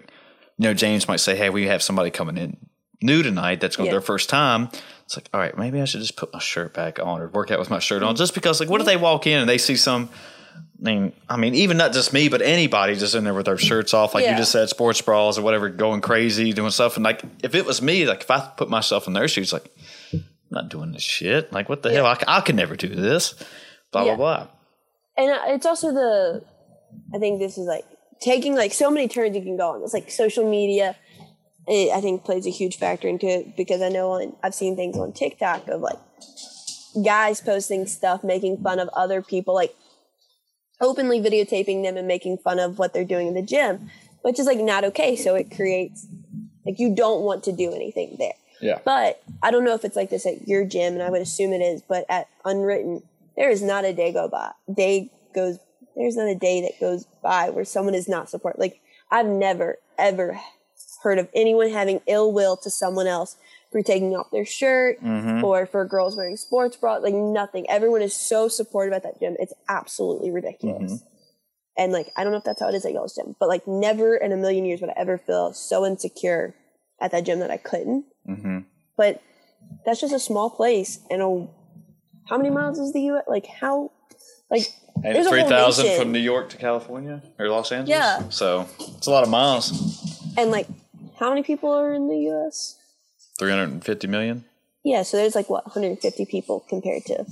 you 0.58 0.64
know, 0.64 0.74
James 0.74 1.08
might 1.08 1.20
say, 1.20 1.36
hey, 1.36 1.50
we 1.50 1.66
have 1.66 1.82
somebody 1.82 2.10
coming 2.10 2.36
in 2.36 2.56
new 3.02 3.22
tonight 3.22 3.60
that's 3.60 3.76
going 3.76 3.86
to 3.86 3.88
Yeah. 3.90 3.94
their 3.94 4.00
first 4.00 4.28
time. 4.28 4.68
It's 5.04 5.16
like, 5.16 5.28
all 5.32 5.40
right, 5.40 5.56
maybe 5.56 5.80
I 5.80 5.84
should 5.84 6.00
just 6.00 6.16
put 6.16 6.32
my 6.32 6.38
shirt 6.40 6.74
back 6.74 6.98
on 6.98 7.20
or 7.20 7.28
work 7.28 7.50
out 7.50 7.58
with 7.58 7.70
my 7.70 7.78
shirt 7.78 8.02
on 8.02 8.16
just 8.16 8.34
because, 8.34 8.58
like, 8.60 8.68
what 8.68 8.80
if 8.80 8.86
they 8.86 8.96
walk 8.96 9.26
in 9.26 9.38
and 9.40 9.48
they 9.48 9.58
see 9.58 9.76
some. 9.76 10.08
I 10.78 10.84
mean, 10.94 11.12
I 11.28 11.36
mean, 11.36 11.54
even 11.54 11.76
not 11.78 11.92
just 11.94 12.12
me, 12.12 12.28
but 12.28 12.42
anybody 12.42 12.96
just 12.96 13.14
in 13.14 13.24
there 13.24 13.32
with 13.32 13.46
their 13.46 13.56
shirts 13.56 13.94
off, 13.94 14.14
like 14.14 14.26
you 14.26 14.36
just 14.36 14.52
said, 14.52 14.68
sports 14.68 15.00
bras 15.00 15.38
or 15.38 15.42
whatever, 15.42 15.70
going 15.70 16.00
crazy, 16.02 16.52
doing 16.52 16.70
stuff. 16.70 16.96
And 16.96 17.04
like, 17.04 17.22
if 17.42 17.54
it 17.54 17.64
was 17.64 17.80
me, 17.80 18.06
like 18.06 18.20
if 18.22 18.30
I 18.30 18.40
put 18.56 18.68
myself 18.68 19.06
in 19.06 19.14
their 19.14 19.26
shoes, 19.28 19.52
like, 19.54 19.70
I'm 20.12 20.24
not 20.50 20.68
doing 20.68 20.92
this 20.92 21.02
shit. 21.02 21.50
Like, 21.52 21.68
what 21.70 21.82
the 21.82 21.90
hell? 21.92 22.04
I 22.06 22.40
can 22.42 22.56
never 22.56 22.76
do 22.76 22.88
this. 22.88 23.34
Blah 23.92 24.04
Yeah. 24.04 24.16
blah 24.16 24.36
blah. 24.44 24.48
and 25.16 25.30
uh, 25.30 25.54
it's 25.54 25.64
also 25.64 25.92
the 25.92 26.42
i 27.14 27.18
think 27.18 27.38
this 27.40 27.56
is 27.56 27.66
like 27.66 27.84
taking 28.20 28.54
like 28.54 28.72
so 28.74 28.90
many 28.90 29.08
turns 29.08 29.34
you 29.36 29.42
can 29.42 29.56
go 29.56 29.70
on 29.74 29.82
it's 29.82 29.94
like 29.94 30.10
social 30.10 30.48
media 30.50 30.94
it, 31.66 31.90
i 31.94 32.00
think 32.00 32.24
plays 32.24 32.46
a 32.46 32.50
huge 32.50 32.76
factor 32.78 33.08
into 33.08 33.26
it 33.26 33.56
because 33.56 33.82
i 33.82 33.88
know 33.88 34.12
on 34.12 34.34
i've 34.42 34.54
seen 34.54 34.76
things 34.76 34.96
on 34.96 35.12
tiktok 35.12 35.66
of 35.68 35.80
like 35.80 35.98
guys 37.04 37.40
posting 37.40 37.86
stuff 37.86 38.24
making 38.24 38.56
fun 38.62 38.78
of 38.78 38.88
other 38.94 39.20
people 39.22 39.54
like 39.54 39.74
openly 40.80 41.20
videotaping 41.20 41.82
them 41.82 41.96
and 41.96 42.06
making 42.06 42.36
fun 42.38 42.58
of 42.58 42.78
what 42.78 42.92
they're 42.92 43.04
doing 43.04 43.26
in 43.28 43.34
the 43.34 43.42
gym 43.42 43.90
which 44.22 44.38
is 44.38 44.46
like 44.46 44.58
not 44.58 44.84
okay 44.84 45.16
so 45.16 45.34
it 45.34 45.54
creates 45.54 46.06
like 46.64 46.78
you 46.78 46.94
don't 46.94 47.22
want 47.22 47.44
to 47.44 47.52
do 47.52 47.72
anything 47.72 48.16
there 48.18 48.34
Yeah. 48.60 48.80
but 48.84 49.22
I 49.42 49.50
don't 49.50 49.64
know 49.64 49.74
if 49.74 49.84
it's 49.84 49.96
like 49.96 50.10
this 50.10 50.26
at 50.26 50.48
your 50.48 50.64
gym, 50.64 50.94
and 50.94 51.02
I 51.02 51.10
would 51.10 51.20
assume 51.20 51.52
it 51.52 51.60
is. 51.60 51.82
But 51.82 52.06
at 52.08 52.26
Unwritten, 52.44 53.02
there 53.36 53.50
is 53.50 53.62
not 53.62 53.84
a 53.84 53.92
day 53.92 54.12
go 54.12 54.28
by. 54.28 54.50
Day 54.72 55.12
goes. 55.34 55.58
There's 55.94 56.16
not 56.16 56.26
a 56.26 56.34
day 56.34 56.62
that 56.62 56.80
goes 56.80 57.04
by 57.22 57.50
where 57.50 57.64
someone 57.66 57.94
is 57.94 58.08
not 58.08 58.30
support. 58.30 58.58
Like 58.58 58.80
I've 59.10 59.26
never 59.26 59.76
ever 59.98 60.40
heard 61.08 61.18
of 61.18 61.28
anyone 61.34 61.70
having 61.70 62.00
ill 62.06 62.32
will 62.32 62.56
to 62.58 62.70
someone 62.70 63.06
else 63.06 63.36
for 63.72 63.82
taking 63.82 64.14
off 64.14 64.30
their 64.30 64.44
shirt 64.44 65.02
mm-hmm. 65.02 65.44
or 65.44 65.66
for 65.66 65.84
girls 65.84 66.16
wearing 66.16 66.36
sports 66.36 66.76
bra. 66.76 66.96
Like 66.96 67.14
nothing. 67.14 67.68
Everyone 67.68 68.02
is 68.02 68.14
so 68.14 68.48
supportive 68.48 68.92
at 68.92 69.02
that 69.02 69.20
gym. 69.20 69.36
It's 69.38 69.54
absolutely 69.68 70.30
ridiculous. 70.30 70.92
Mm-hmm. 70.92 71.06
And 71.78 71.92
like 71.92 72.10
I 72.16 72.24
don't 72.24 72.32
know 72.32 72.38
if 72.38 72.44
that's 72.44 72.60
how 72.60 72.68
it 72.68 72.74
is 72.74 72.84
at 72.86 72.92
y'all's 72.92 73.14
gym, 73.14 73.36
but 73.38 73.48
like 73.48 73.66
never 73.66 74.16
in 74.16 74.32
a 74.32 74.36
million 74.36 74.64
years 74.64 74.80
would 74.80 74.90
I 74.90 74.94
ever 74.96 75.18
feel 75.18 75.52
so 75.52 75.84
insecure 75.84 76.54
at 77.00 77.12
that 77.12 77.24
gym 77.24 77.40
that 77.40 77.50
I 77.50 77.58
couldn't 77.58 78.06
mm-hmm. 78.26 78.60
but 78.96 79.22
that's 79.84 80.00
just 80.00 80.14
a 80.14 80.18
small 80.18 80.48
place 80.48 81.00
and 81.10 81.20
a 81.20 81.46
how 82.28 82.36
many 82.36 82.50
miles 82.50 82.78
is 82.78 82.92
the 82.92 83.02
U.S. 83.02 83.24
Like 83.28 83.46
how, 83.46 83.92
like 84.50 84.66
And 84.96 85.04
there's 85.04 85.26
a 85.26 85.30
whole 85.30 85.38
three 85.38 85.48
thousand 85.48 85.98
from 85.98 86.12
New 86.12 86.18
York 86.18 86.48
to 86.50 86.56
California 86.56 87.22
or 87.38 87.48
Los 87.48 87.72
Angeles. 87.72 87.98
Yeah. 87.98 88.28
So 88.30 88.68
it's 88.78 89.06
a 89.06 89.10
lot 89.10 89.22
of 89.22 89.30
miles. 89.30 89.70
and 90.36 90.50
like 90.50 90.66
how 91.18 91.30
many 91.30 91.42
people 91.42 91.70
are 91.72 91.92
in 91.94 92.08
the 92.08 92.16
U.S. 92.30 92.76
Three 93.38 93.50
hundred 93.50 93.70
and 93.70 93.84
fifty 93.84 94.06
million. 94.06 94.44
Yeah, 94.84 95.02
so 95.02 95.16
there's 95.16 95.34
like 95.34 95.50
what 95.50 95.66
150 95.66 96.26
people 96.26 96.64
compared 96.68 97.04
to 97.06 97.24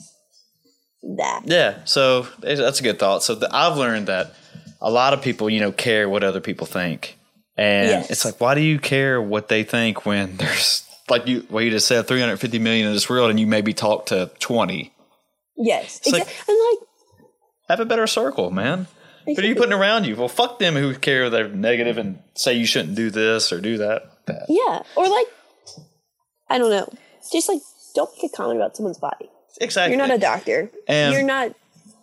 that. 1.16 1.42
Yeah. 1.44 1.78
So 1.84 2.26
eh, 2.42 2.56
that's 2.56 2.80
a 2.80 2.82
good 2.82 2.98
thought. 2.98 3.22
So 3.22 3.34
the, 3.36 3.48
I've 3.54 3.76
learned 3.76 4.08
that 4.08 4.34
a 4.80 4.90
lot 4.90 5.12
of 5.12 5.22
people, 5.22 5.48
you 5.48 5.60
know, 5.60 5.70
care 5.72 6.08
what 6.08 6.24
other 6.24 6.40
people 6.40 6.66
think, 6.66 7.16
and 7.56 7.88
Yes. 7.88 8.10
it's 8.10 8.24
like, 8.24 8.40
why 8.40 8.54
do 8.54 8.60
you 8.60 8.78
care 8.78 9.20
what 9.22 9.48
they 9.48 9.62
think 9.62 10.04
when 10.04 10.36
there's 10.38 10.82
like 11.08 11.26
you, 11.26 11.46
well, 11.50 11.62
you 11.62 11.70
just 11.70 11.86
said 11.86 12.06
three 12.06 12.20
hundred 12.20 12.38
fifty 12.38 12.58
million 12.58 12.86
in 12.88 12.92
this 12.92 13.08
world, 13.08 13.30
and 13.30 13.38
you 13.38 13.46
maybe 13.46 13.72
talk 13.72 14.06
to 14.06 14.30
twenty. 14.40 14.92
Yes, 15.56 16.00
like- 16.10 16.22
exactly. 16.22 16.54
and 16.54 16.78
like 16.80 16.88
Have 17.68 17.80
a 17.80 17.84
better 17.84 18.06
circle, 18.08 18.50
man. 18.50 18.88
What 19.24 19.38
are 19.38 19.46
you 19.46 19.54
putting 19.54 19.72
around 19.72 20.04
you? 20.04 20.16
Well, 20.16 20.28
fuck 20.28 20.58
them 20.58 20.74
who 20.74 20.94
care 20.94 21.30
they're 21.30 21.48
negative 21.48 21.98
and 21.98 22.18
say 22.34 22.54
you 22.54 22.66
shouldn't 22.66 22.94
do 22.94 23.10
this 23.10 23.52
or 23.52 23.60
do 23.60 23.78
that. 23.78 24.10
That. 24.26 24.46
yeah, 24.48 24.82
or 24.96 25.08
like 25.08 25.26
I 26.48 26.58
don't 26.58 26.70
know, 26.70 26.90
just 27.32 27.48
like 27.48 27.60
don't 27.94 28.10
make 28.16 28.32
a 28.32 28.36
comment 28.36 28.58
about 28.58 28.76
someone's 28.76 28.98
body. 28.98 29.30
Exactly. 29.60 29.96
You're 29.96 30.06
not 30.06 30.14
a 30.14 30.18
doctor. 30.18 30.70
And- 30.88 31.12
you're 31.14 31.22
not 31.22 31.54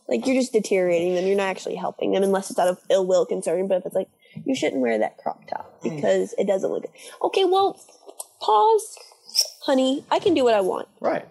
like 0.07 0.25
you're 0.27 0.35
just 0.35 0.53
deteriorating 0.53 1.15
them. 1.15 1.25
You're 1.25 1.37
not 1.37 1.47
actually 1.47 1.75
helping 1.75 2.11
them 2.11 2.23
unless 2.23 2.49
it's 2.49 2.59
out 2.59 2.67
of 2.67 2.79
ill 2.89 3.05
will 3.05 3.25
concern. 3.25 3.67
But 3.67 3.79
if 3.79 3.85
it's 3.87 3.95
like 3.95 4.09
you 4.45 4.55
shouldn't 4.55 4.81
wear 4.81 4.99
that 4.99 5.17
crop 5.17 5.47
top 5.47 5.79
hmm. 5.81 5.95
because 5.95 6.33
it 6.37 6.47
doesn't 6.47 6.69
look 6.69 6.83
good. 6.83 6.91
Okay, 7.23 7.45
well, 7.45 7.79
pause, 8.41 8.97
honey. 9.61 10.05
I 10.11 10.19
can 10.19 10.33
do 10.33 10.43
what 10.43 10.53
I 10.53 10.61
want. 10.61 10.87
right. 10.99 11.27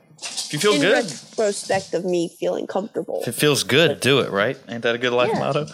If 0.51 0.55
you 0.55 0.59
feel 0.59 0.73
In 0.75 0.81
good, 0.81 1.05
retrospect 1.39 1.95
of 1.95 2.05
me 2.05 2.29
feeling 2.29 2.67
comfortable, 2.67 3.21
if 3.23 3.29
it 3.29 3.33
feels 3.37 3.63
good, 3.63 4.01
do 4.01 4.19
it. 4.19 4.31
Right? 4.31 4.59
Ain't 4.69 4.83
that 4.83 4.97
a 4.97 4.99
good 4.99 5.13
life 5.13 5.31
Yeah. 5.33 5.39
motto? 5.39 5.67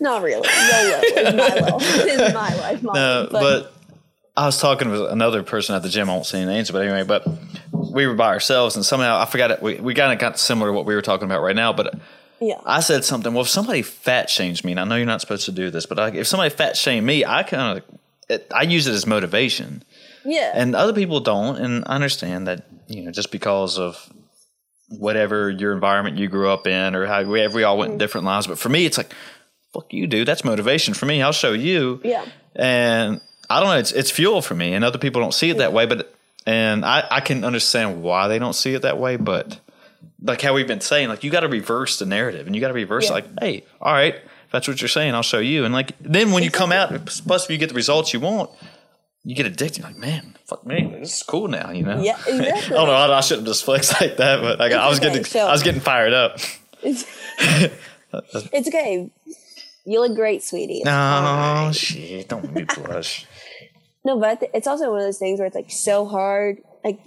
not 0.00 0.22
really. 0.22 0.48
YOLO 0.48 1.00
is 1.02 1.34
my 1.34 1.48
life. 1.68 2.06
is 2.06 2.34
my 2.34 2.54
life 2.54 2.82
motto. 2.82 2.98
No, 2.98 3.28
but, 3.30 3.72
I 4.38 4.44
was 4.44 4.60
talking 4.60 4.90
with 4.90 5.10
another 5.10 5.42
person 5.42 5.74
at 5.74 5.82
the 5.82 5.88
gym. 5.88 6.10
I 6.10 6.12
won't 6.12 6.26
say 6.26 6.42
any 6.42 6.52
names, 6.52 6.70
but 6.70 6.82
anyway, 6.82 7.04
but 7.04 7.26
we 7.72 8.06
were 8.06 8.14
by 8.14 8.28
ourselves, 8.28 8.76
and 8.76 8.84
somehow 8.84 9.18
I 9.18 9.24
forgot 9.24 9.50
it. 9.50 9.62
We, 9.62 9.76
we 9.76 9.94
kind 9.94 10.12
of 10.12 10.18
got 10.18 10.38
similar 10.38 10.68
to 10.70 10.72
what 10.74 10.84
we 10.84 10.94
were 10.94 11.00
talking 11.02 11.24
about 11.24 11.40
right 11.42 11.56
now. 11.56 11.72
But 11.72 11.94
yeah, 12.40 12.60
I 12.66 12.80
said 12.80 13.02
something. 13.04 13.32
Well, 13.32 13.44
if 13.44 13.48
somebody 13.48 13.80
fat 13.80 14.28
shames 14.28 14.62
me, 14.62 14.72
and 14.72 14.80
I 14.80 14.84
know 14.84 14.96
you're 14.96 15.06
not 15.06 15.22
supposed 15.22 15.46
to 15.46 15.52
do 15.52 15.70
this, 15.70 15.86
but 15.86 15.98
I, 15.98 16.08
if 16.10 16.26
somebody 16.26 16.50
fat 16.50 16.76
shame 16.76 17.06
me, 17.06 17.24
I 17.24 17.44
kind 17.44 17.82
of 18.28 18.42
I 18.54 18.62
use 18.64 18.86
it 18.86 18.92
as 18.92 19.06
motivation. 19.06 19.82
Yeah, 20.26 20.52
and 20.54 20.74
other 20.74 20.92
people 20.92 21.20
don't 21.20 21.56
and 21.56 21.84
i 21.86 21.94
understand 21.94 22.46
that 22.46 22.66
you 22.88 23.02
know 23.02 23.10
just 23.10 23.30
because 23.30 23.78
of 23.78 24.12
whatever 24.88 25.50
your 25.50 25.72
environment 25.72 26.16
you 26.18 26.28
grew 26.28 26.48
up 26.48 26.66
in 26.66 26.94
or 26.94 27.06
how 27.06 27.22
we, 27.22 27.46
we 27.48 27.64
all 27.64 27.78
went 27.78 27.88
in 27.88 27.92
mm-hmm. 27.92 27.98
different 27.98 28.26
lives 28.26 28.46
but 28.46 28.58
for 28.58 28.68
me 28.68 28.84
it's 28.86 28.98
like 28.98 29.12
fuck 29.72 29.92
you 29.92 30.06
dude. 30.06 30.26
That's 30.26 30.44
motivation 30.44 30.94
for 30.94 31.06
me. 31.06 31.22
I'll 31.22 31.32
show 31.32 31.52
you. 31.52 32.00
Yeah, 32.04 32.24
and 32.54 33.20
i 33.50 33.60
don't 33.60 33.68
know 33.68 33.78
it's, 33.78 33.92
it's 33.92 34.10
fuel 34.10 34.42
for 34.42 34.54
me 34.54 34.72
and 34.72 34.84
other 34.84 34.98
people 34.98 35.20
don't 35.20 35.34
see 35.34 35.50
it 35.50 35.58
that 35.58 35.72
way 35.72 35.86
but 35.86 36.14
and 36.46 36.84
I, 36.84 37.06
I 37.10 37.20
can 37.20 37.44
understand 37.44 38.02
why 38.02 38.28
they 38.28 38.38
don't 38.38 38.54
see 38.54 38.74
it 38.74 38.82
that 38.82 38.98
way 38.98 39.16
but 39.16 39.60
like 40.22 40.40
how 40.40 40.54
we've 40.54 40.66
been 40.66 40.80
saying 40.80 41.08
like 41.08 41.22
you 41.22 41.30
got 41.30 41.40
to 41.40 41.48
reverse 41.48 41.98
the 41.98 42.06
narrative 42.06 42.46
and 42.46 42.54
you 42.56 42.60
got 42.60 42.68
to 42.68 42.74
reverse 42.74 43.06
Yeah. 43.06 43.12
like 43.12 43.26
hey 43.40 43.64
all 43.80 43.92
right 43.92 44.14
if 44.14 44.52
that's 44.52 44.66
what 44.66 44.80
you're 44.80 44.88
saying 44.88 45.14
i'll 45.14 45.22
show 45.22 45.38
you. 45.38 45.64
And 45.64 45.74
like 45.74 45.92
then 46.00 46.32
when 46.32 46.42
you 46.42 46.50
come 46.50 46.72
out 46.72 47.06
plus 47.06 47.44
if 47.44 47.50
you 47.50 47.58
get 47.58 47.68
the 47.68 47.74
results 47.74 48.12
you 48.12 48.20
want 48.20 48.50
you 49.26 49.34
get 49.34 49.44
addicted. 49.44 49.78
You're 49.78 49.88
like, 49.88 49.98
man, 49.98 50.36
fuck 50.46 50.64
me, 50.64 50.96
this 51.00 51.16
is 51.16 51.22
cool 51.24 51.48
now, 51.48 51.72
you 51.72 51.82
know. 51.82 52.00
Yeah, 52.00 52.16
exactly. 52.28 52.44
I 52.76 52.78
don't 52.78 52.86
know. 52.86 52.92
I, 52.92 53.18
I 53.18 53.20
shouldn't 53.20 53.48
just 53.48 53.64
flex 53.64 54.00
like 54.00 54.18
that, 54.18 54.40
but 54.40 54.60
I, 54.60 54.72
I 54.72 54.88
was 54.88 54.98
okay, 54.98 55.08
getting, 55.08 55.24
so- 55.24 55.46
I 55.48 55.50
was 55.52 55.64
getting 55.64 55.80
fired 55.80 56.12
up. 56.12 56.38
it's, 56.80 57.04
it's 58.52 58.68
okay. 58.68 59.10
You 59.84 60.00
look 60.00 60.14
great, 60.14 60.44
sweetie. 60.44 60.82
No, 60.84 60.90
fine. 60.92 61.72
shit, 61.72 62.28
don't 62.28 62.54
blush. 62.74 63.26
No, 64.04 64.20
but 64.20 64.42
it's 64.54 64.68
also 64.68 64.90
one 64.90 65.00
of 65.00 65.04
those 65.04 65.18
things 65.18 65.40
where 65.40 65.46
it's 65.46 65.56
like 65.56 65.70
so 65.72 66.06
hard. 66.06 66.58
Like, 66.84 67.00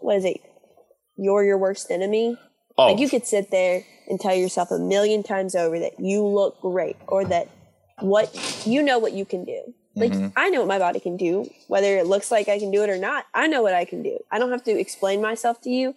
what 0.00 0.16
is 0.16 0.24
it? 0.24 0.40
You're 1.18 1.44
your 1.44 1.58
worst 1.58 1.90
enemy. 1.90 2.38
Oh, 2.78 2.92
Like 2.92 2.98
you 3.00 3.10
could 3.10 3.26
sit 3.26 3.50
there 3.50 3.84
and 4.08 4.18
tell 4.18 4.34
yourself 4.34 4.70
a 4.70 4.78
million 4.78 5.22
times 5.22 5.54
over 5.54 5.78
that 5.80 6.00
you 6.00 6.24
look 6.24 6.60
great 6.62 6.96
or 7.06 7.26
that 7.26 7.50
what 8.00 8.62
you 8.66 8.82
know 8.82 8.98
what 8.98 9.12
you 9.12 9.26
can 9.26 9.44
do. 9.44 9.74
Like 9.98 10.12
mm-hmm. 10.12 10.28
I 10.36 10.48
know 10.50 10.60
what 10.60 10.68
my 10.68 10.78
body 10.78 11.00
can 11.00 11.16
do, 11.16 11.48
whether 11.66 11.96
it 11.98 12.06
looks 12.06 12.30
like 12.30 12.48
I 12.48 12.58
can 12.58 12.70
do 12.70 12.82
it 12.82 12.90
or 12.90 12.98
not. 12.98 13.26
I 13.34 13.46
know 13.46 13.62
what 13.62 13.74
I 13.74 13.84
can 13.84 14.02
do. 14.02 14.18
I 14.30 14.38
don't 14.38 14.50
have 14.50 14.64
to 14.64 14.78
explain 14.78 15.20
myself 15.20 15.60
to 15.62 15.70
you, 15.70 15.94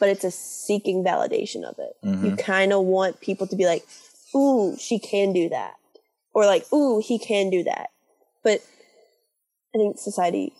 but 0.00 0.08
it's 0.08 0.24
a 0.24 0.30
seeking 0.30 1.04
validation 1.04 1.64
of 1.64 1.78
it. 1.78 1.92
You 2.02 2.10
mm-hmm. 2.10 2.36
kind 2.36 2.72
of 2.72 2.84
want 2.84 3.20
people 3.20 3.46
to 3.46 3.56
be 3.56 3.66
like, 3.66 3.84
"Ooh, 4.34 4.76
she 4.78 4.98
can 4.98 5.32
do 5.32 5.48
that," 5.50 5.74
or 6.32 6.46
like, 6.46 6.70
"Ooh, 6.72 7.00
he 7.04 7.18
can 7.18 7.50
do 7.50 7.64
that." 7.64 7.90
But 8.42 8.60
I 9.74 9.78
think 9.78 9.98
society 9.98 10.52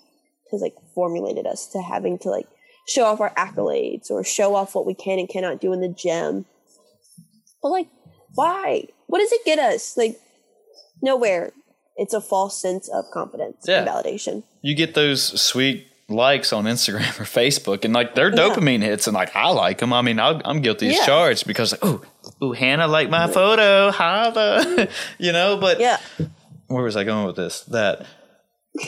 has 0.51 0.60
like 0.60 0.74
formulated 0.94 1.47
us 1.47 1.66
to 1.69 1.82
having 1.82 2.19
to 2.20 2.31
like 2.31 2.47
show 2.86 3.05
off 3.05 3.20
our 3.20 3.35
accolades 3.35 4.10
or 4.10 4.24
show 4.24 4.55
off 4.55 4.74
what 4.74 4.86
we 4.86 4.94
can 4.94 5.19
and 5.19 5.28
cannot 5.28 5.60
do 5.60 5.73
in 5.73 5.81
the 5.81 5.89
gym. 5.89 6.44
But 7.62 7.70
like, 7.70 7.89
why? 8.35 8.89
What 9.06 9.20
does 9.20 9.32
it 9.32 9.44
get 9.44 9.59
us? 9.59 9.97
Like, 9.97 10.20
nowhere. 11.02 11.52
It's 11.97 12.12
a 12.15 12.21
false 12.21 12.61
sense 12.61 12.89
of 12.89 13.11
confidence 13.12 13.69
and 13.69 13.87
validation. 13.87 14.43
you 14.62 14.75
get 14.75 14.95
those 14.95 15.41
sweet 15.41 15.87
likes 16.09 16.53
on 16.53 16.65
Instagram 16.65 17.19
or 17.21 17.25
Facebook, 17.25 17.85
and 17.85 17.95
like 17.95 18.15
they're 18.15 18.31
Yeah. 18.35 18.49
dopamine 18.49 18.83
hits, 18.83 19.07
and 19.07 19.15
like 19.15 19.35
I 19.35 19.51
like 19.51 19.79
them. 19.79 19.93
I 19.93 20.03
mean, 20.03 20.19
i 20.21 20.41
I'm 20.45 20.61
guilty 20.61 20.89
as 20.89 21.07
charged 21.07 21.47
because 21.47 21.73
like, 21.73 21.81
oh, 21.85 22.03
ooh, 22.43 22.53
Hannah 22.53 22.89
liked 22.89 23.11
my 23.11 23.25
mm-hmm. 23.25 23.33
photo, 23.33 23.91
Hava, 23.91 24.89
you 25.19 25.33
know. 25.33 25.57
But 25.57 25.81
Yeah. 25.81 25.99
where 26.66 26.83
was 26.85 26.97
I 26.97 27.05
going 27.05 27.27
with 27.27 27.37
this? 27.37 27.61
That 27.65 28.07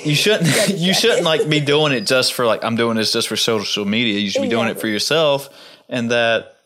you 0.05 0.15
shouldn't 0.17 0.69
you 0.79 0.93
shouldn't 0.93 1.23
like 1.23 1.49
be 1.49 1.61
doing 1.61 1.93
it 1.93 2.07
just 2.07 2.35
for 2.35 2.45
like 2.45 2.65
I'm 2.65 2.77
doing 2.77 2.97
this 2.97 3.13
just 3.13 3.29
for 3.29 3.37
social 3.37 3.85
media. 3.85 4.19
You 4.19 4.31
should 4.31 4.43
be 4.43 4.49
doing 4.49 4.69
it 4.69 4.81
for 4.81 4.89
yourself, 4.89 5.49
and 5.89 6.11
that 6.11 6.57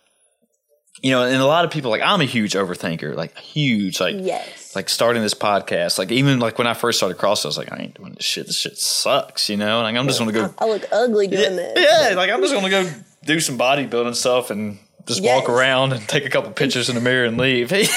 you 1.02 1.10
know, 1.12 1.22
and 1.22 1.36
a 1.40 1.46
lot 1.46 1.64
of 1.64 1.70
people 1.70 1.90
like 1.90 2.02
I'm 2.02 2.20
a 2.20 2.24
huge 2.24 2.54
overthinker, 2.54 3.14
like 3.14 3.36
huge, 3.38 4.00
like 4.00 4.16
Yes. 4.18 4.59
Like 4.74 4.88
starting 4.88 5.22
this 5.22 5.34
podcast. 5.34 5.98
Like 5.98 6.10
even 6.12 6.38
like 6.40 6.58
when 6.58 6.66
I 6.66 6.74
first 6.74 6.98
started 6.98 7.18
CrossFit, 7.18 7.46
I 7.46 7.48
was 7.48 7.58
like, 7.58 7.72
I 7.72 7.76
ain't 7.78 7.94
doing 7.94 8.12
this 8.12 8.24
shit. 8.24 8.46
This 8.46 8.56
shit 8.58 8.78
sucks, 8.78 9.48
you 9.48 9.56
know. 9.56 9.80
Like 9.82 9.96
I'm 9.96 10.06
just 10.06 10.18
gonna 10.18 10.32
go, 10.32 10.54
I 10.58 10.66
look 10.66 10.84
ugly 10.92 11.26
doing 11.26 11.56
this. 11.56 11.72
yeah, 11.76 12.14
like 12.14 12.30
I'm 12.30 12.40
just 12.40 12.54
gonna 12.54 12.70
go 12.70 12.88
do 13.24 13.40
some 13.40 13.58
bodybuilding 13.58 14.14
stuff 14.14 14.50
and 14.50 14.78
just 15.06 15.22
walk 15.22 15.48
around 15.48 15.92
and 15.92 16.06
take 16.08 16.24
a 16.24 16.30
couple 16.30 16.50
pictures 16.52 16.88
in 16.88 16.94
the 16.94 17.00
mirror 17.00 17.24
and 17.24 17.36
leave. 17.38 17.72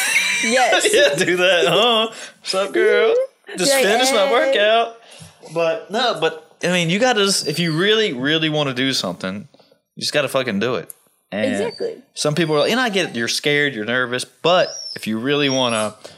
Yes. 0.46 0.94
yeah, 0.94 1.16
do 1.24 1.38
that. 1.38 1.68
Huh? 1.68 2.08
What's 2.42 2.54
up, 2.54 2.74
girl? 2.74 3.12
Mm-hmm. 3.14 3.58
Just 3.58 3.72
Like, 3.72 3.84
finish 3.86 4.12
my 4.12 4.30
workout. 4.30 4.98
But 5.54 5.90
no, 5.90 6.20
but 6.20 6.58
I 6.62 6.68
mean, 6.68 6.90
you 6.90 7.00
got 7.00 7.14
to. 7.14 7.24
If 7.48 7.60
you 7.60 7.78
really, 7.78 8.12
really 8.12 8.50
want 8.50 8.68
to 8.68 8.76
do 8.76 8.92
something, 8.92 9.48
you 9.96 10.02
just 10.02 10.12
got 10.12 10.24
to 10.24 10.28
fucking 10.28 10.60
do 10.60 10.76
it. 10.76 10.94
And 11.32 11.52
Exactly. 11.52 12.02
Some 12.14 12.36
people 12.36 12.56
are, 12.56 12.60
like, 12.60 12.72
and 12.72 12.80
I 12.80 12.90
get 12.90 13.12
it. 13.12 13.16
You're 13.16 13.30
scared. 13.30 13.74
You're 13.74 13.86
nervous. 13.86 14.26
But 14.26 14.70
if 14.98 15.08
you 15.08 15.18
really 15.18 15.50
want 15.50 15.74
to, 15.76 16.10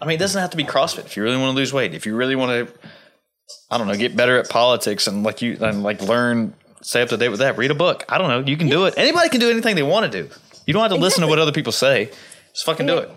I 0.00 0.06
mean, 0.06 0.16
it 0.16 0.18
doesn't 0.18 0.40
have 0.40 0.50
to 0.50 0.56
be 0.56 0.64
CrossFit. 0.64 1.06
If 1.06 1.16
you 1.16 1.22
really 1.22 1.36
want 1.36 1.50
to 1.50 1.56
lose 1.56 1.72
weight, 1.72 1.94
if 1.94 2.06
you 2.06 2.14
really 2.14 2.36
want 2.36 2.68
to, 2.68 2.74
I 3.70 3.78
don't 3.78 3.86
know, 3.86 3.96
get 3.96 4.16
better 4.16 4.38
at 4.38 4.48
politics 4.48 5.06
and 5.06 5.22
like 5.22 5.42
you 5.42 5.56
and 5.60 5.82
like 5.82 6.02
learn, 6.02 6.54
stay 6.82 7.02
up 7.02 7.08
to 7.10 7.16
date 7.16 7.28
with 7.30 7.40
that. 7.40 7.56
Read 7.56 7.70
a 7.70 7.74
book. 7.74 8.04
I 8.08 8.18
don't 8.18 8.28
know. 8.28 8.50
You 8.50 8.56
can 8.56 8.68
do 8.68 8.84
it. 8.84 8.94
Anybody 8.96 9.28
can 9.28 9.40
do 9.40 9.50
anything 9.50 9.74
they 9.76 9.82
want 9.82 10.10
to 10.10 10.22
do. 10.22 10.28
You 10.66 10.72
don't 10.72 10.82
have 10.82 10.90
to 10.90 10.96
listen 10.96 11.22
to 11.22 11.28
what 11.28 11.38
other 11.38 11.52
people 11.52 11.72
say. 11.72 12.10
Just 12.52 12.66
fucking 12.66 12.86
do 12.86 12.98
it. 12.98 13.10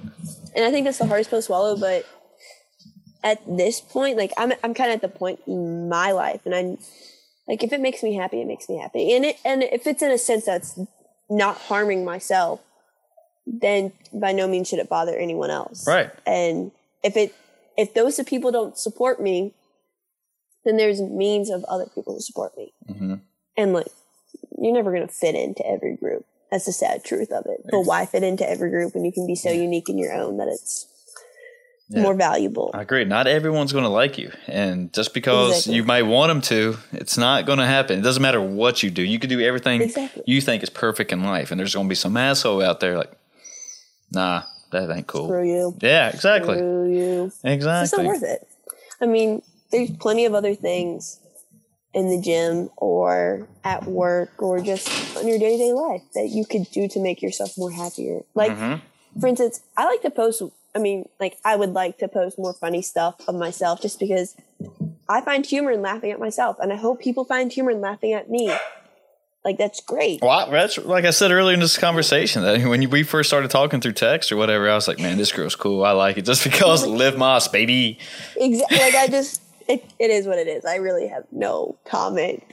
and 0.56 0.66
I 0.66 0.72
think 0.72 0.86
that's 0.86 0.98
the 0.98 1.08
hardest 1.08 1.30
pill 1.30 1.40
to 1.40 1.44
swallow. 1.44 1.78
But 1.78 2.06
at 3.24 3.42
this 3.46 3.82
point, 3.82 4.18
like 4.18 4.32
I'm, 4.38 4.54
I'm 4.64 4.74
kind 4.74 4.92
of 4.92 4.96
at 4.96 5.02
the 5.02 5.10
point 5.10 5.40
in 5.48 5.90
my 5.90 6.12
life, 6.12 6.46
and 6.46 6.56
I'm 6.56 6.78
like, 7.48 7.64
if 7.64 7.74
it 7.74 7.82
makes 7.82 8.04
me 8.04 8.16
happy, 8.16 8.42
it 8.42 8.48
makes 8.48 8.70
me 8.70 8.78
happy, 8.78 9.14
and 9.16 9.26
it, 9.26 9.38
and 9.44 9.64
if 9.64 9.88
it's 9.88 10.02
in 10.02 10.12
a 10.12 10.18
sense 10.18 10.46
that's 10.46 10.80
not 11.30 11.58
harming 11.58 12.06
myself, 12.06 12.62
then 13.52 13.92
by 14.14 14.32
no 14.32 14.48
means 14.48 14.68
should 14.68 14.80
it 14.80 14.90
bother 14.90 15.18
anyone 15.18 15.50
else. 15.50 15.88
Right. 15.88 16.12
And 16.26 16.72
if 17.04 17.18
it, 17.18 17.34
if 17.78 17.94
those 17.94 18.20
people 18.26 18.52
don't 18.52 18.78
support 18.78 19.22
me, 19.22 19.54
then 20.66 20.78
there's 20.78 21.02
means 21.02 21.50
of 21.50 21.64
other 21.66 21.88
people 21.94 22.16
to 22.16 22.22
support 22.22 22.56
me. 22.58 22.74
Mm-hmm. 22.90 23.14
And 23.58 23.74
like, 23.74 23.88
you're 24.58 24.74
never 24.74 24.92
gonna 24.92 25.08
fit 25.08 25.36
into 25.36 25.66
every 25.66 25.96
group. 25.96 26.26
That's 26.52 26.66
the 26.66 26.74
sad 26.74 27.04
truth 27.04 27.32
of 27.32 27.46
it. 27.46 27.62
But 27.70 27.82
why 27.82 28.06
fit 28.06 28.24
into 28.24 28.48
every 28.50 28.70
group 28.70 28.94
when 28.96 29.06
you 29.06 29.12
can 29.12 29.26
be 29.28 29.36
so 29.36 29.52
unique 29.52 29.88
in 29.90 29.98
your 29.98 30.14
own 30.14 30.38
that 30.38 30.48
it's 30.48 30.88
Yeah. 31.90 32.02
more 32.02 32.14
valuable? 32.16 32.72
I 32.74 32.82
agree. 32.82 33.06
Not 33.06 33.28
everyone's 33.28 33.72
going 33.72 33.84
to 33.84 33.90
like 33.90 34.18
you, 34.18 34.32
and 34.48 34.92
just 34.94 35.14
because 35.14 35.52
Exactly. 35.52 35.76
you 35.76 35.84
might 35.84 36.04
want 36.04 36.30
them 36.30 36.42
to, 36.42 36.78
it's 36.92 37.18
not 37.18 37.46
going 37.46 37.60
to 37.60 37.66
happen. 37.66 38.00
It 38.00 38.02
doesn't 38.02 38.22
matter 38.22 38.42
what 38.42 38.84
you 38.84 38.90
do. 38.92 39.02
You 39.04 39.18
could 39.20 39.30
do 39.30 39.40
everything 39.42 39.82
Exactly. 39.82 40.24
you 40.28 40.42
think 40.42 40.62
is 40.64 40.70
perfect 40.70 41.12
in 41.12 41.24
life, 41.24 41.52
and 41.52 41.60
there's 41.60 41.74
going 41.76 41.86
to 41.88 41.90
be 41.90 41.96
some 41.96 42.18
asshole 42.18 42.62
out 42.64 42.80
there 42.80 42.98
like, 42.98 43.12
nah, 44.12 44.44
that 44.72 44.90
ain't 44.90 45.08
cool. 45.08 45.28
Screw 45.28 45.48
you. 45.48 45.76
Yeah, 45.82 46.10
exactly, 46.10 46.56
Screw 46.56 46.90
you. 46.92 47.26
It's 47.26 47.44
exactly. 47.44 48.04
not 48.04 48.12
worth 48.14 48.24
it. 48.24 48.48
I 49.02 49.06
mean, 49.06 49.42
there's 49.72 49.92
plenty 49.92 50.26
of 50.26 50.34
other 50.34 50.56
things 50.56 51.20
in 51.94 52.10
the 52.10 52.22
gym 52.22 52.70
or 52.78 53.48
at 53.64 53.86
work 53.86 54.30
or 54.42 54.60
just 54.60 54.88
in 55.18 55.28
your 55.28 55.40
day 55.40 55.58
to 55.58 55.58
day 55.58 55.74
life 55.74 56.04
that 56.14 56.30
you 56.30 56.46
could 56.46 56.70
do 56.72 56.88
to 56.88 57.00
make 57.00 57.22
yourself 57.22 57.58
more 57.58 57.72
happier. 57.72 58.22
Like, 58.36 58.52
Mm-hmm. 58.52 59.20
for 59.20 59.28
instance, 59.28 59.62
I 59.76 59.86
like 59.86 60.02
to 60.04 60.12
post, 60.12 60.44
I 60.76 60.80
mean, 60.80 61.10
like, 61.20 61.38
I 61.44 61.56
would 61.56 61.72
like 61.74 61.98
to 62.00 62.08
post 62.08 62.38
more 62.38 62.54
funny 62.54 62.82
stuff 62.84 63.16
of 63.28 63.36
myself 63.36 63.82
just 63.82 64.00
because 64.00 64.36
I 65.08 65.22
find 65.22 65.44
humor 65.46 65.72
in 65.72 65.82
laughing 65.82 66.12
at 66.12 66.20
myself. 66.20 66.58
And 66.60 66.72
I 66.72 66.76
hope 66.76 67.02
people 67.02 67.26
find 67.26 67.52
humor 67.52 67.72
in 67.72 67.82
laughing 67.82 68.14
at 68.14 68.30
me. 68.30 68.54
Like, 69.46 69.58
that's 69.58 69.80
great. 69.82 70.22
Well, 70.22 70.50
that's 70.52 70.78
like 70.78 71.06
I 71.06 71.12
said 71.12 71.32
earlier 71.32 71.54
in 71.54 71.60
this 71.62 71.78
conversation 71.78 72.44
that 72.44 72.62
when 72.68 72.90
we 72.90 73.04
first 73.04 73.30
started 73.30 73.50
talking 73.50 73.80
through 73.80 73.94
text 73.94 74.32
or 74.32 74.38
whatever, 74.38 74.70
I 74.70 74.76
was 74.76 74.88
like, 74.88 75.00
man, 75.00 75.18
this 75.18 75.32
girl's 75.32 75.56
cool. 75.56 75.84
I 75.86 75.92
like 75.92 76.18
it 76.18 76.26
just 76.26 76.44
because 76.50 76.86
live 76.86 77.18
Moss, 77.18 77.48
baby. 77.48 78.00
Exactly. 78.36 78.78
Like 78.80 78.96
I 78.96 79.08
just, 79.08 79.42
it, 79.68 79.84
it 79.98 80.10
is 80.12 80.28
what 80.28 80.38
it 80.40 80.48
is. 80.48 80.66
I 80.66 80.76
really 80.76 81.08
have 81.08 81.24
no 81.32 81.78
comment. 81.86 82.44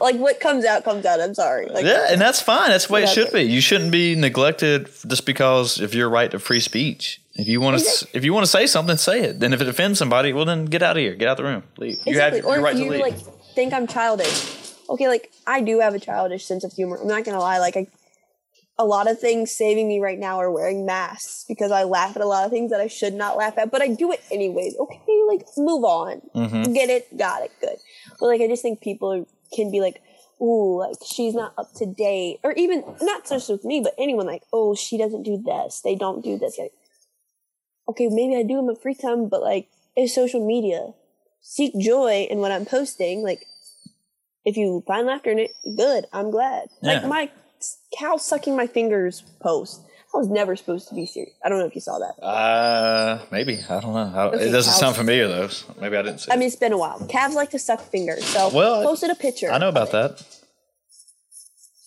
like 0.00 0.16
what 0.16 0.38
comes 0.40 0.64
out 0.64 0.84
comes 0.84 1.04
out. 1.06 1.20
I'm 1.20 1.34
sorry. 1.34 1.66
Like 1.66 1.84
Yeah, 1.84 2.08
and 2.10 2.20
that's 2.20 2.40
fine. 2.40 2.70
That's 2.70 2.86
the 2.86 2.92
way 2.92 3.02
it 3.04 3.08
should 3.08 3.24
Exactly. 3.24 3.46
be. 3.46 3.52
You 3.52 3.60
shouldn't 3.60 3.90
be 3.92 4.14
neglected 4.14 4.88
just 5.06 5.26
because 5.26 5.80
of 5.80 5.94
your 5.94 6.08
right 6.08 6.30
to 6.30 6.38
free 6.38 6.60
speech. 6.60 7.20
If 7.34 7.48
you 7.48 7.60
want 7.60 7.78
to, 7.78 7.84
Exactly. 7.84 8.18
if 8.18 8.24
you 8.24 8.32
want 8.32 8.44
to 8.46 8.50
say 8.50 8.66
something, 8.66 8.96
say 8.96 9.22
it. 9.22 9.40
Then 9.40 9.52
if 9.52 9.60
it 9.60 9.66
offends 9.68 9.98
somebody, 9.98 10.32
well, 10.32 10.44
then 10.44 10.66
get 10.66 10.82
out 10.82 10.96
of 10.96 11.00
here. 11.00 11.14
Get 11.14 11.26
out 11.28 11.36
the 11.36 11.44
room. 11.44 11.62
Leave. 11.78 11.98
You 12.06 12.20
have 12.20 12.34
exactly. 12.34 12.52
your 12.52 12.60
or 12.60 12.64
right 12.64 12.72
if 12.74 12.78
to 12.78 12.84
you 12.84 12.90
leave. 12.90 13.00
like 13.00 13.16
think 13.54 13.72
I'm 13.72 13.86
childish. 13.86 14.60
Okay, 14.88 15.08
like 15.08 15.32
I 15.46 15.60
do 15.60 15.80
have 15.80 15.94
a 15.94 15.98
childish 15.98 16.44
sense 16.44 16.64
of 16.64 16.72
humor. 16.72 16.98
I'm 17.00 17.08
not 17.08 17.24
gonna 17.24 17.38
lie. 17.38 17.58
Like 17.58 17.76
I, 17.76 17.86
a 18.78 18.84
lot 18.84 19.10
of 19.10 19.18
things 19.20 19.50
saving 19.50 19.88
me 19.88 20.00
right 20.00 20.18
now 20.18 20.38
are 20.38 20.50
wearing 20.50 20.84
masks 20.84 21.44
because 21.46 21.70
I 21.70 21.84
laugh 21.84 22.16
at 22.16 22.22
a 22.22 22.26
lot 22.26 22.44
of 22.44 22.50
things 22.50 22.70
that 22.70 22.80
I 22.80 22.88
should 22.88 23.14
not 23.14 23.36
laugh 23.36 23.56
at, 23.56 23.70
but 23.70 23.82
I 23.82 23.88
do 23.88 24.12
it 24.12 24.22
anyways. 24.30 24.76
Okay, 24.78 25.22
like 25.28 25.46
move 25.56 25.84
on. 25.84 26.22
Mm-hmm. 26.34 26.72
Get 26.72 26.90
it? 26.90 27.16
Got 27.16 27.42
it. 27.42 27.52
Good. 27.60 27.76
But 28.20 28.26
like 28.26 28.40
I 28.40 28.48
just 28.48 28.62
think 28.62 28.80
people 28.80 29.26
can 29.54 29.70
be 29.70 29.80
like, 29.80 30.02
ooh, 30.40 30.78
like 30.80 30.96
she's 31.06 31.34
not 31.34 31.54
up 31.56 31.72
to 31.74 31.86
date, 31.86 32.40
or 32.42 32.52
even 32.52 32.84
not 33.00 33.28
just 33.28 33.48
with 33.48 33.64
me, 33.64 33.80
but 33.80 33.94
anyone 33.98 34.26
like, 34.26 34.42
oh, 34.52 34.74
she 34.74 34.98
doesn't 34.98 35.22
do 35.22 35.42
this. 35.44 35.80
They 35.80 35.94
don't 35.94 36.22
do 36.22 36.38
this. 36.38 36.58
Like, 36.58 36.72
okay, 37.88 38.08
maybe 38.08 38.36
I 38.36 38.42
do 38.42 38.58
in 38.58 38.66
my 38.66 38.74
free 38.74 38.94
time, 38.94 39.28
but 39.28 39.42
like 39.42 39.68
it's 39.96 40.14
social 40.14 40.44
media. 40.44 40.92
Seek 41.40 41.78
joy 41.78 42.26
in 42.30 42.38
what 42.38 42.52
I'm 42.52 42.64
posting. 42.64 43.22
Like, 43.22 43.46
if 44.44 44.56
you 44.56 44.82
find 44.86 45.06
laughter 45.06 45.30
in 45.30 45.38
it, 45.38 45.50
good. 45.76 46.06
I'm 46.12 46.30
glad. 46.30 46.68
Yeah. 46.82 46.94
Like 47.00 47.06
my 47.06 47.30
cow 47.98 48.16
sucking 48.16 48.56
my 48.56 48.66
fingers 48.66 49.22
post. 49.40 49.80
I 50.14 50.18
was 50.18 50.28
never 50.28 50.54
supposed 50.54 50.88
to 50.90 50.94
be 50.94 51.06
serious. 51.06 51.32
I 51.44 51.48
don't 51.48 51.58
know 51.58 51.66
if 51.66 51.74
you 51.74 51.80
saw 51.80 51.98
that. 51.98 52.22
uh, 52.24 53.18
maybe 53.32 53.58
I 53.68 53.80
don't 53.80 53.94
know. 53.94 54.12
I, 54.14 54.26
Okay, 54.26 54.48
it 54.48 54.52
doesn't 54.52 54.74
sound 54.74 54.94
familiar 54.94 55.26
though. 55.26 55.48
so 55.48 55.74
Maybe 55.80 55.96
I 55.96 56.02
didn't 56.02 56.20
see. 56.20 56.30
I 56.30 56.34
it. 56.34 56.38
mean, 56.38 56.46
it's 56.46 56.54
been 56.56 56.72
a 56.72 56.78
while. 56.78 57.04
Calves 57.08 57.34
like 57.34 57.50
to 57.50 57.58
suck 57.58 57.80
fingers, 57.80 58.24
so 58.24 58.48
Well, 58.54 58.84
posted 58.84 59.10
a 59.10 59.16
picture. 59.16 59.50
I 59.50 59.58
know 59.58 59.68
about 59.68 59.90
that. 59.90 60.22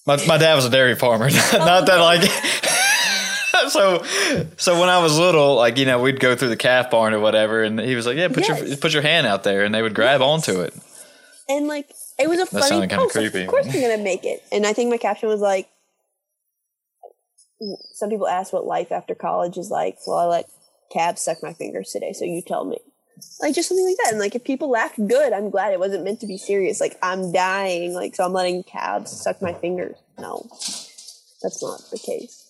My 0.05 0.17
my 0.25 0.38
dad 0.38 0.55
was 0.55 0.65
a 0.65 0.69
dairy 0.69 0.95
farmer. 0.95 1.29
Not 1.53 1.85
that 1.85 1.99
like. 1.99 2.21
so 3.71 4.03
so 4.57 4.79
when 4.79 4.89
I 4.89 5.01
was 5.01 5.17
little, 5.17 5.55
like 5.55 5.77
you 5.77 5.85
know, 5.85 6.01
we'd 6.01 6.19
go 6.19 6.35
through 6.35 6.49
the 6.49 6.57
calf 6.57 6.89
barn 6.89 7.13
or 7.13 7.19
whatever, 7.19 7.63
and 7.63 7.79
he 7.79 7.95
was 7.95 8.05
like, 8.05 8.17
"Yeah, 8.17 8.27
put 8.29 8.47
your 8.47 8.77
put 8.77 8.93
your 8.93 9.01
hand 9.03 9.27
out 9.27 9.43
there," 9.43 9.63
and 9.65 9.73
they 9.73 9.81
would 9.81 9.93
grab 9.95 10.19
Yes. 10.21 10.27
onto 10.27 10.61
it. 10.61 10.73
And 11.49 11.67
like, 11.67 11.89
it 12.19 12.30
was 12.30 12.39
a 12.39 12.45
funny 12.45 12.64
sounded 12.64 12.89
kinda 12.89 13.03
post. 13.03 13.15
Creepy. 13.15 13.44
Of 13.44 13.48
course, 13.48 13.68
I'm 13.68 13.81
gonna 13.81 13.98
make 13.98 14.26
it. 14.26 14.44
And 14.52 14.65
I 14.65 14.73
think 14.73 14.89
my 14.89 14.98
caption 14.98 15.30
was 15.30 15.41
like, 15.41 15.69
some 17.94 18.10
people 18.10 18.27
ask 18.27 18.53
what 18.53 18.65
life 18.65 18.91
after 18.91 19.15
college 19.15 19.57
is 19.57 19.72
like. 19.72 19.98
Well, 20.06 20.18
I 20.18 20.26
let 20.26 20.49
calves 20.91 21.22
suck 21.22 21.41
my 21.41 21.53
fingers 21.53 21.91
today, 21.91 22.14
so 22.14 22.26
you 22.26 22.41
tell 22.41 22.65
me. 22.65 22.77
Like 23.41 23.56
just 23.56 23.69
something 23.69 23.85
like 23.85 23.98
that. 24.03 24.11
And 24.11 24.19
like 24.19 24.35
if 24.35 24.44
people 24.44 24.69
laughed, 24.69 24.98
good. 25.07 25.34
I'm 25.34 25.49
glad 25.49 25.73
it 25.73 25.80
wasn't 25.80 26.03
meant 26.03 26.19
to 26.22 26.27
be 26.27 26.38
serious. 26.38 26.80
Like 26.80 26.98
I'm 27.02 27.31
dying. 27.31 27.94
Like 27.94 28.15
so 28.15 28.26
I'm 28.26 28.34
letting 28.34 28.64
calves 28.64 29.11
suck 29.11 29.41
my 29.41 29.53
fingers. 29.53 29.95
No, 30.19 30.45
that's 31.41 31.61
not 31.61 31.81
the 31.91 31.99
case. 31.99 32.44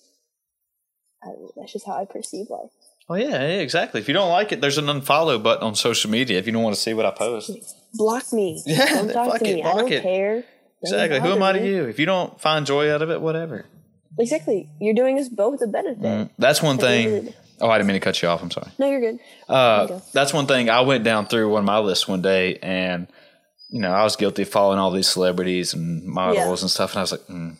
I 1.24 1.28
don't 1.28 1.42
know, 1.42 1.52
that's 1.56 1.74
just 1.74 1.86
how 1.86 1.94
I 1.94 2.06
perceive 2.06 2.50
life. 2.50 2.70
Oh 3.10 3.16
yeah, 3.16 3.30
yeah, 3.30 3.60
exactly. 3.60 4.02
If 4.02 4.08
you 4.08 4.14
don't 4.14 4.30
like 4.30 4.52
it, 4.52 4.60
there's 4.60 4.78
an 4.78 4.86
unfollow 4.86 5.42
button 5.42 5.64
on 5.64 5.76
social 5.76 6.12
media. 6.12 6.38
If 6.38 6.46
you 6.46 6.52
don't 6.52 6.64
want 6.64 6.76
to 6.76 6.82
see 6.82 6.94
what 6.94 7.06
I 7.06 7.12
post, 7.12 7.52
Block 7.94 8.32
me. 8.34 8.62
Yeah, 8.66 8.86
don't 8.88 9.14
talk 9.14 9.32
fuck 9.32 9.40
to 9.40 9.48
it, 9.50 9.56
me. 9.56 9.64
I 9.64 9.74
don't 9.76 9.92
it. 9.92 10.02
care. 10.04 10.44
Exactly. 10.84 11.20
Who 11.20 11.30
am 11.32 11.42
I 11.44 11.54
to 11.54 11.66
you? 11.68 11.86
If 11.86 12.00
you 12.00 12.06
don't 12.06 12.40
find 12.40 12.66
joy 12.66 12.92
out 12.94 13.02
of 13.02 13.10
it, 13.10 13.20
whatever. 13.22 13.66
Exactly. 14.20 14.70
You're 14.80 14.94
doing 14.96 15.20
us 15.20 15.30
both 15.30 15.62
a 15.62 15.68
benefit. 15.68 16.02
Mm, 16.02 16.30
That's 16.38 16.62
one 16.62 16.76
At 16.76 16.82
the 16.82 16.88
end 16.90 17.16
of 17.18 17.24
thing. 17.26 17.34
Oh, 17.62 17.70
I 17.70 17.78
didn't 17.78 17.88
mean 17.88 17.96
to 17.96 18.00
cut 18.00 18.22
you 18.22 18.28
off. 18.30 18.42
I'm 18.44 18.52
sorry. 18.52 18.70
No, 18.78 18.88
you're 18.90 19.00
good. 19.02 19.20
Uh, 19.50 19.88
go. 19.88 20.02
that's 20.14 20.34
one 20.34 20.46
thing. 20.46 20.70
I 20.70 20.82
went 20.82 21.04
down 21.04 21.26
through 21.28 21.50
one 21.50 21.60
of 21.60 21.66
my 21.66 21.80
lists 21.80 22.08
one 22.08 22.22
day, 22.22 22.58
and 22.62 23.08
you 23.70 23.82
know, 23.82 23.92
I 23.92 24.04
was 24.04 24.16
guilty 24.16 24.44
of 24.44 24.50
following 24.50 24.78
all 24.80 24.92
these 24.92 25.08
celebrities 25.08 25.74
and 25.74 26.04
models 26.04 26.38
Yeah. 26.38 26.50
and 26.50 26.70
stuff, 26.72 26.92
and 26.92 27.00
I 27.00 27.02
was 27.02 27.12
like, 27.12 27.22
mm, 27.28 27.58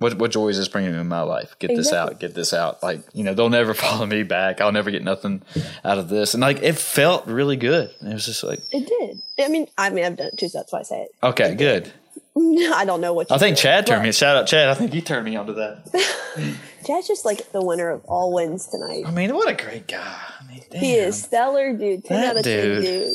"What 0.00 0.18
what 0.18 0.32
joy 0.32 0.48
is 0.48 0.58
this 0.58 0.66
bringing 0.66 0.94
in 0.94 1.06
my 1.06 1.22
life? 1.22 1.54
Get 1.60 1.68
this 1.68 1.86
Exactly. 1.86 2.14
out. 2.14 2.20
Get 2.20 2.34
this 2.34 2.52
out. 2.52 2.82
Like, 2.82 3.00
you 3.12 3.22
know, 3.22 3.32
they'll 3.34 3.48
never 3.48 3.72
follow 3.84 4.04
me 4.06 4.24
back. 4.24 4.60
I'll 4.60 4.72
never 4.72 4.90
get 4.90 5.04
nothing 5.04 5.42
out 5.84 5.98
of 5.98 6.08
this." 6.08 6.34
And 6.34 6.40
like, 6.40 6.60
it 6.62 6.76
felt 6.76 7.26
really 7.28 7.56
good. 7.56 7.90
It 8.02 8.12
was 8.12 8.26
just 8.26 8.42
like, 8.42 8.60
It 8.72 8.88
did. 8.88 9.22
I 9.44 9.48
mean, 9.48 9.68
I 9.78 9.90
mean, 9.90 10.04
I've 10.04 10.16
done 10.16 10.26
it 10.32 10.38
too, 10.38 10.48
so 10.48 10.58
that's 10.58 10.72
why 10.72 10.80
I 10.80 10.82
say 10.82 11.02
it. 11.02 11.10
okay, 11.22 11.54
good. 11.54 11.92
I 12.36 12.84
don't 12.84 13.00
know 13.00 13.12
what. 13.12 13.30
You 13.30 13.36
I 13.36 13.38
think 13.38 13.56
Chad 13.56 13.86
turned 13.86 14.00
but 14.02 14.06
me. 14.06 14.12
Shout 14.12 14.36
out 14.36 14.46
Chad. 14.46 14.68
I 14.68 14.74
think 14.74 14.92
he 14.92 15.00
turned 15.00 15.24
me 15.24 15.36
onto 15.36 15.54
that. 15.54 15.84
Chad's 16.86 17.06
just 17.06 17.24
like 17.24 17.52
the 17.52 17.62
winner 17.64 17.90
of 17.90 18.04
all 18.06 18.32
wins 18.32 18.66
tonight. 18.66 19.04
I 19.06 19.10
mean, 19.10 19.34
what 19.34 19.48
a 19.48 19.54
great 19.62 19.86
guy. 19.86 20.18
I 20.40 20.46
mean. 20.46 20.62
He 20.72 20.94
is 20.94 21.22
stellar, 21.22 21.72
dude. 21.76 22.04
Ten 22.04 22.20
That 22.20 22.30
out 22.30 22.36
of 22.38 22.44
ten, 22.44 22.64
dude. 22.68 22.82
dude. 22.84 23.14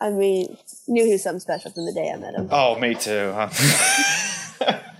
I 0.00 0.10
mean, 0.10 0.56
knew 0.88 1.04
he 1.06 1.12
was 1.12 1.22
something 1.22 1.40
special 1.40 1.70
from 1.70 1.86
the 1.86 1.92
day 1.92 2.10
I 2.10 2.16
met 2.16 2.34
him. 2.34 2.48
Oh, 2.50 2.78
me 2.78 2.94
too. 2.94 3.32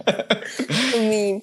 I 0.07 0.99
mean, 0.99 1.43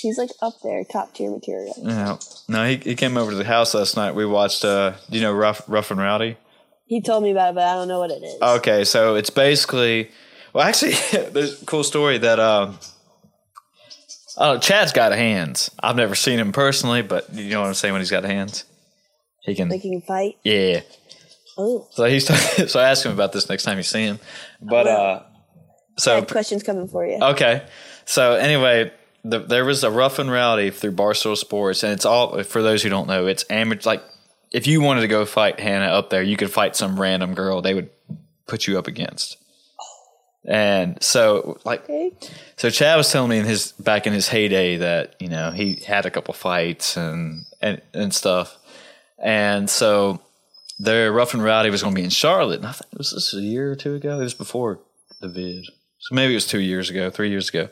he's 0.00 0.18
like 0.18 0.30
up 0.42 0.54
there, 0.62 0.82
top 0.84 1.14
tier 1.14 1.30
material. 1.30 1.74
no, 1.82 2.18
no. 2.48 2.66
He, 2.68 2.76
he 2.76 2.94
came 2.94 3.16
over 3.16 3.30
to 3.30 3.36
the 3.36 3.44
house 3.44 3.74
last 3.74 3.96
night. 3.96 4.14
We 4.14 4.26
watched. 4.26 4.64
uh 4.64 4.92
Do 5.10 5.16
you 5.18 5.22
know 5.22 5.32
Rough 5.32 5.62
Rough 5.68 5.90
and 5.90 6.00
Rowdy? 6.00 6.36
He 6.86 7.00
told 7.00 7.22
me 7.24 7.30
about 7.30 7.50
it, 7.50 7.54
but 7.54 7.64
I 7.64 7.74
don't 7.74 7.88
know 7.88 7.98
what 7.98 8.10
it 8.10 8.22
is. 8.22 8.40
Okay, 8.40 8.84
so 8.84 9.14
it's 9.14 9.30
basically. 9.30 10.10
Well, 10.52 10.66
actually, 10.66 10.92
there's 11.30 11.62
a 11.62 11.66
cool 11.66 11.84
story 11.84 12.18
that. 12.18 12.38
um 12.40 12.78
Oh, 14.36 14.58
Chad's 14.58 14.90
got 14.92 15.12
hands. 15.12 15.70
I've 15.80 15.94
never 15.94 16.16
seen 16.16 16.40
him 16.40 16.50
personally, 16.50 17.02
but 17.02 17.32
you 17.32 17.50
know 17.50 17.60
what 17.60 17.68
I'm 17.68 17.74
saying 17.74 17.92
when 17.94 18.00
he's 18.00 18.10
got 18.10 18.24
hands. 18.24 18.64
He 19.42 19.54
can. 19.54 19.68
like 19.68 19.80
he 19.80 19.90
can 19.90 20.00
fight. 20.02 20.36
yeah. 20.42 20.80
Oh, 21.56 21.86
So 21.92 22.04
he's 22.06 22.26
so 22.72 22.80
I 22.80 22.90
asked 22.90 23.06
him 23.06 23.12
about 23.12 23.32
this 23.32 23.48
next 23.48 23.62
time 23.62 23.76
you 23.76 23.84
see 23.84 24.02
him, 24.02 24.18
but 24.60 24.88
uh, 24.88 25.22
I 25.22 25.33
so 25.96 26.16
have 26.16 26.26
questions 26.28 26.62
coming 26.62 26.88
for 26.88 27.06
you. 27.06 27.18
Okay. 27.20 27.66
So 28.04 28.34
anyway, 28.34 28.92
the, 29.24 29.38
there 29.40 29.64
was 29.64 29.84
a 29.84 29.90
rough 29.90 30.18
and 30.18 30.30
rowdy 30.30 30.70
through 30.70 30.92
Barstool 30.92 31.36
Sports, 31.36 31.82
and 31.82 31.92
it's 31.92 32.04
all 32.04 32.42
for 32.42 32.62
those 32.62 32.82
who 32.82 32.88
don't 32.88 33.08
know. 33.08 33.26
It's 33.26 33.44
amateur. 33.50 33.88
Like 33.88 34.02
if 34.50 34.66
you 34.66 34.80
wanted 34.80 35.00
to 35.02 35.08
go 35.08 35.24
fight 35.24 35.58
Hannah 35.60 35.86
up 35.86 36.10
there, 36.10 36.22
you 36.22 36.36
could 36.36 36.50
fight 36.50 36.76
some 36.76 37.00
random 37.00 37.34
girl. 37.34 37.62
They 37.62 37.74
would 37.74 37.90
put 38.46 38.66
you 38.66 38.78
up 38.78 38.86
against. 38.86 39.38
And 40.46 41.02
so, 41.02 41.58
like, 41.64 41.84
Okay. 41.84 42.12
so 42.58 42.68
Chad 42.68 42.98
was 42.98 43.10
telling 43.10 43.30
me 43.30 43.38
in 43.38 43.46
his 43.46 43.72
back 43.72 44.06
in 44.06 44.12
his 44.12 44.28
heyday 44.28 44.76
that 44.76 45.14
you 45.18 45.28
know 45.28 45.50
he 45.52 45.76
had 45.86 46.04
a 46.04 46.10
couple 46.10 46.34
fights 46.34 46.98
and 46.98 47.46
and 47.62 47.80
and 47.94 48.12
stuff, 48.14 48.58
and 49.18 49.70
so 49.70 50.20
their 50.78 51.10
rough 51.12 51.32
and 51.32 51.42
rowdy 51.42 51.70
was 51.70 51.80
going 51.82 51.94
to 51.94 51.98
be 51.98 52.04
in 52.04 52.10
Charlotte. 52.10 52.58
And 52.58 52.66
I 52.66 52.72
think 52.72 52.92
it 52.92 52.98
was 52.98 53.12
this 53.12 53.32
a 53.32 53.40
year 53.40 53.72
or 53.72 53.74
two 53.76 53.94
ago. 53.94 54.20
It 54.20 54.24
was 54.24 54.34
before 54.34 54.80
the 55.22 55.28
vid, 55.28 55.66
so 56.08 56.14
maybe 56.14 56.32
it 56.32 56.36
was 56.36 56.46
two 56.46 56.60
years 56.60 56.90
ago, 56.90 57.10
three 57.10 57.30
years 57.30 57.48
ago. 57.48 57.68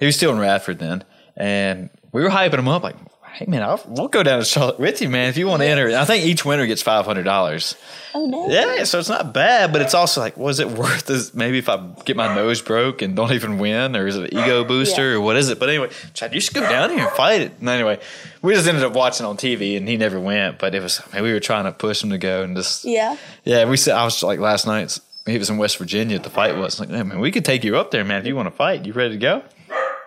He 0.00 0.06
was 0.06 0.16
still 0.16 0.32
in 0.32 0.38
Radford 0.38 0.78
then, 0.78 1.04
and 1.36 1.90
we 2.12 2.22
were 2.22 2.30
hyping 2.30 2.58
him 2.58 2.68
up 2.68 2.82
like, 2.82 2.96
hey 3.32 3.44
man, 3.46 3.62
I'll, 3.62 3.82
we'll 3.86 4.08
go 4.08 4.22
down 4.22 4.38
to 4.38 4.44
Charlotte 4.46 4.78
with 4.80 5.00
you, 5.02 5.08
man. 5.10 5.28
If 5.28 5.36
you 5.36 5.46
want 5.46 5.60
to 5.62 5.66
enter, 5.68 5.94
I 5.96 6.04
think 6.06 6.24
each 6.24 6.44
winner 6.44 6.66
gets 6.66 6.80
five 6.82 7.04
hundred 7.04 7.24
dollars. 7.24 7.74
Oh 8.14 8.24
no. 8.26 8.48
Yeah, 8.48 8.84
so 8.84 8.98
it's 8.98 9.10
not 9.10 9.34
bad, 9.34 9.72
but 9.74 9.82
it's 9.82 9.92
also 9.94 10.20
like, 10.22 10.36
was 10.38 10.58
it 10.60 10.68
worth 10.68 11.04
this? 11.06 11.34
Maybe 11.34 11.58
if 11.58 11.68
I 11.68 11.76
get 12.06 12.16
my 12.16 12.34
nose 12.34 12.62
broke 12.62 13.02
and 13.02 13.14
don't 13.14 13.32
even 13.32 13.58
win, 13.58 13.94
or 13.96 14.06
is 14.06 14.16
it 14.16 14.32
an 14.32 14.38
ego 14.38 14.64
booster, 14.64 15.10
Yeah. 15.10 15.16
or 15.16 15.20
what 15.20 15.36
is 15.36 15.50
it? 15.50 15.58
But 15.58 15.68
anyway, 15.68 15.90
Chad, 16.14 16.32
you 16.34 16.40
should 16.40 16.54
go 16.54 16.62
down 16.62 16.90
here 16.90 17.00
and 17.00 17.10
fight 17.10 17.42
it. 17.42 17.52
And 17.60 17.68
anyway, 17.68 18.00
we 18.42 18.54
just 18.54 18.66
ended 18.66 18.84
up 18.84 18.94
watching 18.94 19.26
on 19.26 19.36
TV, 19.36 19.76
and 19.76 19.86
he 19.88 19.96
never 19.98 20.18
went. 20.18 20.58
But 20.58 20.74
it 20.74 20.82
was, 20.82 21.00
man, 21.12 21.22
we 21.22 21.32
were 21.32 21.40
trying 21.40 21.64
to 21.64 21.72
push 21.72 22.02
him 22.02 22.08
to 22.10 22.18
go, 22.18 22.42
and 22.42 22.56
just 22.56 22.84
Yeah. 22.86 23.16
yeah, 23.44 23.64
we 23.66 23.76
said 23.76 23.94
I 23.96 24.04
was 24.04 24.22
like 24.22 24.38
last 24.40 24.66
night. 24.66 24.98
He 25.26 25.38
was 25.38 25.50
in 25.50 25.58
West 25.58 25.76
Virginia. 25.78 26.18
The 26.18 26.30
fight 26.30 26.56
was 26.56 26.78
like, 26.80 26.88
hey, 26.88 27.02
man, 27.02 27.18
we 27.20 27.32
could 27.32 27.44
take 27.44 27.64
you 27.64 27.76
up 27.76 27.90
there, 27.90 28.04
man. 28.04 28.20
If 28.20 28.26
you 28.26 28.36
want 28.36 28.46
to 28.46 28.54
fight, 28.54 28.86
you 28.86 28.92
ready 28.92 29.14
to 29.14 29.18
go? 29.18 29.42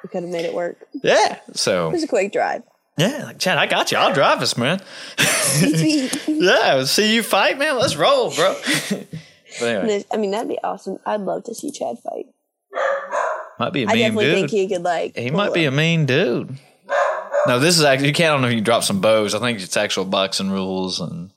We 0.03 0.09
could 0.09 0.23
have 0.23 0.31
made 0.31 0.45
it 0.45 0.53
work. 0.53 0.77
Yeah. 1.03 1.39
So 1.53 1.89
it 1.89 1.91
was 1.91 2.03
a 2.03 2.07
quick 2.07 2.31
drive. 2.31 2.63
yeah, 2.97 3.23
like 3.25 3.37
Chad, 3.39 3.57
I 3.57 3.65
got 3.67 3.91
you. 3.91 3.97
I'll 3.97 4.13
drive 4.13 4.41
us, 4.41 4.57
man. 4.57 4.81
Yeah, 6.27 6.83
see 6.85 7.13
you 7.15 7.23
fight, 7.23 7.57
man. 7.59 7.77
Let's 7.77 7.95
roll, 7.97 8.31
bro. 8.33 8.55
anyway, 9.61 10.05
I 10.11 10.17
mean, 10.17 10.31
that'd 10.31 10.47
be 10.47 10.59
awesome. 10.63 10.99
I'd 11.05 11.21
love 11.21 11.43
to 11.45 11.55
see 11.55 11.71
Chad 11.71 11.97
fight. 11.99 12.27
might 13.59 13.73
be 13.73 13.83
a 13.83 13.87
I 13.87 13.93
mean 13.93 13.97
definitely 14.03 14.25
dude. 14.25 14.35
think 14.35 14.51
he 14.51 14.67
could 14.69 14.83
like. 14.83 15.17
He 15.17 15.31
might 15.31 15.53
be 15.53 15.65
a 15.65 15.71
mean 15.71 16.05
dude. 16.05 16.57
No, 17.47 17.59
this 17.59 17.77
is 17.77 17.83
actually 17.83 18.09
you 18.09 18.13
can't. 18.13 18.29
I 18.29 18.33
don't 18.35 18.41
know 18.43 18.47
if 18.49 18.53
you 18.53 18.61
drop 18.61 18.83
some 18.83 19.01
bows. 19.01 19.33
I 19.35 19.39
think 19.39 19.59
it's 19.59 19.75
actual 19.75 20.05
boxing 20.05 20.49
rules, 20.51 20.99
and 21.01 21.31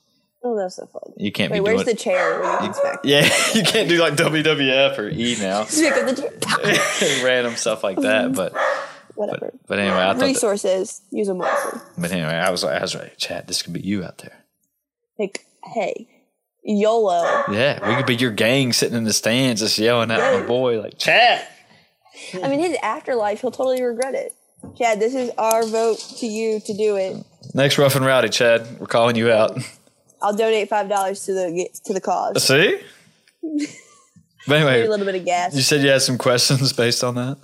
Oh, 0.45 0.57
that's 0.57 0.75
so 0.75 0.85
fun. 0.87 1.13
you 1.17 1.31
can't 1.31 1.51
Wait, 1.51 1.59
be 1.59 1.61
where's 1.61 1.83
doing. 1.83 1.95
the 1.95 2.01
chair 2.01 2.41
when 2.41 2.63
you 2.65 2.73
yeah, 3.05 3.21
you 3.53 3.63
can't 3.63 3.87
do 3.87 3.97
like 3.99 4.15
WWF 4.15 4.97
or 4.97 5.07
E 5.09 5.37
now, 5.39 5.63
Smack 5.63 5.93
up 5.97 6.15
the 6.15 7.21
random 7.25 7.55
stuff 7.55 7.83
like 7.83 7.97
that. 8.01 8.33
But 8.33 8.53
Whatever. 9.15 9.53
but 9.67 9.79
anyway, 9.79 9.95
I 9.95 10.07
thought. 10.07 10.19
That, 10.19 10.25
Resources. 10.25 11.01
Use 11.11 11.27
them 11.27 11.37
wisely. 11.37 11.79
but 11.97 12.11
anyway, 12.11 12.33
I 12.33 12.49
was 12.49 12.63
like, 12.63 12.77
I 12.77 12.81
was 12.81 12.93
like, 12.95 13.15
Chad, 13.17 13.47
this 13.47 13.61
could 13.61 13.71
be 13.73 13.79
you 13.79 14.03
out 14.03 14.17
there. 14.17 14.43
Like, 15.17 15.45
hey, 15.73 16.07
YOLO. 16.63 17.43
Yeah, 17.51 17.87
we 17.87 17.95
could 17.95 18.07
be 18.07 18.15
your 18.15 18.31
gang 18.31 18.73
sitting 18.73 18.97
in 18.97 19.03
the 19.05 19.13
stands, 19.13 19.61
just 19.61 19.77
yelling 19.77 20.11
at 20.11 20.39
my 20.41 20.45
boy 20.45 20.81
like, 20.81 20.97
Chad. 20.97 21.47
I 22.41 22.49
mean, 22.49 22.59
his 22.59 22.75
afterlife, 22.83 23.41
he'll 23.41 23.51
totally 23.51 23.81
regret 23.81 24.15
it. 24.15 24.33
Chad, 24.77 24.99
this 24.99 25.13
is 25.13 25.29
our 25.37 25.65
vote 25.65 25.99
to 26.19 26.25
you 26.25 26.59
to 26.61 26.73
do 26.73 26.95
it. 26.95 27.17
Next 27.53 27.77
rough 27.77 27.95
and 27.95 28.05
rowdy, 28.05 28.29
Chad. 28.29 28.79
We're 28.79 28.87
calling 28.87 29.15
you 29.15 29.31
out. 29.31 29.57
I'll 30.23 30.33
donate 30.33 30.69
five 30.69 30.89
dollars 30.89 31.25
to 31.25 31.33
the 31.33 31.69
to 31.85 31.93
the 31.93 32.01
cause. 32.01 32.43
See. 32.43 32.79
But 34.45 34.57
anyway, 34.57 34.85
a 34.85 34.89
little 34.89 35.05
bit 35.05 35.15
of 35.15 35.23
gas 35.23 35.55
you 35.55 35.61
said 35.61 35.81
you 35.81 35.89
had 35.89 36.01
some 36.01 36.17
questions 36.17 36.73
based 36.73 37.01
on 37.01 37.15
that. 37.15 37.37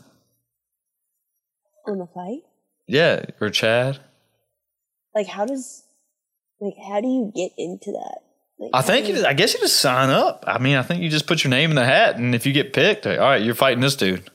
on 1.88 1.98
the 1.98 2.08
fight. 2.08 2.42
Yeah, 2.88 3.24
or 3.40 3.50
Chad. 3.50 4.00
Like, 5.16 5.28
how 5.28 5.46
does, 5.46 5.84
like, 6.60 6.74
how 6.90 7.00
do 7.00 7.08
you 7.08 7.32
get 7.34 7.52
into 7.58 7.94
that? 7.94 8.18
Like, 8.58 8.72
I 8.74 8.82
think 8.82 9.08
you, 9.08 9.26
I 9.26 9.34
guess 9.34 9.54
you 9.54 9.62
just 9.62 9.78
sign 9.80 10.10
up. 10.10 10.44
I 10.46 10.58
mean, 10.60 10.76
I 10.76 10.82
think 10.82 11.02
you 11.02 11.10
just 11.10 11.26
put 11.26 11.42
your 11.44 11.52
name 11.52 11.70
in 11.70 11.78
the 11.78 11.86
hat, 11.86 12.18
and 12.18 12.36
if 12.36 12.46
you 12.46 12.52
get 12.52 12.74
picked, 12.74 13.06
like, 13.06 13.18
all 13.18 13.26
right, 13.30 13.42
you're 13.42 13.56
fighting 13.56 13.80
this 13.80 13.96
dude. 13.96 14.30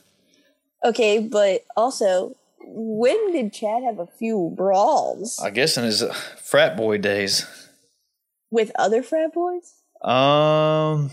Okay, 0.83 1.19
but 1.19 1.65
also, 1.77 2.35
when 2.61 3.31
did 3.31 3.53
Chad 3.53 3.83
have 3.83 3.99
a 3.99 4.07
few 4.07 4.51
brawls 4.57 5.39
I 5.39 5.51
guess 5.51 5.77
in 5.77 5.83
his 5.83 6.03
frat 6.41 6.75
boy 6.75 6.97
days. 6.97 7.45
With 8.55 8.71
other 8.75 9.03
frat 9.03 9.33
boys? 9.33 9.73
Um, 10.01 11.11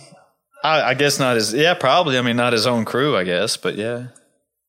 I, 0.64 0.82
I 0.82 0.94
guess 0.94 1.19
not 1.19 1.36
his. 1.36 1.52
Yeah, 1.52 1.74
probably. 1.74 2.16
I 2.16 2.23
mean, 2.23 2.36
not 2.36 2.52
his 2.52 2.66
own 2.66 2.85
crew. 2.85 3.16
I 3.16 3.24
guess, 3.24 3.56
but 3.56 3.74
yeah. 3.74 4.06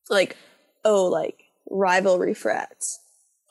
Like, 0.10 0.36
oh, 0.84 1.06
like 1.06 1.44
rivalry 1.70 2.34
frats. 2.34 3.00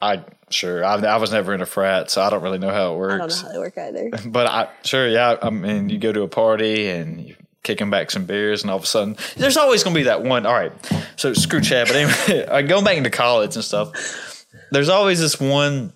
I 0.01 0.25
sure. 0.51 0.85
I, 0.85 0.97
I 0.97 1.17
was 1.17 1.31
never 1.31 1.55
in 1.55 1.63
a 1.63 1.67
frat, 1.67 2.11
so 2.11 2.21
I 2.23 2.31
don't 2.31 2.43
really 2.43 2.59
know 2.59 2.71
how 2.71 2.95
it 2.95 2.99
works. 2.99 3.15
I 3.15 3.19
don't 3.19 3.29
know 3.29 3.37
how 3.37 3.53
they 3.53 3.59
work 3.59 3.79
either. 3.79 4.11
But 4.31 4.47
I 4.49 4.69
sure, 4.85 5.09
yeah. 5.09 5.37
I 5.41 5.51
mean, 5.51 5.89
you 5.89 5.99
go 5.99 6.13
to 6.13 6.23
a 6.23 6.29
party 6.29 6.89
and 6.89 7.21
you 7.21 7.37
kicking 7.63 7.91
back 7.91 8.11
some 8.11 8.25
beers, 8.25 8.63
and 8.63 8.71
all 8.71 8.79
of 8.79 8.83
a 8.83 8.87
sudden, 8.87 9.17
there's 9.37 9.57
always 9.57 9.85
going 9.85 9.95
to 9.95 10.01
be 10.01 10.05
that 10.05 10.23
one. 10.23 10.45
All 10.45 10.55
right, 10.55 10.73
so 11.17 11.33
screw 11.35 11.61
Chad. 11.61 11.87
But 11.87 11.97
anyway, 11.97 12.47
uh, 12.49 12.63
going 12.63 12.85
back 12.85 12.97
into 12.97 13.11
college 13.11 13.55
and 13.55 13.65
stuff, 13.65 14.45
there's 14.73 14.89
always 14.89 15.21
this 15.21 15.41
one 15.41 15.93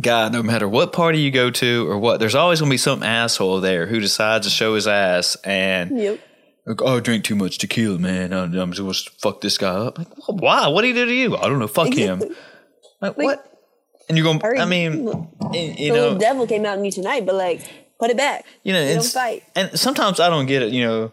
guy. 0.00 0.28
No 0.28 0.42
matter 0.42 0.68
what 0.68 0.92
party 0.92 1.20
you 1.20 1.30
go 1.30 1.50
to 1.50 1.88
or 1.90 1.98
what, 1.98 2.20
there's 2.20 2.34
always 2.34 2.60
going 2.60 2.70
to 2.70 2.74
be 2.74 2.78
some 2.78 3.02
asshole 3.02 3.60
there 3.60 3.86
who 3.86 4.00
decides 4.00 4.46
to 4.46 4.50
show 4.50 4.74
his 4.74 4.86
ass 4.86 5.36
and. 5.44 5.98
Yep. 5.98 6.20
Like, 6.68 6.82
oh, 6.82 6.96
I 6.96 7.00
drink 7.00 7.22
too 7.22 7.36
much 7.36 7.58
tequila, 7.58 7.96
man. 7.96 8.32
I'm, 8.32 8.52
I'm 8.54 8.74
supposed 8.74 9.06
to 9.06 9.12
fuck 9.20 9.40
this 9.40 9.56
guy 9.56 9.68
up. 9.68 9.98
Like, 9.98 10.08
why? 10.26 10.66
What 10.66 10.82
did 10.82 10.88
he 10.88 10.94
do 10.94 11.04
to 11.06 11.14
you? 11.14 11.36
I 11.36 11.42
don't 11.48 11.60
know. 11.60 11.68
Fuck 11.68 11.94
him. 11.94 12.20
Like, 13.00 13.16
what? 13.16 13.52
And 14.08 14.18
you're 14.18 14.24
going. 14.24 14.40
I 14.58 14.64
mean, 14.64 14.92
you 14.94 15.02
The 15.52 15.88
know, 15.88 15.94
little 15.94 16.18
devil 16.18 16.46
came 16.46 16.64
out 16.66 16.76
in 16.78 16.84
you 16.84 16.90
tonight, 16.90 17.24
but 17.24 17.36
like, 17.36 17.60
put 18.00 18.10
it 18.10 18.16
back. 18.16 18.44
you 18.64 18.72
know, 18.72 18.94
don't 18.94 19.04
fight. 19.04 19.44
and 19.54 19.78
sometimes 19.78 20.18
I 20.18 20.28
don't 20.28 20.46
get 20.46 20.62
it. 20.62 20.72
You 20.72 20.84
know, 20.84 21.12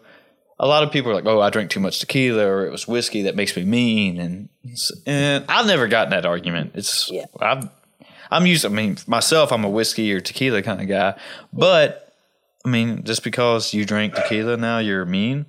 a 0.58 0.66
lot 0.66 0.82
of 0.82 0.90
people 0.92 1.10
are 1.12 1.14
like, 1.14 1.26
"Oh, 1.26 1.40
I 1.40 1.50
drink 1.50 1.70
too 1.70 1.80
much 1.80 2.00
tequila, 2.00 2.44
or 2.46 2.66
it 2.66 2.70
was 2.72 2.88
whiskey 2.88 3.22
that 3.22 3.36
makes 3.36 3.56
me 3.56 3.64
mean," 3.64 4.18
and 4.18 4.48
and 5.06 5.44
I've 5.48 5.66
never 5.66 5.86
gotten 5.88 6.10
that 6.10 6.24
argument. 6.26 6.72
It's 6.74 7.10
Yeah. 7.12 7.26
I'm 7.40 7.70
I'm 8.30 8.46
used. 8.46 8.64
I 8.64 8.68
mean, 8.68 8.96
myself, 9.06 9.52
I'm 9.52 9.64
a 9.64 9.68
whiskey 9.68 10.12
or 10.12 10.20
tequila 10.20 10.62
kind 10.62 10.80
of 10.80 10.88
guy, 10.88 11.14
but 11.52 12.12
I 12.64 12.68
mean, 12.68 13.04
just 13.04 13.22
because 13.24 13.74
you 13.74 13.84
drink 13.84 14.14
tequila 14.14 14.56
now, 14.56 14.78
you're 14.78 15.04
mean. 15.04 15.46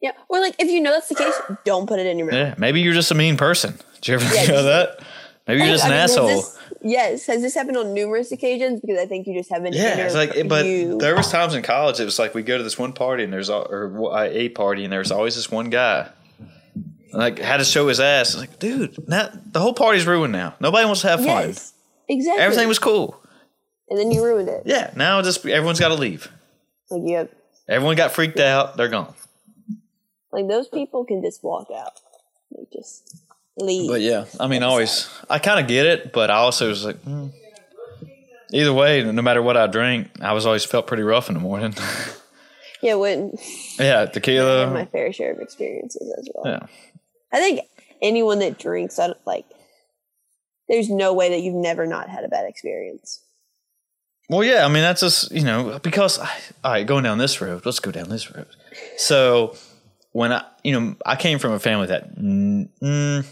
Yeah. 0.00 0.12
Or 0.28 0.40
like, 0.40 0.54
if 0.58 0.68
you 0.70 0.80
know 0.80 0.92
that's 0.92 1.08
the 1.08 1.14
case, 1.16 1.34
don't 1.64 1.86
put 1.88 1.98
it 1.98 2.06
in 2.06 2.18
your 2.18 2.26
mouth. 2.28 2.34
Yeah, 2.34 2.54
maybe 2.58 2.80
you're 2.80 2.94
just 2.94 3.10
a 3.10 3.14
mean 3.14 3.36
person. 3.36 3.78
Did 4.00 4.08
you 4.08 4.14
ever 4.14 4.34
Yeah, 4.34 4.46
know 4.46 4.62
that? 4.64 5.00
Maybe 5.46 5.60
you're 5.62 5.72
just 5.72 5.84
an 5.86 5.92
I 5.92 5.94
mean, 5.94 6.00
has 6.02 6.10
asshole. 6.12 6.28
this- 6.28 6.58
yes. 6.82 7.26
Has 7.26 7.40
this 7.42 7.54
happened 7.54 7.78
on 7.78 7.94
numerous 7.94 8.30
occasions? 8.30 8.80
Because 8.80 8.98
I 8.98 9.06
think 9.06 9.26
you 9.26 9.34
just 9.34 9.50
haven't. 9.50 9.74
Yeah, 9.74 9.96
it's 9.96 10.14
like, 10.14 10.46
but 10.46 10.66
you. 10.66 10.98
there 10.98 11.16
was 11.16 11.30
times 11.32 11.54
in 11.54 11.62
college. 11.62 11.98
It 12.00 12.04
was 12.04 12.18
like 12.18 12.34
we 12.34 12.42
go 12.42 12.58
to 12.58 12.62
this 12.62 12.78
one 12.78 12.92
party 12.92 13.24
and 13.24 13.32
there's 13.32 13.48
or 13.50 14.14
a 14.22 14.48
party 14.50 14.84
and 14.84 14.92
there's 14.92 15.10
always 15.10 15.36
this 15.36 15.50
one 15.50 15.70
guy, 15.70 16.08
like 17.12 17.38
had 17.38 17.56
to 17.56 17.64
show 17.64 17.88
his 17.88 17.98
ass. 17.98 18.30
It's 18.30 18.38
like, 18.38 18.58
dude, 18.58 19.08
now 19.08 19.30
the 19.52 19.60
whole 19.60 19.72
party's 19.74 20.06
ruined 20.06 20.32
now. 20.32 20.54
Nobody 20.60 20.84
wants 20.84 21.00
to 21.00 21.08
have 21.08 21.20
fun. 21.24 21.48
Yes. 21.48 21.72
Exactly. 22.08 22.42
Everything 22.42 22.68
was 22.68 22.78
cool. 22.78 23.22
and 23.88 23.98
then 23.98 24.10
you 24.10 24.24
ruined 24.24 24.48
it. 24.48 24.62
Yeah, 24.64 24.90
now 24.96 25.20
just 25.22 25.44
everyone's 25.46 25.80
got 25.80 25.88
to 25.88 25.94
leave. 25.94 26.30
Like 26.90 27.02
you 27.04 27.16
have, 27.16 27.28
Everyone 27.68 27.96
got 27.96 28.12
freaked 28.12 28.40
out. 28.40 28.76
They're 28.76 28.88
gone. 28.88 29.14
like 30.32 30.48
those 30.48 30.68
people 30.68 31.04
can 31.04 31.22
just 31.22 31.44
walk 31.44 31.68
out. 31.74 32.00
They 32.50 32.64
just 32.72 33.20
leave. 33.58 33.90
But 33.90 34.00
yeah, 34.00 34.24
I 34.40 34.46
mean, 34.46 34.62
I 34.62 34.66
always 34.66 35.08
I 35.28 35.38
kind 35.38 35.60
of 35.60 35.66
get 35.66 35.84
it, 35.84 36.12
but 36.12 36.30
I 36.30 36.36
also 36.36 36.68
was 36.68 36.84
like, 36.84 36.96
hmm. 37.02 37.28
either 38.52 38.72
way, 38.72 39.04
no 39.04 39.22
matter 39.22 39.42
what 39.42 39.56
I 39.56 39.66
drink, 39.66 40.08
I 40.20 40.32
was 40.32 40.46
always 40.46 40.64
felt 40.64 40.86
pretty 40.86 41.02
rough 41.02 41.28
in 41.28 41.34
the 41.34 41.40
morning. 41.40 41.74
yeah, 42.82 42.94
when 42.94 43.36
yeah, 43.78 44.06
I 44.12 44.30
have 44.30 44.72
my 44.72 44.86
fair 44.86 45.12
share 45.12 45.32
of 45.32 45.40
experiences 45.40 46.12
as 46.18 46.28
well. 46.34 46.54
Yeah. 46.54 46.66
I 47.30 47.40
think 47.40 47.60
anyone 48.00 48.38
that 48.38 48.58
drinks, 48.58 48.98
I 48.98 49.08
don't, 49.08 49.26
like, 49.26 49.44
there's 50.68 50.90
no 50.90 51.12
way 51.14 51.30
that 51.30 51.40
you've 51.40 51.54
never 51.54 51.86
not 51.86 52.08
had 52.08 52.24
a 52.24 52.28
bad 52.28 52.46
experience. 52.48 53.20
Well, 54.28 54.44
yeah, 54.44 54.64
I 54.64 54.68
mean 54.68 54.82
that's 54.82 55.00
just 55.00 55.32
you 55.32 55.42
know 55.42 55.78
because 55.82 56.18
I, 56.18 56.30
all 56.62 56.72
right, 56.72 56.86
going 56.86 57.04
down 57.04 57.18
this 57.18 57.40
road. 57.40 57.64
Let's 57.64 57.80
go 57.80 57.90
down 57.90 58.08
this 58.10 58.30
road. 58.34 58.46
So 58.96 59.56
when 60.12 60.32
I 60.32 60.44
you 60.62 60.78
know 60.78 60.96
I 61.06 61.16
came 61.16 61.38
from 61.38 61.52
a 61.52 61.58
family 61.58 61.86
that 61.86 62.14
mm, 62.14 62.68
mm, 62.82 63.24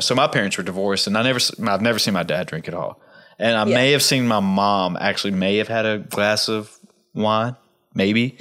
so 0.00 0.14
my 0.14 0.26
parents 0.26 0.56
were 0.56 0.64
divorced 0.64 1.06
and 1.06 1.16
I 1.16 1.22
never 1.22 1.40
I've 1.66 1.82
never 1.82 1.98
seen 1.98 2.14
my 2.14 2.22
dad 2.24 2.46
drink 2.46 2.68
at 2.68 2.74
all, 2.74 3.00
and 3.38 3.56
I 3.56 3.64
Yeah. 3.64 3.74
may 3.74 3.92
have 3.92 4.02
seen 4.02 4.28
my 4.28 4.40
mom 4.40 4.98
actually 5.00 5.32
may 5.32 5.56
have 5.56 5.68
had 5.68 5.86
a 5.86 5.98
glass 5.98 6.48
of 6.48 6.76
wine, 7.14 7.56
maybe 7.94 8.36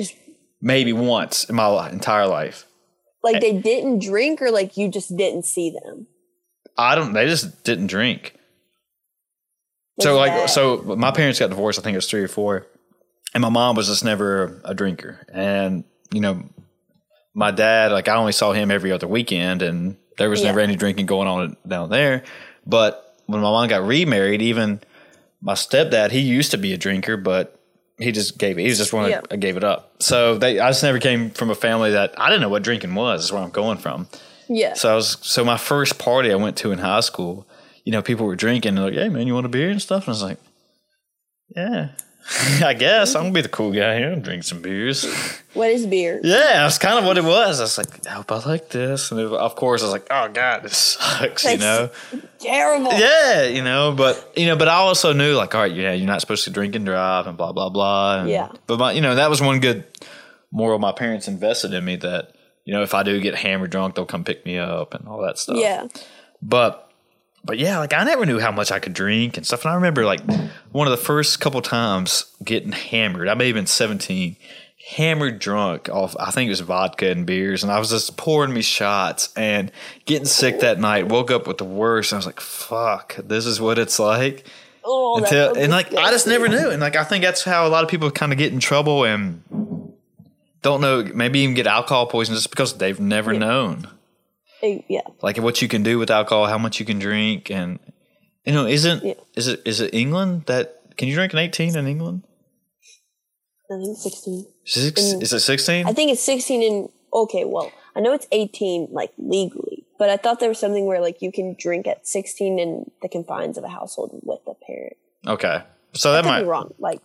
maybe 0.62 0.92
once 0.92 1.46
in 1.46 1.56
my 1.56 1.90
entire 1.90 2.28
life. 2.28 2.66
Like 3.24 3.40
they 3.40 3.54
didn't 3.54 4.00
drink, 4.00 4.42
or 4.42 4.52
like 4.52 4.76
you 4.76 4.90
just 4.90 5.16
didn't 5.16 5.46
see 5.46 5.70
them. 5.70 6.08
I 6.78 6.96
don't. 6.96 7.14
They 7.14 7.26
just 7.26 7.64
didn't 7.64 7.88
drink. 7.88 8.34
So 10.00 10.16
like 10.16 10.32
that- 10.32 10.50
so 10.50 10.78
my 10.98 11.12
parents 11.12 11.40
got 11.40 11.50
divorced 11.50 11.80
i 11.80 11.82
think 11.82 11.96
it 11.96 11.98
was 11.98 12.08
three 12.08 12.22
or 12.22 12.28
four 12.28 12.68
and 13.34 13.42
my 13.42 13.50
mom 13.50 13.76
was 13.76 13.88
just 13.88 14.06
never 14.06 14.62
a 14.64 14.76
drinker 14.76 15.26
and 15.34 15.84
you 16.14 16.22
know 16.22 16.44
my 17.34 17.50
dad 17.50 17.92
like 17.92 18.08
i 18.08 18.16
only 18.16 18.32
saw 18.32 18.52
him 18.54 18.70
every 18.70 18.92
other 18.92 19.08
weekend 19.08 19.64
and 19.64 19.98
there 20.20 20.30
was 20.30 20.42
Yeah. 20.42 20.48
never 20.50 20.60
any 20.60 20.76
drinking 20.76 21.08
going 21.08 21.28
on 21.28 21.58
down 21.68 21.90
there 21.90 22.24
but 22.66 23.16
when 23.26 23.42
my 23.42 23.50
mom 23.50 23.68
got 23.70 23.82
remarried 23.88 24.44
even 24.44 24.82
my 25.42 25.54
stepdad 25.54 26.12
he 26.12 26.20
used 26.20 26.52
to 26.52 26.58
be 26.60 26.74
a 26.74 26.78
drinker 26.78 27.18
but 27.18 27.60
he 27.98 28.12
just 28.12 28.38
gave 28.38 28.60
it 28.60 28.64
he 28.64 28.70
just 28.70 28.94
Yeah. 28.94 29.22
gave 29.40 29.58
it 29.58 29.64
up 29.64 29.96
so 30.00 30.38
they 30.38 30.60
i 30.60 30.70
just 30.70 30.84
never 30.84 31.00
came 31.00 31.32
from 31.32 31.50
a 31.50 31.56
family 31.56 31.90
that 31.94 32.14
i 32.22 32.30
didn't 32.30 32.42
know 32.42 32.50
what 32.50 32.62
drinking 32.62 32.94
was 32.94 33.24
is 33.26 33.32
where 33.32 33.42
i'm 33.42 33.50
going 33.50 33.80
from 33.80 34.08
Yeah. 34.50 34.74
so 34.74 34.92
I 34.92 34.96
was 34.96 35.18
so 35.22 35.44
my 35.44 35.58
first 35.58 36.00
party 36.00 36.32
I 36.32 36.36
went 36.36 36.58
to 36.58 36.72
in 36.72 36.80
high 36.80 37.02
school, 37.02 37.48
you 37.84 37.92
know, 37.92 38.02
people 38.02 38.26
were 38.26 38.36
drinking 38.36 38.78
and 38.78 38.86
like, 38.86 38.94
hey 38.94 39.10
man, 39.10 39.28
you 39.28 39.34
want 39.34 39.46
a 39.46 39.50
beer 39.50 39.70
and 39.70 39.82
stuff? 39.82 40.04
And 40.04 40.10
I 40.10 40.12
was 40.12 40.24
like, 40.24 40.40
Yeah. 41.56 41.90
I 42.62 42.74
guess 42.74 43.16
I'm 43.16 43.24
gonna 43.24 43.34
be 43.34 43.42
the 43.42 43.48
cool 43.48 43.72
guy 43.72 43.98
here 43.98 44.12
and 44.12 44.22
drink 44.22 44.44
some 44.44 44.62
beers. 44.62 45.06
what 45.54 45.70
is 45.72 45.86
beer? 45.88 46.20
Yeah, 46.22 46.64
that's 46.64 46.78
kind 46.78 47.00
of 47.00 47.06
what 47.06 47.18
it 47.18 47.24
was. 47.24 47.62
I 47.62 47.64
was 47.64 47.78
like, 47.78 48.06
I 48.06 48.12
hope 48.12 48.30
I 48.34 48.40
like 48.40 48.68
this. 48.70 49.12
And 49.12 49.20
it- 49.22 49.32
of 49.32 49.56
course, 49.56 49.82
I 49.82 49.86
was 49.86 49.94
like, 49.94 50.08
oh 50.12 50.28
god, 50.28 50.64
this 50.64 50.78
sucks, 50.78 51.46
you 51.46 51.58
know. 51.58 51.90
terrible. 52.40 52.92
Yeah, 52.92 53.44
you 53.44 53.64
know, 53.64 53.94
but 53.94 54.34
you 54.36 54.46
know, 54.46 54.58
but 54.58 54.68
I 54.68 54.74
also 54.76 55.14
knew 55.14 55.36
like, 55.36 55.56
all 55.56 55.62
right, 55.62 55.72
yeah, 55.74 55.94
you're 55.94 56.06
not 56.06 56.20
supposed 56.20 56.44
to 56.44 56.50
drink 56.50 56.76
and 56.76 56.86
drive 56.86 57.28
and 57.28 57.38
blah 57.38 57.54
blah 57.54 57.70
blah. 57.70 58.20
And, 58.20 58.30
Yeah. 58.30 58.52
But 58.68 58.78
my, 58.80 58.92
you 58.92 59.00
know, 59.02 59.16
that 59.16 59.30
was 59.30 59.42
one 59.42 59.62
good 59.62 59.86
moral 60.52 60.80
my 60.80 60.92
parents 60.92 61.30
invested 61.30 61.74
in 61.74 61.86
me 61.86 61.96
that 61.98 62.34
you 62.68 62.74
know 62.74 62.84
if 62.84 62.94
I 62.94 63.02
do 63.02 63.20
get 63.22 63.34
hammered 63.34 63.70
drunk, 63.72 63.96
they'll 63.96 64.06
come 64.06 64.26
pick 64.26 64.46
me 64.46 64.58
up 64.58 64.94
and 64.94 65.08
all 65.08 65.22
that 65.22 65.38
stuff. 65.38 65.56
Yeah. 65.56 65.88
But 66.42 66.92
but 67.46 67.58
yeah, 67.58 67.80
like 67.80 67.94
I 67.94 68.04
never 68.04 68.26
knew 68.26 68.40
how 68.40 68.52
much 68.52 68.74
I 68.74 68.80
could 68.80 68.92
drink 68.92 69.38
and 69.38 69.48
stuff. 69.48 69.64
And 69.64 69.72
I 69.72 69.76
remember 69.76 70.04
like 70.04 70.20
one 70.74 70.86
of 70.86 70.92
the 70.92 71.04
first 71.04 71.40
couple 71.40 71.62
times 71.62 72.26
getting 72.44 72.74
hammered. 72.74 73.30
I 73.30 73.36
may 73.36 73.48
have 73.48 73.56
been 73.56 73.68
17, 73.68 74.36
hammered 74.90 75.40
drunk 75.40 75.88
off 75.88 76.14
I 76.20 76.30
think 76.32 76.48
it 76.48 76.50
was 76.50 76.60
vodka 76.60 77.10
and 77.10 77.26
beers, 77.26 77.64
and 77.64 77.72
I 77.72 77.80
was 77.80 77.90
just 77.90 78.18
pouring 78.18 78.54
me 78.54 78.62
shots 78.62 79.32
and 79.38 79.72
getting 80.04 80.26
sick 80.26 80.60
that 80.60 80.78
night. 80.78 81.08
Woke 81.08 81.32
up 81.32 81.48
with 81.48 81.60
the 81.60 81.64
worst. 81.64 82.12
And 82.12 82.18
I 82.18 82.20
was 82.20 82.26
like, 82.26 82.42
fuck, 82.42 83.16
this 83.16 83.46
is 83.46 83.62
what 83.62 83.80
it's 83.80 83.98
like. 83.98 84.46
Oh, 84.84 85.20
Until, 85.24 85.56
and 85.56 85.72
like 85.72 85.94
I 85.94 86.12
just 86.12 86.28
never 86.28 86.50
knew. 86.50 86.70
And 86.70 86.82
like 86.82 86.98
I 86.98 87.06
think 87.06 87.24
that's 87.24 87.46
how 87.46 87.66
a 87.66 87.70
lot 87.70 87.86
of 87.86 87.90
people 87.90 88.12
kind 88.12 88.34
of 88.34 88.38
get 88.38 88.52
in 88.52 88.60
trouble 88.60 89.06
and 89.06 89.42
don't 90.68 90.82
know 90.86 90.96
maybe 91.22 91.40
even 91.44 91.56
get 91.56 91.68
alcohol 91.68 92.06
poisoning 92.08 92.38
just 92.38 92.50
because 92.56 92.72
they've 92.82 93.00
never 93.16 93.32
known 93.46 93.76
Eh, 94.64 94.80
Yeah. 94.96 95.06
like 95.22 95.38
what 95.48 95.62
you 95.62 95.68
can 95.68 95.84
do 95.84 96.00
with 96.02 96.10
alcohol, 96.20 96.46
how 96.54 96.58
much 96.66 96.80
you 96.80 96.86
can 96.92 97.00
drink, 97.08 97.52
and 97.60 97.80
you 98.46 98.54
know, 98.56 98.66
isn't 98.78 99.00
Yeah. 99.04 99.14
is 99.40 99.46
it 99.48 99.60
is 99.72 99.78
it 99.86 99.94
England 99.94 100.34
that 100.52 100.66
can 100.98 101.06
you 101.08 101.16
drink 101.20 101.32
an 101.34 101.40
eighteen 101.46 101.72
in 101.78 101.86
England? 101.94 102.20
I 103.70 103.76
think 103.84 103.98
16. 103.98 104.46
Six, 104.66 105.02
Mm. 105.02 105.22
is 105.26 105.34
it 105.34 105.40
sixteen? 105.42 105.84
I 105.86 105.94
think 105.94 106.12
it's 106.12 106.22
16 106.24 106.62
in 106.64 106.76
okay, 107.14 107.44
well, 107.46 107.70
I 107.96 108.00
know 108.00 108.14
it's 108.14 108.28
18 108.32 108.88
like 108.92 109.12
legally, 109.18 109.86
but 110.00 110.10
I 110.10 110.18
thought 110.18 110.40
there 110.40 110.50
was 110.50 110.60
something 110.60 110.86
where 110.90 111.02
like 111.08 111.22
you 111.22 111.32
can 111.32 111.56
drink 111.66 111.86
at 111.88 112.08
16 112.08 112.60
in 112.60 112.90
the 113.02 113.10
confines 113.10 113.58
of 113.58 113.64
a 113.64 113.70
household 113.80 114.10
with 114.24 114.40
a 114.48 114.56
parent. 114.66 114.98
Okay, 115.36 115.58
so 115.94 116.12
that 116.14 116.24
could 116.24 116.30
might. 116.30 116.42
be 116.42 116.48
wrong. 116.48 116.74
Like, 116.80 117.02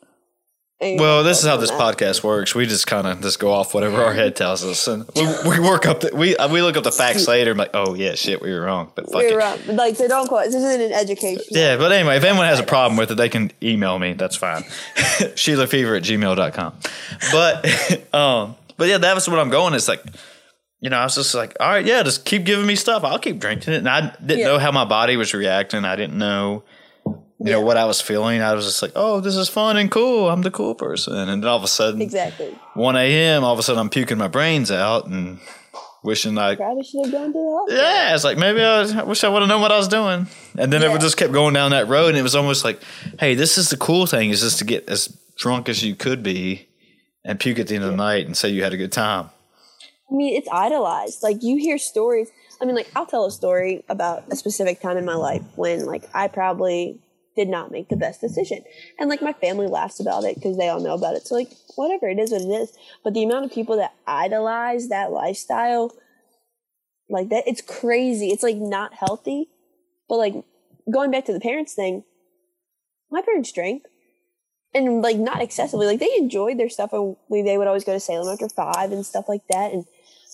Well, 0.83 1.23
this 1.23 1.41
is 1.41 1.47
how 1.47 1.57
this 1.57 1.71
that. 1.71 1.81
podcast 1.81 2.25
works. 2.25 2.55
We 2.55 2.67
just 2.67 2.87
kind 2.87 3.07
of 3.07 3.21
just 3.21 3.39
go 3.39 3.53
off 3.53 3.73
whatever 3.73 4.03
our 4.03 4.13
head 4.13 4.35
tells 4.37 4.65
us, 4.65 4.89
and 4.89 5.05
we, 5.15 5.23
we 5.49 5.61
work 5.61 5.87
up. 5.87 6.01
The, 6.01 6.11
we 6.15 6.37
uh, 6.37 6.49
we 6.49 6.61
look 6.61 6.77
up 6.77 6.85
the 6.85 6.91
facts 6.93 7.29
later. 7.29 7.53
and 7.53 7.59
like, 7.59 7.71
oh 7.75 7.95
yeah, 7.95 8.15
shit, 8.15 8.43
we 8.43 8.53
were 8.53 8.63
wrong, 8.63 8.91
but 8.95 9.07
fuck 9.11 9.23
You're 9.23 9.39
it. 9.41 9.67
wrong. 9.69 9.77
Like, 9.77 9.97
so 9.97 10.09
don't 10.09 10.27
quote. 10.27 10.47
This 10.47 10.57
isn't 10.57 10.81
an 10.81 10.93
education. 10.93 11.45
Yeah, 11.51 11.77
but 11.77 11.93
anyway, 11.93 12.17
if 12.17 12.25
anyone 12.25 12.47
has 12.47 12.59
a 12.61 12.65
problem 12.65 12.97
with 12.99 13.11
it, 13.13 13.15
they 13.15 13.29
can 13.29 13.53
email 13.63 13.99
me. 13.99 14.15
That's 14.15 14.37
fine. 14.37 14.63
SheilaFever 14.95 15.97
at 15.97 16.03
gmail.com. 16.03 16.75
But 17.33 18.15
um, 18.15 18.57
but 18.77 18.89
yeah, 18.89 18.99
that 18.99 19.15
was 19.15 19.29
what 19.29 19.39
I'm 19.39 19.51
going. 19.51 19.75
It's 19.75 19.89
like, 19.89 20.03
you 20.81 20.91
know, 20.91 20.97
I 20.99 21.05
was 21.05 21.15
just 21.15 21.35
like, 21.35 21.57
all 21.61 21.69
right, 21.69 21.85
yeah, 21.87 22.03
just 22.03 22.25
keep 22.25 22.45
giving 22.45 22.67
me 22.67 22.75
stuff. 22.75 23.05
I'll 23.05 23.19
keep 23.19 23.39
drinking 23.39 23.75
it. 23.75 23.79
And 23.79 23.89
I 23.89 24.15
didn't 24.21 24.41
Yeah. 24.41 24.47
know 24.47 24.59
how 24.59 24.73
my 24.73 24.85
body 24.85 25.17
was 25.17 25.33
reacting. 25.33 25.85
I 25.85 25.95
didn't 25.97 26.19
know, 26.19 26.65
you 27.45 27.53
know, 27.53 27.61
what 27.61 27.77
I 27.77 27.85
was 27.85 28.01
feeling. 28.01 28.41
I 28.43 28.55
was 28.55 28.65
just 28.65 28.83
like, 28.83 28.93
oh, 28.95 29.21
this 29.21 29.37
is 29.37 29.49
fun 29.49 29.77
and 29.77 29.91
cool. 29.91 30.29
I'm 30.31 30.43
the 30.43 30.51
cool 30.51 30.75
person. 30.75 31.15
And 31.17 31.29
then 31.29 31.45
all 31.49 31.57
of 31.57 31.65
a 31.65 31.69
sudden, 31.69 32.01
Exactly. 32.03 32.57
1 32.75 32.97
a.m., 32.97 33.45
all 33.45 33.53
of 33.53 33.59
a 33.59 33.63
sudden 33.63 33.81
I'm 33.81 33.91
puking 33.91 34.19
my 34.19 34.29
brains 34.29 34.71
out 34.71 35.07
and 35.07 35.39
wishing 36.05 36.37
I 36.39 36.57
Probably 36.57 36.83
should 36.85 37.05
have 37.05 37.13
gone 37.13 37.27
to 37.29 37.33
the 37.33 37.39
hospital. 37.59 37.83
yeah, 37.85 38.15
it's 38.15 38.25
like 38.25 38.37
maybe 38.39 38.61
I, 38.61 38.81
was, 38.81 38.95
I 38.97 39.03
wish 39.05 39.23
I 39.25 39.29
would 39.29 39.41
have 39.43 39.49
known 39.49 39.61
what 39.61 39.73
I 39.73 39.77
was 39.77 39.89
doing. 39.89 40.27
And 40.59 40.73
then 40.73 40.83
Yeah. 40.83 40.95
it 40.95 41.01
just 41.01 41.17
kept 41.17 41.33
going 41.33 41.55
down 41.55 41.71
that 41.71 41.89
road, 41.89 42.09
and 42.09 42.19
it 42.19 42.23
was 42.23 42.35
almost 42.35 42.65
like, 42.65 42.81
hey, 43.21 43.35
this 43.35 43.57
is 43.59 43.71
the 43.71 43.77
cool 43.77 44.07
thing 44.07 44.31
is 44.31 44.41
just 44.41 44.59
to 44.59 44.65
get 44.65 44.89
as 44.89 45.09
drunk 45.37 45.69
as 45.69 45.83
you 45.85 45.95
could 45.95 46.23
be 46.23 46.69
and 47.25 47.39
puke 47.39 47.59
at 47.59 47.69
the 47.69 47.75
end 47.77 47.85
of 47.85 47.91
the 47.91 47.97
night 47.97 48.27
and 48.27 48.37
say 48.37 48.49
you 48.49 48.63
had 48.65 48.73
a 48.73 48.77
good 48.77 48.93
time. 48.93 49.31
I 50.11 50.15
mean, 50.15 50.37
it's 50.37 50.49
idolized. 50.53 51.23
Like 51.23 51.43
you 51.43 51.57
hear 51.57 51.79
stories. 51.79 52.29
I 52.61 52.65
mean, 52.65 52.75
like 52.75 52.91
I'll 52.95 53.07
tell 53.07 53.25
a 53.25 53.31
story 53.31 53.83
about 53.89 54.25
a 54.31 54.37
specific 54.37 54.81
time 54.81 54.97
in 54.97 55.05
my 55.05 55.15
life 55.15 55.43
when 55.57 55.87
like 55.87 56.05
I 56.15 56.29
probably 56.29 56.99
did 57.37 57.49
not 57.49 57.71
make 57.71 57.89
the 57.89 57.97
best 57.97 58.21
decision, 58.21 58.63
and 58.99 59.09
like 59.09 59.23
my 59.23 59.33
family 59.33 59.67
laughs 59.67 60.01
about 60.01 60.25
it 60.25 60.35
because 60.37 60.57
they 60.57 60.69
all 60.69 60.81
know 60.81 60.95
about 60.95 61.15
it. 61.15 61.27
So 61.27 61.35
like 61.35 61.53
whatever, 61.77 62.09
it 62.09 62.19
is 62.19 62.31
what 62.33 62.43
it 62.43 62.49
is. 62.49 62.73
But 63.05 63.15
the 63.15 63.23
amount 63.23 63.47
of 63.47 63.53
people 63.53 63.77
that 63.77 63.95
idolize 64.07 64.89
that 64.89 65.13
lifestyle, 65.13 65.93
like 67.09 67.29
that, 67.31 67.45
it's 67.47 67.63
crazy. 67.63 68.29
It's 68.29 68.43
like 68.43 68.57
not 68.57 68.95
healthy. 68.95 69.49
But 70.09 70.17
like 70.17 70.35
going 70.93 71.11
back 71.11 71.25
to 71.27 71.33
the 71.33 71.41
parents 71.41 71.75
thing, 71.75 72.05
my 73.11 73.23
parents 73.23 73.53
drank 73.53 73.85
and 74.75 75.03
like 75.03 75.17
not 75.17 75.43
excessively. 75.43 75.87
Like 75.87 76.01
they 76.01 76.15
enjoyed 76.17 76.59
their 76.59 76.69
stuff, 76.69 76.93
and 76.93 77.17
we 77.29 77.43
they 77.43 77.59
would 77.59 77.67
always 77.67 77.85
go 77.85 77.93
to 77.93 78.01
Salem 78.01 78.33
after 78.33 78.49
five 78.49 78.93
and 78.93 79.05
stuff 79.05 79.29
like 79.29 79.47
that. 79.49 79.73
And 79.73 79.85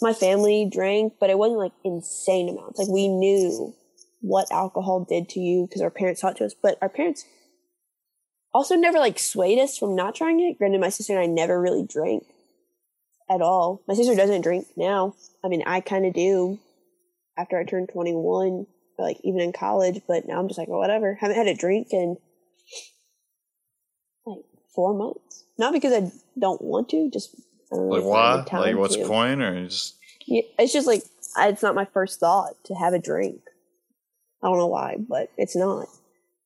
my 0.00 0.12
family 0.12 0.68
drank, 0.70 1.14
but 1.20 1.30
it 1.30 1.38
wasn't 1.38 1.58
like 1.58 1.72
insane 1.84 2.48
amounts. 2.48 2.78
Like 2.78 2.88
we 2.88 3.08
knew 3.08 3.74
what 4.20 4.50
alcohol 4.50 5.04
did 5.08 5.28
to 5.30 5.40
you 5.40 5.66
because 5.68 5.82
our 5.82 5.90
parents 5.90 6.20
taught 6.20 6.36
to 6.36 6.44
us. 6.44 6.54
But 6.60 6.78
our 6.82 6.88
parents 6.88 7.24
also 8.52 8.74
never 8.74 8.98
like 8.98 9.18
swayed 9.18 9.58
us 9.58 9.76
from 9.78 9.94
not 9.94 10.14
trying 10.14 10.40
it. 10.40 10.58
Granted, 10.58 10.80
my 10.80 10.88
sister 10.88 11.12
and 11.12 11.22
I 11.22 11.26
never 11.26 11.60
really 11.60 11.84
drank 11.86 12.24
at 13.30 13.40
all. 13.42 13.82
My 13.86 13.94
sister 13.94 14.14
doesn't 14.14 14.40
drink 14.42 14.66
now. 14.76 15.14
I 15.44 15.48
mean, 15.48 15.62
I 15.66 15.80
kind 15.80 16.06
of 16.06 16.14
do 16.14 16.58
after 17.36 17.58
I 17.58 17.64
turned 17.64 17.90
21, 17.92 18.66
or, 18.96 19.04
like 19.04 19.18
even 19.22 19.40
in 19.40 19.52
college, 19.52 20.00
but 20.08 20.26
now 20.26 20.40
I'm 20.40 20.48
just 20.48 20.58
like, 20.58 20.66
well, 20.68 20.80
whatever. 20.80 21.14
Haven't 21.20 21.36
had 21.36 21.46
a 21.46 21.54
drink 21.54 21.88
in 21.92 22.16
like 24.26 24.42
four 24.74 24.94
months. 24.94 25.44
Not 25.56 25.72
because 25.72 25.92
I 25.92 26.10
don't 26.38 26.60
want 26.62 26.88
to, 26.90 27.10
just 27.12 27.34
I 27.72 27.76
don't 27.76 27.90
Like 27.90 28.02
why? 28.04 28.34
find 28.34 28.46
the 28.46 28.50
time 28.50 28.60
Like 28.62 28.76
what's 28.76 28.96
to. 28.96 29.02
the 29.02 29.08
point? 29.08 29.42
Or 29.42 29.64
just 29.68 29.94
Yeah, 30.26 30.42
it's 30.58 30.72
just 30.72 30.86
like 30.88 31.02
it's 31.38 31.62
not 31.62 31.74
my 31.76 31.84
first 31.84 32.18
thought 32.18 32.54
to 32.64 32.74
have 32.74 32.92
a 32.92 32.98
drink. 32.98 33.40
I 34.42 34.48
don't 34.48 34.58
know 34.58 34.66
why, 34.68 34.96
but 34.98 35.30
it's 35.36 35.56
not. 35.56 35.86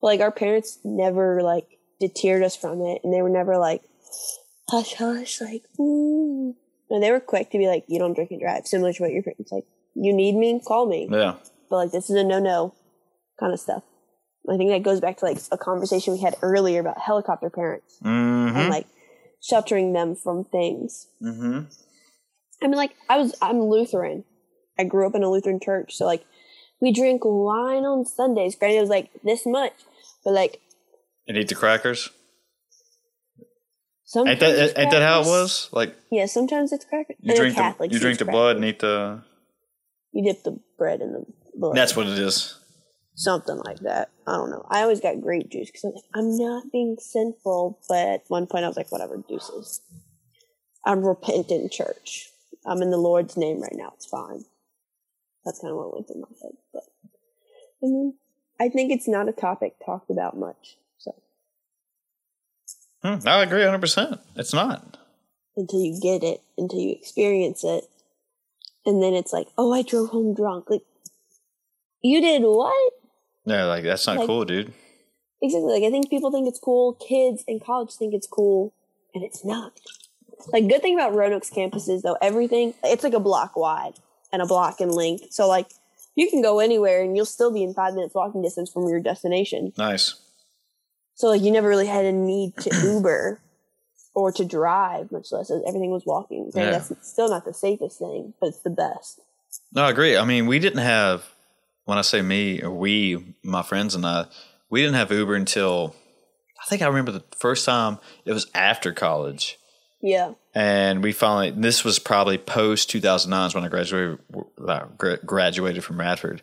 But 0.01 0.07
like 0.07 0.21
our 0.21 0.31
parents 0.33 0.79
never 0.85 1.43
like 1.43 1.67
deterred 2.01 2.43
us 2.43 2.57
from 2.57 2.81
it, 2.83 3.01
and 3.05 3.13
they 3.13 3.23
were 3.23 3.29
never 3.31 3.59
like 3.59 3.83
hush 4.69 4.95
hush, 4.95 5.41
like 5.41 5.63
ooh. 5.79 6.55
No, 6.91 7.01
they 7.01 7.11
were 7.11 7.21
quick 7.21 7.51
to 7.51 7.59
be 7.59 7.67
like, 7.69 7.85
you 7.89 7.99
don't 7.99 8.13
drink 8.15 8.31
and 8.33 8.41
drive. 8.41 8.67
Similar 8.67 8.93
to 8.93 9.03
what 9.03 9.13
your 9.13 9.23
parents 9.23 9.51
like. 9.51 9.65
You 9.95 10.13
need 10.13 10.35
me, 10.37 10.61
call 10.67 10.87
me. 10.87 11.09
yeah. 11.11 11.37
But 11.71 11.77
like 11.77 11.91
this 11.93 12.11
is 12.11 12.17
a 12.17 12.25
no 12.25 12.39
no 12.39 12.75
kind 13.41 13.53
of 13.53 13.61
stuff. 13.61 13.83
I 14.51 14.57
think 14.57 14.71
that 14.71 14.83
goes 14.83 15.01
back 15.01 15.19
to 15.19 15.25
like 15.25 15.39
a 15.53 15.57
conversation 15.59 16.13
we 16.15 16.21
had 16.21 16.35
earlier 16.43 16.81
about 16.81 16.99
helicopter 17.01 17.49
parents 17.49 17.97
Mm-hmm. 18.03 18.57
and 18.57 18.69
like 18.71 18.87
sheltering 19.41 19.93
them 19.93 20.15
from 20.17 20.45
things. 20.45 21.07
mm-hmm. 21.23 21.61
I 22.63 22.67
mean, 22.67 22.77
like 22.77 22.95
I 23.09 23.19
was, 23.19 23.35
I'm 23.41 23.61
Lutheran. 23.63 24.25
I 24.79 24.85
grew 24.85 25.07
up 25.07 25.15
in 25.15 25.23
a 25.23 25.31
Lutheran 25.31 25.61
church, 25.61 25.95
so 25.97 26.05
like 26.07 26.25
we 26.83 26.93
drink 26.93 27.23
wine 27.25 27.85
on 27.85 28.05
Sundays. 28.05 28.57
It 28.61 28.81
was 28.81 28.91
like 28.91 29.09
this 29.23 29.47
much, 29.47 29.73
but 30.25 30.35
like 30.35 30.61
And 31.29 31.39
eat 31.39 31.49
the 31.49 31.55
crackers. 31.55 32.11
sometimes 34.05 34.43
Ain't 34.43 34.75
that 34.75 34.79
ain't 34.79 34.91
that 34.91 35.03
how 35.03 35.21
it 35.23 35.27
was? 35.27 35.71
Like 35.73 35.95
Yeah, 36.11 36.27
sometimes 36.27 36.73
it's 36.73 36.85
crackers. 36.85 37.17
you 37.21 37.35
drink 37.35 37.57
the 37.57 37.89
you 37.89 38.01
drink 38.01 38.19
the 38.19 38.25
blood 38.27 38.57
and 38.57 38.65
eat 38.65 38.81
the. 38.81 39.23
You 40.13 40.25
dip 40.25 40.43
the 40.43 40.59
bread 40.77 41.01
in 41.01 41.13
the 41.13 41.25
blood. 41.55 41.77
That's 41.77 41.97
what 41.97 42.09
it 42.09 42.19
is. 42.19 42.59
something 43.15 43.57
like 43.65 43.79
that. 43.81 44.11
I 44.27 44.33
don't 44.33 44.51
know. 44.51 44.67
I 44.69 44.83
always 44.83 45.01
got 45.01 45.21
grape 45.21 45.51
juice 45.51 45.71
because 45.71 45.85
I'm 45.85 45.93
like, 45.95 46.05
I'm 46.15 46.37
not 46.37 46.65
being 46.73 46.97
sinful, 46.99 47.79
but 47.89 48.09
at 48.09 48.23
one 48.29 48.47
point 48.47 48.65
I 48.65 48.69
was 48.69 48.77
like, 48.77 48.91
whatever, 48.91 49.23
deuces. 49.29 49.81
I'm 50.85 51.07
repentant 51.07 51.71
church. 51.71 52.29
I'm 52.67 52.83
in 52.83 52.91
the 52.91 52.97
Lord's 52.99 53.37
name 53.37 53.61
right 53.63 53.75
now. 53.75 53.93
It's 53.95 54.07
fine. 54.07 54.45
That's 55.45 55.61
kind 55.61 55.71
of 55.73 55.77
what 55.79 55.93
went 55.95 56.07
through 56.09 56.21
my 56.21 56.29
head. 56.41 56.53
But 56.73 56.85
I 57.83 57.87
mean, 57.87 58.15
I 58.61 58.69
think 58.69 58.93
it's 58.93 59.09
not 59.09 59.29
a 59.29 59.33
topic 59.33 59.75
talked 59.85 60.11
about 60.11 60.37
much. 60.37 60.77
So 60.99 61.15
Hmm, 63.03 63.27
I 63.27 63.43
agree 63.43 63.63
100. 63.63 63.81
percent 63.81 64.21
It's 64.37 64.53
not. 64.53 64.99
until 65.57 65.81
you 65.81 65.99
get 66.01 66.23
it, 66.23 66.41
until 66.57 66.79
you 66.81 66.93
experience 66.93 67.65
it, 67.65 67.85
and 68.87 69.03
then 69.03 69.15
it's 69.15 69.33
like, 69.33 69.49
oh, 69.59 69.73
I 69.73 69.83
drove 69.83 70.11
home 70.11 70.35
drunk. 70.35 70.71
Like, 70.71 70.83
you 72.03 72.21
did 72.21 72.43
what? 72.43 72.93
Yeah, 73.45 73.65
like 73.65 73.83
that's 73.85 74.07
not 74.07 74.19
Like- 74.19 74.27
cool, 74.27 74.45
dude. 74.45 74.73
Exactly. 75.45 75.73
Like 75.73 75.83
I 75.83 75.91
think 75.91 76.09
people 76.09 76.31
think 76.31 76.47
it's 76.47 76.61
cool. 76.61 76.93
Kids 76.95 77.43
in 77.49 77.59
college 77.59 77.93
think 77.95 78.15
it's 78.15 78.29
cool, 78.29 78.73
and 79.13 79.25
it's 79.25 79.45
not. 79.45 79.73
Like 80.53 80.69
good 80.69 80.83
thing 80.83 80.95
about 80.95 81.15
Roanoke's 81.15 81.51
campuses 81.51 82.03
though, 82.03 82.17
everything 82.23 82.75
it's 82.85 83.03
like 83.03 83.13
a 83.13 83.21
block 83.21 83.57
wide 83.57 83.95
and 84.33 84.43
a 84.43 84.47
block 84.47 84.81
in 84.81 84.89
length. 84.91 85.33
So 85.33 85.47
like 85.49 85.69
you 86.15 86.29
can 86.29 86.43
go 86.43 86.59
anywhere 86.59 87.03
and 87.03 87.17
you'll 87.17 87.27
still 87.27 87.53
be 87.53 87.63
in 87.63 87.75
five 87.75 87.95
minutes 87.95 88.15
walking 88.15 88.43
distance 88.43 88.71
from 88.71 88.89
your 88.89 89.01
destination. 89.01 89.73
Nice. 89.79 90.15
So 91.15 91.29
like 91.29 91.43
you 91.43 91.51
never 91.51 91.69
really 91.69 91.87
had 91.87 92.05
a 92.05 92.13
need 92.13 92.57
to 92.59 92.71
Uber 92.85 93.41
or 94.15 94.33
to 94.33 94.45
drive, 94.45 95.11
much 95.11 95.33
less 95.33 95.51
as 95.51 95.63
everything 95.67 95.91
was 95.91 96.05
walking. 96.05 96.51
Granted, 96.51 96.73
Yeah. 96.73 96.79
That's 96.79 97.09
still 97.09 97.29
not 97.29 97.45
the 97.45 97.55
safest 97.55 97.99
thing, 97.99 98.35
but 98.41 98.49
it's 98.49 98.61
the 98.61 98.71
best. 98.71 99.21
No, 99.73 99.85
I 99.85 99.91
agree. 99.91 100.17
I 100.17 100.25
mean, 100.25 100.47
we 100.47 100.59
didn't 100.59 100.81
have 100.81 101.25
when 101.85 101.99
I 101.99 102.03
say 102.03 102.23
me 102.23 102.63
or 102.63 102.71
we, 102.71 103.35
my 103.43 103.63
friends 103.63 103.95
and 103.95 104.07
I, 104.07 104.27
we 104.71 104.81
didn't 104.81 104.95
have 104.97 105.11
Uber 105.11 105.35
until 105.35 105.95
I 106.63 106.67
think 106.69 106.83
I 106.83 106.87
remember 106.87 107.13
the 107.13 107.25
first 107.39 107.65
time 107.67 107.99
it 108.25 108.33
was 108.33 108.47
after 108.55 108.93
college. 108.93 109.59
Yeah. 110.01 110.33
And 110.55 111.03
we 111.03 111.13
finally, 111.13 111.51
this 111.51 111.83
was 111.85 111.99
probably 111.99 112.37
post 112.37 112.91
2009 112.91 113.47
is 113.47 113.55
when 113.55 113.65
I 113.65 113.69
graduated, 113.69 114.19
uh, 114.67 114.85
graduated 115.25 115.83
from 115.83 115.99
Radford. 115.99 116.43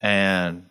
And 0.00 0.66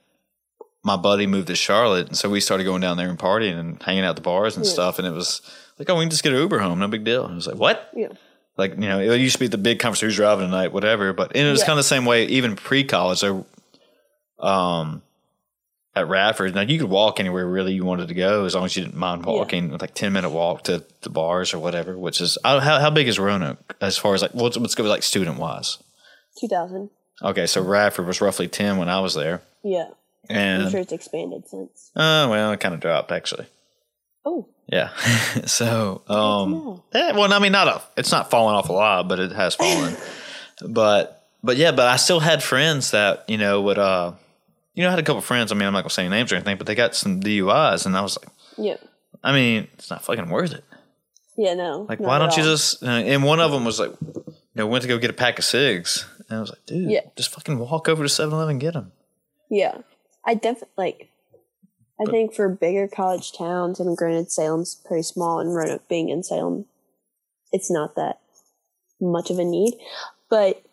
my 0.83 0.97
buddy 0.97 1.27
moved 1.27 1.47
to 1.47 1.55
Charlotte, 1.55 2.07
and 2.07 2.17
so 2.17 2.27
we 2.29 2.41
started 2.41 2.63
going 2.63 2.81
down 2.81 2.97
there 2.97 3.07
and 3.07 3.19
partying 3.19 3.59
and 3.59 3.81
hanging 3.83 4.03
out 4.03 4.09
at 4.11 4.15
the 4.15 4.21
bars 4.23 4.57
and 4.57 4.65
Yeah. 4.65 4.71
stuff. 4.71 4.97
And 4.97 5.07
it 5.07 5.11
was 5.11 5.41
like, 5.77 5.89
oh, 5.91 5.95
we 5.95 6.03
can 6.03 6.09
just 6.09 6.23
get 6.23 6.33
an 6.33 6.39
Uber 6.39 6.57
home, 6.59 6.79
no 6.79 6.87
big 6.87 7.03
deal. 7.03 7.23
And 7.23 7.33
I 7.33 7.35
was 7.35 7.45
like, 7.47 7.57
what? 7.57 7.91
Yeah. 7.95 8.07
Like 8.57 8.71
you 8.73 8.89
know, 8.89 8.99
it 8.99 9.17
used 9.21 9.35
to 9.35 9.39
be 9.39 9.47
the 9.47 9.57
big 9.59 9.79
conversation 9.79 10.07
who's 10.09 10.15
driving 10.15 10.47
tonight, 10.47 10.73
whatever. 10.73 11.13
But 11.13 11.35
and 11.35 11.47
it 11.47 11.51
was 11.51 11.59
Yeah. 11.61 11.67
kind 11.67 11.79
of 11.79 11.85
the 11.85 11.89
same 11.89 12.05
way, 12.05 12.25
even 12.25 12.55
pre 12.55 12.83
college. 12.83 13.23
Um, 14.39 15.01
at 15.95 16.07
Radford, 16.07 16.55
like 16.55 16.69
you 16.69 16.79
could 16.79 16.89
walk 16.89 17.19
anywhere 17.19 17.45
really 17.45 17.73
you 17.73 17.83
wanted 17.83 18.07
to 18.07 18.13
go 18.13 18.45
as 18.45 18.55
long 18.55 18.65
as 18.65 18.75
you 18.75 18.83
didn't 18.83 18.97
mind 18.97 19.25
walking, 19.25 19.77
like 19.77 19.93
ten 19.93 20.13
minute 20.13 20.29
walk 20.29 20.63
to 20.63 20.83
the 21.01 21.09
bars 21.09 21.53
or 21.53 21.59
whatever. 21.59 21.97
Which 21.97 22.21
is 22.21 22.37
how 22.43 22.59
how 22.59 22.79
how 22.79 22.89
big 22.89 23.07
is 23.07 23.19
Roanoke 23.19 23.75
as 23.81 23.97
far 23.97 24.13
as 24.13 24.21
like 24.21 24.33
let's, 24.33 24.57
let's 24.57 24.77
like 24.79 25.03
student 25.03 25.37
wise. 25.37 25.77
2000. 26.39 26.89
Okay, 27.23 27.45
so 27.45 27.61
Radford 27.61 28.07
was 28.07 28.21
roughly 28.21 28.47
ten 28.47 28.77
when 28.77 28.89
I 28.89 28.99
was 29.01 29.13
there, 29.13 29.41
Yeah. 29.63 29.89
and 30.29 30.63
I'm 30.63 30.71
sure 30.71 30.79
it's 30.79 30.93
expanded 30.93 31.47
since. 31.47 31.91
uh, 31.95 32.27
well, 32.29 32.51
it 32.51 32.59
kind 32.59 32.73
of 32.73 32.79
dropped 32.79 33.11
actually. 33.11 33.45
Oh, 34.25 34.47
Yeah. 34.67 34.89
so, 35.45 36.03
um, 36.07 36.81
yeah, 36.93 37.11
well, 37.13 37.31
I 37.33 37.39
mean, 37.39 37.51
not 37.51 37.67
a, 37.67 37.81
it's 37.97 38.11
not 38.11 38.29
fallen 38.31 38.55
off 38.55 38.69
a 38.69 38.73
lot, 38.73 39.07
but 39.07 39.19
it 39.19 39.31
has 39.31 39.55
fallen. 39.55 39.95
but, 40.67 41.27
but 41.43 41.57
yeah, 41.57 41.71
but 41.71 41.87
I 41.87 41.95
still 41.97 42.19
had 42.19 42.41
friends 42.43 42.91
that, 42.91 43.25
you 43.27 43.37
know, 43.37 43.61
would, 43.61 43.79
uh, 43.79 44.13
you 44.73 44.83
know, 44.83 44.87
I 44.87 44.91
had 44.91 44.99
a 44.99 45.03
couple 45.03 45.21
friends. 45.21 45.51
I 45.51 45.55
mean, 45.55 45.67
I'm 45.67 45.73
not 45.73 45.81
gonna 45.81 45.89
say 45.89 46.07
names 46.07 46.31
or 46.31 46.35
anything, 46.35 46.57
but 46.57 46.67
they 46.67 46.75
got 46.75 46.95
some 46.95 47.19
DUIs, 47.21 47.85
and 47.85 47.95
I 47.97 48.01
was 48.01 48.17
like, 48.21 48.33
yeah. 48.57 48.77
I 49.23 49.33
mean, 49.33 49.67
it's 49.73 49.89
not 49.89 50.03
fucking 50.03 50.29
worth 50.29 50.53
it. 50.53 50.63
Yeah, 51.37 51.53
no. 51.53 51.85
Like, 51.87 51.99
why 51.99 52.17
don't 52.19 52.35
you 52.35 52.43
all. 52.43 52.49
just? 52.49 52.83
Uh, 52.83 52.87
and 52.87 53.23
one 53.23 53.39
of 53.39 53.51
them 53.51 53.65
was 53.65 53.79
like, 53.79 53.91
you 54.01 54.23
know, 54.55 54.67
went 54.67 54.81
to 54.83 54.87
go 54.87 54.97
get 54.97 55.09
a 55.09 55.13
pack 55.13 55.39
of 55.39 55.45
cigs, 55.45 56.05
and 56.29 56.37
I 56.37 56.41
was 56.41 56.49
like, 56.49 56.65
dude, 56.65 56.89
Yeah. 56.89 57.01
just 57.15 57.29
fucking 57.29 57.57
walk 57.59 57.87
over 57.87 58.03
to 58.03 58.09
7-Eleven 58.09 58.51
and 58.51 58.59
get 58.61 58.73
them. 58.73 58.91
Yeah. 59.49 59.79
I 60.25 60.33
definitely, 60.35 60.69
like, 60.77 61.09
I 61.99 62.09
think 62.09 62.33
for 62.33 62.49
bigger 62.49 62.87
college 62.87 63.31
towns, 63.31 63.79
and 63.79 63.95
granted, 63.97 64.31
Salem's 64.31 64.75
pretty 64.75 65.03
small, 65.03 65.39
and 65.39 65.53
Roanoke 65.55 65.87
being 65.87 66.09
in 66.09 66.23
Salem, 66.23 66.65
it's 67.51 67.71
not 67.71 67.95
that 67.95 68.19
much 68.99 69.29
of 69.29 69.39
a 69.39 69.43
need. 69.45 69.73
But 70.29 70.63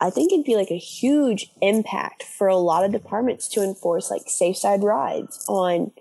I 0.00 0.10
think 0.10 0.32
it'd 0.32 0.44
be 0.44 0.56
like 0.56 0.70
a 0.70 0.76
huge 0.78 1.50
impact 1.62 2.22
for 2.22 2.48
a 2.48 2.56
lot 2.56 2.84
of 2.84 2.92
departments 2.92 3.48
to 3.48 3.62
enforce 3.62 4.10
like 4.10 4.22
safe 4.26 4.56
side 4.56 4.82
rides 4.82 5.44
on 5.48 5.92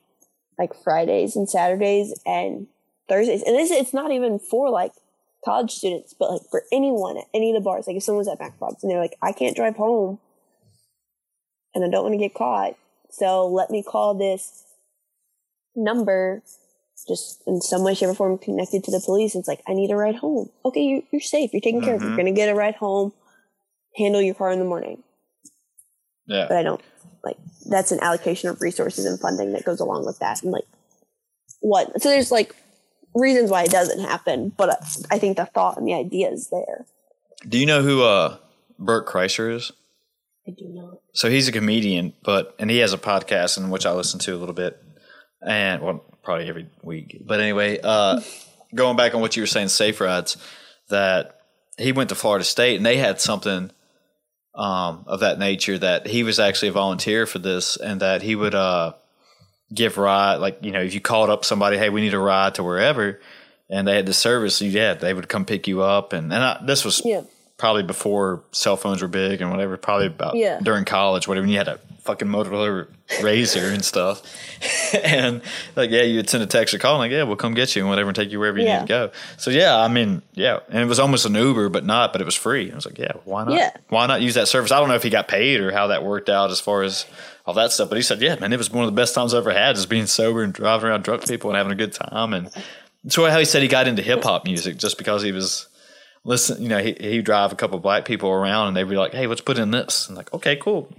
like 0.59 0.71
Fridays 0.83 1.35
and 1.35 1.49
Saturdays 1.49 2.19
and 2.25 2.67
Thursdays. 3.07 3.43
And 3.43 3.55
this 3.55 3.71
it's 3.71 3.93
not 3.93 4.11
even 4.11 4.37
for 4.39 4.69
like 4.69 4.91
college 5.45 5.71
students, 5.71 6.13
but 6.13 6.31
like 6.31 6.41
for 6.51 6.63
anyone 6.73 7.17
at 7.17 7.25
any 7.33 7.51
of 7.51 7.55
the 7.55 7.63
bars. 7.63 7.87
Like 7.87 7.95
if 7.95 8.03
someone's 8.03 8.27
at 8.27 8.39
McBob's 8.39 8.83
and 8.83 8.91
they're 8.91 8.99
like, 8.99 9.15
I 9.21 9.31
can't 9.31 9.55
drive 9.55 9.75
home 9.77 10.19
and 11.73 11.83
I 11.85 11.89
don't 11.89 12.03
want 12.03 12.13
to 12.13 12.17
get 12.19 12.33
caught. 12.33 12.75
So 13.11 13.47
let 13.47 13.69
me 13.69 13.81
call 13.81 14.13
this 14.13 14.63
number 15.75 16.41
just 17.07 17.43
in 17.45 17.61
some 17.61 17.83
way, 17.83 17.93
shape, 17.93 18.09
or 18.09 18.15
form 18.15 18.37
connected 18.37 18.83
to 18.85 18.91
the 18.91 19.01
police. 19.05 19.35
It's 19.35 19.47
like, 19.47 19.61
I 19.67 19.73
need 19.73 19.91
a 19.91 19.95
ride 19.95 20.15
home. 20.15 20.49
Okay, 20.65 20.81
you're, 20.81 21.01
you're 21.11 21.21
safe. 21.21 21.51
You're 21.53 21.61
taken 21.61 21.81
care 21.81 21.95
of. 21.95 22.01
You're 22.01 22.11
Mhm. 22.11 22.15
going 22.15 22.25
to 22.25 22.31
get 22.31 22.49
a 22.49 22.55
ride 22.55 22.75
home. 22.75 23.13
Handle 23.97 24.21
your 24.21 24.35
car 24.35 24.51
in 24.51 24.59
the 24.59 24.65
morning. 24.65 25.03
Yeah. 26.27 26.45
But 26.47 26.57
I 26.57 26.63
don't 26.63 26.81
like 27.23 27.37
that's 27.69 27.91
an 27.91 27.99
allocation 28.01 28.49
of 28.49 28.61
resources 28.61 29.05
and 29.05 29.19
funding 29.19 29.53
that 29.53 29.63
goes 29.65 29.79
along 29.79 30.05
with 30.05 30.19
that. 30.19 30.41
And 30.43 30.51
like, 30.51 30.65
what? 31.61 32.01
So 32.01 32.09
there's 32.09 32.31
like 32.31 32.55
reasons 33.13 33.49
why 33.51 33.63
it 33.63 33.71
doesn't 33.71 33.99
happen, 34.01 34.49
but 34.57 34.69
I- 34.69 35.15
I 35.15 35.19
think 35.19 35.37
the 35.37 35.45
thought 35.45 35.77
and 35.77 35.87
the 35.87 35.93
idea 35.93 36.29
is 36.29 36.49
there. 36.49 36.85
Do 37.47 37.57
you 37.57 37.65
know 37.65 37.81
who 37.81 38.03
uh, 38.03 38.37
Bert 38.79 39.07
Kreischer 39.07 39.53
is? 39.53 39.71
I 40.47 40.51
do 40.51 40.65
not. 40.69 40.99
so 41.13 41.27
he's 41.29 41.47
a 41.47 41.51
comedian, 41.51 42.13
but 42.23 42.55
and 42.59 42.69
he 42.69 42.77
has 42.79 42.93
a 42.93 42.97
podcast 42.99 43.57
in 43.57 43.69
which 43.71 43.85
I 43.85 43.93
listen 43.93 44.19
to 44.21 44.35
a 44.35 44.37
little 44.37 44.53
bit, 44.53 44.79
and 45.41 45.81
well, 45.81 46.03
probably 46.23 46.47
every 46.49 46.69
week. 46.83 47.23
But 47.25 47.39
anyway, 47.39 47.79
uh, 47.83 48.21
going 48.75 48.95
back 48.95 49.15
on 49.15 49.21
what 49.21 49.35
you 49.35 49.41
were 49.41 49.47
saying, 49.47 49.69
safe 49.69 49.99
rides, 50.01 50.37
that 50.89 51.39
he 51.79 51.91
went 51.93 52.09
to 52.09 52.15
Florida 52.15 52.45
State 52.45 52.77
and 52.77 52.85
they 52.85 52.97
had 52.97 53.19
something 53.19 53.71
um, 54.55 55.03
of 55.07 55.19
that 55.19 55.37
nature 55.39 55.77
that 55.77 56.07
he 56.07 56.23
was 56.23 56.39
actually 56.39 56.69
a 56.69 56.73
volunteer 56.73 57.25
for 57.25 57.39
this, 57.39 57.77
and 57.77 57.99
that 58.01 58.21
he 58.21 58.35
would 58.35 58.55
uh, 58.55 58.93
give 59.73 59.97
ride 59.97 60.35
like 60.35 60.59
you 60.61 60.71
know 60.71 60.81
if 60.81 60.93
you 60.93 61.01
called 61.01 61.29
up 61.29 61.43
somebody, 61.45 61.77
hey, 61.77 61.89
we 61.89 62.01
need 62.01 62.13
a 62.13 62.19
ride 62.19 62.55
to 62.55 62.63
wherever. 62.63 63.19
And 63.67 63.87
they 63.87 63.95
had 63.95 64.05
the 64.05 64.13
service, 64.13 64.57
so 64.57 64.65
yeah, 64.65 64.93
they 64.93 65.11
would 65.13 65.27
come 65.27 65.43
pick 65.43 65.67
you 65.67 65.81
up, 65.81 66.13
and 66.13 66.31
and 66.31 66.43
I, 66.43 66.61
this 66.65 66.85
was 66.85 67.01
Yeah. 67.03 67.21
probably 67.57 67.81
before 67.83 68.43
cell 68.51 68.77
phones 68.77 69.01
were 69.01 69.07
big 69.07 69.41
and 69.41 69.49
whatever. 69.49 69.75
Probably 69.75 70.05
about 70.07 70.35
Yeah. 70.35 70.59
during 70.61 70.85
college, 70.85 71.27
whatever. 71.27 71.45
And 71.45 71.51
you 71.51 71.57
had 71.57 71.67
a 71.67 71.79
fucking 72.05 72.27
Motorola 72.27 72.87
Razr 73.19 73.73
and 73.73 73.83
stuff, 73.83 74.21
and 75.03 75.41
like 75.75 75.89
yeah, 75.89 76.03
you 76.03 76.17
would 76.17 76.29
send 76.29 76.43
a 76.43 76.47
text 76.47 76.73
or 76.73 76.77
call, 76.77 76.97
like 76.99 77.11
yeah, 77.11 77.23
we'll 77.23 77.35
come 77.35 77.53
get 77.53 77.75
you 77.75 77.81
and 77.81 77.89
whatever, 77.89 78.09
and 78.09 78.15
take 78.15 78.31
you 78.31 78.39
wherever 78.39 78.57
you 78.57 78.65
Yeah. 78.65 78.79
need 78.79 78.87
to 78.87 78.87
go. 78.87 79.11
So 79.37 79.51
yeah, 79.51 79.77
I 79.77 79.87
mean 79.87 80.21
yeah, 80.33 80.59
and 80.69 80.79
it 80.81 80.85
was 80.85 80.99
almost 80.99 81.25
an 81.25 81.35
Uber, 81.35 81.69
but 81.69 81.85
not, 81.85 82.11
but 82.13 82.21
it 82.21 82.25
was 82.25 82.35
free. 82.35 82.71
I 82.71 82.75
was 82.75 82.85
like 82.85 82.97
yeah, 82.97 83.11
why 83.25 83.43
not? 83.43 83.53
Yeah. 83.53 83.71
Why 83.89 84.05
not 84.07 84.21
use 84.21 84.35
that 84.35 84.47
service? 84.47 84.71
I 84.71 84.79
don't 84.79 84.87
know 84.89 84.95
if 84.95 85.03
he 85.03 85.09
got 85.09 85.27
paid 85.27 85.59
or 85.59 85.71
how 85.71 85.87
that 85.87 86.03
worked 86.03 86.29
out 86.29 86.51
as 86.51 86.59
far 86.61 86.83
as 86.83 87.05
all 87.45 87.53
that 87.55 87.71
stuff, 87.71 87.89
but 87.89 87.95
he 87.97 88.01
said 88.01 88.21
yeah, 88.21 88.35
man, 88.39 88.53
it 88.53 88.57
was 88.57 88.71
one 88.71 88.83
of 88.85 88.91
the 88.91 88.95
best 88.99 89.13
times 89.15 89.33
I 89.33 89.37
ever 89.39 89.51
had, 89.51 89.75
just 89.75 89.89
being 89.89 90.05
sober 90.07 90.43
and 90.43 90.53
driving 90.53 90.89
around 90.89 91.03
drunk 91.03 91.27
people 91.27 91.49
and 91.49 91.57
having 91.57 91.71
a 91.71 91.75
good 91.75 91.93
time 91.93 92.33
and. 92.33 92.49
So 93.07 93.23
how 93.29 93.37
he 93.37 93.45
said 93.45 93.61
he 93.61 93.67
got 93.67 93.87
into 93.87 94.01
hip 94.01 94.23
hop 94.23 94.45
music 94.45 94.77
just 94.77 94.97
because 94.97 95.21
he 95.21 95.31
was 95.31 95.67
listen, 96.23 96.59
you 96.59 96.67
know, 96.67 96.79
he 96.79 96.97
he 96.99 97.21
drive 97.21 97.51
a 97.51 97.55
couple 97.55 97.77
black 97.77 98.03
people 98.03 98.31
around 98.31 98.69
and 98.69 98.75
they'd 98.75 98.89
be 98.89 98.97
like, 98.97 99.13
"Hey, 99.13 99.27
let's 99.27 99.41
put 99.41 99.59
in 99.59 99.69
this." 99.69 100.07
And 100.07 100.17
like, 100.17 100.33
"Okay, 100.33 100.55
cool." 100.55 100.91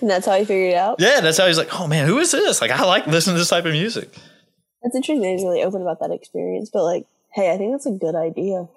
And 0.00 0.10
that's 0.10 0.26
how 0.26 0.36
he 0.38 0.44
figured 0.44 0.72
it 0.72 0.76
out. 0.76 0.96
Yeah, 0.98 1.20
that's 1.20 1.38
how 1.38 1.46
he's 1.46 1.58
like, 1.58 1.78
"Oh 1.80 1.86
man, 1.86 2.06
who 2.06 2.18
is 2.18 2.30
this?" 2.32 2.60
Like, 2.60 2.70
I 2.70 2.84
like 2.84 3.06
listening 3.06 3.34
to 3.36 3.40
this 3.40 3.48
type 3.50 3.64
of 3.64 3.72
music. 3.72 4.10
That's 4.82 4.94
interesting 4.94 5.22
that 5.22 5.28
he's 5.28 5.42
really 5.42 5.62
open 5.62 5.82
about 5.82 6.00
that 6.00 6.10
experience. 6.12 6.70
But 6.72 6.84
like, 6.84 7.06
hey, 7.34 7.52
I 7.52 7.56
think 7.58 7.72
that's 7.72 7.86
a 7.86 7.90
good 7.92 8.14
idea. 8.14 8.68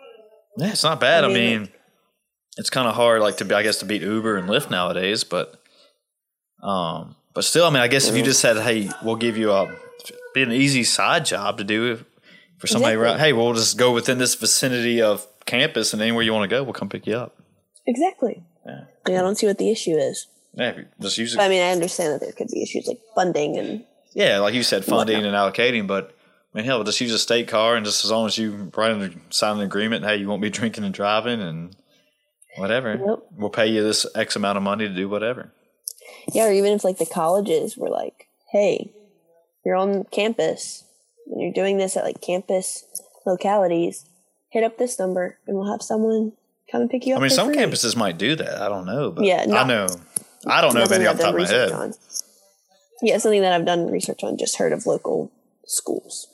Yeah, 0.57 0.71
it's 0.71 0.83
not 0.83 0.99
bad. 0.99 1.23
I 1.23 1.29
I 1.29 1.33
mean- 1.33 1.59
mean, 1.61 1.69
it's 2.57 2.69
kind 2.69 2.87
of 2.87 2.95
hard, 2.95 3.21
like 3.21 3.37
to 3.37 3.45
be, 3.45 3.55
I 3.55 3.63
guess, 3.63 3.77
to 3.79 3.85
beat 3.85 4.01
Uber 4.01 4.35
and 4.37 4.49
Lyft 4.49 4.69
nowadays, 4.69 5.23
but 5.23 5.61
um, 6.61 7.15
but 7.33 7.43
still, 7.43 7.65
I 7.65 7.69
mean, 7.69 7.81
I 7.81 7.87
guess 7.87 8.07
if 8.07 8.15
you 8.15 8.23
just 8.23 8.39
said, 8.39 8.57
"Hey, 8.57 8.89
we'll 9.03 9.15
give 9.15 9.37
you 9.37 9.51
a 9.51 9.73
be 10.33 10.43
an 10.43 10.51
easy 10.51 10.83
side 10.83 11.25
job 11.25 11.57
to 11.57 11.63
do 11.63 12.03
for 12.57 12.67
somebody 12.67 12.93
Exactly. 12.93 13.09
around," 13.11 13.19
hey, 13.19 13.33
we'll 13.33 13.53
just 13.53 13.77
go 13.77 13.91
within 13.91 14.17
this 14.17 14.35
vicinity 14.35 15.01
of 15.01 15.25
campus 15.45 15.93
and 15.93 16.01
anywhere 16.01 16.23
you 16.23 16.33
want 16.33 16.49
to 16.49 16.53
go, 16.55 16.63
we'll 16.63 16.73
come 16.73 16.89
pick 16.89 17.07
you 17.07 17.15
up. 17.15 17.35
Exactly. 17.87 18.43
Yeah. 18.65 18.81
Like, 19.07 19.17
I 19.17 19.21
don't 19.21 19.35
see 19.37 19.47
what 19.47 19.57
the 19.57 19.71
issue 19.71 19.95
is. 19.97 20.27
Yeah, 20.53 20.81
just 20.99 21.17
use 21.17 21.33
it. 21.33 21.39
I 21.39 21.47
mean, 21.47 21.61
I 21.61 21.71
understand 21.71 22.13
that 22.13 22.21
there 22.21 22.31
could 22.33 22.49
be 22.49 22.61
issues 22.61 22.87
like 22.87 22.99
funding 23.15 23.57
and 23.57 23.85
Yeah, 24.13 24.39
like 24.39 24.53
you 24.53 24.63
said, 24.63 24.83
funding 24.83 25.23
and 25.23 25.35
allocating, 25.35 25.87
but 25.87 26.15
I 26.53 26.57
mean, 26.57 26.65
hell, 26.65 26.83
just 26.83 26.99
use 26.99 27.13
a 27.13 27.19
state 27.19 27.47
car 27.47 27.75
and 27.75 27.85
just 27.85 28.03
as 28.03 28.11
long 28.11 28.27
as 28.27 28.37
you 28.37 28.71
write 28.75 28.91
an, 28.91 29.21
sign 29.29 29.57
an 29.57 29.63
agreement, 29.63 30.03
hey, 30.03 30.17
you 30.17 30.27
won't 30.27 30.41
be 30.41 30.49
drinking 30.59 30.83
and 30.83 30.93
driving 30.93 31.41
and 31.41 31.75
whatever. 32.57 32.95
Yep. 32.95 33.19
We'll 33.37 33.49
pay 33.49 33.67
you 33.67 33.83
this 33.83 34.05
X 34.15 34.35
amount 34.35 34.57
of 34.57 34.63
money 34.63 34.87
to 34.87 34.93
do 34.93 35.07
whatever. 35.07 35.53
yeah, 36.33 36.47
or 36.47 36.51
even 36.51 36.73
if 36.73 36.83
like 36.83 36.97
the 36.97 37.05
colleges 37.05 37.77
were 37.77 37.89
like, 37.89 38.27
hey, 38.51 38.91
you're 39.65 39.75
on 39.75 40.03
campus 40.05 40.83
and 41.27 41.41
you're 41.41 41.53
doing 41.53 41.77
this 41.77 41.95
at 41.95 42.03
like 42.03 42.19
campus 42.21 42.85
localities, 43.25 44.05
hit 44.49 44.63
up 44.63 44.77
this 44.77 44.99
number 44.99 45.37
and 45.47 45.55
we'll 45.55 45.71
have 45.71 45.81
someone 45.81 46.33
come 46.69 46.81
and 46.81 46.89
pick 46.89 47.05
you 47.05 47.13
up. 47.13 47.19
I 47.19 47.21
mean, 47.21 47.29
some 47.29 47.53
free. 47.53 47.57
campuses 47.57 47.95
might 47.95 48.17
do 48.17 48.35
that. 48.35 48.61
I 48.61 48.67
don't 48.67 48.85
know, 48.85 49.11
but 49.11 49.23
Yeah, 49.23 49.45
I 49.49 49.63
know. 49.63 49.87
I 50.47 50.61
don't 50.61 50.73
know 50.73 50.83
of 50.83 50.91
any 50.91 51.05
off 51.05 51.17
the 51.17 51.23
top 51.23 51.35
of 51.35 51.39
my 51.41 51.47
head. 51.47 51.71
on. 51.71 51.93
Yeah, 53.01 53.17
something 53.17 53.41
that 53.41 53.53
I've 53.53 53.65
done 53.65 53.89
research 53.89 54.23
on, 54.23 54.37
just 54.37 54.57
heard 54.57 54.73
of 54.73 54.85
local 54.85 55.31
schools. 55.65 56.27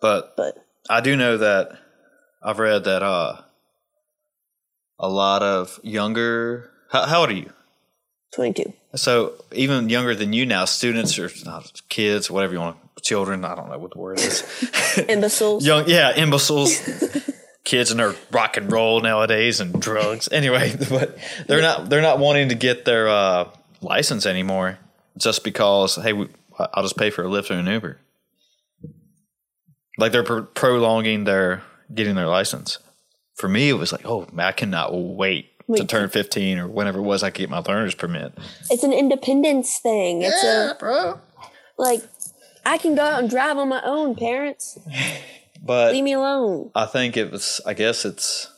But 0.00 0.36
But 0.36 0.56
I 0.88 1.00
do 1.00 1.16
know 1.16 1.36
that 1.38 1.78
I've 2.42 2.58
read 2.58 2.84
that 2.84 3.02
uh, 3.02 3.42
a 4.98 5.08
lot 5.08 5.42
of 5.42 5.78
younger. 5.82 6.70
How, 6.90 7.06
how 7.06 7.20
old 7.20 7.30
are 7.30 7.34
you? 7.34 7.52
22. 8.34 8.72
So 8.94 9.34
even 9.52 9.88
younger 9.88 10.14
than 10.14 10.32
you 10.32 10.44
now, 10.46 10.64
students 10.64 11.18
or 11.18 11.30
not 11.44 11.82
kids, 11.88 12.30
whatever 12.30 12.52
you 12.52 12.60
want, 12.60 12.76
children. 13.02 13.44
I 13.44 13.54
don't 13.54 13.68
know 13.70 13.78
what 13.78 13.92
the 13.92 13.98
word 13.98 14.18
is. 14.18 14.42
Imbeciles. 15.08 15.64
Young, 15.66 15.88
yeah, 15.88 16.14
imbeciles, 16.16 16.78
kids 17.68 17.90
and 17.90 18.00
their 18.00 18.14
rock 18.32 18.56
and 18.56 18.72
roll 18.72 19.00
nowadays 19.00 19.60
and 19.60 19.80
drugs. 19.80 20.28
Anyway, 20.32 20.74
but 20.88 21.18
they're 21.46 21.60
not 21.60 21.88
they're 21.88 22.02
not 22.02 22.18
wanting 22.18 22.48
to 22.48 22.54
get 22.54 22.84
their 22.84 23.08
uh, 23.08 23.50
license 23.82 24.26
anymore 24.26 24.78
just 25.18 25.44
because 25.44 25.96
hey, 25.96 26.14
we, 26.14 26.28
I'll 26.58 26.82
just 26.82 26.96
pay 26.96 27.10
for 27.10 27.22
a 27.22 27.28
Lyft 27.28 27.50
or 27.50 27.54
an 27.54 27.66
Uber. 27.66 28.00
Like 29.98 30.12
they're 30.12 30.24
pro- 30.24 30.44
prolonging 30.44 31.24
their 31.24 31.62
getting 31.94 32.14
their 32.14 32.26
license. 32.26 32.78
For 33.36 33.48
me, 33.48 33.68
it 33.68 33.74
was 33.74 33.92
like, 33.92 34.04
oh, 34.04 34.26
man, 34.32 34.46
I 34.46 34.52
cannot 34.52 34.92
wait. 34.92 35.52
To 35.76 35.84
turn 35.84 36.08
fifteen 36.08 36.58
or 36.58 36.66
whenever 36.66 36.98
it 36.98 37.02
was, 37.02 37.22
I 37.22 37.28
could 37.28 37.40
get 37.40 37.50
my 37.50 37.58
learner's 37.58 37.94
permit. 37.94 38.32
It's 38.70 38.84
an 38.84 38.94
independence 38.94 39.78
thing. 39.78 40.22
It's 40.22 40.42
a, 40.42 40.74
bro. 40.80 41.20
like, 41.76 42.00
I 42.64 42.78
can 42.78 42.94
go 42.94 43.02
out 43.02 43.20
and 43.20 43.28
drive 43.28 43.58
on 43.58 43.68
my 43.68 43.82
own, 43.84 44.14
parents. 44.14 44.78
But 45.60 45.92
Leave 45.92 46.04
me 46.04 46.12
alone. 46.12 46.70
I 46.74 46.86
think 46.86 47.16
it 47.16 47.30
was. 47.30 47.60
I 47.66 47.74
guess 47.74 48.04
it's. 48.04 48.50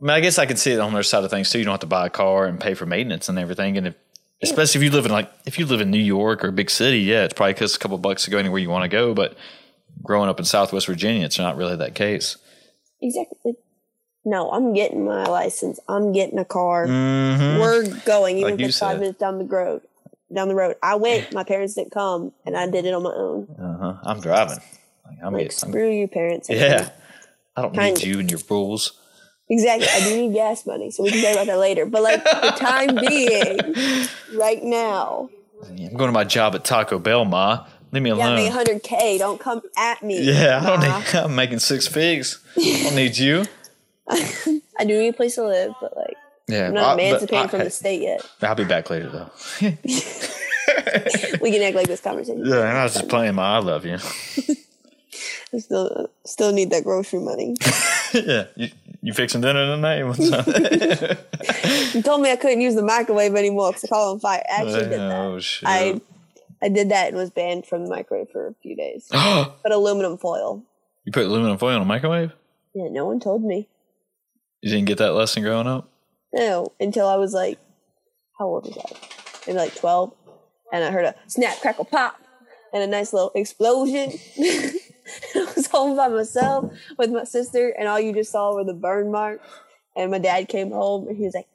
I 0.00 0.04
mean, 0.04 0.10
I 0.10 0.20
guess 0.20 0.38
I 0.38 0.46
could 0.46 0.58
see 0.58 0.72
it 0.72 0.78
on 0.78 0.92
their 0.92 1.02
side 1.02 1.24
of 1.24 1.30
things 1.30 1.50
too. 1.50 1.58
You 1.58 1.64
don't 1.64 1.72
have 1.72 1.80
to 1.80 1.86
buy 1.86 2.06
a 2.06 2.10
car 2.10 2.46
and 2.46 2.60
pay 2.60 2.74
for 2.74 2.86
maintenance 2.86 3.28
and 3.28 3.38
everything. 3.38 3.76
And 3.76 3.88
if 3.88 3.94
Especially 4.40 4.78
if 4.78 4.84
you 4.84 4.90
live 4.90 5.04
in 5.04 5.10
like 5.10 5.30
if 5.46 5.58
you 5.58 5.66
live 5.66 5.80
in 5.80 5.90
New 5.90 5.98
York 5.98 6.44
or 6.44 6.48
a 6.48 6.52
big 6.52 6.70
city, 6.70 7.00
yeah, 7.00 7.24
it's 7.24 7.34
probably 7.34 7.54
because 7.54 7.74
a 7.74 7.78
couple 7.78 7.98
bucks 7.98 8.24
to 8.24 8.30
go 8.30 8.38
anywhere 8.38 8.60
you 8.60 8.70
want 8.70 8.84
to 8.84 8.88
go. 8.88 9.12
But 9.12 9.36
growing 10.02 10.28
up 10.28 10.38
in 10.38 10.44
Southwest 10.44 10.86
Virginia, 10.86 11.24
it's 11.24 11.38
not 11.38 11.56
really 11.56 11.74
that 11.76 11.96
case. 11.96 12.36
Exactly. 13.02 13.54
No, 14.24 14.50
I'm 14.50 14.74
getting 14.74 15.04
my 15.04 15.24
license. 15.24 15.80
I'm 15.88 16.12
getting 16.12 16.38
a 16.38 16.44
car. 16.44 16.86
Mm-hmm. 16.86 17.60
We're 17.60 18.04
going, 18.04 18.38
even 18.38 18.52
Like 18.52 18.60
if 18.60 18.68
it's 18.68 18.78
five 18.78 19.00
minutes 19.00 19.18
down 19.18 19.38
the 19.38 19.44
road. 19.44 19.82
Down 20.32 20.48
the 20.48 20.54
road. 20.54 20.76
I 20.82 20.96
went. 20.96 21.32
My 21.32 21.42
parents 21.42 21.74
didn't 21.74 21.92
come, 21.92 22.32
and 22.44 22.56
I 22.56 22.70
did 22.70 22.84
it 22.84 22.92
on 22.92 23.02
my 23.02 23.12
own. 23.12 23.48
Uh 23.58 23.78
huh. 23.78 24.00
I'm 24.04 24.20
driving. 24.20 24.58
Like, 25.08 25.18
I'm, 25.24 25.32
Like 25.32 25.42
getting- 25.50 25.58
I'm- 25.64 25.70
screw 25.72 25.90
you, 25.90 26.08
parents. 26.08 26.48
yeah. 26.50 26.90
I 27.56 27.62
don't 27.62 27.74
Kind 27.74 27.96
need 27.98 28.06
you 28.06 28.20
and 28.20 28.30
your 28.30 28.40
rules. 28.48 28.92
Exactly. 29.50 29.88
I 29.88 30.00
do 30.04 30.16
need 30.28 30.34
gas 30.34 30.66
money, 30.66 30.90
so 30.90 31.02
we 31.02 31.10
can 31.10 31.22
talk 31.22 31.32
about 31.32 31.46
that 31.46 31.58
later. 31.58 31.86
But 31.86 32.02
like 32.02 32.22
the 32.22 32.54
time 32.56 32.94
being, 33.08 34.08
right 34.38 34.62
now, 34.62 35.30
I'm 35.66 35.76
going 35.96 36.08
to 36.08 36.12
my 36.12 36.24
job 36.24 36.54
at 36.54 36.64
Taco 36.64 36.98
Bell, 36.98 37.24
Ma. 37.24 37.66
Leave 37.90 38.02
me 38.02 38.10
alone. 38.10 38.36
me 38.36 38.50
100k. 38.50 39.18
Don't 39.18 39.40
come 39.40 39.62
at 39.76 40.02
me. 40.02 40.20
yeah, 40.20 40.60
I 40.62 40.66
don't 40.66 40.80
need. 40.82 41.14
I'm 41.24 41.34
making 41.34 41.58
six 41.60 41.86
figs. 41.88 42.38
I 42.58 42.80
don't 42.84 42.94
need 42.96 43.16
you. 43.16 43.44
I 44.10 44.84
do 44.84 44.98
need 45.00 45.08
a 45.08 45.12
place 45.14 45.34
to 45.36 45.44
live, 45.46 45.72
but 45.80 45.96
like 45.96 46.14
Yeah, 46.48 46.68
I'm 46.68 46.74
not 46.74 46.98
I- 46.98 47.02
emancipating 47.02 47.44
I- 47.46 47.48
from 47.48 47.58
the 47.60 47.70
state 47.70 48.02
yet. 48.02 48.20
I'll 48.42 48.54
be 48.54 48.64
back 48.64 48.90
later 48.90 49.08
though. 49.08 49.30
We 51.40 51.50
can 51.50 51.62
act 51.62 51.74
like 51.76 51.86
this 51.88 52.00
conversation. 52.02 52.44
Yeah, 52.44 52.58
I 52.58 52.84
was 52.84 52.92
just 52.94 53.08
playing 53.08 53.34
my 53.36 53.56
I 53.56 53.58
love 53.58 53.86
you. 53.86 53.96
I 55.54 55.58
still, 55.58 56.10
still 56.24 56.52
need 56.52 56.70
that 56.70 56.84
grocery 56.84 57.20
money. 57.20 57.56
yeah, 58.14 58.44
you, 58.56 58.68
you 59.02 59.12
fixing 59.12 59.40
dinner 59.40 59.66
tonight? 59.66 60.04
You 61.94 62.02
told 62.02 62.20
me 62.20 62.30
I 62.30 62.36
couldn't 62.36 62.60
use 62.60 62.74
the 62.74 62.82
microwave 62.82 63.34
anymore 63.34 63.70
because 63.70 63.84
I 63.84 63.88
caught 63.88 64.10
on 64.12 64.20
fire. 64.20 64.42
I 64.48 64.54
actually 64.60 64.80
did 64.80 65.00
that. 65.00 65.12
oh 65.12 65.38
shit! 65.40 65.68
I 65.68 66.00
I 66.62 66.68
did 66.68 66.90
that 66.90 67.08
and 67.08 67.16
was 67.16 67.30
banned 67.30 67.66
from 67.66 67.84
the 67.84 67.90
microwave 67.90 68.28
for 68.30 68.48
a 68.48 68.54
few 68.62 68.76
days. 68.76 69.08
But 69.12 69.72
aluminum 69.72 70.18
foil. 70.18 70.62
you 71.04 71.12
put 71.12 71.24
aluminum 71.24 71.58
foil 71.58 71.76
in 71.76 71.82
a 71.82 71.86
microwave? 71.86 72.32
Yeah, 72.74 72.88
no 72.90 73.06
one 73.06 73.20
told 73.20 73.42
me. 73.42 73.68
You 74.60 74.70
didn't 74.70 74.86
get 74.86 74.98
that 74.98 75.14
lesson 75.14 75.42
growing 75.42 75.66
up? 75.66 75.88
No, 76.32 76.72
until 76.80 77.06
I 77.08 77.16
was 77.16 77.32
like, 77.32 77.58
how 78.38 78.46
old 78.46 78.66
was 78.66 78.76
I? 78.76 78.96
Maybe 79.46 79.58
like 79.58 79.74
12. 79.74 80.12
And 80.72 80.84
I 80.84 80.90
heard 80.90 81.06
a 81.06 81.14
snap, 81.26 81.60
crackle, 81.60 81.86
pop, 81.86 82.20
and 82.72 82.82
a 82.82 82.86
nice 82.86 83.12
little 83.12 83.32
explosion. 83.34 84.12
Home 85.78 85.96
by 85.96 86.08
myself 86.08 86.72
with 86.98 87.10
my 87.10 87.22
sister, 87.22 87.68
and 87.78 87.86
all 87.86 88.00
you 88.00 88.12
just 88.12 88.32
saw 88.32 88.52
were 88.52 88.64
the 88.64 88.74
burn 88.74 89.12
marks. 89.12 89.46
And 89.94 90.10
my 90.10 90.18
dad 90.18 90.48
came 90.48 90.72
home, 90.72 91.06
and 91.06 91.16
he 91.16 91.22
was 91.22 91.34
like, 91.34 91.46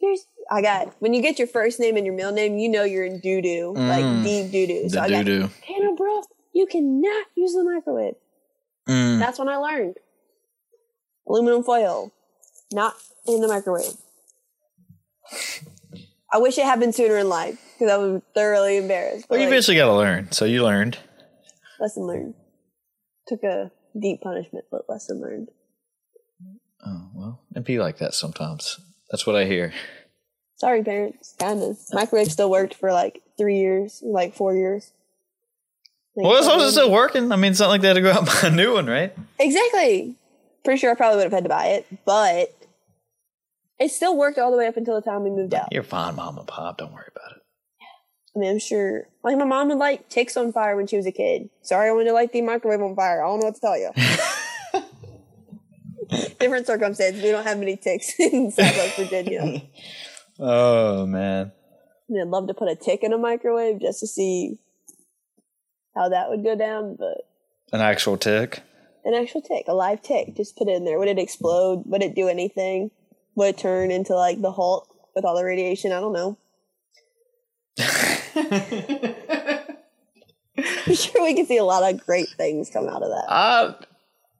here's, 0.00 0.26
I 0.50 0.62
got, 0.62 0.94
when 1.00 1.12
you 1.12 1.20
get 1.20 1.38
your 1.38 1.46
first 1.48 1.78
name 1.78 1.96
and 1.98 2.06
your 2.06 2.14
middle 2.14 2.32
name, 2.32 2.58
you 2.58 2.70
know 2.70 2.82
you're 2.84 3.04
in 3.04 3.20
doo 3.20 3.42
doo, 3.42 3.74
like 3.76 4.02
Mm. 4.04 4.24
deep 4.24 4.50
doo 4.50 4.66
doo. 4.66 4.88
So 4.88 5.00
I 5.00 5.10
got, 5.10 5.26
doo 5.26 5.40
doo. 5.42 5.50
Hannah, 5.66 5.92
bro, 5.94 6.22
you 6.54 6.66
cannot 6.66 7.26
use 7.34 7.52
the 7.52 7.64
microwave. 7.64 8.14
Mm. 8.88 9.18
That's 9.18 9.38
when 9.38 9.48
I 9.50 9.56
learned. 9.56 9.96
Aluminum 11.28 11.64
foil, 11.64 12.12
not 12.72 12.94
in 13.26 13.40
the 13.42 13.48
microwave. 13.48 13.92
I 16.32 16.38
wish 16.38 16.56
it 16.58 16.64
happened 16.64 16.94
sooner 16.94 17.18
in 17.18 17.28
life 17.28 17.58
because 17.78 17.92
I 17.92 17.96
was 17.98 18.22
thoroughly 18.34 18.78
embarrassed. 18.78 19.26
But 19.28 19.34
Well, 19.34 19.40
you 19.40 19.46
like, 19.46 19.52
eventually 19.52 19.76
got 19.76 19.86
to 19.86 19.94
learn. 19.94 20.32
So 20.32 20.44
you 20.46 20.62
learned. 20.64 20.98
lesson 21.78 22.04
learned. 22.04 22.34
Took 23.28 23.42
a 23.42 23.70
deep 23.98 24.20
punishment, 24.20 24.66
but 24.70 24.88
lesson 24.88 25.20
learned. 25.20 25.48
Oh 26.84 27.08
well, 27.14 27.40
it'd 27.52 27.64
be 27.64 27.78
like 27.78 27.98
that 27.98 28.14
sometimes. 28.14 28.78
That's 29.10 29.26
what 29.26 29.36
I 29.36 29.44
hear. 29.44 29.72
Sorry, 30.56 30.82
parents. 30.82 31.34
Kind 31.38 31.62
of. 31.62 31.78
Microwave 31.92 32.30
still 32.30 32.50
worked 32.50 32.74
for 32.74 32.92
like 32.92 33.22
three 33.36 33.58
years, 33.58 34.02
like 34.04 34.34
four 34.34 34.54
years. 34.54 34.92
Like, 36.16 36.26
Well, 36.26 36.36
as 36.38 36.46
long 36.46 36.60
as 36.60 36.68
it's 36.68 36.76
um, 36.76 36.84
still 36.84 36.92
working. 36.92 37.32
I 37.32 37.36
mean, 37.36 37.50
it's 37.52 37.60
not 37.60 37.68
like 37.68 37.80
they 37.80 37.88
had 37.88 37.94
to 37.94 38.00
go 38.02 38.10
out 38.12 38.18
and 38.18 38.26
buy 38.42 38.48
a 38.48 38.50
new 38.50 38.74
one, 38.74 38.86
right? 38.86 39.14
Exactly. 39.38 40.14
Pretty 40.64 40.78
sure 40.78 40.90
I 40.92 40.94
probably 40.94 41.16
would 41.16 41.24
have 41.24 41.32
had 41.32 41.42
to 41.44 41.48
buy 41.48 41.66
it, 41.66 41.86
but 42.04 42.54
it 43.78 43.90
still 43.90 44.16
worked 44.16 44.38
all 44.38 44.50
the 44.50 44.56
way 44.56 44.66
up 44.66 44.76
until 44.76 44.94
the 44.94 45.02
time 45.02 45.24
we 45.24 45.30
moved 45.30 45.54
out. 45.54 45.68
You're 45.72 45.82
fine, 45.82 46.16
mom 46.16 46.38
and 46.38 46.46
pop. 46.46 46.78
Don't 46.78 46.92
worry 46.92 47.08
about 47.14 47.36
it. 47.36 47.42
I 48.34 48.38
mean, 48.40 48.50
I'm 48.50 48.58
sure. 48.58 49.06
Like 49.22 49.38
my 49.38 49.44
mom 49.44 49.68
would 49.68 49.78
light 49.78 50.10
ticks 50.10 50.36
on 50.36 50.52
fire 50.52 50.74
when 50.76 50.86
she 50.88 50.96
was 50.96 51.06
a 51.06 51.12
kid. 51.12 51.48
Sorry, 51.62 51.88
I 51.88 51.92
wanted 51.92 52.06
to 52.06 52.12
light 52.14 52.32
the 52.32 52.42
microwave 52.42 52.82
on 52.82 52.96
fire. 52.96 53.22
I 53.24 53.28
don't 53.28 53.38
know 53.40 53.46
what 53.46 53.54
to 53.54 53.60
tell 53.60 53.78
you. 53.78 53.90
Different 56.38 56.66
circumstances. 56.66 57.22
We 57.22 57.30
don't 57.30 57.44
have 57.46 57.58
many 57.58 57.76
ticks 57.76 58.12
in 58.18 58.50
Southwest 58.50 58.96
Virginia. 58.96 59.62
Oh 60.36 61.06
man. 61.06 61.52
And 62.08 62.20
I'd 62.20 62.26
love 62.26 62.48
to 62.48 62.54
put 62.54 62.68
a 62.68 62.74
tick 62.74 63.04
in 63.04 63.12
a 63.12 63.18
microwave 63.18 63.80
just 63.80 64.00
to 64.00 64.06
see 64.08 64.58
how 65.94 66.08
that 66.08 66.28
would 66.28 66.42
go 66.42 66.56
down. 66.56 66.96
But 66.98 67.18
An 67.72 67.80
actual 67.80 68.16
tick. 68.16 68.60
an 69.04 69.14
actual 69.14 69.42
tick, 69.42 69.66
a 69.68 69.74
live 69.74 70.02
tick, 70.02 70.34
just 70.36 70.56
put 70.56 70.66
it 70.68 70.72
in 70.74 70.84
there. 70.84 70.98
Would 70.98 71.06
it 71.06 71.20
explode? 71.20 71.84
Would 71.86 72.02
it 72.02 72.16
do 72.16 72.26
anything? 72.26 72.90
Would 73.36 73.50
it 73.50 73.58
turn 73.58 73.92
into 73.92 74.16
like 74.16 74.42
the 74.42 74.50
Hulk 74.50 74.88
with 75.14 75.24
all 75.24 75.36
the 75.36 75.44
radiation? 75.44 75.92
I 75.92 76.00
don't 76.00 76.12
know. 76.12 76.36
I'm 78.36 78.44
sure 80.94 81.22
we 81.22 81.34
could 81.34 81.46
see 81.48 81.56
a 81.56 81.64
lot 81.64 81.82
of 81.82 82.04
great 82.06 82.28
things 82.36 82.70
come 82.70 82.88
out 82.88 83.02
of 83.02 83.08
that. 83.10 83.24
Uh, 83.28 83.74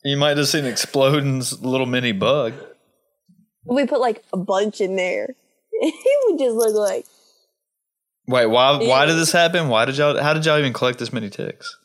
you 0.05 0.16
might 0.16 0.37
have 0.37 0.49
seen 0.49 0.65
exploding 0.65 1.43
little 1.61 1.87
mini 1.87 2.12
bug. 2.12 2.55
we 3.65 3.87
put 3.87 4.01
like 4.01 4.23
a 4.33 4.37
bunch 4.37 4.81
in 4.81 4.97
there. 4.97 5.35
It 5.77 6.31
would 6.31 6.39
just 6.39 6.55
look 6.55 6.75
like 6.77 7.05
Wait, 8.27 8.47
why? 8.47 8.79
Why 8.79 9.05
did 9.07 9.16
this 9.16 9.33
happen? 9.33 9.69
Why 9.69 9.85
did 9.85 9.99
y'all? 9.99 10.19
How 10.23 10.33
did 10.33 10.47
y'all 10.47 10.59
even 10.59 10.73
collect 10.73 10.99
this 10.99 11.12
many 11.12 11.29
ticks? 11.29 11.77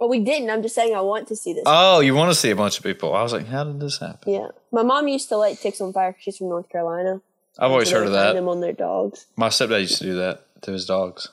well, 0.00 0.08
we 0.08 0.18
didn't. 0.20 0.50
I'm 0.50 0.62
just 0.62 0.74
saying 0.74 0.94
I 0.96 1.02
want 1.02 1.28
to 1.28 1.36
see 1.36 1.52
this. 1.52 1.62
Oh, 1.66 2.00
you 2.00 2.14
want 2.14 2.30
to 2.32 2.34
see 2.34 2.50
a 2.50 2.56
bunch 2.56 2.78
of 2.78 2.84
people? 2.84 3.14
I 3.14 3.22
was 3.22 3.32
like, 3.32 3.46
how 3.46 3.62
did 3.64 3.80
this 3.80 3.98
happen? 3.98 4.32
yeah, 4.32 4.48
my 4.72 4.82
mom 4.82 5.06
used 5.08 5.28
to 5.28 5.36
light 5.36 5.58
ticks 5.58 5.80
on 5.80 5.92
fire. 5.92 6.12
'cause 6.12 6.22
She's 6.22 6.38
from 6.38 6.48
North 6.48 6.68
Carolina. 6.68 7.20
I've 7.58 7.70
always 7.70 7.90
heard 7.90 8.06
of 8.06 8.12
that. 8.14 8.32
Them 8.32 8.48
on 8.48 8.60
their 8.60 8.72
dogs. 8.72 9.26
My 9.36 9.48
stepdad 9.50 9.80
used 9.82 9.98
to 9.98 10.04
do 10.04 10.14
that 10.16 10.46
to 10.62 10.72
his 10.72 10.86
dogs. 10.86 11.28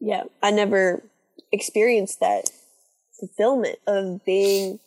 Yeah, 0.00 0.24
I 0.42 0.50
never 0.50 1.02
experienced 1.52 2.20
that 2.20 2.50
fulfillment 3.18 3.78
of 3.86 4.24
being 4.24 4.78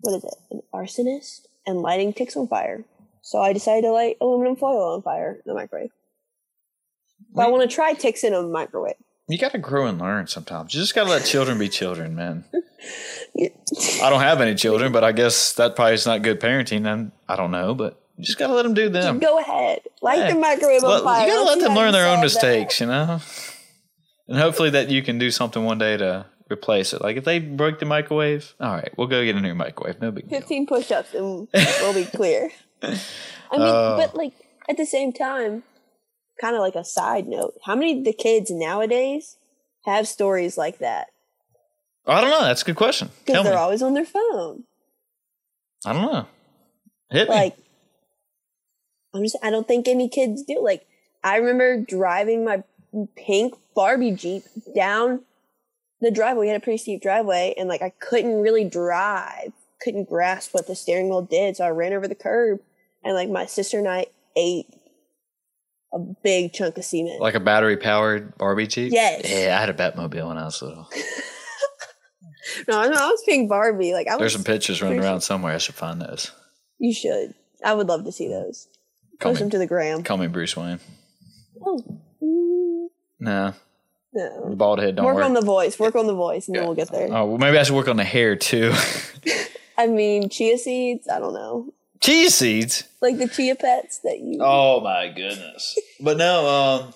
what 0.00 0.16
is 0.16 0.24
it, 0.24 0.34
an 0.50 0.62
arsonist 0.72 1.46
and 1.66 1.80
lighting 1.80 2.12
ticks 2.12 2.36
on 2.36 2.46
fire. 2.48 2.84
So 3.22 3.40
I 3.40 3.52
decided 3.52 3.82
to 3.82 3.92
light 3.92 4.16
aluminum 4.20 4.56
foil 4.56 4.94
on 4.94 5.02
fire 5.02 5.32
in 5.34 5.42
the 5.46 5.54
microwave. 5.54 5.90
But 7.34 7.46
I 7.46 7.48
want 7.50 7.68
to 7.68 7.74
try 7.74 7.94
ticks 7.94 8.22
in 8.22 8.34
a 8.34 8.42
microwave. 8.42 8.94
You 9.26 9.38
got 9.38 9.52
to 9.52 9.58
grow 9.58 9.86
and 9.86 9.98
learn 9.98 10.26
sometimes. 10.26 10.74
You 10.74 10.80
just 10.82 10.94
got 10.94 11.04
to 11.04 11.10
let 11.10 11.24
children 11.24 11.58
be 11.58 11.68
children, 11.68 12.14
man. 12.14 12.44
Yeah. 13.36 13.48
I 14.02 14.10
don't 14.10 14.20
have 14.20 14.40
any 14.42 14.54
children, 14.54 14.92
but 14.92 15.02
I 15.02 15.10
guess 15.10 15.54
that 15.54 15.74
probably 15.74 15.94
is 15.94 16.04
not 16.06 16.20
good 16.22 16.38
parenting. 16.38 16.86
And 16.86 17.10
I 17.28 17.34
don't 17.34 17.50
know, 17.50 17.74
but 17.74 17.98
you 18.16 18.24
just 18.24 18.38
got 18.38 18.46
to 18.48 18.52
let 18.52 18.62
them 18.62 18.74
do 18.74 18.88
them. 18.90 19.18
Go 19.18 19.38
ahead, 19.40 19.80
light 20.02 20.18
Yeah. 20.18 20.34
the 20.34 20.38
microwave 20.38 20.84
on 20.84 20.90
Let- 20.90 21.02
fire. 21.02 21.26
you 21.26 21.32
got 21.32 21.38
to 21.42 21.44
let 21.48 21.58
them 21.60 21.74
learn 21.74 21.92
their 21.92 22.06
own 22.06 22.16
solve 22.28 22.42
that. 22.42 22.48
mistakes, 22.58 22.80
you 22.80 22.86
know? 22.86 23.20
And 24.28 24.38
hopefully 24.38 24.70
that 24.70 24.88
you 24.90 25.02
can 25.02 25.18
do 25.18 25.30
something 25.30 25.64
one 25.64 25.78
day 25.78 25.96
to 25.96 26.26
replace 26.50 26.92
it. 26.92 27.02
Like 27.02 27.16
if 27.16 27.24
they 27.24 27.38
broke 27.38 27.78
the 27.78 27.86
microwave, 27.86 28.54
all 28.60 28.72
right, 28.74 28.92
we'll 28.96 29.06
go 29.06 29.24
get 29.24 29.36
a 29.36 29.40
new 29.40 29.54
microwave. 29.54 30.00
No 30.00 30.10
big 30.10 30.28
deal. 30.28 30.40
15 30.40 30.66
push-ups 30.66 31.14
and 31.14 31.48
we'll 31.52 31.94
be 31.94 32.04
clear. 32.14 32.50
I 32.82 32.88
mean, 32.88 32.98
Oh. 33.52 33.96
but 33.98 34.14
like 34.16 34.32
at 34.68 34.76
the 34.76 34.86
same 34.86 35.12
time, 35.12 35.62
kind 36.40 36.54
of 36.56 36.60
like 36.60 36.74
a 36.74 36.84
side 36.84 37.26
note, 37.28 37.54
how 37.64 37.74
many 37.74 37.98
of 37.98 38.04
the 38.04 38.12
kids 38.12 38.50
nowadays 38.50 39.36
have 39.84 40.08
stories 40.08 40.56
like 40.56 40.78
that? 40.78 41.08
I 42.06 42.20
don't 42.20 42.30
know. 42.30 42.42
That's 42.42 42.62
a 42.62 42.66
good 42.66 42.76
question. 42.76 43.10
Because 43.24 43.44
they're 43.44 43.58
always 43.58 43.82
on 43.82 43.94
their 43.94 44.04
phone. 44.04 44.64
I 45.86 45.92
don't 45.92 46.02
know. 46.12 46.26
Hit 47.10 47.28
me. 47.28 47.34
Like, 47.34 47.56
I'm 49.14 49.22
just, 49.22 49.36
I 49.42 49.50
don't 49.50 49.66
think 49.68 49.86
any 49.88 50.08
kids 50.08 50.42
do. 50.42 50.60
Like, 50.62 50.86
I 51.22 51.36
remember 51.36 51.78
driving 51.80 52.44
my 52.44 52.62
pink 53.16 53.54
Barbie 53.74 54.12
Jeep 54.12 54.44
down 54.74 55.22
the 56.00 56.10
driveway. 56.10 56.42
We 56.42 56.48
had 56.48 56.60
a 56.60 56.64
pretty 56.64 56.78
steep 56.78 57.02
driveway, 57.02 57.54
and 57.56 57.68
like, 57.68 57.82
I 57.82 57.90
couldn't 57.90 58.40
really 58.40 58.64
drive, 58.64 59.52
couldn't 59.80 60.08
grasp 60.08 60.52
what 60.54 60.66
the 60.66 60.74
steering 60.74 61.08
wheel 61.08 61.22
did. 61.22 61.56
So 61.56 61.64
I 61.64 61.70
ran 61.70 61.92
over 61.92 62.06
the 62.08 62.14
curb, 62.14 62.60
and 63.02 63.14
like, 63.14 63.28
my 63.28 63.46
sister 63.46 63.78
and 63.78 63.88
I 63.88 64.06
ate 64.36 64.66
a 65.92 65.98
big 65.98 66.52
chunk 66.52 66.76
of 66.76 66.84
cement. 66.84 67.20
Like 67.20 67.34
a 67.34 67.40
battery 67.40 67.76
powered 67.76 68.36
Barbie 68.36 68.66
Jeep? 68.66 68.92
Yes. 68.92 69.22
Yeah, 69.30 69.56
I 69.56 69.60
had 69.60 69.70
a 69.70 69.74
Batmobile 69.74 70.26
when 70.28 70.38
I 70.38 70.44
was 70.44 70.60
little. 70.60 70.88
no, 72.68 72.80
I 72.80 72.88
was 72.88 73.22
pink 73.24 73.48
Barbie. 73.48 73.92
Like, 73.92 74.08
I 74.08 74.14
was, 74.14 74.20
There's 74.20 74.32
some 74.32 74.44
pictures 74.44 74.82
running 74.82 75.00
around 75.00 75.20
somewhere. 75.20 75.54
I 75.54 75.58
should 75.58 75.76
find 75.76 76.00
those. 76.00 76.32
you 76.78 76.92
should. 76.92 77.34
I 77.64 77.74
would 77.74 77.86
love 77.86 78.04
to 78.04 78.12
see 78.12 78.28
those. 78.28 78.68
Call 79.20 79.30
Post 79.32 79.40
them 79.40 79.50
to 79.50 79.58
the 79.58 79.66
gram. 79.66 80.02
call 80.02 80.16
me 80.16 80.26
Bruce 80.26 80.56
Wayne. 80.56 80.80
Oh, 81.64 81.80
mm, 83.24 83.54
No, 84.12 84.22
no. 84.42 84.50
the 84.50 84.56
bald 84.56 84.78
head 84.80 84.96
don't 84.96 85.04
work 85.06 85.16
work. 85.16 85.24
on 85.24 85.34
the 85.34 85.40
voice. 85.42 85.78
Work 85.78 85.96
on 85.96 86.06
the 86.06 86.14
voice, 86.14 86.46
and 86.48 86.56
then 86.56 86.64
we'll 86.64 86.74
get 86.74 86.90
there. 86.90 87.08
oh, 87.10 87.26
well, 87.26 87.38
maybe 87.38 87.58
I 87.58 87.62
should 87.62 87.74
work 87.76 87.88
on 87.88 87.96
the 87.96 88.04
hair 88.04 88.36
too. 88.36 88.72
I 89.78 89.86
mean, 89.88 90.28
chia 90.28 90.56
seeds. 90.58 91.08
I 91.08 91.18
don't 91.18 91.34
know, 91.34 91.72
Chia 92.00 92.30
seeds. 92.30 92.84
like 93.00 93.18
the 93.18 93.26
chia 93.28 93.56
pets 93.56 93.98
that 94.04 94.20
you. 94.20 94.38
Oh 94.40 94.80
my 94.80 95.08
goodness. 95.08 95.76
But 96.00 96.16
no, 96.18 96.46
um, 96.48 96.94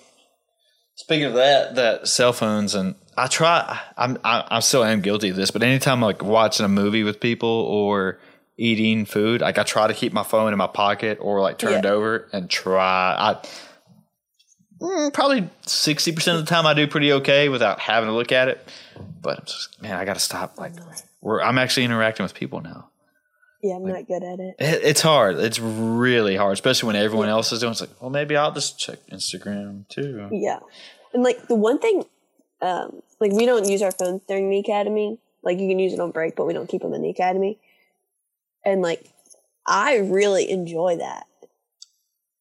speaking 0.95 1.25
of 1.25 1.33
that, 1.33 1.75
that 1.75 2.07
cell 2.07 2.31
phones 2.33 2.75
and 2.75 2.95
I 3.17 3.27
try. 3.27 3.79
I'm 3.97 4.17
I, 4.23 4.45
I 4.49 4.59
still 4.59 4.83
am 4.83 5.01
guilty 5.01 5.29
of 5.29 5.35
this, 5.35 5.51
but 5.51 5.63
anytime 5.63 5.99
like 6.01 6.23
watching 6.23 6.65
a 6.65 6.69
movie 6.69 7.03
with 7.03 7.19
people 7.19 7.49
or 7.49 8.19
eating 8.57 9.05
food, 9.05 9.41
like 9.41 9.57
I 9.57 9.63
try 9.63 9.87
to 9.87 9.93
keep 9.93 10.13
my 10.13 10.23
phone 10.23 10.51
in 10.53 10.57
my 10.57 10.67
pocket 10.67 11.17
or 11.21 11.41
like 11.41 11.57
turned 11.57 11.83
Yeah. 11.85 11.91
over 11.91 12.29
and 12.31 12.49
try. 12.49 13.15
I 13.17 13.47
probably 14.79 15.49
sixty 15.65 16.11
percent 16.11 16.39
of 16.39 16.45
the 16.45 16.49
time 16.49 16.65
I 16.65 16.73
do 16.73 16.87
pretty 16.87 17.13
okay 17.13 17.49
without 17.49 17.79
having 17.79 18.09
to 18.09 18.13
look 18.13 18.31
at 18.31 18.47
it. 18.47 18.65
But 19.21 19.39
I'm 19.39 19.45
just, 19.45 19.81
man, 19.81 19.95
I 19.95 20.05
got 20.05 20.13
to 20.13 20.19
stop. 20.19 20.57
Like, 20.57 20.73
we're, 21.21 21.41
I'm 21.41 21.57
actually 21.57 21.85
interacting 21.85 22.23
with 22.23 22.33
people 22.33 22.61
now. 22.61 22.89
Yeah, 23.61 23.75
I'm 23.75 23.85
not 23.85 24.07
good 24.07 24.23
at 24.23 24.39
it. 24.39 24.55
It, 24.57 24.83
it's 24.85 25.01
hard. 25.01 25.37
It's 25.37 25.59
really 25.59 26.37
hard, 26.37 26.53
especially 26.53 26.87
when 26.87 26.95
everyone 26.95 27.27
else 27.27 27.51
is 27.51 27.59
doing. 27.59 27.71
It's 27.71 27.81
like, 27.81 28.01
well, 28.01 28.09
maybe 28.09 28.37
I'll 28.37 28.53
just 28.53 28.79
check 28.79 28.99
Instagram 29.11 29.85
too. 29.89 30.29
Yeah. 30.31 30.59
And 31.13 31.23
like 31.23 31.47
the 31.47 31.55
one 31.55 31.79
thing, 31.79 32.05
um, 32.61 33.01
like 33.19 33.33
we 33.33 33.45
don't 33.45 33.67
use 33.67 33.81
our 33.81 33.91
phones 33.91 34.21
during 34.29 34.49
the 34.49 34.59
academy. 34.59 35.17
Like 35.43 35.59
you 35.59 35.67
can 35.67 35.79
use 35.79 35.91
it 35.91 35.99
on 35.99 36.11
break, 36.11 36.37
but 36.37 36.45
we 36.45 36.53
don't 36.53 36.69
keep 36.69 36.81
them 36.81 36.93
in 36.93 37.01
the 37.01 37.09
academy. 37.09 37.59
And 38.63 38.81
like, 38.81 39.09
I 39.67 39.97
really 39.97 40.49
enjoy 40.49 40.95
that. 40.97 41.25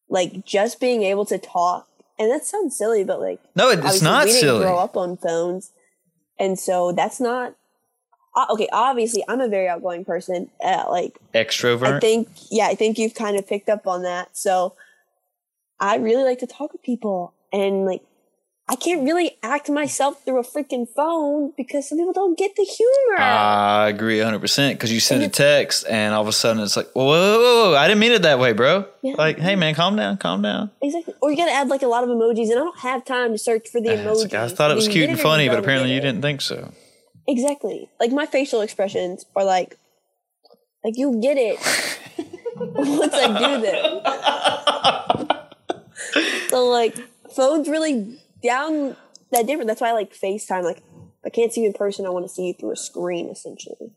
Like 0.08 0.44
just 0.44 0.78
being 0.78 1.02
able 1.02 1.24
to 1.26 1.38
talk, 1.38 1.87
and 2.18 2.30
that 2.30 2.44
sounds 2.44 2.76
silly, 2.76 3.04
but 3.04 3.20
like 3.20 3.40
No, 3.54 3.70
it's 3.70 4.02
not 4.02 4.24
we 4.26 4.32
didn't 4.32 4.40
silly. 4.40 4.64
grow 4.64 4.78
up 4.78 4.96
on 4.96 5.16
phones, 5.16 5.72
and 6.38 6.58
so 6.58 6.92
that's 6.92 7.20
not. 7.20 7.54
Okay, 8.50 8.68
obviously, 8.72 9.24
I'm 9.26 9.40
a 9.40 9.48
very 9.48 9.66
outgoing 9.66 10.04
person. 10.04 10.48
Uh, 10.64 10.84
like 10.88 11.18
Extrovert. 11.34 11.94
I 11.96 11.98
think, 12.00 12.28
yeah, 12.50 12.66
I 12.68 12.76
think 12.76 12.96
you've 12.96 13.14
kind 13.14 13.36
of 13.36 13.48
picked 13.48 13.68
up 13.68 13.86
on 13.88 14.02
that. 14.04 14.36
So 14.36 14.74
I 15.80 15.96
really 15.96 16.22
like 16.22 16.38
to 16.40 16.46
talk 16.46 16.70
to 16.72 16.78
people 16.78 17.32
and 17.52 17.84
like, 17.84 18.02
I 18.70 18.76
can't 18.76 19.02
really 19.02 19.38
act 19.42 19.70
myself 19.70 20.22
through 20.24 20.40
a 20.40 20.42
freaking 20.42 20.86
phone 20.86 21.54
because 21.56 21.88
some 21.88 21.96
people 21.96 22.12
don't 22.12 22.36
get 22.36 22.54
the 22.54 22.64
humor. 22.64 23.18
I 23.18 23.88
agree 23.88 24.18
100% 24.18 24.72
because 24.72 24.92
you 24.92 25.00
send 25.00 25.22
a 25.22 25.28
text 25.28 25.86
and 25.88 26.14
all 26.14 26.20
of 26.20 26.28
a 26.28 26.32
sudden 26.32 26.62
it's 26.62 26.76
like, 26.76 26.90
whoa, 26.92 27.06
whoa, 27.06 27.38
whoa, 27.40 27.70
whoa, 27.70 27.76
I 27.76 27.88
didn't 27.88 28.00
mean 28.00 28.12
it 28.12 28.22
that 28.22 28.38
way, 28.38 28.52
bro. 28.52 28.84
Yeah. 29.00 29.14
Like, 29.16 29.38
hey, 29.38 29.56
man, 29.56 29.74
calm 29.74 29.96
down, 29.96 30.18
calm 30.18 30.42
down. 30.42 30.70
exactly. 30.82 31.14
Or 31.22 31.30
you 31.30 31.36
got 31.38 31.46
to 31.46 31.52
add 31.52 31.68
like 31.68 31.80
a 31.80 31.86
lot 31.86 32.04
of 32.04 32.10
emojis, 32.10 32.50
and 32.50 32.52
I 32.52 32.56
don't 32.56 32.78
have 32.80 33.06
time 33.06 33.32
to 33.32 33.38
search 33.38 33.70
for 33.70 33.80
the 33.80 33.92
it's 33.92 34.02
emojis. 34.02 34.24
like, 34.24 34.34
I 34.34 34.48
thought 34.48 34.70
it 34.70 34.74
was 34.74 34.86
cute 34.88 35.08
and 35.08 35.18
funny, 35.18 35.48
but 35.48 35.58
apparently 35.58 35.94
you 35.94 36.00
didn't 36.00 36.20
think 36.20 36.42
so. 36.42 36.70
Exactly. 37.26 37.88
Like 37.98 38.12
my 38.12 38.26
facial 38.26 38.60
expressions 38.60 39.24
are 39.34 39.44
like, 39.44 39.78
like 40.84 40.98
you 40.98 41.18
get 41.22 41.38
it 41.38 41.58
once 42.56 43.14
I 43.14 43.38
do 43.38 43.60
this. 46.20 46.50
so 46.50 46.66
like 46.66 46.94
phones 47.34 47.68
really 47.68 48.18
down 48.42 48.96
that 49.32 49.46
different. 49.46 49.68
That's 49.68 49.80
why 49.80 49.90
I 49.90 49.92
like 49.92 50.14
FaceTime. 50.14 50.64
Like 50.64 50.82
I 51.24 51.30
can't 51.30 51.52
see 51.52 51.62
you 51.62 51.66
in 51.68 51.72
person, 51.72 52.06
I 52.06 52.10
want 52.10 52.24
to 52.24 52.32
see 52.32 52.46
you 52.46 52.54
through 52.54 52.72
a 52.72 52.76
screen 52.76 53.28
essentially. 53.28 53.92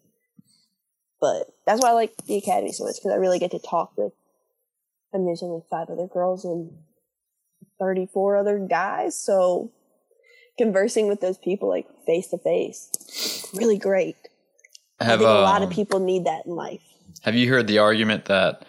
But 1.19 1.53
that's 1.68 1.81
why 1.81 1.89
I 1.89 1.93
like 1.93 2.15
the 2.26 2.38
academy 2.38 2.72
so 2.72 2.85
much 2.85 2.95
because 2.95 3.11
I 3.11 3.18
really 3.18 3.39
get 3.39 3.51
to 3.51 3.59
talk 3.59 3.93
with. 3.95 4.13
I 5.13 5.18
mean, 5.18 5.27
there's 5.27 5.43
only 5.43 5.61
five 5.69 5.89
other 5.89 6.07
girls 6.07 6.45
and 6.45 6.72
thirty-four 7.80 8.38
other 8.38 8.57
guys, 8.59 9.19
so 9.19 9.72
conversing 10.57 11.07
with 11.07 11.22
those 11.22 11.38
people 11.38 11.69
like 11.69 11.88
face 12.05 12.30
to 12.30 12.38
face, 12.38 13.47
really 13.53 13.77
great. 13.77 14.15
I 14.99 15.05
Have, 15.05 15.19
think 15.19 15.30
a 15.30 15.34
lot 15.34 15.61
of 15.61 15.69
um, 15.69 15.73
people 15.73 15.99
need 15.99 16.26
that 16.26 16.45
in 16.45 16.55
life. 16.55 16.81
Have 17.23 17.35
you 17.35 17.49
heard 17.49 17.68
the 17.68 17.80
argument 17.80 18.26
that? 18.26 18.65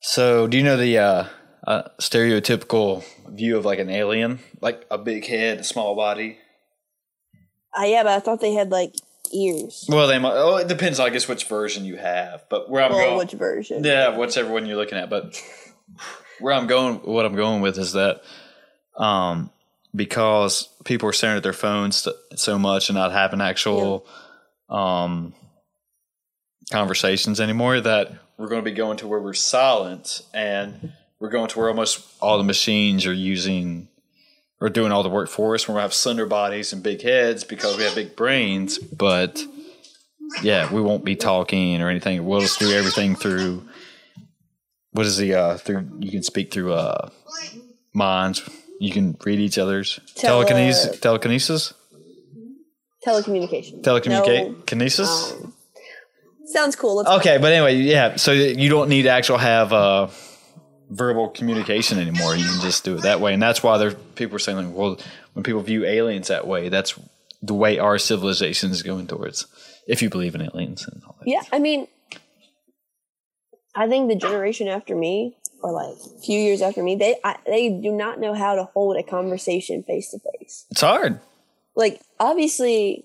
So, 0.00 0.46
do 0.46 0.56
you 0.56 0.62
know 0.62 0.76
the 0.76 0.98
uh, 0.98 1.24
uh, 1.66 1.82
stereotypical 2.00 3.04
view 3.28 3.56
of 3.56 3.64
like 3.64 3.78
an 3.78 3.90
alien, 3.90 4.40
like 4.60 4.84
a 4.90 4.98
big 4.98 5.26
head, 5.26 5.58
a 5.60 5.64
small 5.64 5.94
body? 5.94 6.38
Uh, 7.78 7.84
yeah, 7.84 8.02
but 8.02 8.12
I 8.12 8.20
thought 8.20 8.40
they 8.40 8.52
had 8.54 8.70
like 8.70 8.94
ears. 9.32 9.86
Well, 9.88 10.06
they 10.06 10.18
might. 10.18 10.34
Oh, 10.34 10.56
it 10.56 10.68
depends, 10.68 11.00
I 11.00 11.10
guess, 11.10 11.26
which 11.26 11.44
version 11.44 11.84
you 11.84 11.96
have. 11.96 12.44
But 12.48 12.70
where 12.70 12.82
I'm 12.84 12.92
Well, 12.92 13.04
going, 13.06 13.18
which 13.18 13.32
version? 13.32 13.82
yeah, 13.82 14.16
whichever 14.16 14.52
one 14.52 14.66
you're 14.66 14.76
looking 14.76 14.98
at. 14.98 15.10
But 15.10 15.40
where 16.40 16.52
I'm 16.54 16.66
going, 16.66 16.96
what 16.96 17.24
I'm 17.26 17.34
going 17.34 17.62
with 17.62 17.78
is 17.78 17.92
that, 17.94 18.22
um, 18.96 19.50
because 19.94 20.68
people 20.84 21.08
are 21.08 21.12
staring 21.12 21.36
at 21.36 21.42
their 21.42 21.52
phones 21.52 22.06
so 22.36 22.58
much 22.58 22.88
and 22.88 22.96
not 22.96 23.12
having 23.12 23.40
actual, 23.40 24.06
um, 24.68 25.34
conversations 26.72 27.40
anymore, 27.40 27.80
that 27.80 28.12
we're 28.36 28.48
going 28.48 28.62
to 28.64 28.70
be 28.70 28.74
going 28.76 28.96
to 28.98 29.06
where 29.06 29.20
we're 29.20 29.34
silent 29.34 30.22
and 30.32 30.92
we're 31.24 31.30
going 31.30 31.48
to 31.48 31.58
where 31.58 31.68
almost 31.68 32.06
all 32.20 32.36
the 32.36 32.44
machines 32.44 33.06
are 33.06 33.12
using 33.14 33.88
or 34.60 34.68
doing 34.68 34.92
all 34.92 35.02
the 35.02 35.08
work 35.08 35.30
for 35.30 35.54
us. 35.54 35.66
We're 35.66 35.72
going 35.72 35.78
to 35.78 35.84
have 35.84 35.94
slender 35.94 36.26
bodies 36.26 36.74
and 36.74 36.82
big 36.82 37.00
heads 37.00 37.44
because 37.44 37.78
we 37.78 37.84
have 37.84 37.94
big 37.94 38.14
brains, 38.14 38.76
but 38.76 39.42
yeah, 40.42 40.70
we 40.70 40.82
won't 40.82 41.02
be 41.02 41.16
talking 41.16 41.80
or 41.80 41.88
anything. 41.88 42.26
We'll 42.26 42.42
just 42.42 42.58
do 42.58 42.72
everything 42.72 43.16
through. 43.16 43.66
What 44.92 45.06
is 45.06 45.16
the 45.16 45.34
uh 45.34 45.56
through? 45.56 45.96
You 45.98 46.10
can 46.10 46.22
speak 46.22 46.52
through 46.52 46.74
uh 46.74 47.08
minds. 47.94 48.46
You 48.78 48.92
can 48.92 49.16
read 49.24 49.40
each 49.40 49.56
other's 49.56 50.00
Tele- 50.16 50.44
telekinesis. 50.44 51.00
Telekinesis. 51.00 51.72
Telecommunication. 53.06 53.80
Telecommunicate. 53.82 54.48
No, 54.50 54.54
Kinesis. 54.66 55.42
um, 55.42 55.54
sounds 56.44 56.76
cool. 56.76 56.96
Let's 56.96 57.08
Okay, 57.08 57.38
but 57.38 57.50
anyway, 57.50 57.76
yeah. 57.76 58.16
So 58.16 58.32
you 58.32 58.68
don't 58.68 58.90
need 58.90 59.04
to 59.04 59.10
actually 59.10 59.40
have 59.40 59.72
uh, 59.72 60.08
verbal 60.90 61.28
communication 61.28 61.98
anymore. 61.98 62.36
You 62.36 62.44
can 62.44 62.60
just 62.60 62.84
do 62.84 62.96
it 62.96 63.02
that 63.02 63.20
way, 63.20 63.32
and 63.32 63.42
that's 63.42 63.62
why 63.62 63.78
there 63.78 63.92
people 63.92 64.36
are 64.36 64.40
saying, 64.40 64.58
like, 64.58 64.76
well, 64.76 64.98
when 65.32 65.42
people 65.42 65.60
view 65.60 65.84
aliens 65.84 66.28
that 66.28 66.46
way, 66.46 66.68
that's 66.68 66.98
the 67.42 67.54
way 67.54 67.78
our 67.78 67.98
civilization 67.98 68.70
is 68.70 68.82
going 68.82 69.06
towards. 69.06 69.46
If 69.86 70.00
you 70.00 70.08
believe 70.08 70.34
in 70.34 70.42
aliens 70.42 70.86
and 70.86 71.02
all 71.04 71.16
that. 71.18 71.28
Yeah, 71.28 71.42
I 71.52 71.58
mean, 71.58 71.88
I 73.74 73.88
think 73.88 74.08
the 74.08 74.16
generation 74.16 74.68
after 74.68 74.94
me, 74.94 75.36
or 75.62 75.72
like 75.72 75.96
a 75.96 76.20
few 76.20 76.38
years 76.38 76.62
after 76.62 76.82
me, 76.82 76.96
they 76.96 77.16
I, 77.24 77.36
they 77.46 77.68
do 77.68 77.92
not 77.92 78.20
know 78.20 78.34
how 78.34 78.54
to 78.54 78.64
hold 78.64 78.96
a 78.96 79.02
conversation 79.02 79.82
face 79.82 80.10
to 80.10 80.18
face. 80.18 80.66
It's 80.70 80.80
hard. 80.80 81.20
Like 81.74 82.00
obviously, 82.20 83.04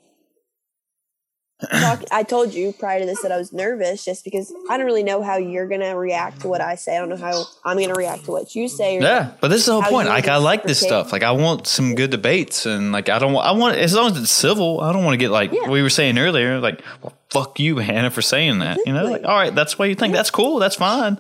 talk, 1.68 2.04
I 2.12 2.24
told 2.24 2.54
you 2.54 2.74
prior 2.74 3.00
to 3.00 3.06
this 3.06 3.22
that 3.22 3.32
I 3.32 3.38
was 3.38 3.52
nervous 3.52 4.06
just 4.06 4.24
because 4.24 4.54
I 4.70 4.78
don't 4.78 4.86
really 4.86 5.04
know 5.04 5.22
how 5.22 5.38
you're 5.38 5.68
gonna 5.68 5.98
react 5.98 6.42
to 6.42 6.48
what 6.48 6.62
I 6.62 6.76
say. 6.76 6.96
I 6.96 7.00
don't 7.00 7.10
know 7.10 7.18
how 7.18 7.44
I'm 7.66 7.78
gonna 7.78 7.94
react 7.94 8.26
to 8.26 8.32
what 8.32 8.56
you 8.56 8.68
say. 8.68 9.00
Yeah, 9.00 9.32
but 9.42 9.50
this 9.50 9.62
is 9.62 9.66
the 9.66 9.74
whole 9.74 9.84
point. 9.84 10.08
Like, 10.08 10.28
I 10.28 10.38
like 10.38 10.64
this 10.64 10.80
stuff. 10.80 11.12
Like, 11.12 11.24
I 11.24 11.32
want 11.32 11.68
some 11.68 11.96
good 11.96 12.12
debates, 12.12 12.66
and 12.66 12.92
like, 12.92 13.10
I 13.10 13.20
don't. 13.20 13.34
want 13.34 13.48
I 13.48 13.52
want 13.52 13.78
as 13.78 13.94
long 13.94 14.12
as 14.12 14.18
it's 14.18 14.32
civil. 14.32 14.82
I 14.82 14.94
don't 14.94 15.04
want 15.04 15.14
to 15.14 15.18
get 15.18 15.32
like 15.32 15.52
Yeah. 15.52 15.70
we 15.70 15.82
were 15.82 15.90
saying 15.90 16.18
earlier. 16.18 16.60
Like, 16.60 16.82
well, 17.02 17.14
fuck 17.30 17.60
you, 17.60 17.78
Hannah, 17.78 18.12
for 18.12 18.22
saying 18.22 18.60
that. 18.60 18.80
You 18.86 18.94
know, 18.94 19.06
like, 19.06 19.24
all 19.24 19.36
right, 19.36 19.54
that's 19.54 19.78
what 19.78 19.90
you 19.90 19.96
think. 19.96 20.14
That's 20.14 20.32
cool. 20.32 20.60
That's 20.60 20.76
fine. 20.76 21.20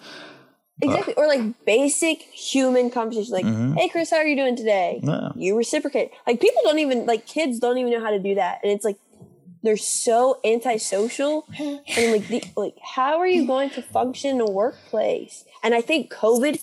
Exactly. 0.82 1.14
Or 1.16 1.28
like 1.28 1.66
basic 1.66 2.22
human 2.22 2.90
conversation, 2.90 3.34
like, 3.34 3.78
hey 3.78 3.90
Chris, 3.90 4.10
how 4.12 4.18
are 4.18 4.26
you 4.26 4.38
doing 4.38 4.56
today? 4.56 5.02
Mm-hmm. 5.04 5.10
Yeah. 5.38 5.48
You 5.48 5.58
reciprocate. 5.58 6.12
Like 6.26 6.40
people 6.40 6.62
don't 6.64 6.80
even 6.80 7.06
like 7.06 7.26
kids 7.26 7.60
don't 7.60 7.78
even 7.78 7.92
know 7.92 8.00
how 8.02 8.12
to 8.12 8.20
do 8.20 8.36
that. 8.36 8.60
And 8.64 8.72
it's 8.72 8.86
like 8.86 8.98
they're 9.64 9.78
so 9.78 10.40
antisocial. 10.44 11.48
and 11.60 12.12
like 12.12 12.28
the, 12.28 12.44
like 12.56 12.76
how 12.84 13.20
are 13.20 13.28
you 13.28 13.46
going 13.46 13.70
to 13.72 13.82
function 13.82 14.36
in 14.36 14.42
a 14.42 14.50
workplace? 14.50 15.46
And 15.64 15.74
I 15.74 15.82
think 15.82 16.12
COVID 16.12 16.62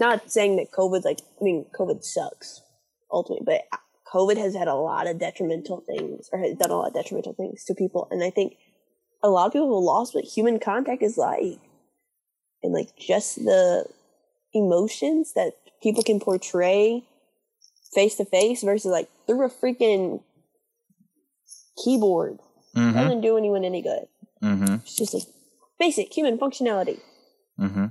not 0.00 0.30
saying 0.30 0.56
that 0.56 0.72
covid 0.72 1.04
like 1.04 1.20
I 1.40 1.44
mean, 1.44 1.66
COVID 1.78 2.04
sucks 2.04 2.62
ultimately, 3.10 3.44
but 3.44 3.78
COVID 4.12 4.36
has 4.36 4.54
had 4.54 4.68
a 4.68 4.74
lot 4.74 5.06
of 5.06 5.18
detrimental 5.18 5.82
things 5.86 6.28
or 6.32 6.38
has 6.38 6.56
done 6.56 6.70
a 6.70 6.76
lot 6.76 6.88
of 6.88 6.94
detrimental 6.94 7.34
things 7.34 7.64
to 7.64 7.74
people. 7.74 8.08
And 8.10 8.22
I 8.22 8.30
think 8.30 8.56
a 9.22 9.30
lot 9.30 9.46
of 9.46 9.52
people 9.52 9.74
have 9.74 9.84
lost 9.84 10.14
what 10.14 10.24
human 10.24 10.58
contact 10.58 11.02
is 11.02 11.16
like 11.16 11.60
and 12.62 12.72
like 12.72 12.96
just 12.96 13.36
the 13.36 13.86
emotions 14.52 15.32
that 15.34 15.52
people 15.82 16.02
can 16.02 16.20
portray 16.20 17.04
face 17.94 18.16
to 18.16 18.24
face 18.24 18.62
versus 18.62 18.90
like 18.90 19.08
through 19.26 19.46
a 19.46 19.50
freaking 19.50 20.22
keyboard 21.82 22.38
Mm-hmm. 22.74 22.98
doesn't 22.98 23.20
do 23.20 23.36
anyone 23.36 23.64
any 23.64 23.82
good. 23.82 24.06
Mm-hmm. 24.42 24.76
It's 24.76 24.96
just 24.96 25.12
like 25.12 25.24
basic 25.78 26.10
human 26.10 26.38
functionality. 26.38 27.00
Mm-hmm. 27.60 27.86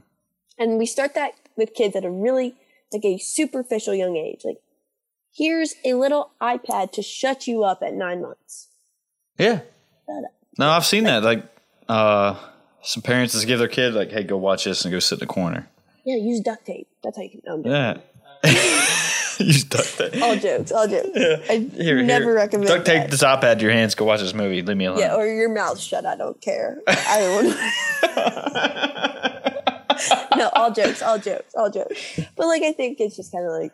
And 0.57 0.77
we 0.79 0.87
start 0.87 1.13
that 1.13 1.33
with 1.55 1.75
kids 1.75 1.95
at 1.95 2.03
a 2.03 2.09
really 2.09 2.55
like 2.91 3.05
a 3.05 3.17
superficial 3.19 3.93
young 3.93 4.17
age. 4.17 4.41
Like, 4.43 4.57
here's 5.31 5.75
a 5.85 5.93
little 5.93 6.31
iPad 6.41 6.91
to 6.93 7.01
shut 7.03 7.45
you 7.47 7.63
up 7.63 7.83
at 7.83 7.93
nine 7.93 8.21
months. 8.21 8.69
Yeah. 9.37 9.61
No, 10.57 10.69
I've 10.69 10.85
seen 10.85 11.03
that. 11.05 11.23
Like, 11.23 11.45
uh, 11.87 12.35
some 12.81 13.03
parents 13.03 13.33
just 13.33 13.47
give 13.47 13.59
their 13.59 13.67
kid 13.67 13.93
like, 13.93 14.11
"Hey, 14.11 14.23
go 14.23 14.37
watch 14.37 14.65
this 14.65 14.83
and 14.83 14.91
go 14.91 14.99
sit 14.99 15.15
in 15.15 15.19
the 15.19 15.25
corner." 15.27 15.69
Yeah, 16.03 16.15
use 16.17 16.41
duct 16.41 16.65
tape. 16.65 16.87
That's 17.03 17.17
how 17.17 17.23
you 17.23 17.39
can. 17.41 17.63
Yeah. 17.63 17.97
Use 19.45 19.63
duct 19.63 19.97
tape. 19.97 20.21
All 20.21 20.35
jokes, 20.35 20.71
all 20.71 20.87
jokes. 20.87 21.09
I 21.49 21.69
Here, 21.75 22.01
never 22.03 22.25
here. 22.25 22.35
recommend 22.35 22.67
duct 22.69 22.85
tape 22.85 23.03
that. 23.03 23.11
this 23.11 23.23
iPad 23.23 23.57
to 23.59 23.63
your 23.63 23.73
hands. 23.73 23.95
Go 23.95 24.05
watch 24.05 24.21
this 24.21 24.33
movie. 24.33 24.61
Leave 24.61 24.77
me 24.77 24.85
alone. 24.85 24.99
Yeah, 24.99 25.15
or 25.15 25.25
your 25.25 25.49
mouth 25.49 25.79
shut. 25.79 26.05
I 26.05 26.15
don't 26.15 26.39
care. 26.41 26.79
I 26.87 27.19
don't. 28.01 29.31
no, 30.37 30.49
all 30.53 30.71
jokes, 30.71 31.01
all 31.01 31.19
jokes, 31.19 31.53
all 31.55 31.69
jokes. 31.69 32.19
But 32.35 32.47
like, 32.47 32.63
I 32.63 32.71
think 32.71 32.99
it's 32.99 33.15
just 33.15 33.31
kind 33.31 33.45
of 33.45 33.51
like 33.51 33.71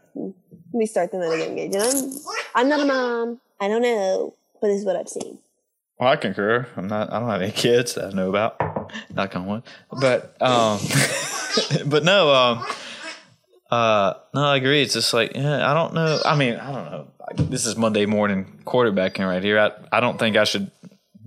we 0.73 0.85
start 0.85 1.11
them 1.11 1.22
and 1.22 1.31
I 1.34 1.38
get 1.38 1.49
engaged. 1.49 1.76
And 1.76 1.84
I'm, 1.84 2.11
I'm 2.56 2.69
not 2.69 2.80
a 2.81 2.85
mom. 2.85 3.39
I 3.60 3.68
don't 3.68 3.81
know, 3.81 4.35
but 4.61 4.68
this 4.68 4.80
is 4.80 4.85
what 4.85 4.95
I've 4.95 5.10
seen. 5.10 5.39
Well, 5.99 6.10
I 6.10 6.15
concur. 6.15 6.68
I'm 6.76 6.88
not. 6.88 7.11
I 7.11 7.19
don't 7.19 7.30
have 7.30 7.41
any 7.41 7.52
kids 7.52 7.95
that 7.95 8.06
I 8.06 8.10
know 8.11 8.30
about. 8.30 8.91
Knock 9.14 9.35
on 9.35 9.48
wood. 9.48 9.64
But 9.91 10.39
um, 10.41 10.80
but 11.88 12.03
no. 12.03 12.34
Um, 12.34 12.65
uh, 13.72 14.14
no, 14.34 14.44
I 14.44 14.57
agree. 14.57 14.81
It's 14.81 14.94
just 14.94 15.14
like 15.14 15.35
yeah. 15.35 15.69
I 15.69 15.73
don't 15.73 15.94
know. 15.94 16.19
I 16.26 16.35
mean, 16.35 16.56
I 16.56 16.72
don't 16.72 16.91
know. 16.91 17.07
This 17.35 17.65
is 17.65 17.76
Monday 17.76 18.06
morning 18.06 18.61
quarterbacking 18.65 19.27
right 19.27 19.44
here. 19.44 19.60
I 19.60 19.72
I 19.98 19.99
don't 19.99 20.18
think 20.18 20.38
I 20.38 20.44
should 20.44 20.72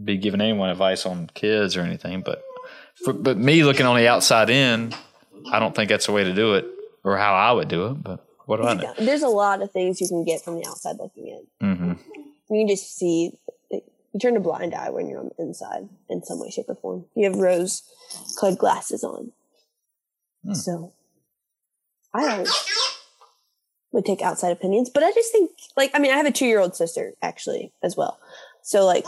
be 0.02 0.16
giving 0.16 0.40
anyone 0.40 0.70
advice 0.70 1.04
on 1.06 1.28
kids 1.34 1.76
or 1.76 1.82
anything. 1.82 2.22
But 2.22 2.42
for, 3.04 3.12
but 3.12 3.36
me 3.36 3.62
looking 3.64 3.86
on 3.86 3.96
the 3.96 4.08
outside 4.08 4.48
in, 4.50 4.94
I 5.52 5.58
don't 5.58 5.74
think 5.74 5.88
that's 5.90 6.06
the 6.06 6.12
way 6.12 6.24
to 6.24 6.34
do 6.34 6.54
it 6.54 6.66
or 7.04 7.16
how 7.18 7.34
I 7.34 7.52
would 7.52 7.68
do 7.68 7.86
it. 7.88 8.02
But 8.02 8.24
what 8.46 8.56
do 8.56 8.64
I 8.66 8.74
know? 8.74 8.94
There's 8.98 9.22
a 9.22 9.28
lot 9.28 9.62
of 9.62 9.70
things 9.72 10.00
you 10.00 10.08
can 10.08 10.24
get 10.24 10.42
from 10.42 10.56
the 10.56 10.66
outside 10.66 10.96
looking 10.98 11.28
in. 11.28 11.66
Mm-hmm. 11.66 11.92
You 12.54 12.60
can 12.66 12.68
just 12.68 12.96
see. 12.96 13.32
You 13.70 14.18
turn 14.18 14.36
a 14.36 14.40
blind 14.40 14.74
eye 14.74 14.90
when 14.90 15.08
you're 15.08 15.20
on 15.20 15.30
the 15.36 15.44
inside 15.44 15.88
in 16.08 16.24
some 16.24 16.40
way, 16.40 16.50
shape, 16.50 16.64
or 16.68 16.74
form. 16.74 17.04
You 17.14 17.30
have 17.30 17.38
rose-colored 17.38 18.58
glasses 18.58 19.04
on, 19.04 19.30
Hmm. 20.44 20.54
so 20.54 20.92
I 22.12 22.28
always 22.28 22.52
would 23.92 24.04
take 24.04 24.22
outside 24.22 24.52
opinions. 24.52 24.90
But 24.90 25.02
I 25.02 25.12
just 25.12 25.32
think, 25.32 25.50
like, 25.76 25.90
I 25.94 25.98
mean, 25.98 26.12
I 26.12 26.16
have 26.16 26.26
a 26.26 26.32
two-year-old 26.32 26.76
sister 26.76 27.14
actually 27.22 27.72
as 27.82 27.96
well, 27.96 28.18
so 28.62 28.84
like, 28.84 29.06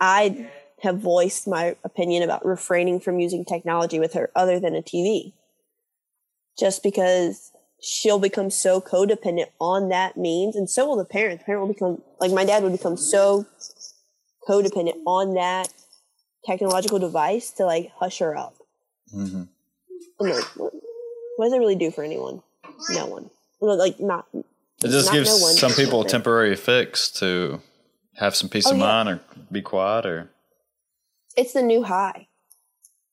I 0.00 0.48
have 0.82 0.98
voiced 0.98 1.46
my 1.46 1.76
opinion 1.84 2.22
about 2.22 2.44
refraining 2.44 3.00
from 3.00 3.20
using 3.20 3.44
technology 3.44 3.98
with 3.98 4.14
her 4.14 4.30
other 4.34 4.58
than 4.58 4.74
a 4.74 4.82
TV. 4.82 5.34
Just 6.58 6.82
because 6.82 7.52
she'll 7.82 8.18
become 8.18 8.50
so 8.50 8.80
codependent 8.80 9.48
on 9.60 9.88
that 9.90 10.16
means, 10.16 10.56
and 10.56 10.68
so 10.68 10.86
will 10.86 10.96
the 10.96 11.04
parent. 11.04 11.40
The 11.40 11.44
parent 11.44 11.66
will 11.66 11.72
become, 11.72 12.02
like 12.18 12.32
my 12.32 12.44
dad 12.44 12.62
would 12.62 12.72
become 12.72 12.96
so 12.96 13.46
codependent 14.48 14.96
on 15.06 15.34
that 15.34 15.68
technological 16.44 16.98
device 16.98 17.50
to 17.52 17.64
like 17.64 17.90
hush 17.98 18.18
her 18.18 18.36
up. 18.36 18.54
Mm-hmm. 19.14 19.42
Like, 20.18 20.44
what, 21.40 21.46
what 21.46 21.46
does 21.46 21.52
it 21.54 21.58
really 21.58 21.76
do 21.76 21.90
for 21.90 22.04
anyone? 22.04 22.42
No 22.90 23.06
one. 23.06 23.30
Well, 23.60 23.76
Like, 23.78 23.98
not. 24.00 24.26
It 24.34 24.44
just 24.88 25.06
not 25.06 25.12
gives 25.14 25.28
no 25.28 25.48
some 25.52 25.72
people 25.72 26.02
a 26.02 26.08
temporary 26.08 26.56
fix 26.56 27.10
to 27.12 27.60
have 28.14 28.34
some 28.34 28.48
peace 28.48 28.66
Oh, 28.66 28.72
of 28.72 28.76
yeah. 28.78 28.84
mind 28.84 29.08
or 29.08 29.20
be 29.50 29.62
quiet 29.62 30.06
or 30.06 30.30
it's 31.36 31.52
the 31.52 31.62
new 31.62 31.82
high. 31.82 32.26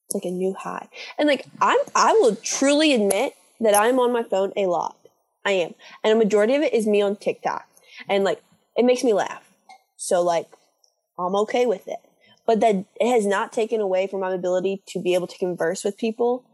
It's 0.06 0.16
like 0.16 0.26
a 0.26 0.32
new 0.32 0.54
high. 0.54 0.88
And 1.18 1.28
like 1.28 1.45
I'm 1.62 1.78
I 1.95 2.14
will 2.14 2.36
truly 2.38 2.94
admit 2.94 3.34
that 3.60 3.76
I'm 3.76 3.99
on 3.99 4.14
my 4.14 4.24
phone 4.24 4.54
a 4.56 4.66
lot. 4.68 4.98
I 5.45 5.52
am. 5.52 5.76
And 6.04 6.14
a 6.14 6.16
majority 6.16 6.56
of 6.56 6.62
it 6.62 6.74
is 6.74 6.88
me 6.88 7.02
on 7.02 7.16
TikTok. 7.18 7.68
And 8.10 8.24
like 8.24 8.41
it 8.78 8.86
makes 8.86 9.04
me 9.04 9.12
laugh. 9.14 9.44
So 9.98 10.22
like 10.22 10.48
I'm 11.20 11.36
okay 11.36 11.66
with 11.66 11.88
it. 11.88 11.99
But 12.45 12.62
that 12.62 12.76
it 12.99 13.12
has 13.12 13.26
not 13.26 13.52
taken 13.52 13.82
away 13.82 14.08
from 14.08 14.22
my 14.22 14.32
ability 14.34 14.82
to 14.88 15.02
be 15.02 15.14
able 15.14 15.28
to 15.28 15.38
converse 15.38 15.84
with 15.84 15.98
people 15.98 16.45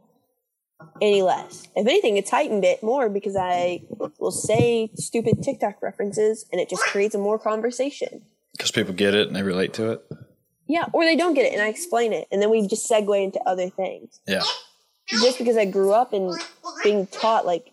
any 1.01 1.21
less. 1.21 1.63
If 1.75 1.87
anything, 1.87 2.17
it's 2.17 2.29
heightened 2.29 2.63
it 2.65 2.83
more 2.83 3.09
because 3.09 3.35
I 3.35 3.83
will 4.19 4.31
say 4.31 4.91
stupid 4.95 5.41
TikTok 5.43 5.81
references 5.81 6.45
and 6.51 6.59
it 6.59 6.69
just 6.69 6.83
creates 6.83 7.15
a 7.15 7.17
more 7.17 7.39
conversation. 7.39 8.23
because 8.57 8.71
people 8.71 8.93
get 8.93 9.15
it 9.15 9.27
and 9.27 9.35
they 9.35 9.43
relate 9.43 9.73
to 9.75 9.91
it. 9.91 10.05
Yeah, 10.67 10.85
or 10.93 11.03
they 11.03 11.15
don't 11.15 11.33
get 11.33 11.45
it 11.45 11.53
and 11.53 11.61
I 11.61 11.67
explain 11.67 12.13
it 12.13 12.27
and 12.31 12.41
then 12.41 12.49
we 12.49 12.65
just 12.67 12.89
segue 12.89 13.23
into 13.23 13.39
other 13.45 13.69
things. 13.69 14.19
Yeah. 14.27 14.43
Just 15.09 15.37
because 15.37 15.57
I 15.57 15.65
grew 15.65 15.91
up 15.93 16.13
in 16.13 16.33
being 16.83 17.07
taught 17.07 17.45
like 17.45 17.71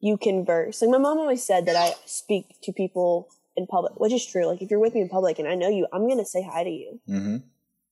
you 0.00 0.16
converse. 0.16 0.82
Like 0.82 0.90
my 0.90 0.98
mom 0.98 1.18
always 1.18 1.42
said 1.44 1.66
that 1.66 1.76
I 1.76 1.94
speak 2.04 2.54
to 2.62 2.72
people 2.72 3.28
in 3.56 3.66
public, 3.66 3.98
which 3.98 4.12
is 4.12 4.24
true. 4.24 4.46
Like 4.46 4.62
if 4.62 4.70
you're 4.70 4.78
with 4.78 4.94
me 4.94 5.00
in 5.00 5.08
public 5.08 5.38
and 5.38 5.48
I 5.48 5.54
know 5.54 5.68
you, 5.68 5.86
I'm 5.92 6.08
gonna 6.08 6.24
say 6.24 6.42
hi 6.42 6.62
to 6.64 6.70
you. 6.70 7.00
Mm-hmm. 7.08 7.36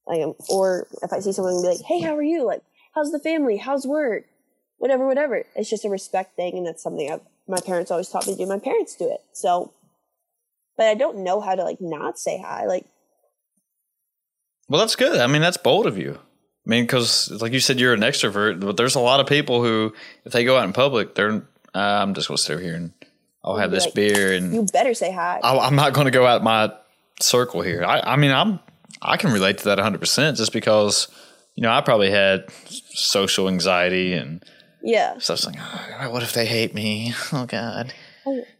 Like, 0.07 0.37
or 0.51 0.87
if 1.03 1.13
I 1.13 1.21
see 1.21 1.33
someone 1.33 1.55
and 1.55 1.63
be 1.63 1.69
like, 1.69 1.81
"Hey, 1.81 2.01
how 2.01 2.15
are 2.15 2.23
you? 2.23 2.45
Like, 2.45 2.61
how's 2.95 3.11
the 3.12 3.19
family? 3.19 3.57
How's 3.59 3.87
work? 3.87 4.25
Whatever, 4.79 5.07
whatever." 5.07 5.45
It's 5.55 5.71
just 5.71 5.85
a 5.85 5.91
respect 5.91 6.37
thing, 6.37 6.57
and 6.57 6.66
that's 6.66 6.83
something 6.83 7.11
I've, 7.11 7.21
my 7.47 7.61
parents 7.61 7.91
always 7.91 8.09
taught 8.09 8.27
me 8.27 8.35
to 8.35 8.39
do. 8.39 8.47
My 8.47 8.59
parents 8.59 8.97
do 8.97 9.11
it, 9.11 9.21
so. 9.33 9.73
But 10.77 10.87
I 10.89 10.95
don't 10.95 11.19
know 11.19 11.41
how 11.41 11.55
to 11.55 11.62
like 11.62 11.81
not 11.81 12.19
say 12.19 12.43
hi. 12.45 12.66
Like, 12.66 12.85
Well, 14.69 14.81
that's 14.81 14.97
good. 14.97 15.21
I 15.21 15.29
mean, 15.29 15.41
that's 15.41 15.57
bold 15.57 15.87
of 15.87 15.97
you. 15.97 16.19
I 16.66 16.71
mean, 16.71 16.85
because 16.85 17.31
like 17.41 17.53
you 17.53 17.61
said, 17.61 17.79
you're 17.79 17.93
an 17.93 18.01
extrovert, 18.01 18.59
but 18.59 18.77
there's 18.77 18.95
a 18.95 19.01
lot 19.01 19.21
of 19.21 19.27
people 19.27 19.62
who, 19.62 19.93
if 20.25 20.33
they 20.33 20.45
go 20.45 20.57
out 20.57 20.65
in 20.65 20.73
public, 20.73 21.15
they're, 21.15 21.47
uh, 21.75 21.79
I'm 21.79 22.15
just 22.15 22.27
going 22.27 22.39
to 22.39 22.43
sit 22.43 22.55
over 22.55 22.62
here 22.62 22.75
and 22.75 22.93
I'll 23.45 23.57
have 23.57 23.71
this 23.71 23.85
Like, 23.85 23.95
beer 23.95 24.33
and 24.33 24.53
you 24.53 24.66
better 24.73 24.95
say 24.95 25.12
hi. 25.12 25.41
I, 25.45 25.59
I'm 25.59 25.77
not 25.77 25.93
going 25.93 26.07
to 26.07 26.11
go 26.11 26.27
out 26.27 26.43
my 26.43 26.73
circle 27.21 27.61
here. 27.61 27.85
I, 27.85 28.01
I 28.01 28.16
mean, 28.16 28.31
I'm, 28.31 28.61
I 29.03 29.16
can 29.19 29.31
relate 29.33 29.59
to 29.59 29.65
that 29.66 29.79
100% 29.79 30.37
just 30.37 30.53
because, 30.53 31.09
you 31.55 31.62
know, 31.62 31.70
I 31.70 31.81
probably 31.81 32.10
had 32.10 32.51
social 32.70 33.48
anxiety 33.48 34.12
and 34.12 34.43
yeah. 34.82 35.18
stuff 35.18 35.47
like, 35.47 35.56
oh, 35.59 36.10
what 36.10 36.22
if 36.22 36.32
they 36.32 36.47
hate 36.47 36.74
me? 36.74 37.14
Oh, 37.32 37.47
God. 37.47 37.93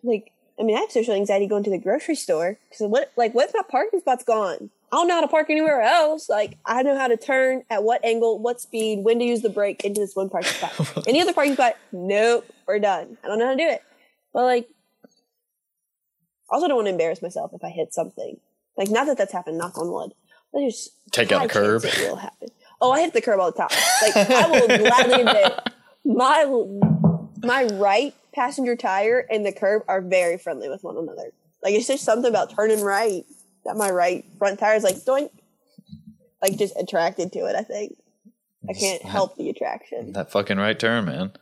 Like, 0.03 0.33
I 0.59 0.63
mean, 0.63 0.77
I 0.77 0.81
have 0.81 0.91
social 0.91 1.15
anxiety 1.15 1.47
going 1.47 1.65
to 1.65 1.71
the 1.71 1.79
grocery 1.79 2.15
store 2.15 2.59
because 2.69 2.87
what, 2.87 3.13
like, 3.17 3.35
what 3.35 3.49
if 3.49 3.55
my 3.55 3.63
parking 3.69 4.01
spot's 4.01 4.25
gone? 4.25 4.71
I 4.93 4.97
don't 4.97 5.09
know 5.09 5.15
how 5.15 5.21
to 5.23 5.29
park 5.29 5.51
anywhere 5.51 5.81
else. 5.81 6.29
Like, 6.29 6.59
I 6.65 6.83
know 6.85 6.97
how 6.97 7.09
to 7.09 7.17
turn 7.17 7.65
at 7.69 7.83
what 7.83 8.05
angle, 8.05 8.39
what 8.39 8.61
speed, 8.61 9.01
when 9.03 9.19
to 9.19 9.25
use 9.25 9.41
the 9.41 9.51
brake 9.51 9.85
into 9.85 10.01
this 10.01 10.15
one 10.15 10.31
parking 10.31 10.53
spot. 10.53 11.05
Any 11.09 11.21
other 11.21 11.33
parking 11.33 11.55
spot? 11.55 11.75
Nope, 11.91 12.47
we're 12.69 12.79
done. 12.79 13.19
I 13.25 13.27
don't 13.27 13.41
know 13.41 13.47
how 13.47 13.53
to 13.53 13.57
do 13.57 13.69
it. 13.69 13.83
But 14.33 14.45
like, 14.45 14.69
also 16.49 16.69
don't 16.69 16.77
want 16.77 16.87
to 16.87 16.93
embarrass 16.93 17.23
myself 17.23 17.51
if 17.55 17.65
I 17.65 17.71
hit 17.71 17.93
something. 17.93 18.39
Like, 18.77 18.91
not 18.91 19.07
that 19.07 19.19
that's 19.19 19.33
happened. 19.33 19.59
Knock 19.59 19.77
on 19.79 19.91
wood. 19.91 20.13
But 20.53 20.61
there's 20.61 20.91
Take 21.11 21.33
out 21.33 21.47
a 21.47 21.49
curb. 21.49 21.85
It 21.85 21.99
will 21.99 22.17
happen. 22.17 22.51
Oh, 22.81 22.93
I 22.93 23.01
hit 23.01 23.13
the 23.13 23.21
curb 23.21 23.41
all 23.41 23.51
the 23.51 23.57
time. 23.57 23.69
Like, 24.03 24.17
I 24.31 24.51
will 24.51 24.67
gladly 24.67 25.21
admit 25.23 25.53
my 26.05 26.45
my 27.43 27.65
right 27.75 28.15
passenger 28.35 28.77
tire 28.77 29.27
and 29.31 29.45
the 29.45 29.53
curb 29.53 29.83
are 29.89 30.01
very 30.01 30.39
friendly 30.39 30.69
with 30.69 30.83
one 30.83 30.97
another. 30.97 31.33
Like, 31.63 31.75
it's 31.75 31.87
just 31.87 32.05
something 32.05 32.29
about 32.29 32.55
turning 32.55 32.83
right 32.83 33.25
that 33.65 33.77
my 33.77 33.91
right 33.91 34.25
front 34.39 34.59
tire 34.59 34.77
is 34.77 34.85
like 34.85 34.97
doink, 34.97 35.31
like 36.43 36.57
just 36.59 36.77
attracted 36.77 37.33
to 37.33 37.41
it. 37.47 37.57
I 37.57 37.63
think 37.63 37.97
I 38.69 38.73
can't 38.73 39.03
help 39.03 39.37
the 39.37 39.51
attraction. 39.51 40.13
That 40.13 40.31
fucking 40.31 40.59
right 40.59 40.79
turn, 40.79 41.07
man. 41.07 41.33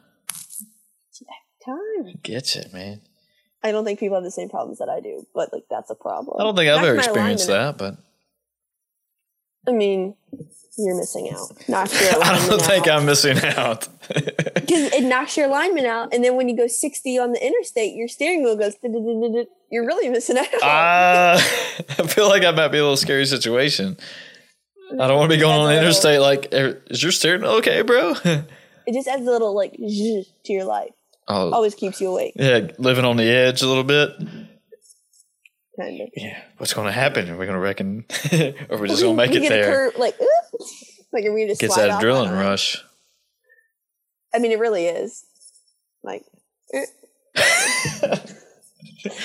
Time. 1.64 2.18
Gets 2.24 2.56
it, 2.56 2.72
man. 2.72 3.02
I 3.62 3.70
don't 3.70 3.84
think 3.84 4.00
people 4.00 4.16
have 4.16 4.24
the 4.24 4.32
same 4.32 4.48
problems 4.48 4.78
that 4.78 4.88
I 4.88 4.98
do, 4.98 5.24
but 5.32 5.52
like 5.52 5.62
that's 5.70 5.90
a 5.90 5.94
problem. 5.94 6.36
I 6.40 6.42
don't 6.42 6.56
think 6.56 6.68
I've 6.68 6.84
ever 6.84 6.96
experienced 6.96 7.46
that, 7.46 7.78
but. 7.78 7.96
I 9.68 9.70
mean, 9.70 10.16
you're 10.78 10.96
missing 10.96 11.30
out. 11.30 11.50
Knocks 11.68 12.00
your 12.00 12.22
I 12.24 12.46
don't 12.46 12.62
think 12.62 12.86
out. 12.88 13.00
I'm 13.00 13.06
missing 13.06 13.38
out. 13.44 13.88
because 14.08 14.92
it 14.92 15.04
knocks 15.04 15.36
your 15.36 15.46
alignment 15.46 15.86
out, 15.86 16.12
and 16.14 16.24
then 16.24 16.36
when 16.36 16.48
you 16.48 16.56
go 16.56 16.66
60 16.66 17.18
on 17.18 17.32
the 17.32 17.44
interstate, 17.46 17.94
your 17.94 18.08
steering 18.08 18.42
wheel 18.42 18.56
goes. 18.56 18.74
You're 19.70 19.86
really 19.86 20.08
missing 20.10 20.36
out. 20.38 20.52
Uh, 20.54 21.38
I 21.38 22.06
feel 22.06 22.28
like 22.28 22.42
that 22.42 22.54
might 22.54 22.68
be 22.68 22.78
a 22.78 22.82
little 22.82 22.96
scary 22.96 23.24
situation. 23.26 23.96
I 24.92 25.06
don't 25.06 25.16
want 25.18 25.30
to 25.30 25.36
be 25.36 25.40
going 25.40 25.58
on 25.58 25.68
the 25.68 25.78
interstate 25.78 26.20
like, 26.20 26.48
"Er, 26.52 26.82
is 26.90 27.02
your 27.02 27.12
steering 27.12 27.44
okay, 27.44 27.80
bro? 27.82 28.14
it 28.24 28.92
just 28.92 29.08
adds 29.08 29.22
a 29.26 29.30
little 29.30 29.54
like 29.54 29.72
to 29.74 30.24
your 30.52 30.64
life. 30.64 30.90
oh, 31.28 31.50
Always 31.52 31.74
keeps 31.74 32.00
you 32.00 32.10
awake, 32.10 32.34
yeah, 32.36 32.68
living 32.78 33.04
on 33.06 33.16
the 33.16 33.24
edge 33.24 33.62
a 33.62 33.66
little 33.66 33.84
bit. 33.84 34.10
Kind 35.78 36.00
of. 36.00 36.08
Yeah, 36.16 36.40
what's 36.58 36.74
going 36.74 36.86
to 36.86 36.92
happen? 36.92 37.28
Are 37.30 37.36
we 37.36 37.46
going 37.46 37.56
to 37.56 37.60
reckon, 37.60 38.04
or 38.68 38.78
we're 38.78 38.86
just 38.86 39.02
going 39.02 39.16
to 39.16 39.26
make 39.26 39.32
it 39.32 39.48
there? 39.48 39.90
curve, 39.90 39.98
like, 39.98 40.20
"Oop." 40.20 40.28
like 41.12 41.24
are 41.24 41.32
we 41.32 41.46
just 41.46 41.60
Gets 41.60 41.76
that 41.76 41.90
adrenaline 41.90 42.38
rush. 42.38 42.82
I 44.34 44.38
mean, 44.38 44.52
it 44.52 44.58
really 44.58 44.86
is. 44.86 45.24
Like, 46.02 46.24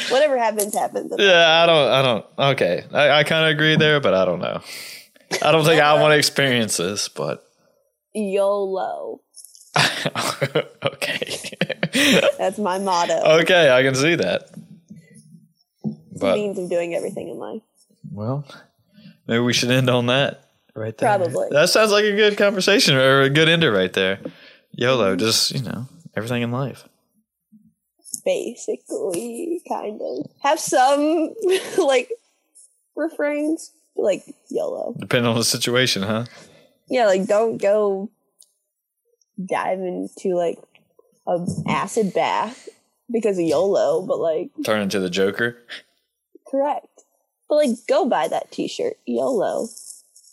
whatever 0.09 0.37
happens, 0.37 0.73
happens. 0.75 1.13
Yeah, 1.17 1.63
I 1.63 1.65
don't. 1.65 1.91
I 1.91 2.01
don't. 2.01 2.25
Okay, 2.53 2.83
I, 2.91 3.09
I 3.19 3.23
kind 3.23 3.45
of 3.45 3.51
agree 3.51 3.77
there, 3.77 3.99
but 3.99 4.13
I 4.13 4.25
don't 4.25 4.39
know. 4.39 4.61
I 5.41 5.51
don't 5.51 5.65
think 5.65 5.81
I 5.81 5.99
want 6.01 6.11
to 6.13 6.17
experience 6.17 6.77
this, 6.77 7.09
but 7.09 7.43
YOLO. 8.13 9.21
okay. 10.83 11.37
That's 12.37 12.57
my 12.57 12.79
motto. 12.79 13.39
okay, 13.41 13.69
I 13.69 13.83
can 13.83 13.95
see 13.95 14.15
that. 14.15 14.49
It's 16.17 16.23
a 16.23 16.25
But 16.25 16.35
means 16.35 16.57
of 16.57 16.69
doing 16.69 16.95
everything 16.95 17.29
in 17.29 17.37
life. 17.37 17.61
well, 18.11 18.43
maybe 19.27 19.39
we 19.39 19.53
should 19.53 19.69
end 19.71 19.89
on 19.89 20.07
that 20.07 20.49
right 20.73 20.97
there. 20.97 21.17
Probably. 21.17 21.47
That 21.51 21.69
sounds 21.69 21.91
like 21.91 22.05
a 22.05 22.15
good 22.15 22.37
conversation 22.37 22.95
or 22.95 23.21
a 23.21 23.29
good 23.29 23.47
ender 23.49 23.71
right 23.71 23.93
there. 23.93 24.19
YOLO, 24.71 25.15
mhm. 25.15 25.19
just 25.19 25.51
you 25.51 25.61
know, 25.61 25.87
everything 26.15 26.41
in 26.41 26.51
life. 26.51 26.87
Basically, 28.25 29.61
kind 29.67 30.01
of. 30.01 30.25
Have 30.41 30.59
some, 30.59 31.33
like, 31.77 32.11
refrains. 32.95 33.71
Like, 33.95 34.23
YOLO. 34.49 34.95
Depending 34.99 35.29
on 35.29 35.37
the 35.37 35.43
situation, 35.43 36.03
huh? 36.03 36.25
Yeah, 36.89 37.05
like, 37.07 37.25
don't 37.25 37.57
go 37.57 38.09
dive 39.43 39.79
into 39.79 40.35
like 40.35 40.57
a 41.27 41.45
acid 41.67 42.11
bath 42.13 42.69
because 43.11 43.37
of 43.37 43.45
YOLO, 43.45 44.01
but 44.05 44.19
like 44.19 44.49
Turn 44.65 44.81
into 44.81 44.99
the 44.99 45.09
Joker. 45.09 45.57
Correct. 46.49 47.03
But 47.49 47.55
like 47.55 47.69
go 47.87 48.07
buy 48.07 48.27
that 48.27 48.51
t-shirt. 48.51 48.97
YOLO. 49.05 49.67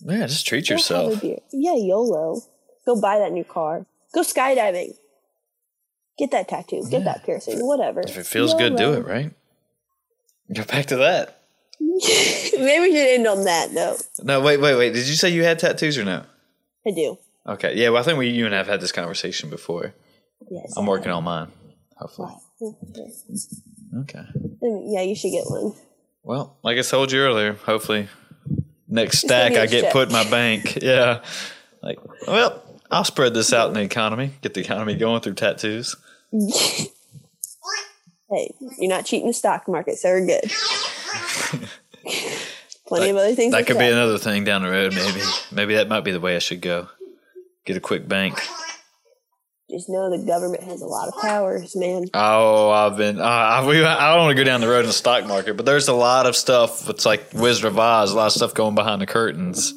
Yeah, 0.01 0.27
just 0.27 0.47
treat 0.47 0.69
Go 0.69 0.75
yourself. 0.75 1.23
Yeah, 1.23 1.75
YOLO. 1.75 2.43
Go 2.87 3.01
buy 3.01 3.19
that 3.19 3.33
new 3.33 3.45
car. 3.45 3.87
Go 4.13 4.23
skydiving. 4.23 4.95
Get 6.19 6.31
that 6.31 6.49
tattoo. 6.49 6.85
Get 6.89 7.05
that 7.05 7.25
piercing. 7.25 7.67
Whatever. 7.67 8.01
If 8.01 8.17
it 8.17 8.27
feels 8.27 8.55
good, 8.55 8.77
do 8.77 8.93
it, 8.93 9.05
right? 9.05 9.33
Go 10.53 10.63
back 10.65 10.87
to 10.87 10.97
that. 10.97 11.41
Maybe 11.81 12.81
we 12.81 12.93
should 12.93 13.09
end 13.09 13.27
on 13.27 13.45
that 13.45 13.73
note. 13.73 14.03
No, 14.23 14.41
wait, 14.41 14.61
wait, 14.61 14.77
wait. 14.77 14.93
Did 14.93 15.09
you 15.09 15.15
say 15.15 15.31
you 15.31 15.43
had 15.43 15.59
tattoos 15.59 15.99
or 15.99 16.05
no? 16.05 16.25
I 16.87 16.91
do. 16.91 17.19
Okay, 17.47 17.75
yeah. 17.77 17.89
Well, 17.89 18.01
I 18.01 18.05
think 18.05 18.19
we, 18.19 18.29
you 18.29 18.47
and 18.47 18.55
I 18.55 18.59
have 18.59 18.69
had 18.69 18.81
this 18.81 18.93
conversation 18.93 19.51
before. 19.51 19.95
Yes. 20.51 20.75
I'm 20.77 20.87
working 20.87 21.11
on 21.11 21.25
mine. 21.25 21.49
Hopefully. 21.97 22.35
Okay. 22.63 23.11
Okay. 24.01 24.25
Yeah, 24.63 25.03
you 25.03 25.17
should 25.17 25.33
get 25.33 25.45
one. 25.47 25.73
Well, 26.25 26.57
like 26.63 26.79
I 26.79 26.83
told 26.83 27.13
you 27.13 27.21
earlier, 27.21 27.53
hopefully 27.53 28.09
next 28.89 29.19
stack 29.19 29.53
I 29.53 29.67
get 29.67 29.85
check. 29.85 29.93
put 29.93 30.09
in 30.09 30.13
my 30.13 30.29
bank. 30.29 30.79
Yeah. 30.83 31.23
Like, 31.83 31.99
well, 32.27 32.63
I'll 32.91 33.05
spread 33.05 33.35
this 33.35 33.53
out 33.53 33.69
in 33.69 33.75
the 33.75 33.83
economy, 33.83 34.33
get 34.41 34.55
the 34.55 34.61
economy 34.61 34.95
going 34.95 35.21
through 35.21 35.35
tattoos. 35.35 35.97
Hey, 38.31 38.53
you're 38.79 38.89
not 38.91 39.05
cheating 39.05 39.29
the 39.29 39.35
stock 39.35 39.69
market, 39.69 39.97
so 39.97 40.09
we're 40.09 40.27
good. 40.27 40.51
Plenty 42.89 43.11
of 43.11 43.17
other 43.17 43.35
things. 43.35 43.53
That 43.53 43.67
could 43.67 43.79
be 43.79 43.87
another 43.87 44.19
thing 44.19 44.45
down 44.45 44.63
the 44.63 44.71
road, 44.71 44.95
maybe. 44.95 45.21
Maybe 45.53 45.75
that 45.75 45.89
might 45.89 46.01
be 46.01 46.11
the 46.11 46.19
way 46.19 46.35
I 46.35 46.41
should 46.41 46.61
go. 46.61 46.89
Get 47.65 47.77
a 47.77 47.81
quick 47.81 48.09
bank. 48.09 48.41
Just 49.75 49.89
know 49.89 50.11
the 50.11 50.25
government 50.25 50.63
has 50.63 50.81
a 50.83 50.87
lot 50.87 51.09
of 51.09 51.15
powers, 51.21 51.75
man. 51.77 52.05
Oh, 52.15 52.71
I've 52.71 52.97
been. 52.97 53.21
Uh, 53.21 53.25
I, 53.25 53.67
we, 53.67 53.85
I 53.85 54.15
don't 54.15 54.25
want 54.27 54.37
to 54.37 54.43
go 54.43 54.45
down 54.45 54.61
the 54.61 54.69
road 54.69 54.81
in 54.81 54.87
the 54.87 54.93
stock 54.93 55.27
market, 55.27 55.57
but 55.57 55.67
there's 55.67 55.89
a 55.89 55.93
lot 55.95 56.27
of 56.27 56.37
stuff. 56.37 56.89
It's 56.89 57.05
like 57.05 57.33
Wizard 57.35 57.65
of 57.67 57.79
Oz, 57.79 58.13
a 58.13 58.17
lot 58.17 58.27
of 58.27 58.33
stuff 58.33 58.55
going 58.55 58.75
behind 58.75 59.01
the 59.03 59.07
curtains, 59.07 59.75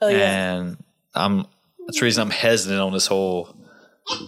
Oh 0.00 0.08
yeah. 0.08 0.54
and 0.56 0.76
I'm. 1.14 1.46
That's 1.86 2.00
the 2.00 2.04
reason 2.04 2.22
I'm 2.22 2.30
hesitant 2.30 2.80
on 2.80 2.92
this 2.92 3.06
whole 3.06 3.54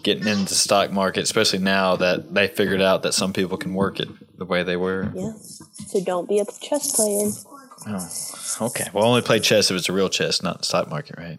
getting 0.02 0.27
into 0.27 0.47
the 0.51 0.55
stock 0.55 0.90
market, 0.90 1.23
especially 1.24 1.59
now 1.59 1.97
that 1.97 2.32
they 2.35 2.48
figured 2.48 2.81
out 2.82 3.02
that 3.02 3.12
some 3.12 3.32
people 3.32 3.56
can 3.59 3.74
work 3.74 4.01
it 4.01 4.09
the 4.39 4.44
way 4.47 4.62
they 4.62 4.77
were. 4.77 5.10
Yeah. 5.14 5.32
So 5.89 6.02
don't 6.02 6.28
be 6.28 6.39
a 6.39 6.44
chess 6.60 6.97
player. 6.97 7.31
Oh, 7.89 8.66
Okay, 8.66 8.85
well, 8.94 9.05
only 9.05 9.20
play 9.23 9.39
chess 9.39 9.70
if 9.70 9.77
it's 9.77 9.89
a 9.90 9.93
real 9.93 10.09
chess, 10.09 10.43
not 10.43 10.59
the 10.59 10.64
stock 10.64 10.89
market, 10.89 11.16
right? 11.18 11.39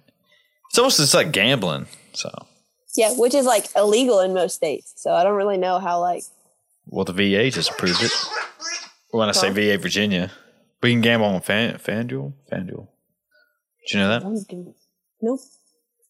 It's 0.69 0.77
almost 0.77 0.99
it's 0.99 1.13
like 1.15 1.31
gambling. 1.31 1.87
So, 2.13 2.29
Yeah, 2.97 3.13
which 3.15 3.33
is 3.35 3.45
like 3.45 3.67
illegal 3.75 4.19
in 4.19 4.33
most 4.33 4.55
states. 4.55 4.93
So 4.97 5.13
I 5.13 5.23
don't 5.23 5.35
really 5.35 5.57
know 5.57 5.79
how 5.79 6.01
like 6.01 6.23
well, 6.87 7.05
the 7.05 7.13
VA 7.13 7.49
just 7.51 7.69
approved 7.69 8.01
it. 8.01 8.11
When 9.11 9.29
I 9.29 9.33
say 9.33 9.49
VA, 9.49 9.77
Virginia, 9.77 10.31
we 10.81 10.91
can 10.91 11.01
gamble 11.01 11.27
on 11.27 11.41
Fan, 11.41 11.75
FanDuel. 11.77 12.33
FanDuel. 12.51 12.87
Did 13.87 13.93
you 13.93 13.99
know 13.99 14.09
that? 14.09 14.75
Nope. 15.21 15.39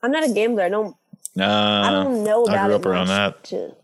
I'm 0.01 0.11
not 0.11 0.27
a 0.29 0.33
gambler. 0.33 0.63
I 0.63 0.69
don't. 0.69 0.95
I 1.39 1.89
don't 1.91 2.23
know 2.23 2.45
I 2.47 2.53
about 2.53 2.65
grew 2.65 2.73
it 2.73 2.79
up 2.79 2.85
around 2.85 3.07
that. 3.07 3.43
To, 3.45 3.75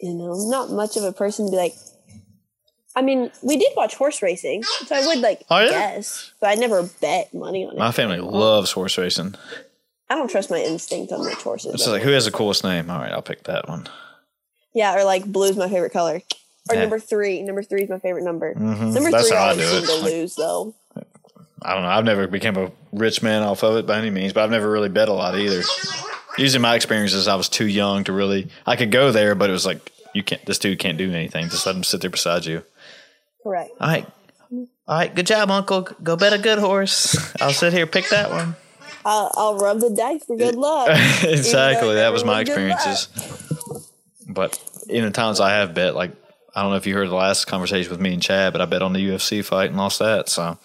you 0.00 0.14
know, 0.14 0.32
I'm 0.32 0.50
not 0.50 0.70
much 0.70 0.96
of 0.96 1.04
a 1.04 1.12
person 1.12 1.46
to 1.46 1.50
be 1.50 1.56
like. 1.56 1.74
I 2.96 3.02
mean, 3.02 3.30
we 3.42 3.56
did 3.56 3.72
watch 3.76 3.94
horse 3.94 4.20
racing, 4.20 4.62
so 4.64 4.96
I 4.96 5.06
would 5.06 5.20
like 5.20 5.44
Oh, 5.48 5.58
yeah? 5.60 5.70
guess, 5.70 6.32
but 6.40 6.50
I 6.50 6.54
never 6.54 6.82
bet 7.00 7.32
money 7.32 7.64
on 7.64 7.74
it. 7.74 7.78
my 7.78 7.92
family 7.92 8.18
loves 8.18 8.72
horse 8.72 8.98
racing. 8.98 9.36
I 10.10 10.16
don't 10.16 10.28
trust 10.28 10.50
my 10.50 10.58
instinct 10.60 11.12
on 11.12 11.20
which 11.20 11.34
horses. 11.42 11.72
It's 11.74 11.86
like 11.86 12.02
who 12.02 12.10
has 12.10 12.24
the 12.26 12.30
coolest 12.32 12.64
name? 12.64 12.90
All 12.90 12.98
right, 12.98 13.12
I'll 13.12 13.22
pick 13.22 13.44
that 13.44 13.68
one. 13.68 13.88
Yeah, 14.74 14.94
or 14.96 15.04
like 15.04 15.24
blue's 15.24 15.56
my 15.56 15.68
favorite 15.68 15.92
color. 15.92 16.20
Or 16.68 16.74
Yeah. 16.74 16.80
number 16.82 16.98
three. 16.98 17.42
Number 17.42 17.62
three 17.62 17.82
is 17.82 17.88
my 17.90 17.98
favorite 17.98 18.24
number. 18.24 18.54
Mhm. 18.54 18.92
Number 18.92 19.10
That's 19.10 19.28
three 19.28 19.36
how 19.36 19.46
I 19.50 19.54
do 19.54 19.60
it. 19.62 19.86
to 19.86 19.94
lose 20.04 20.34
though. 20.34 20.74
I 21.62 21.74
don't 21.74 21.82
know. 21.82 21.88
I've 21.88 22.04
never 22.04 22.26
become 22.26 22.56
a 22.56 22.70
rich 22.92 23.22
man 23.22 23.42
off 23.42 23.62
of 23.62 23.76
it 23.76 23.86
by 23.86 23.98
any 23.98 24.10
means, 24.10 24.32
but 24.32 24.42
I've 24.44 24.50
never 24.50 24.70
really 24.70 24.88
bet 24.88 25.08
a 25.08 25.12
lot 25.12 25.38
either. 25.38 25.62
Usually, 26.38 26.60
my 26.62 26.74
experience 26.74 27.12
is 27.12 27.28
I 27.28 27.34
was 27.34 27.48
too 27.48 27.66
young 27.66 28.02
to 28.04 28.12
really. 28.12 28.48
I 28.66 28.76
could 28.76 28.90
go 28.90 29.12
there, 29.12 29.34
but 29.34 29.50
it 29.50 29.52
was 29.52 29.66
like 29.66 29.92
you 30.14 30.22
can't. 30.22 30.44
This 30.46 30.58
dude 30.58 30.78
can't 30.78 30.96
do 30.98 31.12
anything. 31.12 31.48
Just 31.50 31.66
let 31.66 31.76
him 31.76 31.84
sit 31.84 32.00
there 32.00 32.10
beside 32.10 32.46
you. 32.46 32.62
Correct. 33.42 33.70
All 33.80 33.88
right, 33.88 34.06
all 34.50 34.66
right. 34.88 35.14
Good 35.14 35.26
job, 35.26 35.50
Uncle. 35.50 35.82
Go 36.02 36.16
bet 36.16 36.32
a 36.32 36.38
good 36.38 36.58
horse. 36.58 37.16
I'll 37.40 37.52
sit 37.52 37.72
here 37.72 37.86
pick 37.86 38.08
that 38.08 38.30
one. 38.30 38.56
I'll, 39.04 39.30
I'll 39.34 39.58
rub 39.58 39.80
the 39.80 39.90
dice 39.90 40.24
for 40.24 40.36
good 40.36 40.54
luck. 40.56 40.88
exactly. 41.22 41.94
That 41.94 42.12
was 42.12 42.24
my 42.24 42.40
experiences. 42.40 43.08
But 44.28 44.62
in 44.88 45.04
the 45.04 45.10
times 45.10 45.40
I 45.40 45.50
have 45.54 45.74
bet, 45.74 45.94
like 45.94 46.12
I 46.54 46.62
don't 46.62 46.70
know 46.70 46.76
if 46.76 46.86
you 46.86 46.94
heard 46.94 47.08
the 47.08 47.14
last 47.14 47.46
conversation 47.46 47.90
with 47.90 48.00
me 48.00 48.12
and 48.12 48.22
Chad, 48.22 48.52
but 48.52 48.60
I 48.60 48.66
bet 48.66 48.82
on 48.82 48.92
the 48.92 49.00
UFC 49.08 49.44
fight 49.44 49.70
and 49.70 49.78
lost 49.78 49.98
that. 50.00 50.28
So, 50.28 50.58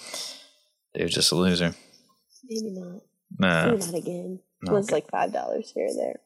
dude, 0.94 1.10
just 1.10 1.32
a 1.32 1.36
loser. 1.36 1.74
Maybe 2.44 2.72
not. 2.72 3.02
Nah, 3.38 3.66
Maybe 3.72 3.86
not 3.86 3.94
again. 3.95 4.40
It 4.64 4.72
was 4.72 4.91
like 4.91 5.10
five 5.10 5.32
dollars 5.32 5.72
here 5.74 5.88
or 5.88 5.94
there. 5.94 6.20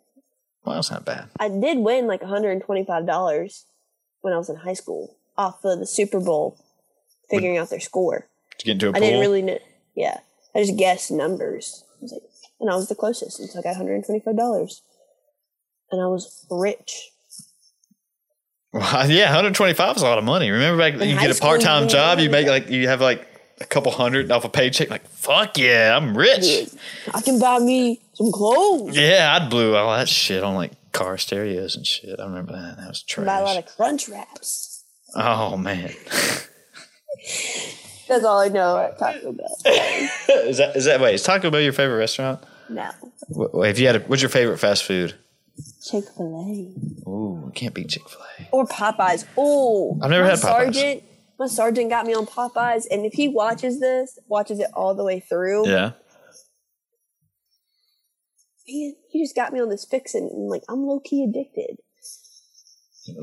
well, 0.63 0.75
that's 0.75 0.91
not 0.91 1.05
bad. 1.05 1.29
I 1.39 1.49
did 1.49 1.77
win 1.79 2.07
like 2.07 2.21
$125 2.21 3.63
when 4.21 4.33
I 4.33 4.37
was 4.37 4.49
in 4.49 4.55
high 4.57 4.73
school 4.73 5.17
off 5.37 5.63
of 5.65 5.79
the 5.79 5.85
Super 5.85 6.19
Bowl, 6.19 6.57
figuring 7.29 7.57
out 7.57 7.69
their 7.69 7.79
score. 7.79 8.27
Did 8.57 8.67
you 8.67 8.73
get 8.73 8.75
into 8.75 8.89
a 8.89 8.93
pool? 8.93 8.97
I 9.03 9.05
didn't 9.05 9.21
really 9.21 9.41
know. 9.41 9.59
Yeah, 9.95 10.19
I 10.55 10.59
just 10.59 10.77
guessed 10.77 11.11
numbers. 11.11 11.83
I 11.99 12.03
was 12.03 12.11
like, 12.11 12.21
and 12.59 12.69
I 12.69 12.75
was 12.75 12.87
the 12.87 12.95
closest, 12.95 13.39
and 13.39 13.49
so 13.49 13.59
I 13.59 13.61
got 13.61 13.75
$125, 13.75 14.81
and 15.91 16.01
I 16.01 16.07
was 16.07 16.45
rich. 16.49 17.11
Well, 18.71 18.83
yeah, 19.09 19.25
125 19.25 19.97
is 19.97 20.01
a 20.01 20.05
lot 20.05 20.17
of 20.17 20.23
money. 20.23 20.49
Remember 20.49 20.77
back 20.77 20.93
In 20.99 21.09
you 21.09 21.19
get 21.19 21.35
a 21.35 21.41
part 21.41 21.61
time 21.61 21.87
job, 21.87 22.19
you 22.19 22.29
make 22.29 22.47
like 22.47 22.69
you 22.69 22.87
have 22.87 23.01
like 23.01 23.25
a 23.59 23.65
couple 23.65 23.91
hundred 23.91 24.31
off 24.31 24.45
a 24.45 24.49
paycheck. 24.49 24.89
Like 24.89 25.07
fuck 25.07 25.57
yeah, 25.57 25.97
I'm 25.97 26.15
rich. 26.17 26.69
I 27.13 27.21
can 27.21 27.39
buy 27.39 27.59
me 27.59 27.99
some 28.13 28.31
clothes. 28.31 28.95
Yeah, 28.95 29.37
I 29.39 29.49
blew 29.49 29.75
all 29.75 29.91
that 29.95 30.07
shit 30.07 30.43
on 30.43 30.53
like 30.55 30.73
car 30.91 31.17
stereos 31.17 31.75
and 31.75 31.85
shit. 31.85 32.19
I 32.19 32.25
remember 32.25 32.51
that. 32.53 32.77
That 32.77 32.87
was 32.87 33.01
trash. 33.01 33.25
Buy 33.25 33.39
a 33.39 33.43
lot 33.43 33.57
of 33.57 33.65
crunch 33.75 34.07
wraps. 34.07 34.83
oh 35.15 35.57
man, 35.57 35.91
That's 38.09 38.25
all 38.25 38.39
I 38.39 38.47
know 38.49 38.77
at 38.77 38.97
Taco 38.99 39.31
Bell. 39.31 39.55
is 39.65 40.57
that 40.57 40.73
is 40.75 40.85
that 40.85 40.99
wait? 40.99 41.13
Is 41.15 41.23
Taco 41.23 41.49
Bell 41.49 41.61
your 41.61 41.73
favorite 41.73 41.97
restaurant? 41.97 42.43
no, 42.67 42.89
Wh- 43.33 43.55
wh- 43.55 43.67
If 43.67 43.79
you 43.79 43.87
had, 43.87 43.95
a, 43.95 43.99
what's 44.01 44.21
your 44.21 44.29
favorite 44.29 44.57
fast 44.57 44.83
food? 44.83 45.15
Chick 45.83 46.05
Fil 46.17 46.35
A. 47.05 47.09
Ooh, 47.09 47.51
can't 47.55 47.73
beat 47.73 47.89
Chick 47.89 48.07
Fil 48.09 48.21
A. 48.39 48.43
A 48.43 48.47
or 48.51 48.65
Popeyes. 48.65 49.25
Oh, 49.37 49.97
I've 50.01 50.09
never 50.09 50.23
my 50.23 50.29
had 50.31 50.39
Popeyes. 50.39 50.41
Sergeant, 50.73 51.03
my 51.39 51.47
sergeant 51.47 51.89
got 51.89 52.05
me 52.05 52.13
on 52.13 52.25
Popeyes, 52.25 52.85
and 52.91 53.05
if 53.05 53.13
he 53.13 53.27
watches 53.27 53.79
this, 53.79 54.17
watches 54.27 54.59
it 54.59 54.67
all 54.73 54.93
the 54.95 55.03
way 55.03 55.19
through, 55.19 55.67
Yeah. 55.67 55.91
man, 58.67 58.95
he 59.09 59.23
just 59.23 59.35
got 59.35 59.51
me 59.53 59.59
on 59.59 59.69
this 59.69 59.85
fixin', 59.85 60.29
and 60.31 60.49
like 60.49 60.63
I'm 60.69 60.85
low 60.85 60.99
key 60.99 61.23
addicted. 61.23 61.77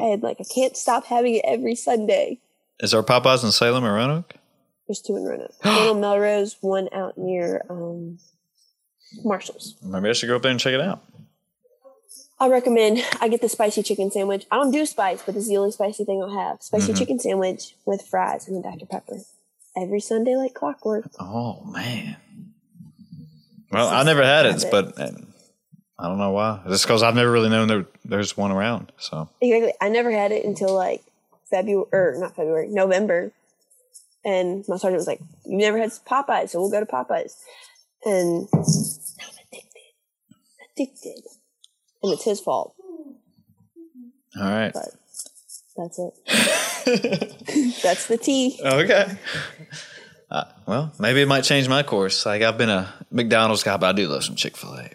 And 0.00 0.22
like 0.22 0.38
I 0.40 0.44
can't 0.52 0.76
stop 0.76 1.04
having 1.06 1.36
it 1.36 1.44
every 1.46 1.74
Sunday. 1.76 2.40
Is 2.80 2.90
there 2.90 3.02
Popeyes 3.02 3.44
in 3.44 3.52
Salem 3.52 3.84
or 3.84 3.94
Roanoke? 3.94 4.34
There's 4.86 5.00
two 5.00 5.16
in 5.16 5.24
Roanoke, 5.24 5.54
one 5.64 5.74
on 5.88 6.00
Melrose, 6.00 6.56
one 6.60 6.88
out 6.92 7.18
near 7.18 7.64
um, 7.68 8.18
Marshalls. 9.24 9.74
Maybe 9.82 10.08
I 10.08 10.12
should 10.12 10.28
go 10.28 10.36
up 10.36 10.42
there 10.42 10.50
and 10.52 10.60
check 10.60 10.74
it 10.74 10.80
out. 10.80 11.02
I 12.38 12.48
recommend 12.48 13.02
I 13.20 13.28
get 13.28 13.40
the 13.40 13.48
spicy 13.48 13.82
chicken 13.82 14.10
sandwich. 14.10 14.46
I 14.50 14.56
don't 14.56 14.70
do 14.70 14.84
spice, 14.86 15.22
but 15.24 15.34
this 15.34 15.44
is 15.44 15.48
the 15.48 15.56
only 15.56 15.72
spicy 15.72 16.04
thing 16.04 16.22
I'll 16.22 16.36
have. 16.38 16.62
Spicy 16.62 16.92
Mm-hmm. 16.92 16.98
chicken 16.98 17.18
sandwich 17.18 17.74
with 17.86 18.02
fries 18.02 18.46
and 18.46 18.62
a 18.64 18.68
Dr. 18.70 18.86
Pepper. 18.86 19.18
Every 19.76 20.00
Sunday 20.00 20.36
like 20.36 20.54
clockwork. 20.54 21.06
Oh 21.18 21.64
man. 21.64 22.16
Well, 23.72 23.88
I 23.88 24.04
never 24.04 24.22
had 24.22 24.46
it, 24.46 24.64
but 24.70 24.98
uh, 24.98 25.10
I 25.98 26.08
don't 26.08 26.18
know 26.18 26.30
why. 26.30 26.60
Just 26.68 26.84
because 26.84 27.02
I've 27.02 27.14
never 27.14 27.30
really 27.30 27.48
known 27.48 27.68
there 27.68 27.86
there's 28.04 28.36
one 28.36 28.52
around. 28.52 28.92
So 28.98 29.28
Exactly. 29.40 29.72
I 29.80 29.88
never 29.88 30.10
had 30.12 30.30
it 30.30 30.44
until 30.44 30.72
like 30.74 31.02
February, 31.50 31.86
or 31.92 32.16
not 32.18 32.36
February, 32.36 32.68
November. 32.68 33.32
And 34.26 34.64
my 34.66 34.76
sergeant 34.76 34.98
was 34.98 35.06
like, 35.06 35.20
"You 35.44 35.56
never 35.56 35.78
had 35.78 35.90
Popeyes, 35.90 36.50
so 36.50 36.60
we'll 36.60 36.70
go 36.70 36.80
to 36.80 36.86
Popeyes." 36.86 37.36
And 38.04 38.48
now 38.52 39.24
I'm 39.28 39.38
addicted, 39.52 39.94
addicted, 40.74 41.22
and 42.02 42.12
it's 42.12 42.24
his 42.24 42.40
fault. 42.40 42.74
all 44.36 44.42
right. 44.42 44.72
But 44.74 44.88
that's 45.76 45.98
it. 46.00 46.14
that's 47.82 48.06
the 48.06 48.18
tea. 48.18 48.58
Okay. 48.60 49.16
Uh, 50.28 50.44
well, 50.66 50.92
maybe 50.98 51.22
it 51.22 51.28
might 51.28 51.42
change 51.42 51.68
my 51.68 51.84
course. 51.84 52.26
Like 52.26 52.42
I've 52.42 52.58
been 52.58 52.68
a 52.68 52.92
McDonald's 53.12 53.62
guy, 53.62 53.76
but 53.76 53.86
I 53.86 53.92
do 53.92 54.08
love 54.08 54.24
some 54.24 54.34
Chick 54.34 54.56
Fil 54.56 54.74
A. 54.74 54.90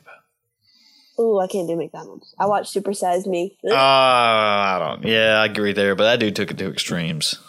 Ooh, 1.22 1.40
I 1.40 1.48
can't 1.48 1.68
do 1.68 1.78
McDonald's. 1.78 2.36
I 2.38 2.48
watched 2.48 2.72
Super 2.72 2.94
Size 2.94 3.28
Me. 3.28 3.58
Uh, 3.64 3.76
I 3.76 4.78
don't. 4.80 5.06
Yeah, 5.08 5.40
I 5.42 5.46
agree 5.46 5.72
there, 5.72 5.96
but 5.96 6.08
I 6.08 6.18
do 6.18 6.32
took 6.32 6.52
it 6.52 6.58
to 6.58 6.70
extremes. 6.70 7.40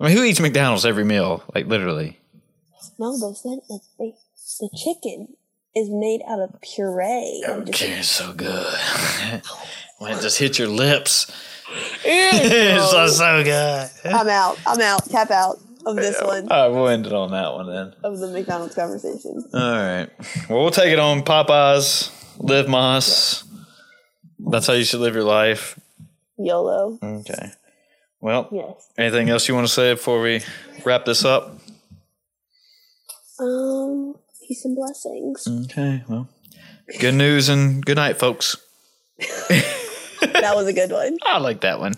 I 0.00 0.08
mean, 0.08 0.16
who 0.16 0.24
eats 0.24 0.40
McDonald's 0.40 0.84
every 0.84 1.04
meal? 1.04 1.42
Like 1.54 1.66
literally. 1.66 2.18
no, 2.98 3.18
but 3.20 3.30
it's 3.30 3.44
like 3.44 3.80
they, 3.98 4.14
the 4.60 4.70
chicken. 4.76 5.36
is 5.74 5.88
made 5.90 6.20
out 6.28 6.40
of 6.40 6.60
puree. 6.60 7.44
Okay, 7.46 7.92
it's 7.98 8.10
so 8.10 8.32
good. 8.32 8.66
when 9.98 10.12
it 10.12 10.20
just 10.20 10.38
hits 10.38 10.58
your 10.58 10.68
lips, 10.68 11.30
it's 12.04 12.90
so, 12.90 13.06
so 13.06 13.44
good. 13.44 13.90
I'm 14.04 14.28
out. 14.28 14.58
I'm 14.66 14.80
out. 14.80 15.08
Tap 15.08 15.30
out 15.30 15.58
of 15.86 15.96
this 15.96 16.20
one 16.22 16.46
All 16.48 16.68
right, 16.68 16.74
we'll 16.74 16.88
end 16.88 17.06
it 17.06 17.12
on 17.12 17.30
that 17.32 17.54
one 17.54 17.66
then. 17.66 17.94
of 18.04 18.18
the 18.18 18.28
McDonald's 18.28 18.74
conversation. 18.74 19.42
All 19.54 19.60
right. 19.60 20.08
Well, 20.48 20.60
we'll 20.62 20.70
take 20.70 20.92
it 20.92 20.98
on 20.98 21.22
Popeyes, 21.22 22.10
Live 22.38 22.66
Más. 22.66 23.44
That's 24.38 24.66
how 24.66 24.74
you 24.74 24.84
should 24.84 25.00
live 25.00 25.14
your 25.14 25.24
life. 25.24 25.78
YOLO. 26.38 26.98
Okay. 27.02 27.50
Well, 28.22 28.48
Yes. 28.52 28.88
anything 28.96 29.28
else 29.28 29.46
you 29.48 29.54
want 29.54 29.66
to 29.66 29.72
say 29.72 29.92
before 29.92 30.22
we 30.22 30.40
wrap 30.84 31.04
this 31.04 31.24
up? 31.26 31.58
Um. 33.38 34.14
Peace 34.48 34.64
and 34.64 34.74
blessings. 34.76 35.46
Okay. 35.64 36.02
Well, 36.08 36.28
good 37.00 37.14
news 37.14 37.48
and 37.48 37.84
good 37.84 37.96
night, 37.96 38.18
folks. 38.18 38.56
That 40.40 40.54
was 40.56 40.66
a 40.68 40.72
good 40.72 40.90
one. 40.92 41.18
I 41.24 41.38
like 41.38 41.60
that 41.62 41.78
one. 41.80 41.94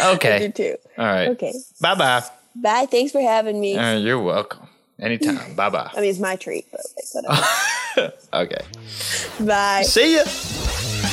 I 0.00 0.12
Okay. 0.14 0.38
do 0.38 0.52
too. 0.52 0.76
All 0.98 1.04
right. 1.04 1.28
Okay. 1.30 1.52
Bye 1.80 1.94
bye. 1.96 2.22
Bye. 2.54 2.86
Thanks 2.86 3.10
for 3.12 3.20
having 3.20 3.60
me. 3.60 3.76
Uh, 3.76 3.96
you're 3.98 4.20
welcome. 4.20 4.68
Anytime. 5.00 5.54
bye 5.56 5.68
bye. 5.70 5.90
I 5.94 6.00
mean, 6.00 6.10
it's 6.10 6.18
my 6.20 6.36
treat, 6.36 6.66
but 6.70 6.80
like, 6.96 7.24
whatever. 7.24 8.12
Okay. 8.34 8.60
Bye. 9.40 9.82
See 9.82 10.16
ya. 10.16 11.12